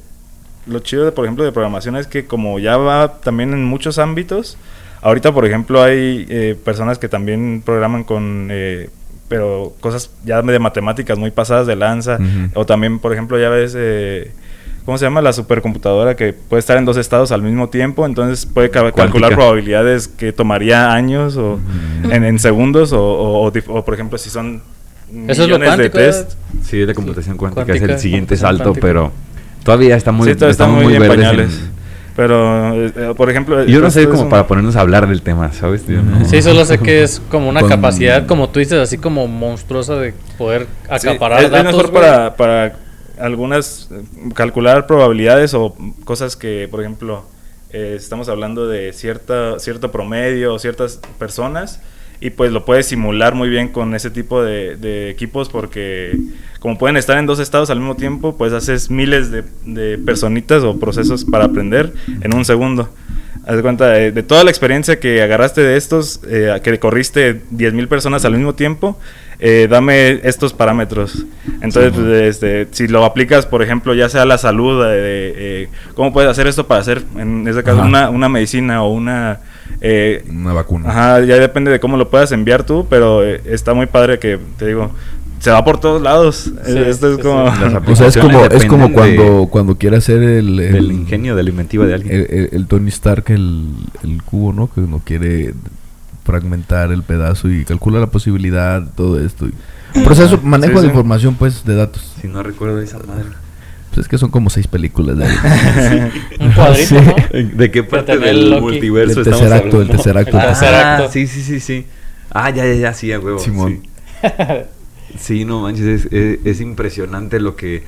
Lo 0.66 0.80
chido, 0.80 1.06
de, 1.06 1.12
por 1.12 1.26
ejemplo, 1.26 1.44
de 1.44 1.52
programación 1.52 1.96
es 1.96 2.08
que 2.08 2.26
como 2.26 2.60
ya 2.60 2.78
va 2.78 3.20
también 3.22 3.54
en 3.54 3.66
muchos 3.66 4.00
ámbitos, 4.00 4.58
ahorita, 5.02 5.34
por 5.34 5.46
ejemplo, 5.46 5.82
hay 5.82 6.26
eh, 6.30 6.58
personas 6.64 7.00
que 7.00 7.08
también 7.10 7.62
programan 7.66 8.04
con... 8.04 8.48
eh, 8.52 8.90
pero 9.28 9.74
cosas 9.80 10.12
ya 10.26 10.42
de 10.42 10.60
matemáticas 10.60 11.18
muy 11.18 11.32
pasadas 11.32 11.68
de 11.68 11.76
lanza. 11.76 12.18
O 12.54 12.66
también, 12.66 13.00
por 13.00 13.14
ejemplo, 13.14 13.40
ya 13.40 13.50
ves... 13.50 13.74
eh, 13.78 14.32
¿Cómo 14.86 14.98
se 14.98 15.06
llama? 15.06 15.22
La 15.22 15.32
supercomputadora 15.32 16.16
que 16.16 16.34
puede 16.34 16.60
estar 16.60 16.78
en 16.78 16.84
dos 16.86 16.98
estados 16.98 17.32
al 17.32 17.42
mismo 17.42 17.70
tiempo, 17.70 18.06
entonces 18.06 18.46
puede 18.46 18.70
ca- 18.70 18.82
calcular 18.92 19.12
Cuántica. 19.12 19.36
probabilidades 19.36 20.08
que 20.10 20.34
tomaría 20.34 20.92
años 20.94 21.38
o 21.38 21.60
en, 22.04 22.24
en 22.26 22.38
segundos 22.40 22.92
o, 22.92 23.02
o- 23.02 23.48
o 23.48 23.52
o, 23.68 23.86
por 23.86 23.94
ejemplo, 23.94 24.18
si 24.18 24.30
son 24.30 24.62
Eso 25.28 25.44
es 25.44 25.50
lo 25.50 25.58
millones 25.58 25.78
de 25.78 25.90
test. 25.90 26.32
Sí, 26.64 26.82
es 26.82 26.88
de 26.88 26.94
computación 26.94 27.38
cuántica, 27.38 27.62
es 27.62 27.68
cuántica, 27.68 27.94
el 27.94 28.00
siguiente 28.00 28.36
salto, 28.36 28.64
cuántica. 28.66 28.88
pero 28.88 29.12
todavía 29.64 29.96
está 29.96 30.12
muy, 30.12 30.28
sí, 30.28 30.36
todavía 30.36 30.52
está 30.52 30.68
muy, 30.68 30.94
en 30.96 31.00
verdes 31.02 31.08
pañales. 31.18 31.62
Pero, 32.16 32.74
eh, 32.76 32.92
eh, 32.96 33.14
por 33.18 33.30
ejemplo... 33.32 33.64
Yo 33.66 33.80
no 33.80 33.90
sé 33.90 34.02
es 34.04 34.08
como 34.08 34.24
un- 34.24 34.30
para 34.30 34.46
ponernos 34.46 34.76
a 34.76 34.82
hablar 34.82 35.08
del 35.08 35.22
tema, 35.24 35.52
¿sabes? 35.54 35.88
Yo 35.88 36.02
no- 36.04 36.26
Sí, 36.26 36.42
solo 36.44 36.64
sé 36.66 36.78
que 36.78 37.02
es 37.04 37.22
como 37.30 37.50
una 37.50 37.60
Con- 37.62 37.70
capacidad, 37.70 38.28
como 38.28 38.50
tú 38.50 38.60
dices, 38.60 38.78
así 38.80 38.98
como 39.00 39.28
monstruosa 39.28 39.96
de 39.96 40.14
poder 40.38 40.68
Sí, 41.00 41.08
acaparar 41.08 41.40
es, 41.40 41.46
es 41.46 41.52
datos. 41.52 41.72
mejor 41.74 41.90
güey. 41.92 42.04
para, 42.04 42.36
para 42.36 42.74
algunas... 43.20 43.90
eh, 43.92 44.02
Calcular 44.36 44.88
probabilidades 44.88 45.54
o 45.54 45.76
cosas 46.04 46.36
que, 46.36 46.68
por 46.70 46.82
ejemplo, 46.82 47.26
eh, 47.72 47.96
estamos 47.98 48.30
hablando 48.30 48.68
de 48.68 48.94
cierta, 48.94 49.60
cierto 49.60 49.92
promedio 49.92 50.54
o 50.54 50.60
ciertas 50.60 51.00
personas 51.18 51.82
y 52.22 52.30
pues 52.30 52.52
lo 52.52 52.64
puedes 52.64 52.86
simular 52.86 53.36
muy 53.36 53.50
bien 53.50 53.68
con 53.68 53.96
ese 53.96 54.10
tipo 54.10 54.42
de, 54.42 54.78
de 54.78 55.10
equipos 55.10 55.50
porque 55.50 56.18
como 56.60 56.78
pueden 56.78 56.96
estar 56.96 57.18
en 57.18 57.26
dos 57.26 57.40
estados 57.40 57.70
al 57.70 57.80
mismo 57.80 57.96
tiempo, 57.96 58.38
pues 58.38 58.54
haces 58.54 58.90
miles 58.90 59.30
de, 59.30 59.44
de 59.66 59.98
personitas 59.98 60.64
o 60.64 60.80
procesos 60.80 61.26
para 61.26 61.46
aprender 61.46 61.92
en 62.22 62.34
un 62.34 62.46
segundo. 62.46 62.90
Haz 63.46 63.58
de 63.58 63.62
cuenta, 63.62 63.90
de, 63.90 64.14
de 64.14 64.24
toda 64.24 64.46
la 64.46 64.52
experiencia 64.52 65.02
que 65.02 65.22
agarraste 65.22 65.60
de 65.60 65.76
estos, 65.76 66.22
eh, 66.30 66.58
que 66.64 66.80
corriste 66.80 67.42
10.000 67.52 67.90
personas 67.90 68.24
al 68.24 68.34
mismo 68.36 68.56
tiempo, 68.56 68.98
eh, 69.46 69.68
dame 69.70 70.22
estos 70.24 70.54
parámetros. 70.54 71.26
Entonces, 71.62 71.92
Sí, 71.94 72.00
pues, 72.02 72.22
este, 72.24 72.68
si 72.72 72.88
lo 72.88 73.04
aplicas, 73.04 73.46
por 73.46 73.62
ejemplo, 73.62 73.94
ya 73.94 74.08
sea 74.08 74.24
la 74.26 74.38
salud, 74.38 74.82
eh, 74.86 74.88
eh, 75.36 75.68
¿cómo 75.96 76.14
puedes 76.14 76.32
hacer 76.32 76.48
esto 76.48 76.66
para 76.66 76.80
hacer, 76.80 77.04
en 77.18 77.46
este 77.46 77.62
caso, 77.62 77.82
una, 77.82 78.10
una 78.10 78.30
medicina 78.30 78.84
o 78.84 78.94
una... 78.94 79.42
eh, 79.82 80.24
Una 80.30 80.54
vacuna. 80.54 80.90
Ajá, 80.90 81.20
ya 81.26 81.36
depende 81.36 81.72
de 81.72 81.82
cómo 81.82 81.98
lo 81.98 82.10
puedas 82.10 82.32
enviar 82.32 82.64
tú, 82.66 82.88
pero 82.90 83.22
eh, 83.22 83.42
está 83.46 83.74
muy 83.74 83.86
padre 83.88 84.18
que, 84.18 84.40
te 84.58 84.66
digo, 84.68 84.92
se 85.40 85.52
va 85.52 85.66
por 85.66 85.78
todos 85.78 86.02
lados. 86.02 86.50
Sí, 86.66 86.78
Esto 86.78 87.10
es 87.10 87.16
sí, 87.18 87.22
como... 87.22 87.54
sí. 87.54 87.62
Las 87.64 87.74
O 87.90 87.96
sea, 87.98 88.08
es 88.08 88.16
como, 88.18 88.46
es 88.46 88.64
como 88.66 88.88
Dependen 88.88 88.94
cuando, 88.94 89.40
de- 89.42 89.48
cuando 89.50 89.78
quiere 89.78 89.98
hacer 89.98 90.24
el, 90.24 90.58
el- 90.58 90.72
del 90.72 90.92
ingenio, 90.94 91.36
de 91.36 91.44
la 91.44 91.50
inventiva 91.50 91.86
de 91.86 91.96
alguien. 91.96 92.16
el, 92.16 92.28
el- 92.30 92.50
el 92.54 92.68
Tony 92.68 92.88
Stark, 92.88 93.26
el, 93.28 93.72
el 94.06 94.24
cubo, 94.24 94.54
¿no? 94.54 94.70
Que 94.74 94.80
no 94.80 95.02
quiere 95.04 95.54
fragmentar 96.24 96.92
el 96.92 97.04
pedazo 97.04 97.50
y 97.50 97.66
calcula 97.66 98.00
la 98.00 98.08
posibilidad, 98.08 98.84
todo 98.96 99.20
esto. 99.24 99.48
y- 99.48 100.04
Proceso, 100.04 100.40
manejo 100.44 100.74
Sí, 100.74 100.78
de 100.78 100.82
sí. 100.84 100.88
información, 100.88 101.36
pues, 101.36 101.64
de 101.66 101.76
datos. 101.76 102.14
si 102.22 102.28
no 102.28 102.42
recuerdo 102.44 102.80
esa 102.82 102.98
madre. 103.00 103.26
Pues 103.94 104.06
es 104.06 104.08
que 104.10 104.18
son 104.18 104.32
como 104.32 104.50
seis 104.50 104.66
películas 104.68 105.18
de 105.20 105.26
ahí. 105.26 106.12
Un 106.40 106.52
cuadrito, 106.54 106.88
Sí. 106.88 106.96
¿no? 106.96 107.58
¿De 107.58 107.70
qué 107.70 107.84
parte 107.84 108.18
del 108.18 108.50
Loki. 108.50 108.62
multiverso 108.62 109.20
El 109.22 109.28
estamos 109.28 109.40
tercer 109.42 109.58
acto, 109.66 109.82
el 109.84 109.88
tercer 109.90 110.18
acto. 110.18 110.38
El 110.40 110.46
tercer 110.46 110.74
Ah, 110.74 110.96
acto. 110.98 111.12
Sí, 111.12 111.28
sí, 111.28 111.44
sí, 111.44 111.60
sí. 111.60 111.86
Ah, 112.32 112.50
ya, 112.50 112.66
ya, 112.66 112.74
ya, 112.74 112.94
sí, 112.96 113.12
a 113.12 113.20
huevo. 113.20 113.38
Simón. 113.38 113.82
Sí. 113.84 114.30
Sí, 115.20 115.46
no 115.46 115.62
manches, 115.62 116.06
es, 116.06 116.12
es- 116.14 116.40
es 116.44 116.62
impresionante 116.62 117.40
lo 117.40 117.56
que 117.56 117.84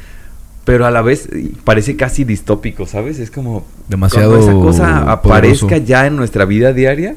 pero 0.64 0.86
a 0.88 0.92
la 0.92 1.02
vez 1.04 1.28
eh, 1.32 1.52
parece 1.64 1.96
casi 1.96 2.24
distópico, 2.24 2.86
¿sabes? 2.88 3.20
Es 3.20 3.30
como 3.30 3.66
Demasiado 3.88 4.32
cuando 4.32 4.48
esa 4.52 4.60
cosa 4.60 5.12
aparezca 5.12 5.68
poderoso. 5.68 5.86
ya 5.88 6.08
en 6.08 6.16
nuestra 6.16 6.46
vida 6.46 6.74
diaria, 6.74 7.16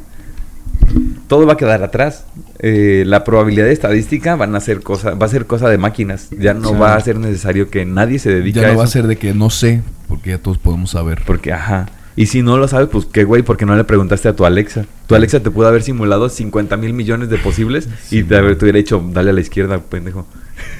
todo 1.28 1.47
va 1.47 1.55
a 1.55 1.56
quedar 1.56 1.82
atrás. 1.82 2.24
Eh, 2.60 3.05
la 3.06 3.24
probabilidad 3.24 3.69
estadística 3.69 4.36
van 4.36 4.55
a 4.55 4.60
ser 4.60 4.81
cosa, 4.81 5.15
va 5.15 5.27
a 5.27 5.28
ser 5.28 5.47
cosa 5.47 5.69
de 5.69 5.78
máquinas. 5.78 6.28
Ya 6.39 6.55
no 6.55 6.77
va 6.78 6.94
a 6.94 7.01
ser 7.01 7.19
necesario 7.19 7.70
que 7.70 7.85
nadie 7.85 8.19
se 8.19 8.31
dedique 8.31 8.60
Ya 8.60 8.66
a 8.66 8.69
no 8.69 8.73
eso. 8.73 8.78
va 8.78 8.85
a 8.85 8.89
ser 8.89 9.06
de 9.06 9.16
que 9.16 9.35
no 9.35 9.51
sé, 9.51 9.82
porque 10.09 10.31
ya 10.31 10.39
todos 10.39 10.59
podemos 10.59 10.90
saber. 10.90 11.23
Porque, 11.27 11.52
ajá. 11.52 11.86
Y 12.16 12.27
si 12.27 12.43
no 12.43 12.56
lo 12.59 12.66
sabes, 12.66 12.89
pues 12.90 13.05
qué 13.05 13.23
güey, 13.23 13.43
porque 13.43 13.65
no 13.65 13.77
le 13.77 13.85
preguntaste 13.85 14.28
a 14.28 14.35
tu 14.35 14.44
Alexa. 14.44 14.86
Tu 15.06 15.15
Alexa 15.15 15.39
te 15.40 15.51
pudo 15.52 15.69
haber 15.69 15.82
simulado 15.85 16.28
50 16.28 16.77
mil 16.77 16.93
millones 16.93 17.28
de 17.31 17.39
posibles 17.39 17.89
y 18.10 18.24
te, 18.24 18.36
haber- 18.36 18.59
te 18.59 18.65
hubiera 18.65 18.78
dicho, 18.78 19.01
dale 19.12 19.31
a 19.31 19.32
la 19.32 19.40
izquierda, 19.40 19.78
pendejo. 19.78 20.27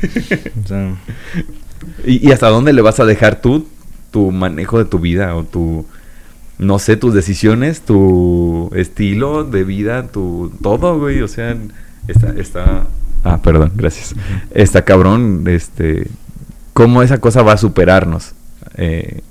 O 0.65 0.67
sea, 0.67 0.95
¿Y, 2.05 2.29
y 2.29 2.33
hasta 2.33 2.49
dónde 2.49 2.73
le 2.73 2.83
vas 2.83 2.99
a 3.01 3.05
dejar 3.05 3.41
tú 3.41 3.69
tu 4.11 4.33
manejo 4.33 4.79
de 4.79 4.85
tu 4.87 4.99
vida 4.99 5.37
o 5.37 5.45
tu, 5.45 5.87
no 6.59 6.79
sé, 6.79 6.97
tus 6.97 7.15
decisiones, 7.15 7.83
tu 7.83 8.71
estilo 8.75 9.45
de 9.45 9.65
vida, 9.65 10.09
tu 10.09 10.53
todo, 10.63 10.99
güey? 10.99 11.23
O 11.23 11.29
sea, 11.29 11.57
está, 12.09 12.31
está... 12.37 12.87
Ah, 13.25 13.41
perdón, 13.43 13.73
gracias. 13.75 14.15
Está 14.51 14.85
cabrón, 14.85 15.45
este... 15.47 16.09
¿Cómo 16.73 17.03
esa 17.03 17.19
cosa 17.19 17.43
va 17.43 17.55
a 17.55 17.57
superarnos 17.57 18.35
eh, 18.77 19.23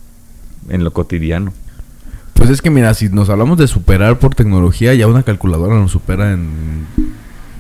en 0.70 0.84
lo 0.84 0.92
cotidiano? 0.92 1.54
Pues 2.34 2.50
es 2.50 2.62
que 2.62 2.70
mira, 2.70 2.94
si 2.94 3.10
nos 3.10 3.30
hablamos 3.30 3.58
de 3.58 3.68
superar 3.68 4.20
por 4.20 4.36
tecnología, 4.36 4.94
ya 4.94 5.08
una 5.08 5.24
calculadora 5.24 5.76
nos 5.76 5.92
supera 5.92 6.34
en, 6.34 6.86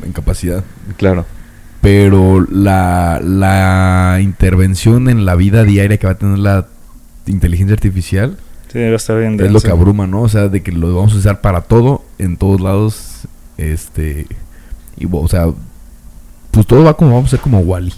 en 0.03 0.11
capacidad. 0.11 0.63
Claro. 0.97 1.25
Pero 1.81 2.45
la, 2.49 3.21
la 3.23 4.19
intervención 4.21 5.09
en 5.09 5.25
la 5.25 5.35
vida 5.35 5.63
diaria 5.63 5.97
que 5.97 6.07
va 6.07 6.13
a 6.13 6.17
tener 6.17 6.39
la 6.39 6.67
inteligencia 7.25 7.73
artificial 7.73 8.37
sí, 8.77 8.87
va 8.87 8.93
a 8.93 8.95
estar 8.95 9.19
bien 9.19 9.39
es 9.39 9.51
lo 9.51 9.61
que 9.61 9.71
abruma, 9.71 10.07
¿no? 10.07 10.21
O 10.21 10.29
sea, 10.29 10.47
de 10.47 10.61
que 10.61 10.71
lo 10.71 10.95
vamos 10.95 11.13
a 11.13 11.17
usar 11.17 11.41
para 11.41 11.61
todo, 11.61 12.03
en 12.17 12.37
todos 12.37 12.61
lados, 12.61 13.27
este... 13.57 14.27
Y, 14.97 15.07
o 15.11 15.27
sea, 15.27 15.47
pues 16.51 16.65
todo 16.65 16.83
va 16.83 16.95
como, 16.95 17.13
vamos 17.13 17.29
a 17.29 17.31
ser 17.31 17.39
como 17.39 17.59
Wally. 17.59 17.93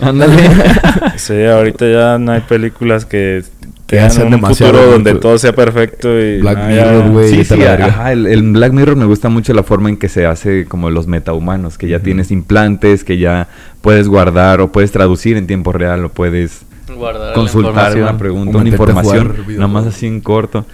Ándale. 0.00 0.36
Sí, 1.16 1.44
ahorita 1.44 1.90
ya 1.90 2.18
no 2.18 2.32
hay 2.32 2.42
películas 2.42 3.04
que 3.04 3.42
Que 3.86 3.96
tengan 3.96 4.06
hacen 4.06 4.24
un 4.26 4.30
demasiado 4.32 4.72
futuro 4.72 4.92
donde 4.92 5.14
todo 5.14 5.38
sea 5.38 5.52
perfecto 5.52 6.08
y 6.20 6.40
Black 6.40 6.58
no, 6.58 6.68
Mirror, 6.68 7.10
güey. 7.10 7.30
Sí, 7.30 7.44
sí, 7.44 7.62
ajá, 7.62 8.12
el, 8.12 8.26
el 8.26 8.52
Black 8.52 8.72
Mirror 8.72 8.96
me 8.96 9.06
gusta 9.06 9.28
mucho 9.28 9.52
la 9.54 9.62
forma 9.62 9.88
en 9.88 9.96
que 9.96 10.08
se 10.08 10.26
hace 10.26 10.66
como 10.66 10.90
los 10.90 11.06
metahumanos, 11.06 11.78
que 11.78 11.88
ya 11.88 12.00
tienes 12.00 12.30
implantes, 12.30 13.02
que 13.02 13.18
ya 13.18 13.48
puedes 13.80 14.08
guardar 14.08 14.60
o 14.60 14.70
puedes 14.70 14.92
traducir 14.92 15.36
en 15.36 15.46
tiempo 15.46 15.72
real 15.72 16.04
o 16.04 16.08
puedes 16.10 16.62
Guardar 16.96 17.34
consultar 17.34 17.96
una 17.96 18.16
pregunta, 18.16 18.58
una 18.58 18.68
información, 18.68 19.34
nada 19.48 19.68
más 19.68 19.86
así 19.86 20.06
en 20.06 20.20
corto. 20.20 20.64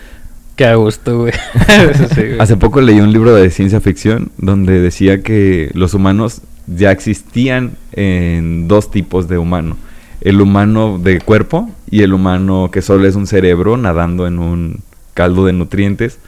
Qué 0.56 0.66
a 0.66 0.76
gusto, 0.76 1.18
güey. 1.20 1.32
Sí, 2.14 2.20
güey. 2.20 2.38
Hace 2.38 2.56
poco 2.56 2.80
leí 2.80 3.00
un 3.00 3.12
libro 3.12 3.34
de 3.34 3.50
ciencia 3.50 3.80
ficción 3.80 4.30
donde 4.38 4.80
decía 4.80 5.22
que 5.22 5.70
los 5.74 5.94
humanos 5.94 6.42
ya 6.66 6.92
existían 6.92 7.72
en 7.92 8.68
dos 8.68 8.90
tipos 8.90 9.28
de 9.28 9.38
humano. 9.38 9.76
El 10.20 10.40
humano 10.40 10.98
de 10.98 11.20
cuerpo 11.20 11.70
y 11.90 12.02
el 12.02 12.14
humano 12.14 12.70
que 12.72 12.82
solo 12.82 13.06
es 13.06 13.16
un 13.16 13.26
cerebro 13.26 13.76
nadando 13.76 14.26
en 14.26 14.38
un 14.38 14.80
caldo 15.12 15.44
de 15.44 15.52
nutrientes 15.52 16.18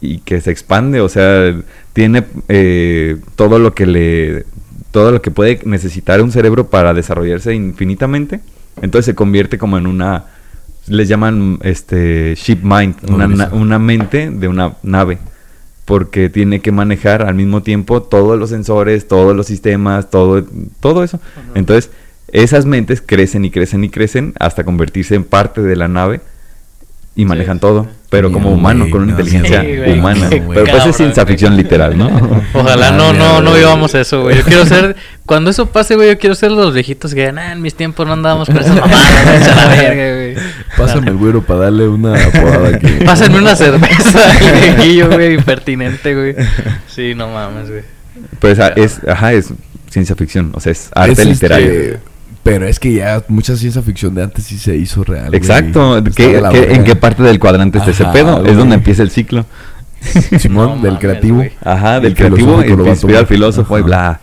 y 0.00 0.18
que 0.18 0.40
se 0.40 0.50
expande, 0.50 1.00
o 1.00 1.08
sea, 1.08 1.54
tiene 1.92 2.24
eh, 2.48 3.18
todo 3.36 3.58
lo 3.58 3.74
que 3.74 3.86
le 3.86 4.46
todo 4.90 5.12
lo 5.12 5.22
que 5.22 5.30
puede 5.30 5.60
necesitar 5.64 6.20
un 6.20 6.32
cerebro 6.32 6.68
para 6.68 6.94
desarrollarse 6.94 7.54
infinitamente. 7.54 8.40
Entonces 8.80 9.06
se 9.06 9.14
convierte 9.14 9.58
como 9.58 9.78
en 9.78 9.86
una 9.86 10.24
les 10.86 11.08
llaman 11.08 11.58
este 11.62 12.34
ship 12.34 12.58
mind, 12.62 12.96
una, 13.08 13.48
una 13.52 13.78
mente 13.78 14.30
de 14.30 14.48
una 14.48 14.74
nave 14.82 15.18
porque 15.84 16.30
tiene 16.30 16.60
que 16.60 16.70
manejar 16.70 17.22
al 17.22 17.34
mismo 17.34 17.62
tiempo 17.62 18.00
todos 18.02 18.38
los 18.38 18.50
sensores, 18.50 19.08
todos 19.08 19.34
los 19.34 19.46
sistemas, 19.46 20.08
todo 20.08 20.44
todo 20.78 21.02
eso. 21.02 21.18
Entonces, 21.56 21.90
esas 22.28 22.64
mentes 22.64 23.02
crecen 23.04 23.44
y 23.44 23.50
crecen 23.50 23.82
y 23.82 23.88
crecen 23.88 24.32
hasta 24.38 24.62
convertirse 24.62 25.16
en 25.16 25.24
parte 25.24 25.62
de 25.62 25.74
la 25.74 25.88
nave 25.88 26.20
y 27.16 27.24
manejan 27.24 27.56
sí, 27.56 27.60
todo, 27.60 27.84
sí. 27.84 27.90
Pero 28.10 28.32
como 28.32 28.50
humano, 28.50 28.80
güey, 28.80 28.90
con 28.90 29.02
una 29.02 29.12
inteligencia 29.12 29.60
sí, 29.60 29.76
güey, 29.76 29.98
humana. 29.98 30.28
qué 30.28 30.42
Pero 30.42 30.66
pues 30.66 30.86
es 30.86 30.96
ciencia 30.96 31.22
güey. 31.22 31.32
ficción 31.32 31.56
literal, 31.56 31.96
¿no? 31.96 32.10
Ojalá 32.54 32.90
no, 32.90 33.12
no, 33.12 33.40
no 33.40 33.54
vivamos 33.54 33.94
eso, 33.94 34.22
güey. 34.22 34.36
Yo 34.36 34.42
quiero 34.42 34.66
ser, 34.66 34.96
cuando 35.26 35.50
eso 35.50 35.66
pase, 35.66 35.94
güey, 35.94 36.08
yo 36.08 36.18
quiero 36.18 36.34
ser 36.34 36.50
los 36.50 36.74
viejitos 36.74 37.14
que 37.14 37.20
digan, 37.20 37.38
ah, 37.38 37.52
en 37.52 37.62
mis 37.62 37.76
tiempos 37.76 38.08
no 38.08 38.14
andábamos 38.14 38.48
con 38.48 38.58
esas 38.58 38.74
mamadas, 38.74 39.24
güey, 39.24 39.36
echa 39.40 39.54
la 39.54 39.68
verga, 39.68 40.14
güey. 40.16 40.34
Pásame 40.76 41.10
el 41.10 41.16
güero 41.18 41.42
para 41.42 41.60
darle 41.60 41.86
una 41.86 42.14
podada 42.30 42.68
aquí. 42.76 42.88
Pásenme 43.06 43.38
una 43.38 43.54
cerveza, 43.54 44.20
viejillo, 44.40 45.08
güey, 45.08 45.34
impertinente, 45.34 46.12
güey. 46.12 46.34
Sí, 46.88 47.14
no 47.14 47.28
mames, 47.28 47.70
güey. 47.70 47.82
Pues 48.40 48.58
ah, 48.58 48.72
es, 48.74 49.00
ajá, 49.06 49.34
es 49.34 49.52
ciencia 49.88 50.16
ficción, 50.16 50.50
o 50.54 50.58
sea, 50.58 50.72
es 50.72 50.90
arte 50.96 51.12
Es, 51.12 51.18
este, 51.20 51.32
literario. 51.32 52.09
Pero 52.42 52.66
es 52.66 52.78
que 52.80 52.92
ya 52.94 53.22
mucha 53.28 53.56
ciencia 53.56 53.82
ficción 53.82 54.14
de 54.14 54.22
antes 54.22 54.44
sí 54.44 54.58
se 54.58 54.76
hizo 54.76 55.04
real. 55.04 55.34
Exacto, 55.34 55.98
Está 55.98 56.10
¿qué- 56.10 56.34
de 56.34 56.40
la 56.40 56.50
qué- 56.50 56.60
verga. 56.60 56.74
¿en 56.76 56.84
qué 56.84 56.96
parte 56.96 57.22
del 57.22 57.38
cuadrante 57.38 57.78
está 57.78 57.90
ese 57.90 58.04
pedo? 58.06 58.38
güey. 58.40 58.50
Es 58.50 58.56
donde 58.56 58.74
empieza 58.76 59.02
el 59.02 59.10
ciclo. 59.10 59.44
Simón, 60.38 60.76
No 60.80 60.82
del 60.88 60.98
creativo. 60.98 61.36
güey. 61.36 61.52
Ajá, 61.62 61.96
El 61.96 62.02
del 62.02 62.14
creativo 62.14 62.56
va 62.56 62.62
a 62.62 62.88
inspira 62.88 63.18
al 63.18 63.26
filósofo 63.26 63.76
y 63.76 63.80
Ajá. 63.80 63.86
bla. 63.86 64.20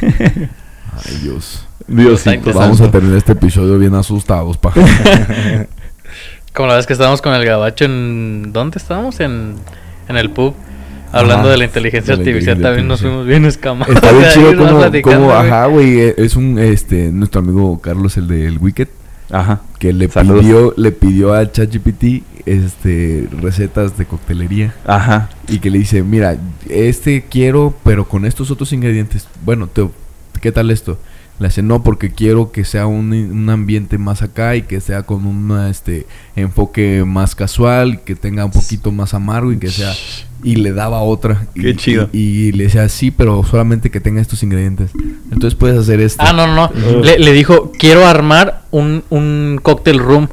Ay, 0.00 1.18
Dios. 1.22 1.66
Diosito. 1.86 2.50
Está 2.50 2.60
Vamos 2.60 2.80
a 2.80 2.90
terminar 2.90 3.18
este 3.18 3.32
episodio 3.32 3.78
bien 3.78 3.94
asustados, 3.94 4.56
pa. 4.56 4.72
Como 6.54 6.68
la 6.68 6.76
vez 6.76 6.86
que 6.86 6.92
estábamos 6.92 7.22
con 7.22 7.34
el 7.34 7.44
gabacho 7.44 7.84
en... 7.86 8.52
¿Dónde 8.52 8.78
estábamos? 8.78 9.20
En, 9.20 9.54
en 10.08 10.16
el 10.16 10.30
pub. 10.30 10.54
Hablando 11.12 11.42
Ajá, 11.44 11.50
de 11.50 11.58
la 11.58 11.64
inteligencia 11.64 12.16
de 12.16 12.16
la 12.16 12.20
artificial, 12.30 12.56
inteligencia 12.56 12.68
también 12.68 12.88
nos 12.88 13.00
fuimos 13.02 13.26
bien 13.26 13.44
escamados. 13.44 13.94
Está 13.94 14.12
bien 14.12 14.24
chido 14.32 14.56
como, 14.56 15.02
como, 15.02 15.32
ajá, 15.32 15.66
güey, 15.66 16.00
es 16.16 16.36
un, 16.36 16.58
este, 16.58 17.12
nuestro 17.12 17.40
amigo 17.40 17.80
Carlos, 17.80 18.16
el 18.16 18.28
del 18.28 18.58
Wicked, 18.58 18.88
Ajá. 19.30 19.60
que 19.78 19.92
le 19.92 20.08
Saludos. 20.08 20.40
pidió, 20.42 20.74
le 20.76 20.92
pidió 20.92 21.34
a 21.34 21.50
ChatGPT, 21.50 22.22
este, 22.46 23.28
recetas 23.40 23.96
de 23.98 24.06
coctelería. 24.06 24.74
Ajá. 24.86 25.28
Y 25.48 25.58
que 25.58 25.70
le 25.70 25.78
dice, 25.78 26.02
mira, 26.02 26.36
este 26.68 27.24
quiero, 27.30 27.74
pero 27.84 28.08
con 28.08 28.24
estos 28.24 28.50
otros 28.50 28.72
ingredientes. 28.72 29.28
Bueno, 29.44 29.66
te, 29.68 29.86
¿qué 30.40 30.50
tal 30.50 30.70
esto? 30.70 30.98
Le 31.38 31.48
dice, 31.48 31.62
no, 31.62 31.82
porque 31.82 32.10
quiero 32.10 32.52
que 32.52 32.64
sea 32.64 32.86
un, 32.86 33.12
un 33.12 33.50
ambiente 33.50 33.98
más 33.98 34.22
acá 34.22 34.54
y 34.54 34.62
que 34.62 34.80
sea 34.80 35.02
con 35.02 35.26
un 35.26 35.66
este, 35.68 36.06
enfoque 36.36 37.04
más 37.04 37.34
casual, 37.34 38.02
que 38.02 38.14
tenga 38.14 38.44
un 38.44 38.52
poquito 38.52 38.92
más 38.92 39.14
amargo 39.14 39.52
y 39.52 39.58
que 39.58 39.70
sea... 39.70 39.92
Y 40.44 40.56
le 40.56 40.72
daba 40.72 41.02
otra. 41.02 41.46
Y, 41.54 41.62
Qué 41.62 41.76
chido. 41.76 42.08
Y, 42.12 42.18
y 42.18 42.52
le 42.52 42.64
decía, 42.64 42.88
sí, 42.88 43.12
pero 43.12 43.44
solamente 43.44 43.90
que 43.92 44.00
tenga 44.00 44.20
estos 44.20 44.42
ingredientes. 44.42 44.90
Entonces 45.30 45.54
puedes 45.54 45.78
hacer 45.78 46.00
esto. 46.00 46.20
Ah, 46.26 46.32
no, 46.32 46.48
no, 46.48 46.68
no. 46.68 47.00
Le, 47.00 47.20
le 47.20 47.32
dijo, 47.32 47.70
quiero 47.78 48.04
armar 48.06 48.62
un, 48.72 49.04
un 49.08 49.60
cocktail 49.62 50.00
room. 50.00 50.28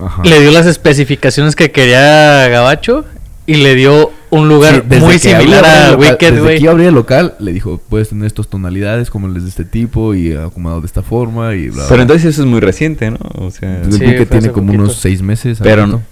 Ajá. 0.00 0.22
Le 0.22 0.40
dio 0.40 0.52
las 0.52 0.66
especificaciones 0.66 1.56
que 1.56 1.72
quería 1.72 2.46
Gabacho 2.46 3.04
y 3.44 3.56
le 3.56 3.74
dio 3.74 4.12
un 4.32 4.48
lugar 4.48 4.74
Sí, 4.76 4.80
desde 4.88 5.04
muy 5.04 5.12
que 5.12 5.18
similar 5.20 5.64
el 5.64 5.70
a 5.70 5.90
local- 5.92 5.98
Wicked, 6.00 6.30
Desde 6.30 6.40
güey. 6.40 6.56
que 6.56 6.62
iba 6.62 6.70
a 6.70 6.72
abrir 6.72 6.88
el 6.88 6.94
local, 6.94 7.34
le 7.38 7.52
dijo, 7.52 7.80
puedes 7.88 8.08
tener 8.08 8.26
estas 8.26 8.48
tonalidades 8.48 9.10
como 9.10 9.28
les 9.28 9.42
de 9.44 9.48
este 9.50 9.64
tipo 9.64 10.14
y 10.14 10.32
acomodado 10.32 10.80
de 10.80 10.86
esta 10.86 11.02
forma 11.02 11.54
y 11.54 11.68
bla, 11.68 11.82
Pero 11.84 11.96
bla. 11.96 12.02
entonces 12.02 12.24
eso 12.30 12.42
es 12.42 12.48
muy 12.48 12.60
reciente, 12.60 13.10
¿no? 13.10 13.18
O 13.34 13.50
sea, 13.50 13.82
el 13.82 13.92
Sí, 13.92 14.00
Wicked 14.04 14.26
fue 14.26 14.38
tiene 14.38 14.50
como 14.52 14.68
poquito. 14.68 14.82
unos 14.84 14.96
seis 14.96 15.22
meses. 15.22 15.58
pero 15.62 15.82
ahorita. 15.82 16.02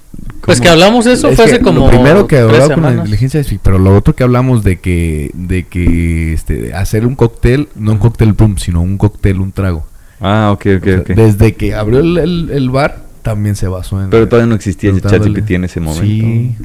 Pues 0.43 0.61
que 0.61 0.69
hablamos 0.69 1.07
eso 1.07 1.29
Es 1.29 1.37
fue 1.37 1.45
hace 1.47 1.61
como. 1.61 1.81
lo 1.87 1.89
primero 1.91 2.27
que 2.27 2.39
hablaba 2.39 2.75
con 2.75 2.83
la 2.83 2.93
inteligencia 2.95 3.43
pero 3.63 3.79
lo 3.79 3.97
otro 3.97 4.15
que 4.15 4.23
hablamos 4.23 4.65
de 4.65 4.79
que 4.81 5.31
de 5.35 5.67
que 5.67 6.33
este 6.35 6.75
hacer 6.75 7.07
un 7.07 7.15
cóctel 7.15 7.69
no 7.77 7.93
un 7.93 7.99
cóctel 7.99 8.35
room 8.37 8.59
sino 8.59 8.83
un 8.83 8.99
cóctel 8.99 9.41
un 9.41 9.53
trago 9.53 9.87
Ah, 10.21 10.51
ok, 10.53 10.67
ok, 10.79 10.83
O 10.83 10.85
sea, 10.91 10.99
ok. 11.01 11.07
desde 11.11 11.55
que 11.55 11.75
abrió 11.75 12.01
el, 12.01 12.19
el- 12.19 12.51
el 12.53 12.71
bar 12.71 13.03
también 13.23 13.55
se 13.57 13.67
basó 13.69 14.03
en 14.03 14.11
Pero 14.11 14.29
todavía 14.29 14.49
no 14.49 14.55
existía 14.57 14.93
ChatGPT 15.01 15.51
en 15.53 15.65
ese 15.65 15.81
momento. 15.81 16.05
sí 16.05 16.57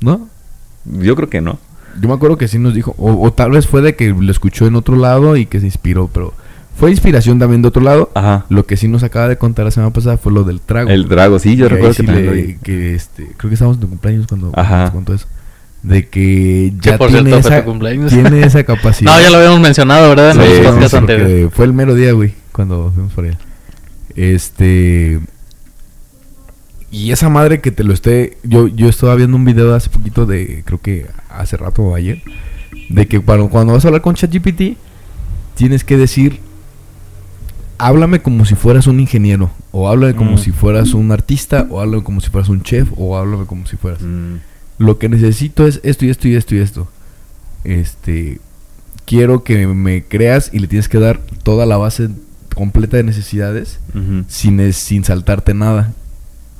no 0.00 0.28
Yo 0.92 1.14
creo 1.16 1.28
que 1.28 1.40
no. 1.40 1.58
yo 2.00 2.08
me 2.08 2.14
acuerdo 2.14 2.36
que 2.38 2.48
sí 2.48 2.58
nos 2.58 2.74
dijo 2.74 2.94
o, 2.98 3.22
o 3.26 3.32
tal 3.32 3.50
vez 3.50 3.66
fue 3.66 3.82
de 3.82 3.94
que 3.96 4.08
lo 4.18 4.30
escuchó 4.30 4.66
en 4.66 4.76
otro 4.76 4.96
lado 4.96 5.36
y 5.36 5.46
que 5.46 5.60
se 5.60 5.66
inspiró 5.66 6.08
pero 6.12 6.32
fue 6.76 6.90
inspiración 6.90 7.38
también 7.40 7.60
de 7.62 7.68
otro 7.68 7.82
lado 7.82 8.10
Ajá. 8.14 8.46
lo 8.50 8.64
que 8.66 8.76
sí 8.76 8.86
nos 8.88 9.02
acaba 9.02 9.26
de 9.28 9.36
contar 9.36 9.64
la 9.64 9.70
semana 9.72 9.92
pasada 9.92 10.16
fue 10.16 10.32
lo 10.32 10.44
del 10.44 10.60
trago 10.60 10.90
El 10.90 11.08
drago, 11.08 11.38
sí, 11.40 11.56
yo 11.56 11.66
Que 11.68 11.74
recuerdo 11.74 11.94
sí 11.94 12.02
que 12.02 12.06
también 12.06 12.34
le- 12.34 12.52
lo 12.54 12.60
que, 12.62 12.94
este, 12.94 13.24
creo 13.36 13.48
que 13.50 13.54
estábamos 13.54 13.76
en 13.78 13.80
tu 13.82 13.88
cumpleaños 13.88 14.26
cuando 14.28 14.52
Ajá. 14.54 14.82
nos 14.84 14.90
contó 14.92 15.14
eso. 15.14 15.26
De 15.82 16.08
que 16.08 16.72
Que 16.80 16.90
ya 16.90 16.98
por 16.98 17.08
tiene, 17.08 17.30
cierto 17.30 17.42
fue 17.48 17.56
esa, 17.56 17.64
tu 17.64 17.70
cumpleaños. 17.70 18.12
tiene 18.12 18.42
esa 18.46 18.64
capacidad. 18.64 19.14
No, 19.16 19.20
ya 19.20 19.30
lo 19.30 19.36
habíamos 19.38 19.60
mencionado, 19.60 20.08
¿verdad? 20.08 20.30
En 20.30 20.34
Sí, 20.34 20.38
los 20.40 20.56
sí, 20.56 20.62
podcasts 20.64 20.90
sí, 20.90 20.96
anteriores. 20.96 21.52
Fue 21.52 21.64
el 21.66 21.72
mero 21.72 21.94
día, 21.94 22.12
güey, 22.12 22.34
cuando 22.52 22.90
fuimos 22.94 23.12
por 23.12 23.24
allá. 23.24 23.38
Este. 24.16 25.20
Y 26.90 27.12
esa 27.12 27.28
madre 27.28 27.60
que 27.60 27.70
te 27.70 27.84
lo 27.84 27.92
esté. 27.92 28.38
Yo, 28.42 28.66
yo 28.68 28.88
estaba 28.88 29.14
viendo 29.14 29.36
un 29.36 29.44
video 29.44 29.74
hace 29.74 29.90
poquito 29.90 30.24
de. 30.26 30.62
Creo 30.64 30.80
que 30.80 31.06
hace 31.28 31.56
rato 31.56 31.82
o 31.82 31.94
ayer. 31.94 32.22
De 32.88 33.06
que 33.06 33.20
cuando, 33.20 33.48
cuando 33.50 33.74
vas 33.74 33.84
a 33.84 33.88
hablar 33.88 34.02
con 34.02 34.14
ChatGPT. 34.14 34.76
Tienes 35.54 35.84
que 35.84 35.96
decir. 35.96 36.40
háblame 37.80 38.20
como 38.22 38.44
si 38.44 38.56
fueras 38.56 38.88
un 38.88 38.98
ingeniero, 38.98 39.50
o 39.70 39.88
háblame 39.88 40.16
como 40.16 40.32
Mm. 40.32 40.38
si 40.38 40.50
fueras 40.50 40.94
un 40.94 41.12
artista, 41.12 41.66
o 41.70 41.80
háblame 41.80 42.02
como 42.02 42.20
si 42.20 42.28
fueras 42.28 42.48
un 42.48 42.62
chef, 42.64 42.88
o 42.96 43.16
háblame 43.16 43.46
como 43.46 43.66
si 43.66 43.76
fueras. 43.76 44.02
Mm, 44.02 44.36
Lo 44.78 44.98
que 44.98 45.08
necesito 45.08 45.64
es 45.66 45.80
esto 45.84 46.04
y 46.04 46.10
esto 46.10 46.26
y 46.28 46.34
esto 46.34 46.54
y 46.56 46.58
esto. 46.58 46.88
Este, 47.64 48.40
quiero 49.06 49.42
que 49.44 49.66
me 49.68 50.02
creas 50.04 50.50
y 50.52 50.58
le 50.60 50.66
tienes 50.68 50.88
que 50.88 50.98
dar 50.98 51.20
toda 51.42 51.66
la 51.66 51.76
base 51.76 52.08
completa 52.54 52.96
de 52.96 53.02
necesidades 53.04 53.78
sin, 54.28 54.58
es- 54.60 54.76
sin 54.76 55.04
saltarte 55.04 55.54
nada. 55.54 55.92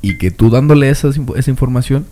Y 0.00 0.14
que 0.14 0.30
tú 0.30 0.50
dándole 0.50 0.90
esa, 0.90 1.08
esa 1.36 1.50
información 1.50 2.06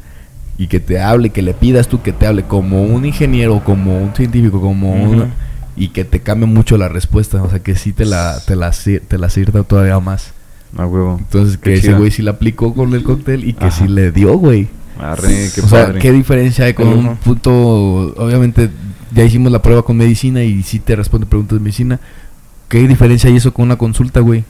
y 0.58 0.66
que 0.68 0.80
te 0.80 1.00
hable, 1.00 1.30
que 1.30 1.42
le 1.42 1.54
pidas 1.54 1.88
tú 1.88 2.02
que 2.02 2.12
te 2.12 2.26
hable 2.26 2.44
como 2.44 2.82
un 2.82 3.04
ingeniero, 3.04 3.62
como 3.64 3.98
un 3.98 4.14
científico, 4.14 4.60
como 4.60 4.92
un... 4.92 5.32
Y 5.78 5.88
que 5.88 6.06
te 6.06 6.20
cambie 6.20 6.46
mucho 6.46 6.78
la 6.78 6.88
respuesta, 6.88 7.42
o 7.42 7.50
sea, 7.50 7.58
que 7.58 7.74
sí 7.74 7.92
te 7.92 8.06
la, 8.06 8.38
te 8.46 8.56
la, 8.56 8.72
te 8.72 9.18
la 9.18 9.28
sirva 9.28 9.62
todavía 9.62 10.00
más. 10.00 10.32
A 10.76 10.86
huevo. 10.86 11.16
Entonces, 11.18 11.58
que 11.58 11.74
ese 11.74 11.92
güey 11.92 12.10
sí 12.10 12.22
la 12.22 12.32
aplicó 12.32 12.74
con 12.74 12.94
el 12.94 13.02
cóctel 13.02 13.44
y 13.46 13.52
que 13.52 13.66
Ajá. 13.66 13.78
sí 13.78 13.88
le 13.88 14.10
dio, 14.10 14.36
güey. 14.38 14.68
Arre, 14.98 15.50
qué 15.54 15.60
o 15.60 15.68
sea. 15.68 15.92
¿qué 15.92 16.12
diferencia 16.12 16.64
hay 16.64 16.74
con 16.74 16.88
un 16.88 17.16
punto? 17.16 17.50
Obviamente, 18.16 18.70
ya 19.14 19.24
hicimos 19.24 19.52
la 19.52 19.60
prueba 19.62 19.82
con 19.82 19.96
medicina 19.96 20.42
y 20.42 20.62
sí 20.62 20.78
te 20.78 20.96
responde 20.96 21.26
preguntas 21.26 21.58
de 21.58 21.62
medicina. 21.62 22.00
¿Qué 22.68 22.86
diferencia 22.88 23.30
hay 23.30 23.36
eso 23.36 23.52
con 23.52 23.66
una 23.66 23.76
consulta, 23.76 24.20
güey? 24.20 24.44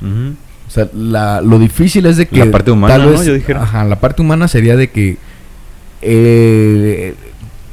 Ujú. 0.00 0.34
O 0.70 0.72
sea, 0.72 0.88
la, 0.94 1.40
lo 1.40 1.58
difícil 1.58 2.06
es 2.06 2.16
de 2.16 2.26
que. 2.28 2.38
La 2.44 2.50
parte 2.52 2.70
humana, 2.70 2.96
¿no? 2.98 3.24
Yo 3.24 3.34
dijera. 3.34 3.64
Ajá, 3.64 3.82
la 3.84 3.98
parte 3.98 4.22
humana 4.22 4.46
sería 4.46 4.76
de 4.76 4.88
que. 4.90 5.16
eh, 6.00 7.14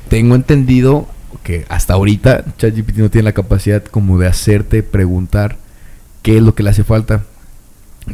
tengo 0.10 0.36
entendido 0.36 1.08
que 1.44 1.66
hasta 1.70 1.94
ahorita 1.94 2.44
ChatGPT 2.58 2.98
no 2.98 3.10
tiene 3.10 3.24
la 3.26 3.34
capacidad 3.34 3.84
como 3.84 4.18
de 4.18 4.28
hacerte 4.28 4.82
preguntar 4.84 5.58
qué 6.22 6.38
es 6.38 6.44
lo 6.44 6.56
que 6.56 6.64
le 6.64 6.70
hace 6.72 6.84
falta. 6.84 7.24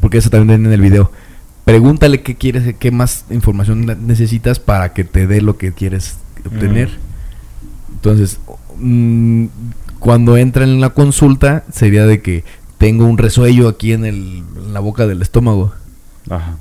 Porque 0.01 0.17
eso 0.17 0.29
también 0.29 0.59
viene 0.61 0.67
en 0.69 0.73
el 0.73 0.81
video. 0.81 1.11
Pregúntale 1.65 2.21
qué 2.21 2.35
quieres, 2.35 2.75
qué 2.77 2.91
más 2.91 3.25
información 3.29 3.85
ne- 3.85 3.95
necesitas 3.95 4.59
para 4.59 4.91
que 4.93 5.03
te 5.03 5.27
dé 5.27 5.39
lo 5.41 5.57
que 5.57 5.71
quieres 5.71 6.17
obtener. 6.45 6.89
Entonces, 7.93 8.39
mm, 8.79 9.45
cuando 9.99 10.35
entra 10.35 10.63
en 10.65 10.81
la 10.81 10.89
consulta, 10.89 11.63
sería 11.71 12.05
de 12.05 12.21
que 12.21 12.43
tengo 12.83 13.05
un 13.05 13.17
resuello 13.17 13.69
aquí 13.69 13.93
en, 13.93 14.03
el, 14.03 14.43
en 14.57 14.73
la 14.73 14.79
boca 14.81 15.07
del 15.07 15.21
estómago. 15.21 15.73
Ajá. 16.29 16.57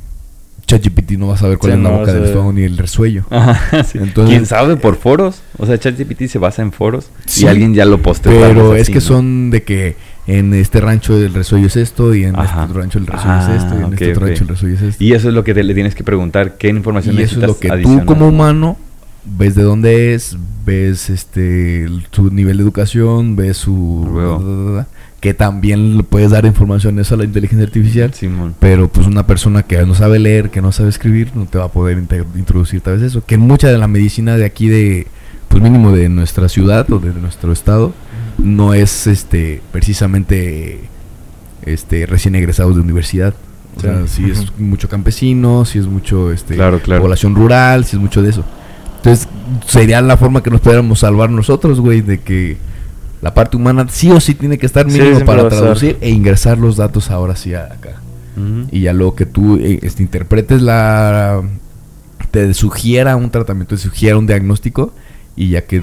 ChatGPT 0.66 1.12
no 1.18 1.26
va 1.26 1.34
a 1.34 1.36
saber 1.36 1.58
cuál 1.58 1.72
Sí, 1.72 1.78
es 1.78 1.82
la 1.82 1.90
no, 1.90 1.98
boca 1.98 2.12
del 2.12 2.24
estómago 2.24 2.52
ni 2.52 2.62
el 2.62 2.78
resuello. 2.78 3.24
Ajá, 3.30 3.82
sí. 3.84 3.98
Entonces- 3.98 4.30
¿Quién 4.32 4.46
sabe 4.46 4.76
por 4.76 4.96
foros? 4.96 5.42
O 5.58 5.66
sea, 5.66 5.78
ChatGPT 5.78 6.26
se 6.28 6.38
basa 6.38 6.62
en 6.62 6.70
foros 6.72 7.10
Sí, 7.26 7.44
y 7.44 7.48
alguien 7.48 7.74
ya 7.74 7.84
lo 7.84 7.98
posteó. 8.00 8.32
Pero 8.32 8.74
es 8.76 8.82
así, 8.82 8.92
que 8.92 8.98
¿no? 9.00 9.04
son 9.04 9.50
de 9.50 9.64
que 9.64 9.96
en 10.28 10.54
este 10.54 10.80
rancho 10.80 11.16
el 11.18 11.34
resuello 11.34 11.66
es 11.66 11.76
esto 11.76 12.14
y 12.14 12.22
en 12.24 12.36
Ajá. 12.36 12.44
este 12.60 12.70
otro 12.70 12.80
rancho 12.82 12.98
el 12.98 13.06
resuello 13.08 13.32
Ah, 13.34 13.54
es 13.56 13.62
esto 13.64 13.74
y 13.74 13.82
en 13.84 13.92
este 13.92 14.04
ok, 14.06 14.10
otro 14.12 14.22
ok. 14.22 14.28
rancho 14.28 14.42
el 14.44 14.48
resuello 14.48 14.74
es 14.76 14.82
esto. 14.82 15.04
Y 15.04 15.12
eso 15.14 15.28
es 15.28 15.34
lo 15.34 15.42
que 15.44 15.52
te- 15.54 15.64
le 15.64 15.74
tienes 15.74 15.94
que 15.96 16.04
preguntar. 16.04 16.56
¿Qué 16.56 16.68
información 16.68 17.18
Y 17.18 17.22
eso 17.22 17.40
es 17.40 17.46
lo 17.48 17.58
que 17.58 17.66
tú 17.68 17.74
adicional? 17.74 18.06
como 18.06 18.28
humano 18.28 18.76
ves 19.24 19.54
de 19.56 19.62
dónde 19.64 20.14
es, 20.14 20.36
ves 20.64 21.10
este 21.10 21.88
su 22.12 22.30
nivel 22.30 22.56
de 22.58 22.62
educación, 22.62 23.34
ves 23.36 23.56
su. 23.56 24.84
Que 25.22 25.32
también 25.34 25.96
le 25.96 26.02
puedes 26.02 26.32
dar 26.32 26.44
información 26.46 26.98
eso 26.98 27.14
a 27.14 27.18
la 27.18 27.24
inteligencia 27.24 27.64
artificial. 27.64 28.12
Simón. 28.12 28.54
Pero 28.58 28.88
pues 28.88 29.06
una 29.06 29.24
persona 29.26 29.62
que 29.62 29.80
no 29.86 29.94
sabe 29.94 30.18
leer, 30.18 30.50
que 30.50 30.60
no 30.60 30.72
sabe 30.72 30.88
escribir, 30.90 31.30
no 31.34 31.46
te 31.46 31.56
va 31.58 31.64
a 31.66 31.68
poder 31.68 31.96
introducir 32.36 32.80
tal 32.82 32.94
vez 32.98 33.04
eso. 33.04 33.24
Que 33.24 33.38
mucha 33.38 33.68
de 33.68 33.78
la 33.78 33.86
medicina 33.86 34.36
de 34.36 34.44
aquí 34.44 34.68
de, 34.68 35.06
pues 35.48 35.62
mínimo 35.62 35.92
de 35.92 36.08
nuestra 36.08 36.48
ciudad 36.48 36.90
o 36.92 36.98
de 36.98 37.14
nuestro 37.14 37.52
estado, 37.52 37.92
no 38.36 38.74
es 38.74 39.06
este 39.06 39.62
precisamente 39.70 40.80
este 41.64 42.06
recién 42.06 42.34
egresados 42.34 42.74
de 42.74 42.80
universidad. 42.80 43.32
O 43.76 43.80
Sí. 43.80 43.86
sea, 43.86 44.06
sí 44.06 44.28
es 44.30 44.58
mucho 44.58 44.88
campesino, 44.88 45.64
sí 45.64 45.78
es 45.78 45.86
mucho 45.86 46.32
este 46.32 46.56
Claro, 46.56 46.80
claro. 46.80 47.00
población 47.02 47.34
rural, 47.34 47.84
sí 47.84 47.96
es 47.96 48.02
mucho 48.02 48.22
de 48.22 48.30
eso. 48.30 48.44
Entonces, 48.96 49.28
sería 49.66 50.00
la 50.02 50.16
forma 50.16 50.42
que 50.42 50.50
nos 50.50 50.60
pudiéramos 50.60 50.98
salvar 50.98 51.30
nosotros, 51.30 51.80
güey, 51.80 52.00
de 52.02 52.18
que 52.20 52.56
la 53.22 53.32
parte 53.32 53.56
humana 53.56 53.86
sí 53.88 54.10
o 54.10 54.20
sí 54.20 54.34
tiene 54.34 54.58
que 54.58 54.66
estar 54.66 54.84
mínimo 54.86 55.20
para 55.24 55.48
traducir 55.48 55.96
e 56.02 56.10
ingresar 56.10 56.58
los 56.58 56.76
datos 56.76 57.10
ahora 57.10 57.34
sí 57.36 57.54
a- 57.54 57.64
acá. 57.72 58.00
Y 58.70 58.80
ya 58.80 58.92
luego 58.92 59.14
que 59.14 59.24
tú 59.26 59.56
eh, 59.56 59.78
este, 59.82 60.02
interpretes 60.02 60.60
la... 60.62 61.40
Te 62.30 62.52
sugiera 62.54 63.14
un 63.16 63.30
tratamiento, 63.30 63.74
te 63.76 63.80
sugiera 63.82 64.16
un 64.18 64.26
diagnóstico 64.26 64.92
y 65.36 65.50
ya 65.50 65.62
que... 65.66 65.82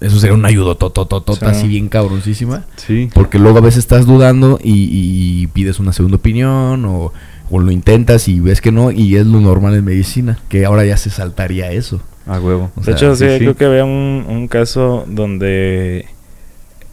Eso 0.00 0.20
sería 0.20 0.34
una 0.34 0.46
ayuda 0.48 0.76
totototota 0.76 1.52
Sí. 1.52 1.58
así 1.58 1.66
bien 1.68 1.88
cabroncísima. 1.88 2.64
Sí. 2.76 3.10
Porque 3.12 3.40
luego 3.40 3.58
a 3.58 3.60
veces 3.60 3.78
estás 3.80 4.06
dudando 4.06 4.60
y, 4.62 4.88
y 4.92 5.48
pides 5.48 5.80
una 5.80 5.92
segunda 5.92 6.18
opinión 6.18 6.84
o, 6.84 7.12
o 7.50 7.58
lo 7.58 7.72
intentas 7.72 8.28
y 8.28 8.38
ves 8.38 8.60
que 8.60 8.70
no 8.70 8.92
y 8.92 9.16
es 9.16 9.26
lo 9.26 9.40
normal 9.40 9.74
en 9.74 9.84
medicina. 9.84 10.38
Que 10.48 10.64
ahora 10.64 10.84
ya 10.84 10.96
se 10.96 11.10
saltaría 11.10 11.72
eso. 11.72 12.00
A 12.28 12.38
huevo. 12.38 12.70
O 12.76 12.80
De 12.80 12.84
sea, 12.84 12.94
hecho, 12.94 13.16
sí, 13.16 13.24
sí, 13.24 13.30
sí. 13.32 13.38
creo 13.40 13.56
que 13.56 13.64
había 13.64 13.84
un, 13.84 14.24
un 14.28 14.46
caso 14.46 15.04
donde 15.08 16.06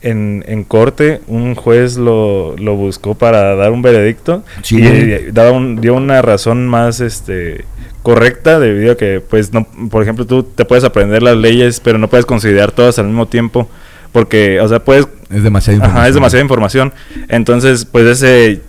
en, 0.06 0.44
en 0.48 0.64
corte 0.64 1.20
un 1.28 1.56
juez 1.56 1.98
lo, 1.98 2.56
lo 2.58 2.76
buscó 2.76 3.16
para 3.16 3.56
dar 3.56 3.72
un 3.72 3.82
veredicto 3.82 4.44
Sí, 4.62 4.78
y 4.82 5.32
daba 5.32 5.52
un- 5.52 5.82
dio 5.82 5.96
una 5.96 6.22
razón 6.22 6.68
más 6.68 7.02
este 7.02 7.66
correcta 8.04 8.60
debido 8.60 8.94
a 8.94 8.98
que 8.98 9.20
pues 9.20 9.52
no 9.52 9.66
por 9.90 10.04
ejemplo 10.04 10.26
tú 10.26 10.44
te 10.44 10.64
puedes 10.64 10.84
aprender 10.84 11.24
las 11.24 11.36
leyes 11.36 11.80
pero 11.80 11.98
no 11.98 12.08
puedes 12.08 12.26
considerar 12.26 12.72
todas 12.72 13.00
al 13.00 13.08
mismo 13.08 13.26
tiempo 13.28 13.68
porque 14.12 14.62
o 14.62 14.68
sea 14.68 14.80
puedes 14.80 15.08
Es 15.30 15.44
demasiada 15.44 15.76
información. 15.76 15.98
Ajá, 15.98 16.08
es 16.08 16.14
demasiada 16.14 16.42
información. 16.44 16.94
Entonces, 17.28 17.84
pues 17.86 18.06
ese 18.06 18.62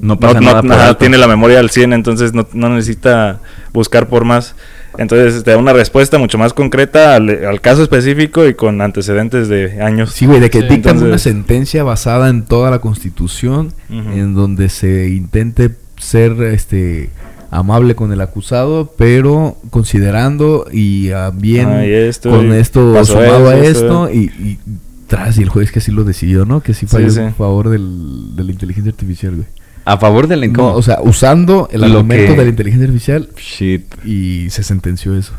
No 0.00 0.18
pasa 0.18 0.40
nada 0.62 0.96
tiene 0.96 1.18
la 1.18 1.26
memoria 1.26 1.58
al 1.58 1.68
100, 1.70 1.92
entonces 1.92 2.32
no, 2.32 2.46
no 2.54 2.68
necesita 2.70 3.40
buscar 3.72 4.08
por 4.08 4.24
más. 4.24 4.54
Entonces 4.96 5.42
te 5.42 5.50
da 5.50 5.56
una 5.58 5.72
respuesta 5.72 6.18
mucho 6.18 6.38
más 6.38 6.52
concreta 6.52 7.16
al, 7.16 7.44
al 7.46 7.60
caso 7.60 7.82
específico 7.82 8.46
y 8.46 8.54
con 8.54 8.80
antecedentes 8.80 9.48
de 9.48 9.82
años. 9.82 10.12
Sí, 10.12 10.26
güey, 10.26 10.40
de 10.40 10.50
que 10.50 10.60
Sí. 10.60 10.68
dictan 10.68 11.02
una 11.02 11.18
sentencia 11.18 11.82
basada 11.82 12.28
en 12.28 12.44
toda 12.44 12.70
la 12.70 12.78
constitución, 12.78 13.72
en 13.90 14.34
donde 14.34 14.68
se 14.68 15.08
intente 15.08 15.70
ser 15.98 16.32
este 16.44 17.10
amable 17.50 17.94
con 17.94 18.12
el 18.12 18.20
acusado, 18.20 18.92
pero 18.98 19.56
considerando 19.70 20.66
y 20.72 21.10
ah, 21.12 21.30
bien 21.32 21.68
Ah, 21.68 21.86
y 21.86 21.92
esto, 21.92 22.30
con 22.30 22.48
y 22.48 22.56
esto 22.56 23.04
sumado 23.04 23.48
a 23.48 23.56
esto 23.56 24.10
y, 24.12 24.24
y 24.38 24.58
tras 25.06 25.38
y 25.38 25.42
el 25.42 25.48
juez 25.50 25.70
que 25.70 25.80
sí 25.80 25.92
lo 25.92 26.02
decidió, 26.02 26.44
¿no? 26.44 26.60
Que 26.62 26.74
sí 26.74 26.86
fue 26.86 27.08
Sí, 27.10 27.20
a 27.20 27.28
sí. 27.28 27.34
favor 27.38 27.68
del, 27.68 28.34
de 28.34 28.42
la 28.44 28.50
inteligencia 28.52 28.90
artificial, 28.90 29.34
güey. 29.36 29.46
A 29.86 29.98
favor 29.98 30.26
del 30.28 30.50
No, 30.52 30.72
o 30.74 30.82
sea, 30.82 30.98
usando 31.02 31.68
el 31.70 31.80
Lo 31.82 31.86
argumento 31.88 32.32
que- 32.32 32.38
de 32.38 32.44
la 32.44 32.50
inteligencia 32.50 32.86
artificial 32.86 33.28
Shit. 33.36 34.04
y 34.04 34.48
se 34.50 34.62
sentenció 34.62 35.16
eso. 35.16 35.32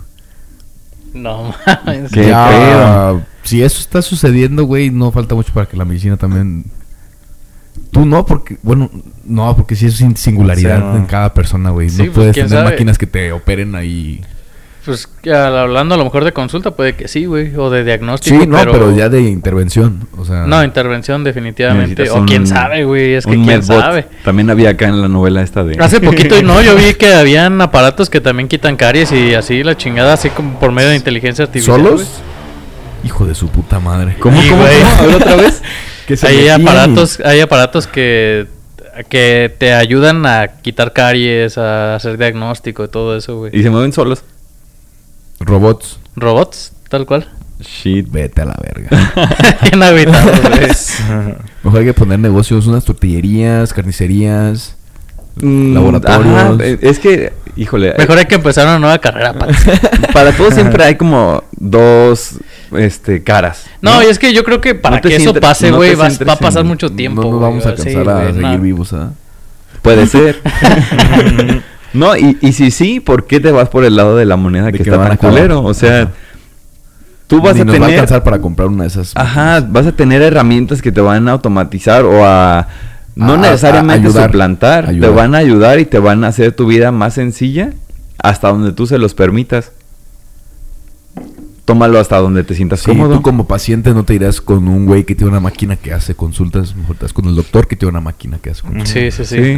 No 1.13 1.53
mames. 1.85 2.11
¿Qué 2.11 2.27
Ya, 2.27 3.25
si 3.43 3.63
eso 3.63 3.79
está 3.79 4.01
sucediendo, 4.01 4.65
güey, 4.65 4.89
no 4.91 5.11
falta 5.11 5.33
mucho 5.33 5.53
para 5.53 5.65
que 5.67 5.77
la 5.77 5.85
medicina 5.85 6.17
también. 6.17 6.65
Tú 7.91 8.05
no, 8.05 8.25
porque, 8.25 8.57
bueno, 8.61 8.89
no, 9.25 9.55
porque 9.55 9.75
sí 9.75 9.85
es 9.87 9.95
sin- 9.95 10.17
singularidad 10.17 10.95
en 10.97 11.05
cada 11.05 11.33
persona, 11.33 11.69
güey. 11.71 11.89
Sí, 11.89 11.97
no 11.99 12.03
pues, 12.05 12.13
puedes 12.15 12.33
tener 12.35 12.49
sabe. 12.49 12.63
máquinas 12.71 12.97
que 12.97 13.07
te 13.07 13.31
operen 13.31 13.75
ahí. 13.75 14.21
Pues 14.85 15.09
hablando 15.33 15.95
a 15.95 15.97
lo 15.97 16.03
mejor 16.03 16.23
de 16.23 16.31
consulta, 16.31 16.71
puede 16.71 16.93
que 16.95 17.07
sí, 17.07 17.25
güey. 17.25 17.55
O 17.55 17.69
de 17.71 17.83
diagnóstico. 17.83 18.39
Sí, 18.39 18.45
no, 18.47 18.57
pero... 18.71 18.95
ya 18.95 19.09
de 19.09 19.21
intervención. 19.21 20.07
O 20.17 20.23
sea, 20.25 20.45
No, 20.45 20.63
intervención 20.63 21.23
definitivamente. 21.23 22.09
O 22.11 22.17
un- 22.19 22.27
quién 22.27 22.45
sabe, 22.45 22.83
güey. 22.85 23.13
Es 23.15 23.25
que 23.25 23.33
quién 23.41 23.63
sabe. 23.63 24.07
También 24.23 24.49
había 24.51 24.69
acá 24.69 24.87
en 24.87 25.01
la 25.01 25.07
novela 25.07 25.41
esta 25.41 25.63
de... 25.63 25.75
Hace 25.83 25.99
poquito, 26.01 26.41
no, 26.43 26.61
yo 26.61 26.75
vi 26.75 26.93
que 26.93 27.13
habían 27.13 27.59
aparatos 27.61 28.09
que 28.11 28.21
también 28.21 28.47
quitan 28.47 28.75
caries 28.77 29.11
y 29.11 29.33
así 29.33 29.63
la 29.63 29.75
chingada, 29.75 30.13
así 30.13 30.29
como 30.29 30.59
por 30.59 30.71
medio 30.71 30.89
de 30.89 30.95
inteligencia 30.97 31.45
artificial. 31.45 31.81
¿Solos? 31.81 32.07
Hijo 33.03 33.25
de 33.25 33.33
su 33.35 33.47
puta 33.49 33.79
madre. 33.79 34.15
¿Cómo, 34.19 34.39
Sí, 34.41 34.49
cómo, 34.49 34.61
cómo? 34.61 34.67
A 34.67 35.05
ver, 35.07 35.15
otra 35.15 35.35
vez. 35.35 35.61
Que 36.05 36.15
se 36.15 36.27
Hay 36.27 36.45
y- 36.45 36.49
aparatos, 36.49 37.19
hay 37.25 37.39
aparatos 37.39 37.87
que, 37.87 38.45
que 39.09 39.51
te 39.57 39.73
ayudan 39.73 40.23
a 40.27 40.49
quitar 40.61 40.93
caries, 40.93 41.57
a 41.57 41.95
hacer 41.95 42.19
diagnóstico 42.19 42.83
y 42.83 42.87
todo 42.89 43.17
eso, 43.17 43.37
güey. 43.39 43.57
Y 43.57 43.63
se 43.63 43.71
mueven 43.71 43.91
solos. 43.91 44.23
Robots. 45.45 45.99
Robots, 46.15 46.73
tal 46.89 47.05
cual. 47.05 47.29
Shit. 47.59 48.11
Vete 48.11 48.41
a 48.41 48.45
la 48.45 48.57
verga. 48.61 48.89
Bien. 49.93 50.09
Mejor 51.63 51.79
hay 51.79 51.85
que 51.85 51.93
poner 51.93 52.19
negocios, 52.19 52.67
unas 52.67 52.83
tortillerías, 52.83 53.73
carnicerías. 53.73 54.75
Mm, 55.41 55.73
Laboratorios. 55.73 56.35
ajá, 56.35 56.55
eh, 56.61 56.79
es 56.81 56.99
que, 56.99 57.33
híjole. 57.55 57.93
Mejor 57.97 58.17
hay 58.17 58.25
que 58.25 58.35
empezar 58.35 58.65
una 58.67 58.79
nueva 58.79 58.99
carrera, 58.99 59.33
Pat. 59.33 59.51
Para 60.13 60.31
todo 60.31 60.49
siempre 60.51 60.83
hay 60.83 60.95
como 60.95 61.43
dos 61.51 62.37
este, 62.71 63.23
caras. 63.23 63.65
No, 63.81 64.01
y 64.01 64.07
es 64.07 64.17
que 64.19 64.33
yo 64.33 64.43
creo 64.43 64.61
que 64.61 64.75
para 64.75 64.97
No 64.97 65.01
que 65.01 65.15
eso 65.15 65.33
pase, 65.33 65.71
güey, 65.71 65.95
va, 65.95 66.07
a 66.07 66.35
pasar 66.37 66.61
en- 66.61 66.67
mucho 66.67 66.89
tiempo. 66.89 67.21
no 67.21 67.31
nos 67.31 67.41
vamos 67.41 67.65
a 67.65 67.75
Sí, 67.77 67.93
cansar 67.93 68.09
a 68.09 68.33
seguir 68.33 68.59
vivos, 68.59 68.93
¿ah? 68.93 69.11
Puede 69.81 70.07
ser. 70.07 70.41
No, 71.95 72.15
y, 72.15 72.37
y 72.41 72.53
si 72.53 72.71
sí, 72.71 72.99
¿por 72.99 73.25
qué 73.25 73.39
te 73.39 73.51
vas 73.51 73.69
por 73.69 73.83
el 73.85 73.95
lado 73.95 74.15
de 74.17 74.25
la 74.25 74.35
moneda 74.35 74.65
De 74.65 74.71
que, 74.73 74.83
que 74.83 74.89
está 74.89 75.07
tan 75.07 75.17
culero? 75.17 75.63
O 75.63 75.73
sea, 75.73 76.01
Ajá. 76.03 76.11
tú 77.27 77.41
vas 77.41 77.55
Ni 77.55 77.61
a 77.61 77.65
nos 77.65 77.73
va 77.73 77.77
a 77.77 77.81
tener... 77.81 77.99
alcanzar 77.99 78.23
para 78.23 78.39
comprar 78.39 78.67
una 78.67 78.83
de 78.83 78.89
esas. 78.89 79.13
Ajá, 79.15 79.61
vas 79.67 79.85
a 79.87 79.91
tener 79.93 80.21
herramientas 80.21 80.81
que 80.81 80.91
te 80.91 81.01
van 81.01 81.27
a 81.27 81.31
automatizar 81.33 82.05
o 82.05 82.25
a 82.25 82.67
No 83.15 83.33
a- 83.33 83.35
a- 83.35 83.37
necesariamente 83.37 84.07
ayudar, 84.07 84.25
suplantar, 84.29 84.89
ayudar. 84.89 85.09
te 85.09 85.15
van 85.15 85.35
a 85.35 85.39
ayudar 85.39 85.79
y 85.79 85.85
te 85.85 85.99
van 85.99 86.23
a 86.23 86.27
hacer 86.27 86.51
tu 86.51 86.67
vida 86.67 86.91
más 86.91 87.13
sencilla 87.15 87.71
hasta 88.19 88.49
donde 88.49 88.71
tú 88.73 88.87
se 88.87 88.97
los 88.97 89.13
permitas. 89.13 89.71
Tómalo 91.65 91.99
hasta 91.99 92.17
donde 92.17 92.43
te 92.43 92.53
sientas 92.53 92.81
Sí, 92.81 92.85
cómodo. 92.91 93.15
tú 93.15 93.21
como 93.23 93.47
paciente 93.47 93.91
no 93.95 94.03
te 94.05 94.13
irás 94.13 94.39
con 94.39 94.67
un 94.67 94.85
güey 94.85 95.03
que 95.03 95.15
tiene 95.15 95.31
una 95.31 95.39
máquina 95.39 95.75
que 95.75 95.93
hace 95.93 96.13
consultas, 96.13 96.75
mejor 96.75 96.95
te 96.95 97.05
vas 97.05 97.13
con 97.13 97.25
el 97.25 97.35
doctor 97.35 97.67
que 97.67 97.75
tiene 97.75 97.89
una 97.89 98.01
máquina 98.01 98.37
que 98.37 98.51
hace 98.51 98.61
consultas. 98.61 98.89
Sí, 98.89 99.09
sí, 99.09 99.25
sí. 99.25 99.37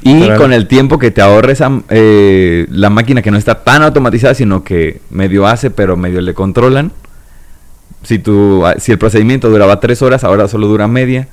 y 0.02 0.22
Claro. 0.22 0.40
con 0.40 0.54
el 0.54 0.66
tiempo 0.66 0.98
que 0.98 1.10
te 1.10 1.20
ahorres 1.20 1.60
a- 1.60 1.82
eh, 1.90 2.66
la 2.70 2.88
máquina 2.88 3.20
que 3.20 3.30
no 3.30 3.36
está 3.36 3.62
tan 3.64 3.82
automatizada, 3.82 4.34
sino 4.34 4.64
que 4.64 5.02
medio 5.10 5.46
hace, 5.46 5.70
pero 5.70 5.96
medio 5.98 6.22
le 6.22 6.32
controlan. 6.32 6.90
Si, 8.02 8.18
tu, 8.18 8.62
si 8.78 8.92
el 8.92 8.98
procedimiento 8.98 9.50
duraba 9.50 9.78
tres 9.80 10.00
horas, 10.00 10.24
ahora 10.24 10.48
solo 10.48 10.68
dura 10.68 10.88
media. 10.88 11.28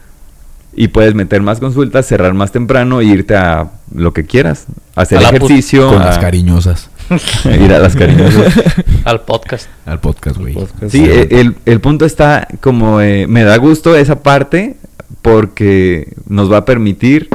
Y 0.75 0.87
puedes 0.87 1.13
meter 1.13 1.43
más 1.43 1.59
consultas, 1.59 2.07
cerrar 2.07 2.33
más 2.33 2.51
temprano 2.51 2.99
e 2.99 3.05
irte 3.05 3.35
a 3.35 3.69
lo 3.93 4.11
que 4.11 4.25
quieras. 4.25 4.65
Hacer 4.95 5.19
A 5.19 5.21
ejercicio. 5.29 5.87
Con 5.87 6.01
a- 6.01 6.05
las 6.05 6.17
cariñosas 6.17 6.89
Ir 7.45 7.73
a 7.73 7.79
las 7.79 7.95
cariñosas. 7.95 8.53
Al 9.05 9.21
podcast. 9.21 9.67
al 9.85 9.99
podcast, 9.99 10.37
güey. 10.37 10.55
Sí, 10.89 11.03
eh, 11.05 11.27
el, 11.31 11.55
el 11.65 11.79
punto 11.81 12.05
está 12.05 12.47
como 12.61 13.01
eh, 13.01 13.27
me 13.27 13.43
da 13.43 13.57
gusto 13.57 13.95
esa 13.95 14.23
parte 14.23 14.77
porque 15.21 16.13
nos 16.27 16.51
va 16.51 16.57
a 16.57 16.65
permitir 16.65 17.29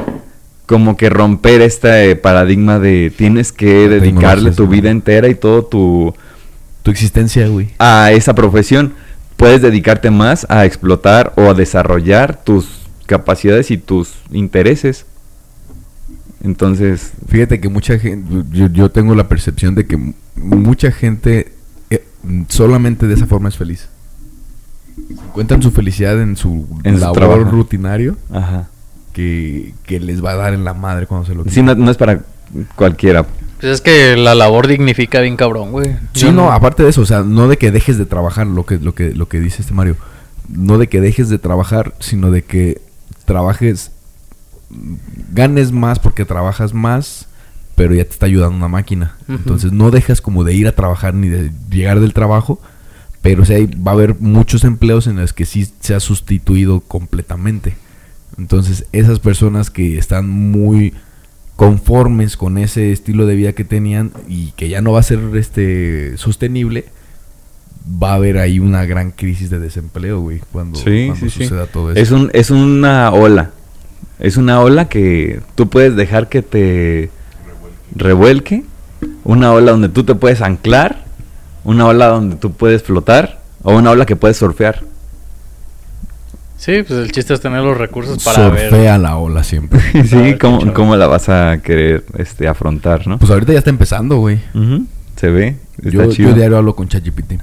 como 0.65 0.97
que 0.97 1.09
romper 1.09 1.61
este 1.61 2.15
paradigma 2.15 2.79
de 2.79 3.11
tienes 3.15 3.51
que 3.51 3.87
La 3.87 3.95
dedicarle 3.95 4.51
tu 4.51 4.67
vida 4.67 4.89
entera 4.89 5.27
y 5.27 5.35
todo 5.35 5.63
tu 5.65 6.13
Tu 6.83 6.91
existencia, 6.91 7.47
güey. 7.47 7.69
a 7.79 8.11
esa 8.11 8.35
profesión. 8.35 8.93
Puedes 9.37 9.61
dedicarte 9.61 10.11
más 10.11 10.45
a 10.49 10.65
explotar 10.65 11.33
o 11.37 11.49
a 11.49 11.53
desarrollar 11.53 12.43
tus 12.43 12.67
capacidades 13.05 13.71
y 13.71 13.77
tus 13.77 14.13
intereses. 14.31 15.05
Entonces, 16.41 17.11
Fíjate 17.27 17.59
que 17.59 17.69
mucha 17.69 17.99
gente, 17.99 18.43
yo, 18.51 18.67
yo 18.67 18.89
tengo 18.89 19.13
la 19.15 19.27
percepción 19.27 19.75
de 19.75 19.85
que 19.85 20.13
mucha 20.35 20.91
gente 20.91 21.51
eh, 21.89 22.03
solamente 22.47 23.07
de 23.07 23.13
esa 23.15 23.25
forma 23.27 23.49
es 23.49 23.57
feliz. 23.57 23.89
Encuentran 25.27 25.61
su 25.61 25.71
felicidad 25.71 26.21
en 26.21 26.35
su 26.35 26.67
En 26.83 26.95
su 26.95 27.01
labor 27.01 27.17
trabajo. 27.17 27.43
rutinario 27.51 28.17
ajá. 28.31 28.67
que, 29.13 29.73
que 29.83 29.99
les 29.99 30.23
va 30.23 30.31
a 30.31 30.35
dar 30.35 30.53
en 30.53 30.63
la 30.65 30.73
madre 30.73 31.07
cuando 31.07 31.25
se 31.25 31.35
lo 31.35 31.43
Sí, 31.45 31.61
no, 31.61 31.75
no 31.75 31.89
es 31.91 31.97
para 31.97 32.21
cualquiera. 32.75 33.25
Pues 33.59 33.73
es 33.73 33.81
que 33.81 34.15
la 34.15 34.35
labor 34.35 34.67
dignifica 34.67 35.19
bien 35.21 35.35
cabrón, 35.35 35.71
güey. 35.71 35.95
Sí, 36.13 36.25
Yo 36.27 36.31
no, 36.31 36.51
aparte 36.51 36.83
de 36.83 36.89
eso, 36.89 37.01
o 37.01 37.05
sea, 37.05 37.21
no 37.23 37.47
de 37.47 37.57
que 37.57 37.71
dejes 37.71 37.97
de 37.97 38.05
trabajar, 38.05 38.47
lo 38.47 38.65
que, 38.65 38.77
lo 38.77 38.95
que, 38.95 39.13
lo 39.13 39.27
que 39.27 39.39
dice 39.39 39.61
este 39.61 39.73
Mario, 39.73 39.97
no 40.47 40.77
de 40.77 40.87
que 40.87 41.01
dejes 41.01 41.29
de 41.29 41.39
trabajar, 41.39 41.93
sino 41.99 42.31
de 42.31 42.43
que 42.43 42.81
trabajes, 43.25 43.91
ganes 45.33 45.71
más 45.71 45.99
porque 45.99 46.25
trabajas 46.25 46.73
más, 46.73 47.27
pero 47.75 47.93
ya 47.93 48.03
te 48.03 48.11
está 48.11 48.25
ayudando 48.25 48.55
una 48.57 48.67
máquina. 48.67 49.15
Entonces 49.27 49.71
no 49.71 49.91
dejas 49.91 50.21
como 50.21 50.43
de 50.43 50.53
ir 50.53 50.67
a 50.67 50.75
trabajar 50.75 51.13
ni 51.13 51.29
de 51.29 51.51
llegar 51.69 51.99
del 51.99 52.13
trabajo, 52.13 52.61
pero 53.21 53.43
o 53.43 53.45
sea, 53.45 53.57
va 53.85 53.91
a 53.91 53.93
haber 53.95 54.15
muchos 54.19 54.63
empleos 54.63 55.07
en 55.07 55.17
los 55.17 55.33
que 55.33 55.45
sí 55.45 55.67
se 55.79 55.95
ha 55.95 55.99
sustituido 55.99 56.81
completamente. 56.81 57.75
Entonces 58.37 58.85
esas 58.91 59.19
personas 59.19 59.69
que 59.69 59.97
están 59.97 60.29
muy 60.29 60.93
conformes 61.55 62.37
con 62.37 62.57
ese 62.57 62.91
estilo 62.93 63.25
de 63.25 63.35
vida 63.35 63.51
que 63.53 63.65
tenían 63.65 64.11
y 64.29 64.51
que 64.51 64.69
ya 64.69 64.81
no 64.81 64.93
va 64.93 65.01
a 65.01 65.03
ser 65.03 65.19
este 65.35 66.15
sostenible, 66.17 66.85
va 68.01 68.11
a 68.11 68.15
haber 68.15 68.37
ahí 68.37 68.59
una 68.59 68.85
gran 68.85 69.11
crisis 69.11 69.49
de 69.49 69.59
desempleo, 69.59 70.21
güey, 70.21 70.39
cuando, 70.51 70.77
Sí, 70.79 71.07
cuando 71.07 71.15
sí, 71.15 71.29
sí. 71.29 71.43
suceda 71.43 71.65
todo 71.65 71.91
eso. 71.91 71.99
Es, 71.99 72.11
un, 72.11 72.29
es 72.33 72.49
una 72.49 73.11
ola. 73.11 73.51
Es 74.19 74.37
una 74.37 74.59
ola 74.61 74.89
que 74.89 75.41
tú 75.55 75.69
puedes 75.69 75.95
dejar 75.95 76.27
que 76.27 76.41
te 76.41 77.09
revuelque. 77.95 78.63
Una 79.23 79.53
ola 79.53 79.71
donde 79.71 79.89
tú 79.89 80.03
te 80.03 80.15
puedes 80.15 80.41
anclar. 80.41 81.05
Una 81.63 81.85
ola 81.87 82.07
donde 82.07 82.35
tú 82.35 82.51
puedes 82.51 82.83
flotar. 82.83 83.39
O 83.63 83.75
una 83.75 83.91
ola 83.91 84.05
que 84.05 84.15
puedes 84.15 84.37
surfear. 84.37 84.83
Sí, 86.57 86.83
pues 86.85 86.99
el 86.99 87.11
chiste 87.13 87.33
es 87.33 87.39
tener 87.39 87.61
los 87.61 87.77
recursos 87.77 88.21
para 88.21 88.49
ver. 88.49 88.69
Surfea 88.69 88.97
la 88.97 89.15
ola 89.15 89.43
siempre. 89.43 89.79
sí, 90.05 90.15
ver, 90.15 90.37
¿cómo, 90.37 90.73
cómo 90.73 90.97
la 90.97 91.07
vas 91.07 91.29
a 91.29 91.59
querer 91.63 92.03
este, 92.17 92.49
afrontar, 92.49 93.07
no? 93.07 93.17
Pues 93.17 93.31
ahorita 93.31 93.53
ya 93.53 93.59
está 93.59 93.69
empezando, 93.69 94.17
güey. 94.17 94.41
Se 95.15 95.29
ve. 95.29 95.55
Está 95.77 95.89
Yo, 95.89 96.11
chido. 96.11 96.29
yo 96.29 96.35
diario 96.35 96.57
hablo 96.57 96.75
con 96.75 96.89
ChatGPT. 96.89 97.35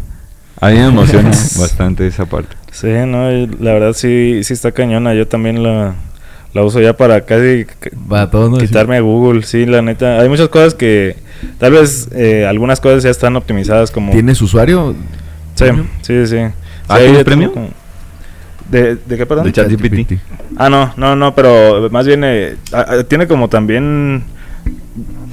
A 0.61 0.69
mí 0.69 0.75
me 0.75 0.87
emociona 0.87 1.31
bastante 1.59 2.07
esa 2.07 2.27
parte. 2.27 2.57
Sí, 2.73 2.89
no, 3.07 3.31
la 3.31 3.73
verdad 3.73 3.95
sí, 3.95 4.41
sí 4.45 4.53
está 4.53 4.73
cañona. 4.73 5.15
Yo 5.15 5.27
también 5.27 5.63
la, 5.63 5.95
la 6.57 6.65
uso 6.65 6.81
ya 6.81 6.97
para 6.97 7.21
casi 7.21 7.67
quitarme 8.59 8.97
a 8.97 9.01
Google. 9.01 9.43
Sí, 9.43 9.67
la 9.67 9.83
neta. 9.83 10.19
Hay 10.21 10.29
muchas 10.29 10.49
cosas 10.49 10.75
que 10.75 11.17
tal 11.59 11.73
vez 11.73 12.09
eh, 12.13 12.47
algunas 12.47 12.81
cosas 12.81 13.03
ya 13.03 13.11
están 13.11 13.37
optimizadas 13.37 13.91
como... 13.91 14.11
¿Tienes 14.11 14.41
usuario? 14.41 14.95
Sí, 15.55 15.67
sí, 16.03 16.27
sí. 16.27 16.37
¿Ah, 16.89 16.99
Sí, 16.99 17.25
premio? 17.25 17.53
como- 17.53 17.69
¿De, 18.71 18.97
¿De 18.97 19.17
qué, 19.17 19.27
perdón? 19.27 19.45
De 19.45 19.53
ChatGPT. 19.53 20.19
Ah, 20.57 20.69
no, 20.69 20.93
no, 20.97 21.15
no, 21.15 21.35
pero 21.35 21.89
más 21.91 22.05
bien 22.07 22.23
eh, 22.25 22.57
tiene 23.07 23.27
como 23.29 23.49
también 23.49 24.25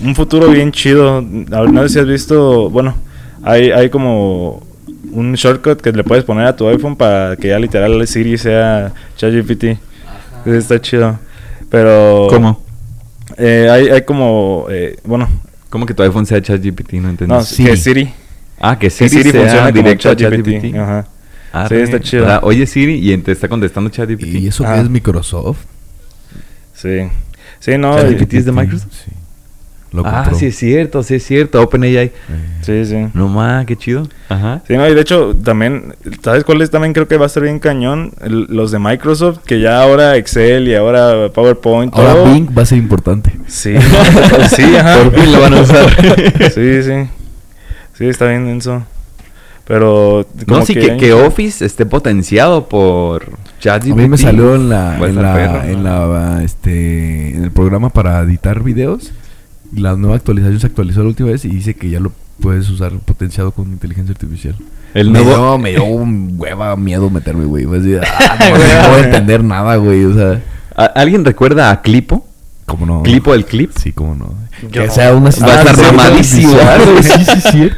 un 0.04 0.16
futuro 0.16 0.50
bien 0.50 0.72
chido. 0.72 1.22
No 1.22 1.82
sé 1.84 1.90
si 1.90 2.00
has 2.00 2.06
visto, 2.06 2.70
bueno, 2.70 2.96
hay, 3.44 3.72
hay 3.72 3.90
como 3.90 4.62
un 5.12 5.34
shortcut 5.34 5.82
que 5.82 5.92
le 5.94 6.04
puedes 6.04 6.24
poner 6.26 6.46
a 6.46 6.56
tu 6.56 6.68
iPhone 6.68 6.96
para 6.96 7.36
que 7.38 7.48
ya 7.48 7.58
literal 7.60 8.06
Siri 8.08 8.38
sea 8.38 8.92
ChatGPT. 9.18 9.80
Está 10.46 10.80
chido. 10.82 11.20
Pero... 11.70 12.28
¿Cómo? 12.30 12.62
Eh, 13.38 13.68
hay, 13.72 13.90
hay 13.90 14.02
como, 14.04 14.68
eh, 14.70 14.98
bueno, 15.06 15.28
¿Cómo 15.70 15.88
que 15.88 15.96
tu 15.96 16.04
iPhone 16.04 16.26
sea 16.28 16.40
ChatGPT? 16.40 16.94
No 16.94 17.10
entendí. 17.10 17.34
no, 17.34 17.42
Siri. 17.42 17.70
que 17.72 17.78
Siri. 17.78 18.14
Ah, 18.60 18.78
que 18.78 18.88
Que 18.88 18.92
Siri, 18.92 19.10
Siri 19.10 19.32
sea 19.32 19.42
funciona 19.42 19.72
directo 19.72 20.10
a 20.12 20.16
ChatGPT. 20.16 20.76
Ajá. 20.76 21.08
Ah, 21.52 21.66
Sí, 21.68 21.76
está 21.76 22.00
chido. 22.00 22.24
o 22.26 22.28
sea, 22.28 22.40
Oye 22.44 22.68
Siri 22.68 23.12
y 23.12 23.18
te 23.18 23.32
está 23.32 23.48
contestando 23.48 23.90
ChatGPT. 23.90 24.24
¿Y 24.36 24.48
eso 24.48 24.64
Ah. 24.68 24.76
qué 24.76 24.82
es 24.82 24.90
Microsoft? 24.90 25.66
Sí. 26.76 27.10
Sí, 27.60 27.78
no. 27.80 27.96
ChatGPT 27.98 28.34
es 28.36 28.46
de 28.46 28.52
Microsoft? 28.52 28.94
Sí. 29.06 29.12
Lo 29.94 30.02
ah, 30.06 30.24
compró. 30.24 30.36
sí 30.40 30.48
es 30.48 30.58
cierto, 30.58 31.04
sí 31.04 31.16
es 31.16 31.24
cierto. 31.24 31.62
OpenAI. 31.62 31.96
Eh, 31.98 32.12
Sí, 32.62 32.86
sí. 32.86 33.08
No 33.14 33.28
más, 33.28 33.66
qué 33.66 33.76
chido. 33.76 34.08
Ajá. 34.30 34.62
Sí, 34.68 34.76
no, 34.76 34.88
y 34.90 34.96
de 34.96 35.02
hecho, 35.02 35.36
también, 35.44 35.96
¿sabes 36.24 36.44
cuáles 36.44 36.72
también 36.72 36.94
creo 36.94 37.08
que 37.08 37.18
va 37.18 37.26
a 37.26 37.28
estar 37.28 37.44
bien 37.44 37.60
cañón? 37.60 38.12
El- 38.22 38.48
los 38.50 38.72
de 38.72 38.80
Microsoft, 38.80 39.40
que 39.46 39.60
ya 39.60 39.82
ahora 39.84 40.16
Excel 40.18 40.68
y 40.68 40.74
ahora 40.76 41.30
PowerPoint, 41.34 41.94
Ahora 41.94 42.14
todo. 42.14 42.34
Bing 42.34 42.50
va 42.58 42.64
a 42.64 42.66
ser 42.66 42.78
importante. 42.80 43.32
Sí, 43.48 43.76
sí, 44.56 44.76
ajá. 44.76 45.04
Por 45.04 45.14
fin 45.20 45.32
lo 45.32 45.42
van 45.42 45.54
a 45.54 45.62
usar. 45.62 45.86
Sí, 46.54 46.84
sí. 46.84 47.10
Sí, 47.94 48.06
está 48.08 48.28
bien 48.28 48.46
denso. 48.46 48.84
Pero. 49.66 50.26
no, 50.48 50.66
sí, 50.66 50.74
que, 50.74 50.98
que 50.98 51.14
Office 51.14 51.64
esté 51.66 51.86
potenciado 51.86 52.68
por 52.68 53.26
ChatGPT. 53.60 53.92
A 53.92 53.96
mí 53.96 54.08
me 54.10 54.18
salió 54.18 54.56
en 54.56 54.70
la, 54.70 54.94
a 54.94 55.08
en 55.08 55.16
la, 55.16 55.34
perro, 55.34 55.64
en 55.64 55.84
¿no? 55.84 56.14
la, 56.14 56.44
este, 56.44 57.36
en 57.36 57.44
el 57.44 57.52
programa 57.52 57.90
para 57.90 58.20
editar 58.22 58.62
videos. 58.62 59.14
La 59.76 59.96
nueva 59.96 60.16
actualización 60.16 60.60
se 60.60 60.68
actualizó 60.68 61.02
la 61.02 61.08
última 61.10 61.30
vez 61.30 61.46
y 61.46 61.50
dice 61.50 61.76
que 61.76 61.90
ya 61.90 62.00
lo 62.00 62.12
puedes 62.42 62.70
usar 62.70 62.92
potenciado 63.00 63.52
con 63.52 63.68
inteligencia 63.70 64.12
artificial. 64.14 64.56
El 64.94 65.10
me, 65.10 65.24
nuevo... 65.24 65.30
dio, 65.36 65.58
me 65.58 65.72
dio 65.72 65.84
un 65.86 66.34
hueva 66.38 66.76
miedo 66.76 67.10
meterme, 67.10 67.46
güey. 67.46 67.66
Así, 67.66 67.96
ah, 67.96 68.36
no, 68.40 68.58
no 68.84 68.90
puedo 68.90 69.04
entender 69.04 69.44
nada, 69.44 69.76
güey. 69.78 70.06
O 70.06 70.14
sea, 70.14 70.42
¿A- 70.76 70.86
¿Alguien 70.86 71.26
recuerda 71.26 71.72
a 71.72 71.82
Clipo? 71.82 72.28
¿Cómo 72.66 72.86
no? 72.86 73.04
¿Clipo 73.04 73.34
el 73.34 73.46
clip? 73.46 73.72
Sí, 73.78 73.92
cómo 73.94 74.16
no. 74.16 74.34
Yo 74.64 74.70
que 74.70 74.88
no. 74.88 74.94
sea 74.94 75.14
una 75.14 75.30
Va 75.42 75.54
a 75.56 75.62
estar 75.64 75.78
mamadísimo. 75.94 76.58
Sí, 77.02 77.12
sí, 77.26 77.42
sí. 77.52 77.70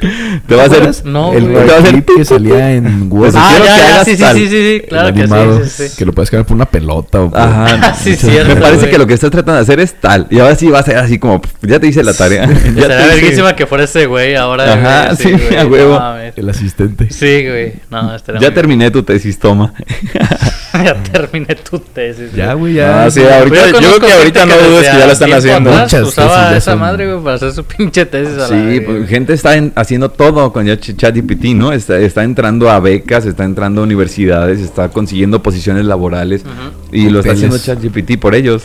Te 0.47 0.55
va 0.55 0.63
a 0.63 0.65
hacer... 0.65 1.05
No, 1.05 1.33
el, 1.33 1.43
güey. 1.49 1.55
el 1.57 1.65
Te 1.65 1.71
va 1.71 1.77
a 1.77 1.79
hacer- 1.81 1.91
clip 1.91 2.09
que 2.17 2.25
salía 2.25 2.73
en 2.73 3.07
Word. 3.11 3.33
Ah, 3.35 3.49
quiero 3.51 3.65
ya, 3.65 3.73
que 3.75 3.79
ya, 3.79 3.87
hagas 3.95 4.05
sí, 4.05 4.15
sí, 4.17 4.23
sí, 4.33 4.47
sí, 4.49 4.79
sí, 4.81 4.87
claro 4.87 5.13
que 5.13 5.21
animado, 5.21 5.63
sí, 5.63 5.69
sí, 5.69 5.89
sí. 5.89 5.97
Que 5.97 6.05
lo 6.05 6.13
puedes 6.13 6.29
cambiar 6.29 6.45
por 6.45 6.55
una 6.55 6.65
pelota 6.65 7.21
o 7.21 7.29
por- 7.31 7.39
Ajá. 7.39 7.95
Sí, 8.03 8.15
cierto. 8.15 8.53
Me 8.53 8.61
parece 8.61 8.81
güey. 8.81 8.91
que 8.91 8.97
lo 8.97 9.07
que 9.07 9.13
estás 9.15 9.31
tratando 9.31 9.55
de 9.55 9.61
hacer 9.61 9.79
es 9.79 9.93
tal. 9.99 10.27
Y 10.29 10.39
ahora 10.39 10.55
sí 10.55 10.67
va 10.67 10.79
a 10.79 10.83
ser 10.83 10.97
así 10.97 11.17
como... 11.17 11.41
Ya 11.61 11.79
te 11.79 11.87
hice 11.87 12.03
la 12.03 12.13
tarea. 12.13 12.45
ya 12.47 12.51
hice- 12.51 12.87
verguísima 12.87 13.55
que 13.55 13.65
fuera 13.65 13.85
ese 13.85 14.05
güey 14.05 14.35
ahora. 14.35 14.73
Ajá, 14.73 15.05
güey, 15.13 15.17
sí, 15.17 15.31
güey, 15.31 15.57
a 15.57 15.65
huevo. 15.65 16.01
El 16.35 16.49
asistente. 16.49 17.09
Sí, 17.09 17.47
güey. 17.47 17.73
No, 17.89 18.15
Ya 18.39 18.53
terminé 18.53 18.91
tu 18.91 19.01
tesis, 19.01 19.39
toma. 19.39 19.73
ya 20.73 20.93
terminé 21.03 21.55
tu 21.55 21.79
tesis. 21.79 22.31
Ya, 22.35 22.53
güey. 22.53 22.73
ya. 22.75 23.05
Ah, 23.05 23.11
sí, 23.11 23.21
ahorita, 23.23 23.71
yo 23.71 23.79
creo 23.79 23.99
que 23.99 24.13
ahorita 24.13 24.45
no 24.45 24.55
que 24.81 24.85
ya 24.99 25.05
lo 25.05 25.11
están 25.13 25.33
haciendo. 25.33 25.69
atrás 25.71 25.83
Muchas 25.93 26.07
Usaba 26.07 26.55
esa 26.57 26.71
son- 26.71 26.79
madre, 26.79 27.11
güey, 27.11 27.23
para 27.23 27.35
hacer 27.35 27.51
su 27.53 27.63
pinche 27.77 28.05
tesis 28.05 28.33
a 28.35 28.37
la 28.37 28.47
Sí, 28.47 28.53
verga, 28.55 28.85
pues, 28.85 29.09
gente 29.09 29.33
está 29.33 29.55
en- 29.55 29.71
haciendo 29.75 30.09
todo 30.09 30.51
con 30.53 30.65
ChatGPT, 30.67 31.45
¿no? 31.55 31.71
Está, 31.71 31.97
está 31.99 32.23
entrando 32.23 32.69
a 32.69 32.79
becas, 32.79 33.25
está 33.25 33.43
entrando 33.43 33.81
a 33.81 33.83
universidades, 33.83 34.59
está 34.59 34.89
consiguiendo 34.89 35.41
posiciones 35.43 35.85
laborales 35.85 36.43
y 36.91 37.09
lo 37.09 37.19
está 37.19 37.33
haciendo 37.33 37.57
ChatGPT 37.57 38.17
por 38.19 38.35
ellos. 38.35 38.63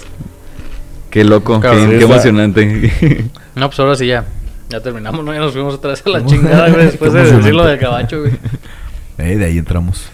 Qué 1.10 1.24
loco, 1.24 1.58
Claro, 1.60 1.76
qué, 1.76 1.82
sí, 1.82 1.88
qué 1.90 1.98
está- 1.98 2.12
emocionante. 2.12 2.92
No, 3.56 3.68
pues 3.68 3.80
ahora 3.80 3.96
sí 3.96 4.06
ya. 4.06 4.24
Ya 4.68 4.80
terminamos, 4.80 5.24
¿no? 5.24 5.32
Ya 5.34 5.40
nos 5.40 5.52
fuimos 5.52 5.74
otra 5.74 5.90
vez 5.90 6.02
a 6.06 6.08
la 6.10 6.24
chingada, 6.26 6.68
güey, 6.70 6.86
después 6.86 7.12
de 7.12 7.18
emocionante. 7.18 7.36
decirlo 7.46 7.66
del 7.66 7.78
cabacho, 7.80 8.20
güey. 8.20 8.32
Eh, 9.18 9.36
de 9.36 9.44
ahí 9.44 9.58
entramos. 9.58 10.04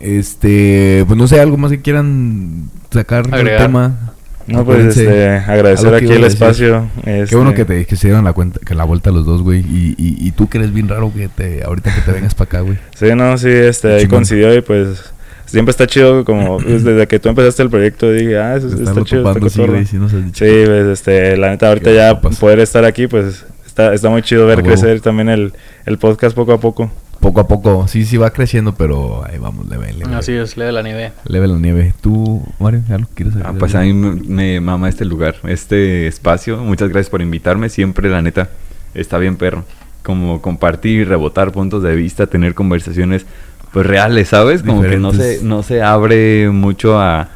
este, 0.00 1.04
pues 1.06 1.16
no 1.18 1.26
sé, 1.26 1.40
algo 1.40 1.56
más 1.56 1.70
que 1.70 1.80
quieran 1.80 2.68
sacar 2.90 3.26
el 3.26 3.34
Agregar. 3.34 3.62
tema? 3.62 4.13
No, 4.46 4.64
pues 4.64 4.96
este, 4.96 5.28
agradecer 5.30 5.94
aquí 5.94 6.12
el 6.12 6.24
a 6.24 6.26
espacio. 6.26 6.88
Qué 7.04 7.22
este, 7.22 7.36
bueno 7.36 7.54
que, 7.54 7.64
te, 7.64 7.86
que 7.86 7.96
se 7.96 8.08
dieron 8.08 8.24
la 8.24 8.32
cuenta, 8.32 8.60
que 8.60 8.74
la 8.74 8.84
vuelta 8.84 9.10
los 9.10 9.24
dos, 9.24 9.42
güey. 9.42 9.60
Y, 9.60 9.94
y, 9.96 10.26
y 10.26 10.30
tú 10.32 10.48
que 10.48 10.58
eres 10.58 10.72
bien 10.72 10.88
raro 10.88 11.12
que 11.14 11.28
te, 11.28 11.64
ahorita 11.64 11.94
que 11.94 12.00
te 12.02 12.12
vengas 12.12 12.34
para 12.34 12.48
acá, 12.48 12.60
güey. 12.60 12.78
Sí, 12.94 13.06
no, 13.14 13.38
sí, 13.38 13.48
este, 13.48 13.94
ahí 13.94 14.06
coincidió 14.06 14.54
y 14.54 14.60
pues 14.60 15.12
siempre 15.46 15.70
está 15.70 15.86
chido 15.86 16.24
como 16.24 16.58
pues, 16.62 16.84
desde 16.84 17.06
que 17.06 17.18
tú 17.18 17.28
empezaste 17.28 17.62
el 17.62 17.70
proyecto 17.70 18.10
dije, 18.10 18.38
ah, 18.38 18.56
eso 18.56 18.68
está 18.68 19.02
chido, 19.04 19.30
está 19.30 19.48
sí, 19.48 19.62
güey, 19.66 19.86
sí 19.86 19.96
nos 19.96 20.12
has 20.12 20.24
dicho. 20.24 20.44
Sí, 20.44 20.62
pues 20.66 20.86
este, 20.86 21.36
la 21.36 21.50
neta 21.50 21.68
ahorita 21.68 21.90
Qué 21.90 21.96
ya 21.96 22.20
poder 22.20 22.60
estar 22.60 22.84
aquí 22.84 23.06
pues 23.06 23.46
está, 23.66 23.94
está 23.94 24.08
muy 24.10 24.22
chido 24.22 24.46
ver 24.46 24.60
A 24.60 24.62
crecer 24.62 25.00
también 25.00 25.28
el, 25.28 25.52
el 25.86 25.98
podcast 25.98 26.36
poco 26.36 26.52
a 26.52 26.60
poco. 26.60 26.90
Poco 27.24 27.40
a 27.40 27.48
poco, 27.48 27.88
sí, 27.88 28.04
sí 28.04 28.18
va 28.18 28.28
creciendo, 28.28 28.74
pero 28.74 29.24
ahí 29.26 29.38
vamos, 29.38 29.66
leve, 29.66 29.94
leve. 29.94 30.14
Así 30.14 30.32
es, 30.32 30.58
le 30.58 30.66
de 30.66 30.72
la 30.72 30.82
nieve. 30.82 31.10
Leve 31.24 31.48
la 31.48 31.56
nieve. 31.56 31.94
¿Tú, 32.02 32.42
Mario, 32.58 32.82
algo 32.90 33.08
quieres 33.14 33.32
Ah, 33.42 33.54
pues 33.58 33.74
a 33.74 33.80
mí 33.80 33.94
me, 33.94 34.12
me 34.12 34.60
mama 34.60 34.90
este 34.90 35.06
lugar, 35.06 35.36
este 35.44 36.06
espacio. 36.06 36.58
Muchas 36.58 36.90
gracias 36.90 37.08
por 37.08 37.22
invitarme. 37.22 37.70
Siempre, 37.70 38.10
la 38.10 38.20
neta, 38.20 38.50
está 38.92 39.16
bien 39.16 39.36
perro. 39.36 39.64
Como 40.02 40.42
compartir, 40.42 41.08
rebotar 41.08 41.50
puntos 41.50 41.82
de 41.82 41.96
vista, 41.96 42.26
tener 42.26 42.52
conversaciones 42.52 43.24
pues 43.72 43.86
reales, 43.86 44.28
¿sabes? 44.28 44.62
Como 44.62 44.82
que 44.82 44.98
no 44.98 45.14
se, 45.14 45.42
no 45.42 45.62
se 45.62 45.80
abre 45.80 46.50
mucho 46.50 47.00
a 47.00 47.30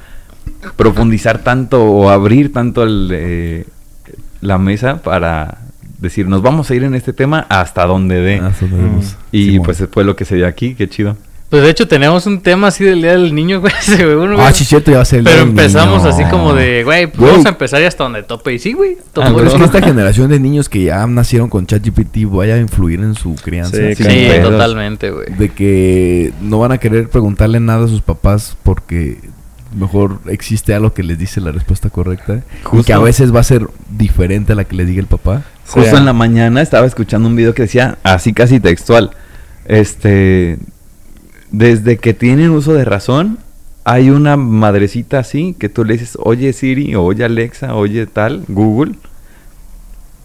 profundizar 0.77 1.39
tanto 1.39 1.83
o 1.83 2.11
abrir 2.11 2.53
tanto 2.53 2.83
el, 2.83 3.09
eh, 3.11 3.65
la 4.43 4.59
mesa 4.59 5.01
para 5.01 5.57
decir, 5.99 6.27
nos 6.29 6.43
vamos 6.43 6.71
a 6.71 6.75
ir 6.75 6.85
en 6.85 6.95
este 6.95 7.13
tema 7.13 7.47
hasta 7.49 7.87
donde 7.87 8.21
dé. 8.21 8.41
Mm. 8.41 9.01
y 9.33 9.61
pues 9.61 9.83
fue 9.91 10.05
lo 10.05 10.17
que 10.17 10.25
se 10.25 10.37
dio 10.37 10.47
aquí, 10.47 10.75
qué 10.75 10.89
chido. 10.89 11.17
Pues 11.49 11.63
de 11.63 11.71
hecho 11.71 11.89
tenemos 11.89 12.27
un 12.27 12.43
tema 12.43 12.67
así 12.67 12.85
del 12.85 13.01
Día 13.01 13.13
del 13.13 13.35
Niño, 13.35 13.61
güey. 13.63 13.73
uno, 14.15 14.37
Ah, 14.39 14.53
cierto, 14.53 14.91
ya 14.91 14.99
va 14.99 15.03
a 15.03 15.07
ser 15.07 15.21
el 15.21 15.25
Pero 15.25 15.41
empezamos 15.43 16.03
niño. 16.05 16.15
así 16.15 16.25
como 16.25 16.53
de, 16.53 16.85
güey, 16.85 17.07
pues 17.07 17.19
Güey. 17.19 17.31
vamos 17.31 17.47
a 17.47 17.49
empezar 17.49 17.81
y 17.81 17.85
hasta 17.87 18.05
donde 18.05 18.23
tope. 18.23 18.53
Y 18.53 18.59
sí, 18.59 18.75
güey. 18.75 18.99
Ah, 19.17 19.33
pero 19.35 19.45
es 19.45 19.55
que 19.55 19.65
esta 19.65 19.81
generación 19.81 20.29
de 20.29 20.39
niños 20.39 20.69
que 20.69 20.83
ya 20.85 21.07
nacieron 21.07 21.49
con 21.49 21.67
ChatGPT 21.67 22.27
vaya 22.31 22.57
a 22.57 22.59
influir 22.59 23.01
en 23.01 23.15
su 23.15 23.35
crianza. 23.35 23.79
Sí, 23.97 24.05
totalmente, 24.43 25.11
güey. 25.11 25.33
De 25.39 25.49
que 25.49 26.35
no 26.43 26.59
van 26.59 26.73
a 26.73 26.79
querer 26.79 27.09
preguntarle 27.09 27.61
nada 27.61 27.87
a 27.87 27.89
sus 27.89 28.03
papás 28.03 28.55
porque 28.63 29.17
mejor 29.75 30.21
existe 30.27 30.75
algo 30.75 30.93
que 30.95 31.03
les 31.03 31.19
dice 31.19 31.41
la 31.41 31.53
respuesta 31.53 31.91
correcta. 31.91 32.43
Y 32.73 32.83
que 32.83 32.93
a 32.93 32.99
veces 32.99 33.35
va 33.35 33.41
a 33.41 33.45
ser 33.45 33.69
diferente 33.91 34.53
a 34.53 34.57
la 34.57 34.65
que 34.65 34.77
les 34.77 34.87
diga 34.87 35.01
el 35.01 35.07
papá. 35.07 35.43
Justo 35.67 35.97
ah. 35.97 35.99
en 35.99 36.07
la 36.07 36.13
mañana 36.13 36.63
estaba 36.63 36.87
escuchando 36.87 37.29
un 37.29 37.37
video 37.37 37.55
que 37.55 37.63
decía, 37.63 37.99
así 38.03 38.33
casi 38.33 38.61
textual, 38.61 39.11
este, 39.67 40.59
desde 41.51 41.99
que 41.99 42.15
tienen 42.15 42.51
uso 42.51 42.75
de 42.75 42.85
razón, 42.85 43.39
hay 43.85 44.11
una 44.11 44.37
madrecita 44.37 45.19
así 45.19 45.55
que 45.59 45.69
tú 45.69 45.85
le 45.85 45.95
dices, 45.95 46.19
oye 46.21 46.53
Siri, 46.53 46.95
o 46.95 47.05
oye 47.05 47.25
Alexa, 47.25 47.75
oye 47.75 48.07
tal, 48.07 48.45
Google, 48.49 48.95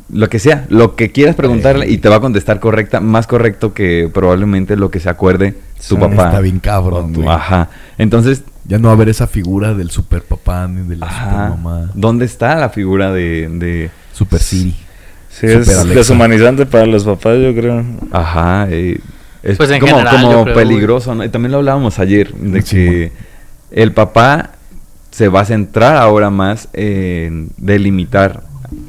lo 0.10 0.30
que 0.30 0.40
sea, 0.40 0.66
lo 0.70 0.96
que 0.96 1.12
quieras 1.12 1.36
preguntarle 1.36 1.90
y 1.90 1.98
te 1.98 2.10
va 2.10 2.18
a 2.18 2.20
contestar 2.20 2.60
correcta, 2.60 3.00
más 3.00 3.26
correcto 3.26 3.74
que 3.74 4.10
probablemente 4.14 4.76
lo 4.76 4.92
que 4.92 5.00
se 5.00 5.10
acuerde 5.10 5.56
tu 5.88 5.98
papá. 5.98 6.28
Está 6.28 6.40
bien 6.40 6.60
cabrón, 6.60 7.12
o 7.12 7.14
tu-. 7.14 7.30
Ajá. 7.30 7.70
Entonces, 7.98 8.44
Ya 8.66 8.78
no 8.80 8.88
va 8.88 8.92
a 8.94 8.96
haber 8.96 9.10
esa 9.10 9.28
figura 9.28 9.74
del 9.74 9.90
super 9.92 10.22
papá 10.24 10.68
ni 10.68 10.88
de 10.88 10.96
la 10.96 11.06
ajá, 11.08 11.26
super 11.30 11.50
mamá. 11.50 11.92
¿dónde 11.94 12.26
está 12.26 12.56
la 12.56 12.70
figura 12.70 13.12
de, 13.12 13.50
de 13.50 13.92
Super 14.14 14.40
Siri. 14.40 14.76
Sí, 15.30 15.48
es 15.48 15.66
Super 15.66 15.78
Alexa. 15.80 15.94
deshumanizante 16.00 16.66
para 16.66 16.86
los 16.86 17.04
papás, 17.04 17.38
yo 17.42 17.54
creo. 17.54 17.84
Ajá, 18.12 18.68
eh, 18.70 19.00
es 19.42 19.58
Pues 19.58 19.70
en 19.72 19.80
como, 19.82 19.94
general, 19.98 20.16
como 20.16 20.32
yo 20.32 20.44
creo, 20.44 20.56
peligroso, 20.56 21.14
¿no? 21.16 21.24
Y 21.26 21.30
también 21.30 21.52
lo 21.52 21.58
hablábamos 21.58 22.00
ayer, 22.00 22.34
de 22.34 22.62
Sí, 22.62 22.76
que 22.76 23.12
el 23.72 23.92
papá 23.92 24.52
se 25.12 25.28
va 25.28 25.42
a 25.42 25.46
centrar 25.46 25.98
ahora 25.98 26.30
más 26.30 26.70
en 26.74 27.50
delimitar 27.58 28.44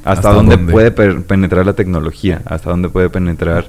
hasta, 0.05 0.11
¿Hasta 0.13 0.33
dónde, 0.33 0.57
dónde? 0.57 0.73
puede 0.73 0.91
per- 0.91 1.23
penetrar 1.25 1.67
la 1.67 1.73
tecnología, 1.73 2.41
hasta 2.47 2.71
dónde 2.71 2.89
puede 2.91 3.11
penetrar 3.11 3.67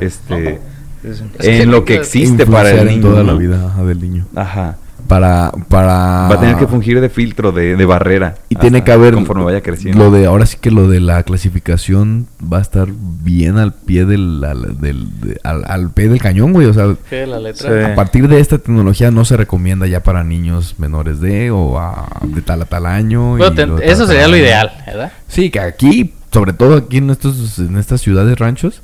este 0.00 0.60
Sí, 1.02 1.08
sí. 1.14 1.24
Es 1.38 1.46
que 1.46 1.62
en 1.62 1.70
lo 1.70 1.84
que 1.84 1.94
existe 1.96 2.44
para 2.46 2.70
el 2.70 2.78
niño. 2.86 2.90
en 2.96 3.00
toda 3.02 3.22
la 3.24 3.34
vida 3.34 3.66
ajá, 3.66 3.84
del 3.84 4.00
niño. 4.00 4.26
Ajá. 4.34 4.76
Para, 5.06 5.52
para... 5.68 5.92
Va 6.28 6.34
a 6.34 6.40
tener 6.40 6.56
que 6.56 6.66
fungir 6.66 7.00
de 7.00 7.08
filtro, 7.08 7.52
de, 7.52 7.76
de 7.76 7.84
barrera. 7.86 8.34
Y 8.48 8.56
tiene 8.56 8.84
que 8.84 8.92
haber 8.92 9.14
conforme 9.14 9.44
vaya 9.44 9.62
creciendo. 9.62 9.98
Lo 10.04 10.10
de 10.10 10.26
ahora 10.26 10.44
sí 10.44 10.58
que 10.60 10.70
lo 10.70 10.88
de 10.88 11.00
la 11.00 11.22
clasificación 11.22 12.26
va 12.42 12.58
a 12.58 12.60
estar 12.60 12.88
bien 13.22 13.56
al 13.58 13.72
pie 13.72 14.04
del 14.04 14.42
al, 14.44 14.80
del- 14.80 15.20
de- 15.20 15.40
al, 15.44 15.64
al 15.66 15.90
pie 15.92 16.08
del 16.08 16.20
cañón, 16.20 16.52
güey, 16.52 16.66
o 16.66 16.74
sea, 16.74 16.94
¿Qué? 17.08 17.26
La 17.26 17.38
letra. 17.38 17.70
Sí. 17.86 17.90
a 17.92 17.94
partir 17.94 18.28
de 18.28 18.40
esta 18.40 18.58
tecnología 18.58 19.10
no 19.10 19.24
se 19.24 19.36
recomienda 19.36 19.86
ya 19.86 20.02
para 20.02 20.24
niños 20.24 20.74
menores 20.78 21.20
de 21.20 21.50
o 21.50 21.78
a- 21.78 22.08
de 22.24 22.42
tal 22.42 22.62
a 22.62 22.64
tal 22.66 22.84
año. 22.86 23.30
Bueno, 23.36 23.52
te- 23.54 23.66
tal 23.66 23.82
eso 23.82 23.98
tal 24.04 24.08
sería 24.08 24.28
lo 24.28 24.36
ideal, 24.36 24.72
¿verdad? 24.86 25.12
Sí, 25.28 25.50
que 25.50 25.60
aquí, 25.60 26.12
sobre 26.32 26.52
todo 26.52 26.76
aquí 26.76 26.98
en 26.98 27.10
estos 27.10 27.58
en 27.58 27.76
estas 27.78 28.00
ciudades 28.00 28.38
ranchos 28.38 28.82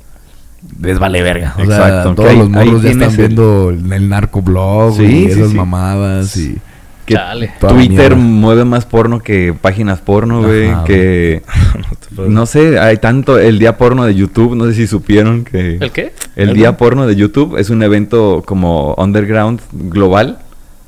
les 0.81 0.99
vale 0.99 1.21
verga. 1.21 1.53
O 1.57 1.65
sea, 1.65 1.75
Exacto, 1.87 2.15
todos 2.15 2.29
ahí- 2.29 2.37
los 2.37 2.49
morros 2.49 2.81
ya 2.83 2.89
están 2.91 3.09
el- 3.11 3.17
viendo 3.17 3.69
el, 3.69 4.09
narcoblog 4.09 4.95
Sí, 4.97 5.03
y 5.03 5.07
sí, 5.07 5.25
esas 5.31 5.49
sí. 5.51 5.55
mamadas 5.55 6.37
y 6.37 6.55
Que 7.05 7.13
Chale. 7.13 7.51
toda 7.59 7.73
la 7.73 7.77
Twitter 7.77 8.15
mueve 8.15 8.65
más 8.65 8.85
porno 8.85 9.19
que 9.19 9.53
páginas 9.59 9.99
porno, 10.01 10.41
güey. 10.41 10.71
Que 10.85 11.43
No 12.17 12.45
sé, 12.47 12.79
hay 12.79 12.97
tanto 12.97 13.37
el 13.37 13.59
día 13.59 13.77
porno 13.77 14.05
de 14.05 14.15
YouTube. 14.15 14.55
No 14.55 14.65
sé 14.65 14.73
si 14.73 14.87
supieron 14.87 15.43
que 15.43 15.77
¿El 15.79 15.91
qué? 15.91 16.13
el 16.35 16.49
¿El 16.49 16.55
día 16.55 16.77
porno 16.77 17.05
de 17.05 17.15
YouTube 17.15 17.57
es 17.57 17.69
un 17.69 17.83
evento 17.83 18.41
como 18.45 18.95
underground 18.97 19.61
global. 19.71 20.39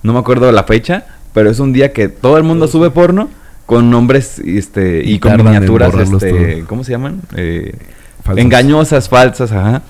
No 0.03 0.13
me 0.13 0.19
acuerdo 0.19 0.51
la 0.51 0.63
fecha, 0.63 1.05
pero 1.33 1.49
es 1.51 1.59
un 1.59 1.71
día 1.73 1.93
que 1.93 2.07
todo 2.09 2.37
el 2.37 2.43
mundo 2.43 2.67
sube 2.67 2.89
porno 2.89 3.29
con 3.67 3.89
nombres 3.91 4.39
este 4.39 5.03
y, 5.05 5.15
Y 5.15 5.19
con 5.19 5.37
miniaturas 5.37 5.93
este. 5.93 6.63
¿cómo 6.67 6.83
se 6.83 6.93
llaman? 6.93 7.21
Eh, 7.35 7.75
Falsas. 8.27 8.43
engañosas, 8.45 9.09
falsas, 9.09 9.51
ajá. 9.51 9.81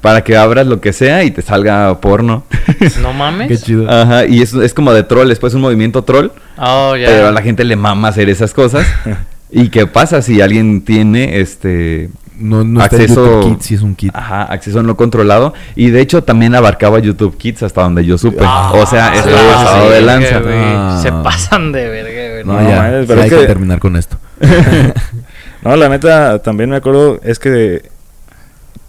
Para 0.00 0.22
que 0.24 0.36
abras 0.36 0.66
lo 0.66 0.80
que 0.80 0.92
sea 0.92 1.22
y 1.24 1.30
te 1.30 1.42
salga 1.42 2.00
porno. 2.00 2.44
No 3.02 3.12
mames. 3.14 3.48
Qué 3.48 3.56
chido. 3.58 3.90
Ajá, 3.90 4.26
y 4.26 4.42
es, 4.42 4.52
es 4.54 4.74
como 4.74 4.92
de 4.92 5.02
troll, 5.02 5.28
después 5.28 5.54
un 5.54 5.60
movimiento 5.60 6.02
troll. 6.04 6.28
Oh, 6.58 6.94
ya. 6.96 7.06
Pero 7.06 7.28
a 7.28 7.32
la 7.32 7.42
gente 7.42 7.64
le 7.64 7.76
mama 7.76 8.08
hacer 8.08 8.28
esas 8.28 8.52
cosas. 8.54 8.86
¿Y 9.50 9.68
qué 9.68 9.86
pasa 9.86 10.22
si 10.22 10.40
alguien 10.40 10.82
tiene 10.82 11.38
este 11.40 12.08
No, 12.38 12.64
no 12.64 12.82
está 12.82 12.96
acceso 12.96 13.42
en 13.42 13.54
Kids, 13.56 13.66
sí 13.66 13.74
es 13.74 13.82
un 13.82 13.94
kit. 13.94 14.10
Ajá, 14.16 14.44
acceso 14.44 14.82
no 14.82 14.96
controlado 14.96 15.52
y 15.76 15.90
de 15.90 16.00
hecho 16.00 16.24
también 16.24 16.54
abarcaba 16.54 16.98
YouTube 17.00 17.36
Kids 17.36 17.62
hasta 17.62 17.82
donde 17.82 18.04
yo 18.04 18.16
supe. 18.16 18.42
Ah, 18.42 18.72
o 18.74 18.86
sea, 18.86 19.14
está 19.14 19.28
sí, 19.28 19.36
pasado 19.54 19.90
de 19.90 20.00
lanza. 20.00 20.40
güey. 20.40 20.54
Ah. 20.58 20.98
Se 21.02 21.12
pasan 21.12 21.70
de 21.70 21.86
verga, 21.88 22.32
güey. 22.32 22.44
No, 22.44 22.54
No, 22.62 22.68
ya, 22.68 22.76
mames, 22.82 23.00
sí 23.02 23.06
pero 23.08 23.20
hay 23.20 23.26
es 23.28 23.32
que 23.34 23.40
que- 23.40 23.46
terminar 23.46 23.78
con 23.78 23.96
esto. 23.96 24.16
No, 25.64 25.76
la 25.76 25.88
neta, 25.88 26.40
también 26.42 26.70
me 26.70 26.76
acuerdo, 26.76 27.20
es 27.22 27.38
que... 27.38 27.91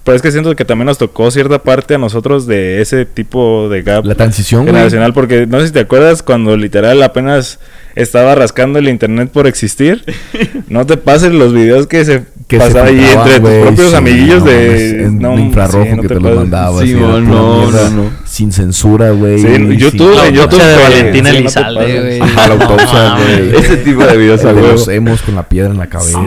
Pues 0.04 0.18
es 0.18 0.22
que 0.22 0.32
siento 0.32 0.54
que 0.58 0.66
también 0.66 0.88
nos 0.88 0.98
tocó 0.98 1.32
cierta 1.32 1.60
parte 1.64 1.96
a 1.96 1.98
nosotros 1.98 2.46
de 2.46 2.82
ese 2.82 3.06
tipo 3.06 3.70
de 3.70 3.84
gap 3.84 4.04
La 4.06 4.16
transición, 4.16 4.64
güey. 4.64 4.74
generacional, 4.74 5.14
porque 5.14 5.48
no 5.48 5.62
sé 5.62 5.68
si 5.68 5.72
te 5.74 5.80
acuerdas 5.80 6.22
cuando 6.22 6.58
literal 6.58 7.02
apenas 7.04 7.60
estaba 7.96 8.36
rascando 8.36 8.80
el 8.80 8.90
internet 8.90 9.30
por 9.32 9.48
existir. 9.48 10.04
no 10.68 10.86
te 10.86 10.98
pasen 10.98 11.40
los 11.40 11.54
videos 11.54 11.88
que 11.88 12.04
se 12.04 12.26
Que 12.50 12.58
pasaba 12.58 12.88
ahí 12.88 13.00
entre 13.00 13.40
güey, 13.40 13.54
tus 13.60 13.68
propios 13.68 13.90
sí, 13.92 13.96
amiguillos 13.96 14.40
no 14.44 14.50
de... 14.50 15.08
no, 15.10 15.40
infrarrojo 15.40 15.86
sí, 15.86 15.92
no 15.96 16.02
que 16.02 16.08
te, 16.10 16.14
los 16.16 16.24
pases. 16.24 16.38
mandabas. 16.38 16.84
Sí, 16.86 16.94
no, 16.96 17.00
pura 17.08 17.20
no, 17.22 17.58
mierda, 17.62 17.90
no, 17.92 18.04
no. 18.04 18.10
Sin 18.26 18.52
censura, 18.52 19.12
güey. 19.12 19.40
Sí, 19.40 19.48
en 19.48 19.70
sin- 19.70 19.78
YouTube, 19.78 20.20
en 20.28 20.34
YouTube, 20.36 20.60
de 20.62 20.74
güey, 20.74 20.84
Valentina 20.84 21.32
te 21.32 21.38
Elizalde, 21.38 22.02
güey. 22.02 22.20
La 22.20 22.46
autopsia, 22.46 23.16
güey. 23.20 23.56
Ese 23.64 23.78
tipo 23.78 24.04
de 24.06 24.18
videos 24.18 24.44
huevo. 24.44 24.60
los 24.68 24.88
emos 24.90 25.22
con 25.22 25.36
la 25.36 25.44
piedra 25.48 25.72
en 25.72 25.78
la 25.78 25.88
cabeza. 25.88 26.20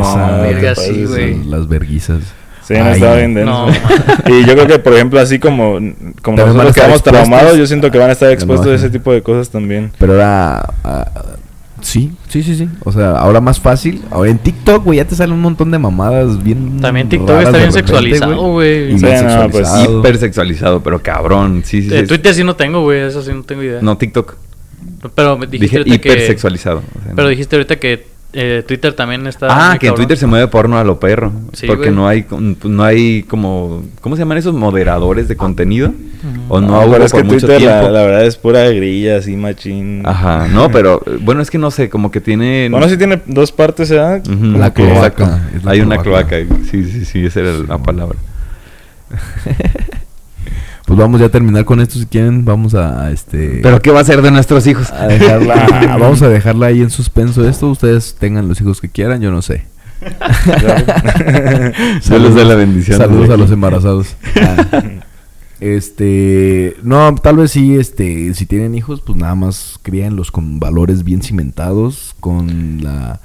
Te 0.75 1.05
güey. 1.05 1.45
Las 1.45 1.69
verguizas. 1.69 2.21
Sí, 2.67 2.75
no 2.75 2.85
Ay, 2.85 2.95
estaba 2.95 3.15
bien 3.17 3.33
denso. 3.35 3.53
No, 3.53 3.69
y 4.27 4.45
yo 4.45 4.55
creo 4.55 4.67
que, 4.67 4.79
por 4.81 4.93
ejemplo, 4.95 5.21
así 5.21 5.39
como, 5.39 5.75
como 6.21 6.37
También 6.37 6.47
nosotros 6.49 6.75
quedamos 6.75 7.03
traumados, 7.03 7.57
yo 7.57 7.67
siento 7.67 7.91
que 7.93 7.99
van 7.99 8.11
a 8.11 8.13
estar 8.15 8.31
expuestos 8.33 8.67
a 8.67 8.75
ese 8.75 8.91
tipo 8.91 9.13
de 9.13 9.23
cosas 9.23 9.51
también. 9.51 9.93
Pero 9.99 10.15
era... 10.17 10.75
ah, 10.83 11.07
sí, 11.81 12.11
sí, 12.29 12.43
sí, 12.43 12.57
sí. 12.57 12.69
O 12.85 12.91
sea, 12.91 13.13
ahora 13.13 13.41
más 13.41 13.61
fácil. 13.61 14.03
Ahora 14.11 14.31
en 14.31 14.39
TikTok, 14.39 14.83
güey, 14.85 14.97
ya 14.97 15.05
te 15.05 15.15
salen 15.15 15.35
un 15.35 15.43
montón 15.43 15.71
de 15.71 15.79
mamadas 15.79 16.43
bien 16.43 16.81
También 16.81 17.09
TikTok 17.09 17.29
raras 17.29 17.45
está 17.47 17.59
de 17.59 17.65
bien 17.65 17.73
repente, 17.73 17.89
sexualizado, 17.93 18.51
güey. 18.51 18.99
Sí, 18.99 19.05
no, 19.05 19.09
pues, 19.09 19.21
sexualizado. 19.69 19.99
Hipersexualizado, 20.01 20.83
pero 20.83 21.03
cabrón. 21.03 21.63
Sí, 21.65 21.83
sí, 21.83 21.95
Eh, 21.95 22.01
sí. 22.01 22.07
Twitter 22.09 22.35
sí 22.35 22.43
no 22.43 22.57
tengo, 22.57 22.83
güey. 22.83 23.01
Eso 23.03 23.23
sí 23.23 23.31
no 23.33 23.45
tengo 23.45 23.63
idea. 23.63 23.79
No, 23.81 23.97
TikTok. 23.97 24.35
Pero 25.15 25.37
dijiste 25.37 25.59
Dije 25.59 25.77
ahorita 25.79 25.99
que... 25.99 26.09
hipersexualizado. 26.09 26.81
sea, 26.81 27.13
Pero 27.15 27.23
no. 27.23 27.29
dijiste 27.29 27.55
ahorita 27.55 27.77
que 27.77 28.16
eh, 28.33 28.63
Twitter 28.67 28.93
también 28.93 29.27
está... 29.27 29.47
Ah, 29.73 29.79
que 29.79 29.87
en. 29.89 29.95
Twitter 29.95 30.17
se 30.19 30.27
mueve 30.27 30.47
porno 30.49 30.77
a 30.79 30.85
lo 30.85 31.01
perro. 31.01 31.33
Sí, 31.53 31.67
porque 31.67 31.85
güey. 31.91 31.95
no 31.95 32.07
hay 32.09 32.23
con- 32.25 32.57
no 32.65 32.83
hay 32.85 33.23
como 33.23 33.83
¿cómo 34.01 34.15
se 34.17 34.21
llaman 34.23 34.37
esos 34.39 34.53
moderadores 34.55 35.29
de 35.29 35.37
contenido? 35.37 35.93
O 36.49 36.61
no, 36.61 36.67
No, 36.69 36.81
hubo 36.83 36.93
pero 36.93 37.05
es 37.05 37.13
por 37.13 37.23
que 37.23 37.27
mucho 37.29 37.47
Twitter 37.47 37.63
la, 37.63 37.79
tiempo. 37.81 37.91
la 37.93 38.03
verdad 38.03 38.25
es 38.27 38.37
pura 38.37 38.69
grilla, 38.69 39.19
así 39.19 39.37
machín. 39.37 40.03
Ajá, 40.05 40.49
no, 40.49 40.71
pero 40.73 41.01
bueno, 41.23 41.41
es 41.41 41.51
que 41.51 41.59
no 41.59 41.71
sé, 41.71 41.89
como 41.89 42.11
que 42.11 42.21
tiene 42.21 42.69
Bueno, 42.71 42.89
sí 42.89 42.97
tiene 42.99 43.23
dos 43.27 43.53
partes, 43.53 43.91
¿eh? 43.91 43.97
La 43.97 44.73
cloaca, 44.73 44.95
exacto. 44.97 45.29
es 45.57 45.65
la 45.65 45.71
Hay 45.71 45.81
una 45.81 45.99
cloaca. 45.99 46.45
cloaca. 46.45 46.65
Sí, 46.71 46.85
sí, 46.85 47.05
sí, 47.05 47.25
esa 47.27 47.41
era 47.41 47.53
la 47.67 47.79
palabra. 47.79 48.19
Pues 50.87 50.99
vamos 50.99 51.21
ya 51.21 51.27
a 51.27 51.31
terminar 51.31 51.65
con 51.65 51.81
esto 51.81 51.99
si 51.99 52.07
quieren. 52.07 52.45
Vamos 52.45 52.75
a, 52.75 53.11
este. 53.11 53.59
Pero 53.63 53.83
¿qué 53.83 53.91
va 53.91 54.01
a 54.01 54.05
ser 54.05 54.23
de 54.23 54.31
nuestros 54.31 54.67
hijos? 54.69 54.91
a 54.93 55.09
dejarla, 55.09 55.97
vamos 56.01 56.23
a 56.23 56.29
dejarla 56.29 56.67
ahí 56.67 56.81
en 56.81 56.91
suspenso 56.91 57.47
esto. 57.47 57.69
Ustedes 57.69 58.15
tengan 58.19 58.49
los 58.49 58.61
hijos 58.61 58.81
que 58.81 58.89
quieran, 58.89 59.21
yo 59.21 59.33
no 59.33 59.43
sé. 59.43 59.67
Yo 62.09 62.19
les 62.19 62.35
doy 62.35 62.45
la 62.45 62.55
bendición. 62.55 62.99
Saludos 62.99 63.31
a 63.31 63.37
los 63.37 63.51
embarazados. 63.51 64.17
Ah. 64.41 64.83
Este, 65.59 66.77
no, 66.83 67.15
tal 67.15 67.37
vez 67.37 67.51
sí, 67.53 67.77
este, 67.77 68.35
si 68.35 68.45
tienen 68.45 68.75
hijos, 68.75 69.01
pues 69.01 69.19
nada 69.19 69.35
más 69.35 69.79
críenlos 69.83 70.31
con 70.31 70.61
valores 70.61 71.03
bien 71.03 71.23
cimentados, 71.23 72.15
con 72.21 72.83
la, 72.83 73.21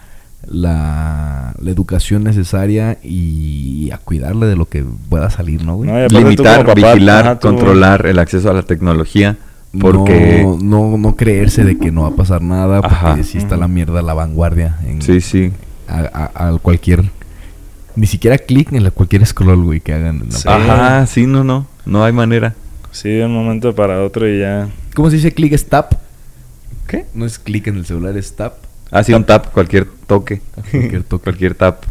la, 0.48 1.54
la 1.60 1.72
educación 1.72 2.24
necesaria 2.24 2.98
y 3.04 3.90
a 3.92 3.98
cuidarle 3.98 4.48
de 4.48 4.56
lo 4.56 4.66
que 4.68 4.84
pueda 5.10 5.30
salir, 5.30 5.64
¿no, 5.64 5.76
güey? 5.78 5.90
Limitar, 6.10 6.66
papá, 6.66 6.74
vigilar, 6.94 7.26
ajá, 7.26 7.40
controlar 7.40 8.06
el 8.06 8.20
acceso 8.20 8.50
a 8.50 8.54
la 8.54 8.64
tecnología. 8.64 9.38
Porque... 9.80 10.42
no, 10.44 10.58
no, 10.90 10.98
no 10.98 11.16
creerse 11.16 11.64
de 11.64 11.78
que 11.78 11.92
no 11.92 12.02
va 12.02 12.10
a 12.10 12.16
pasar 12.16 12.42
nada, 12.42 12.82
porque 12.82 12.96
Ajá. 12.96 13.24
si 13.24 13.38
está 13.38 13.56
la 13.56 13.70
mierda 13.70 14.00
a 14.00 14.04
la 14.04 14.14
vanguardia 14.14 14.78
en 14.86 15.02
Sí, 15.02 15.22
sí. 15.22 15.52
a, 15.88 16.30
a- 16.36 16.48
a 16.50 16.58
cualquier 16.58 17.04
ni 17.96 18.06
siquiera 18.08 18.38
clic 18.38 18.72
en 18.74 18.84
la 18.84 18.92
cualquier 18.92 19.26
scroll, 19.26 19.64
güey, 19.64 19.80
que 19.80 19.94
hagan. 19.94 20.22
en 20.24 20.30
la 20.30 20.36
Sí. 20.38 20.48
Ajá, 20.50 21.06
sí, 21.08 21.26
no, 21.26 21.44
no. 21.44 21.68
No 21.86 22.04
hay 22.04 22.12
manera. 22.14 22.54
Sí, 22.92 23.10
de 23.10 23.26
un 23.26 23.34
momento 23.34 23.74
para 23.74 24.02
otro 24.04 24.28
y 24.28 24.40
ya. 24.40 24.68
¿Cómo 24.94 25.10
se 25.10 25.16
dice 25.18 25.32
clic? 25.34 25.54
¿Es 25.54 25.66
tap? 25.68 25.94
¿Qué? 26.88 27.06
No 27.14 27.26
es 27.26 27.40
clic 27.40 27.68
en 27.68 27.78
el 27.78 27.86
celular, 27.86 28.18
es 28.18 28.36
tap. 28.36 28.56
Ah, 28.92 29.04
sí, 29.04 29.14
un 29.14 29.24
tap, 29.24 29.52
cualquier 29.52 29.88
toque. 30.06 30.42
Cualquier 30.70 31.04
toque. 31.04 31.24
cualquier 31.24 31.56
tap. 31.56 31.84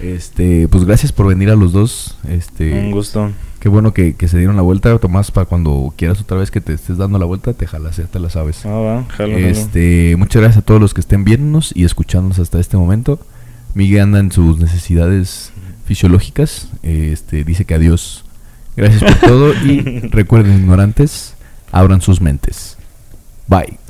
Este, 0.00 0.66
pues 0.68 0.84
gracias 0.86 1.12
por 1.12 1.26
venir 1.26 1.50
a 1.50 1.56
los 1.56 1.72
dos. 1.72 2.16
Este, 2.26 2.72
Un 2.72 2.90
gusto. 2.90 3.30
qué 3.58 3.68
bueno 3.68 3.92
que, 3.92 4.14
que 4.14 4.28
se 4.28 4.38
dieron 4.38 4.56
la 4.56 4.62
vuelta. 4.62 4.98
Tomás, 4.98 5.30
para 5.30 5.44
cuando 5.44 5.92
quieras 5.96 6.20
otra 6.20 6.38
vez 6.38 6.50
que 6.50 6.62
te 6.62 6.72
estés 6.72 6.96
dando 6.96 7.18
la 7.18 7.26
vuelta, 7.26 7.52
te 7.52 7.66
jalas, 7.66 7.98
ya 7.98 8.04
te 8.04 8.18
la 8.18 8.30
sabes. 8.30 8.64
Ah, 8.64 8.70
va, 8.70 9.04
jalo, 9.10 9.34
jalo. 9.34 9.36
Este, 9.36 10.16
muchas 10.16 10.40
gracias 10.40 10.62
a 10.62 10.64
todos 10.64 10.80
los 10.80 10.94
que 10.94 11.02
estén 11.02 11.24
viéndonos 11.24 11.72
y 11.74 11.84
escuchándonos 11.84 12.38
hasta 12.38 12.58
este 12.58 12.78
momento. 12.78 13.20
Miguel 13.74 14.00
anda 14.00 14.20
en 14.20 14.32
sus 14.32 14.58
necesidades 14.58 15.52
fisiológicas. 15.84 16.68
Este, 16.82 17.44
dice 17.44 17.66
que 17.66 17.74
adiós. 17.74 18.24
Gracias 18.76 19.02
por 19.02 19.28
todo 19.28 19.52
y 19.52 19.80
recuerden, 20.10 20.60
ignorantes, 20.60 21.34
abran 21.72 22.00
sus 22.00 22.22
mentes. 22.22 22.78
Bye. 23.46 23.80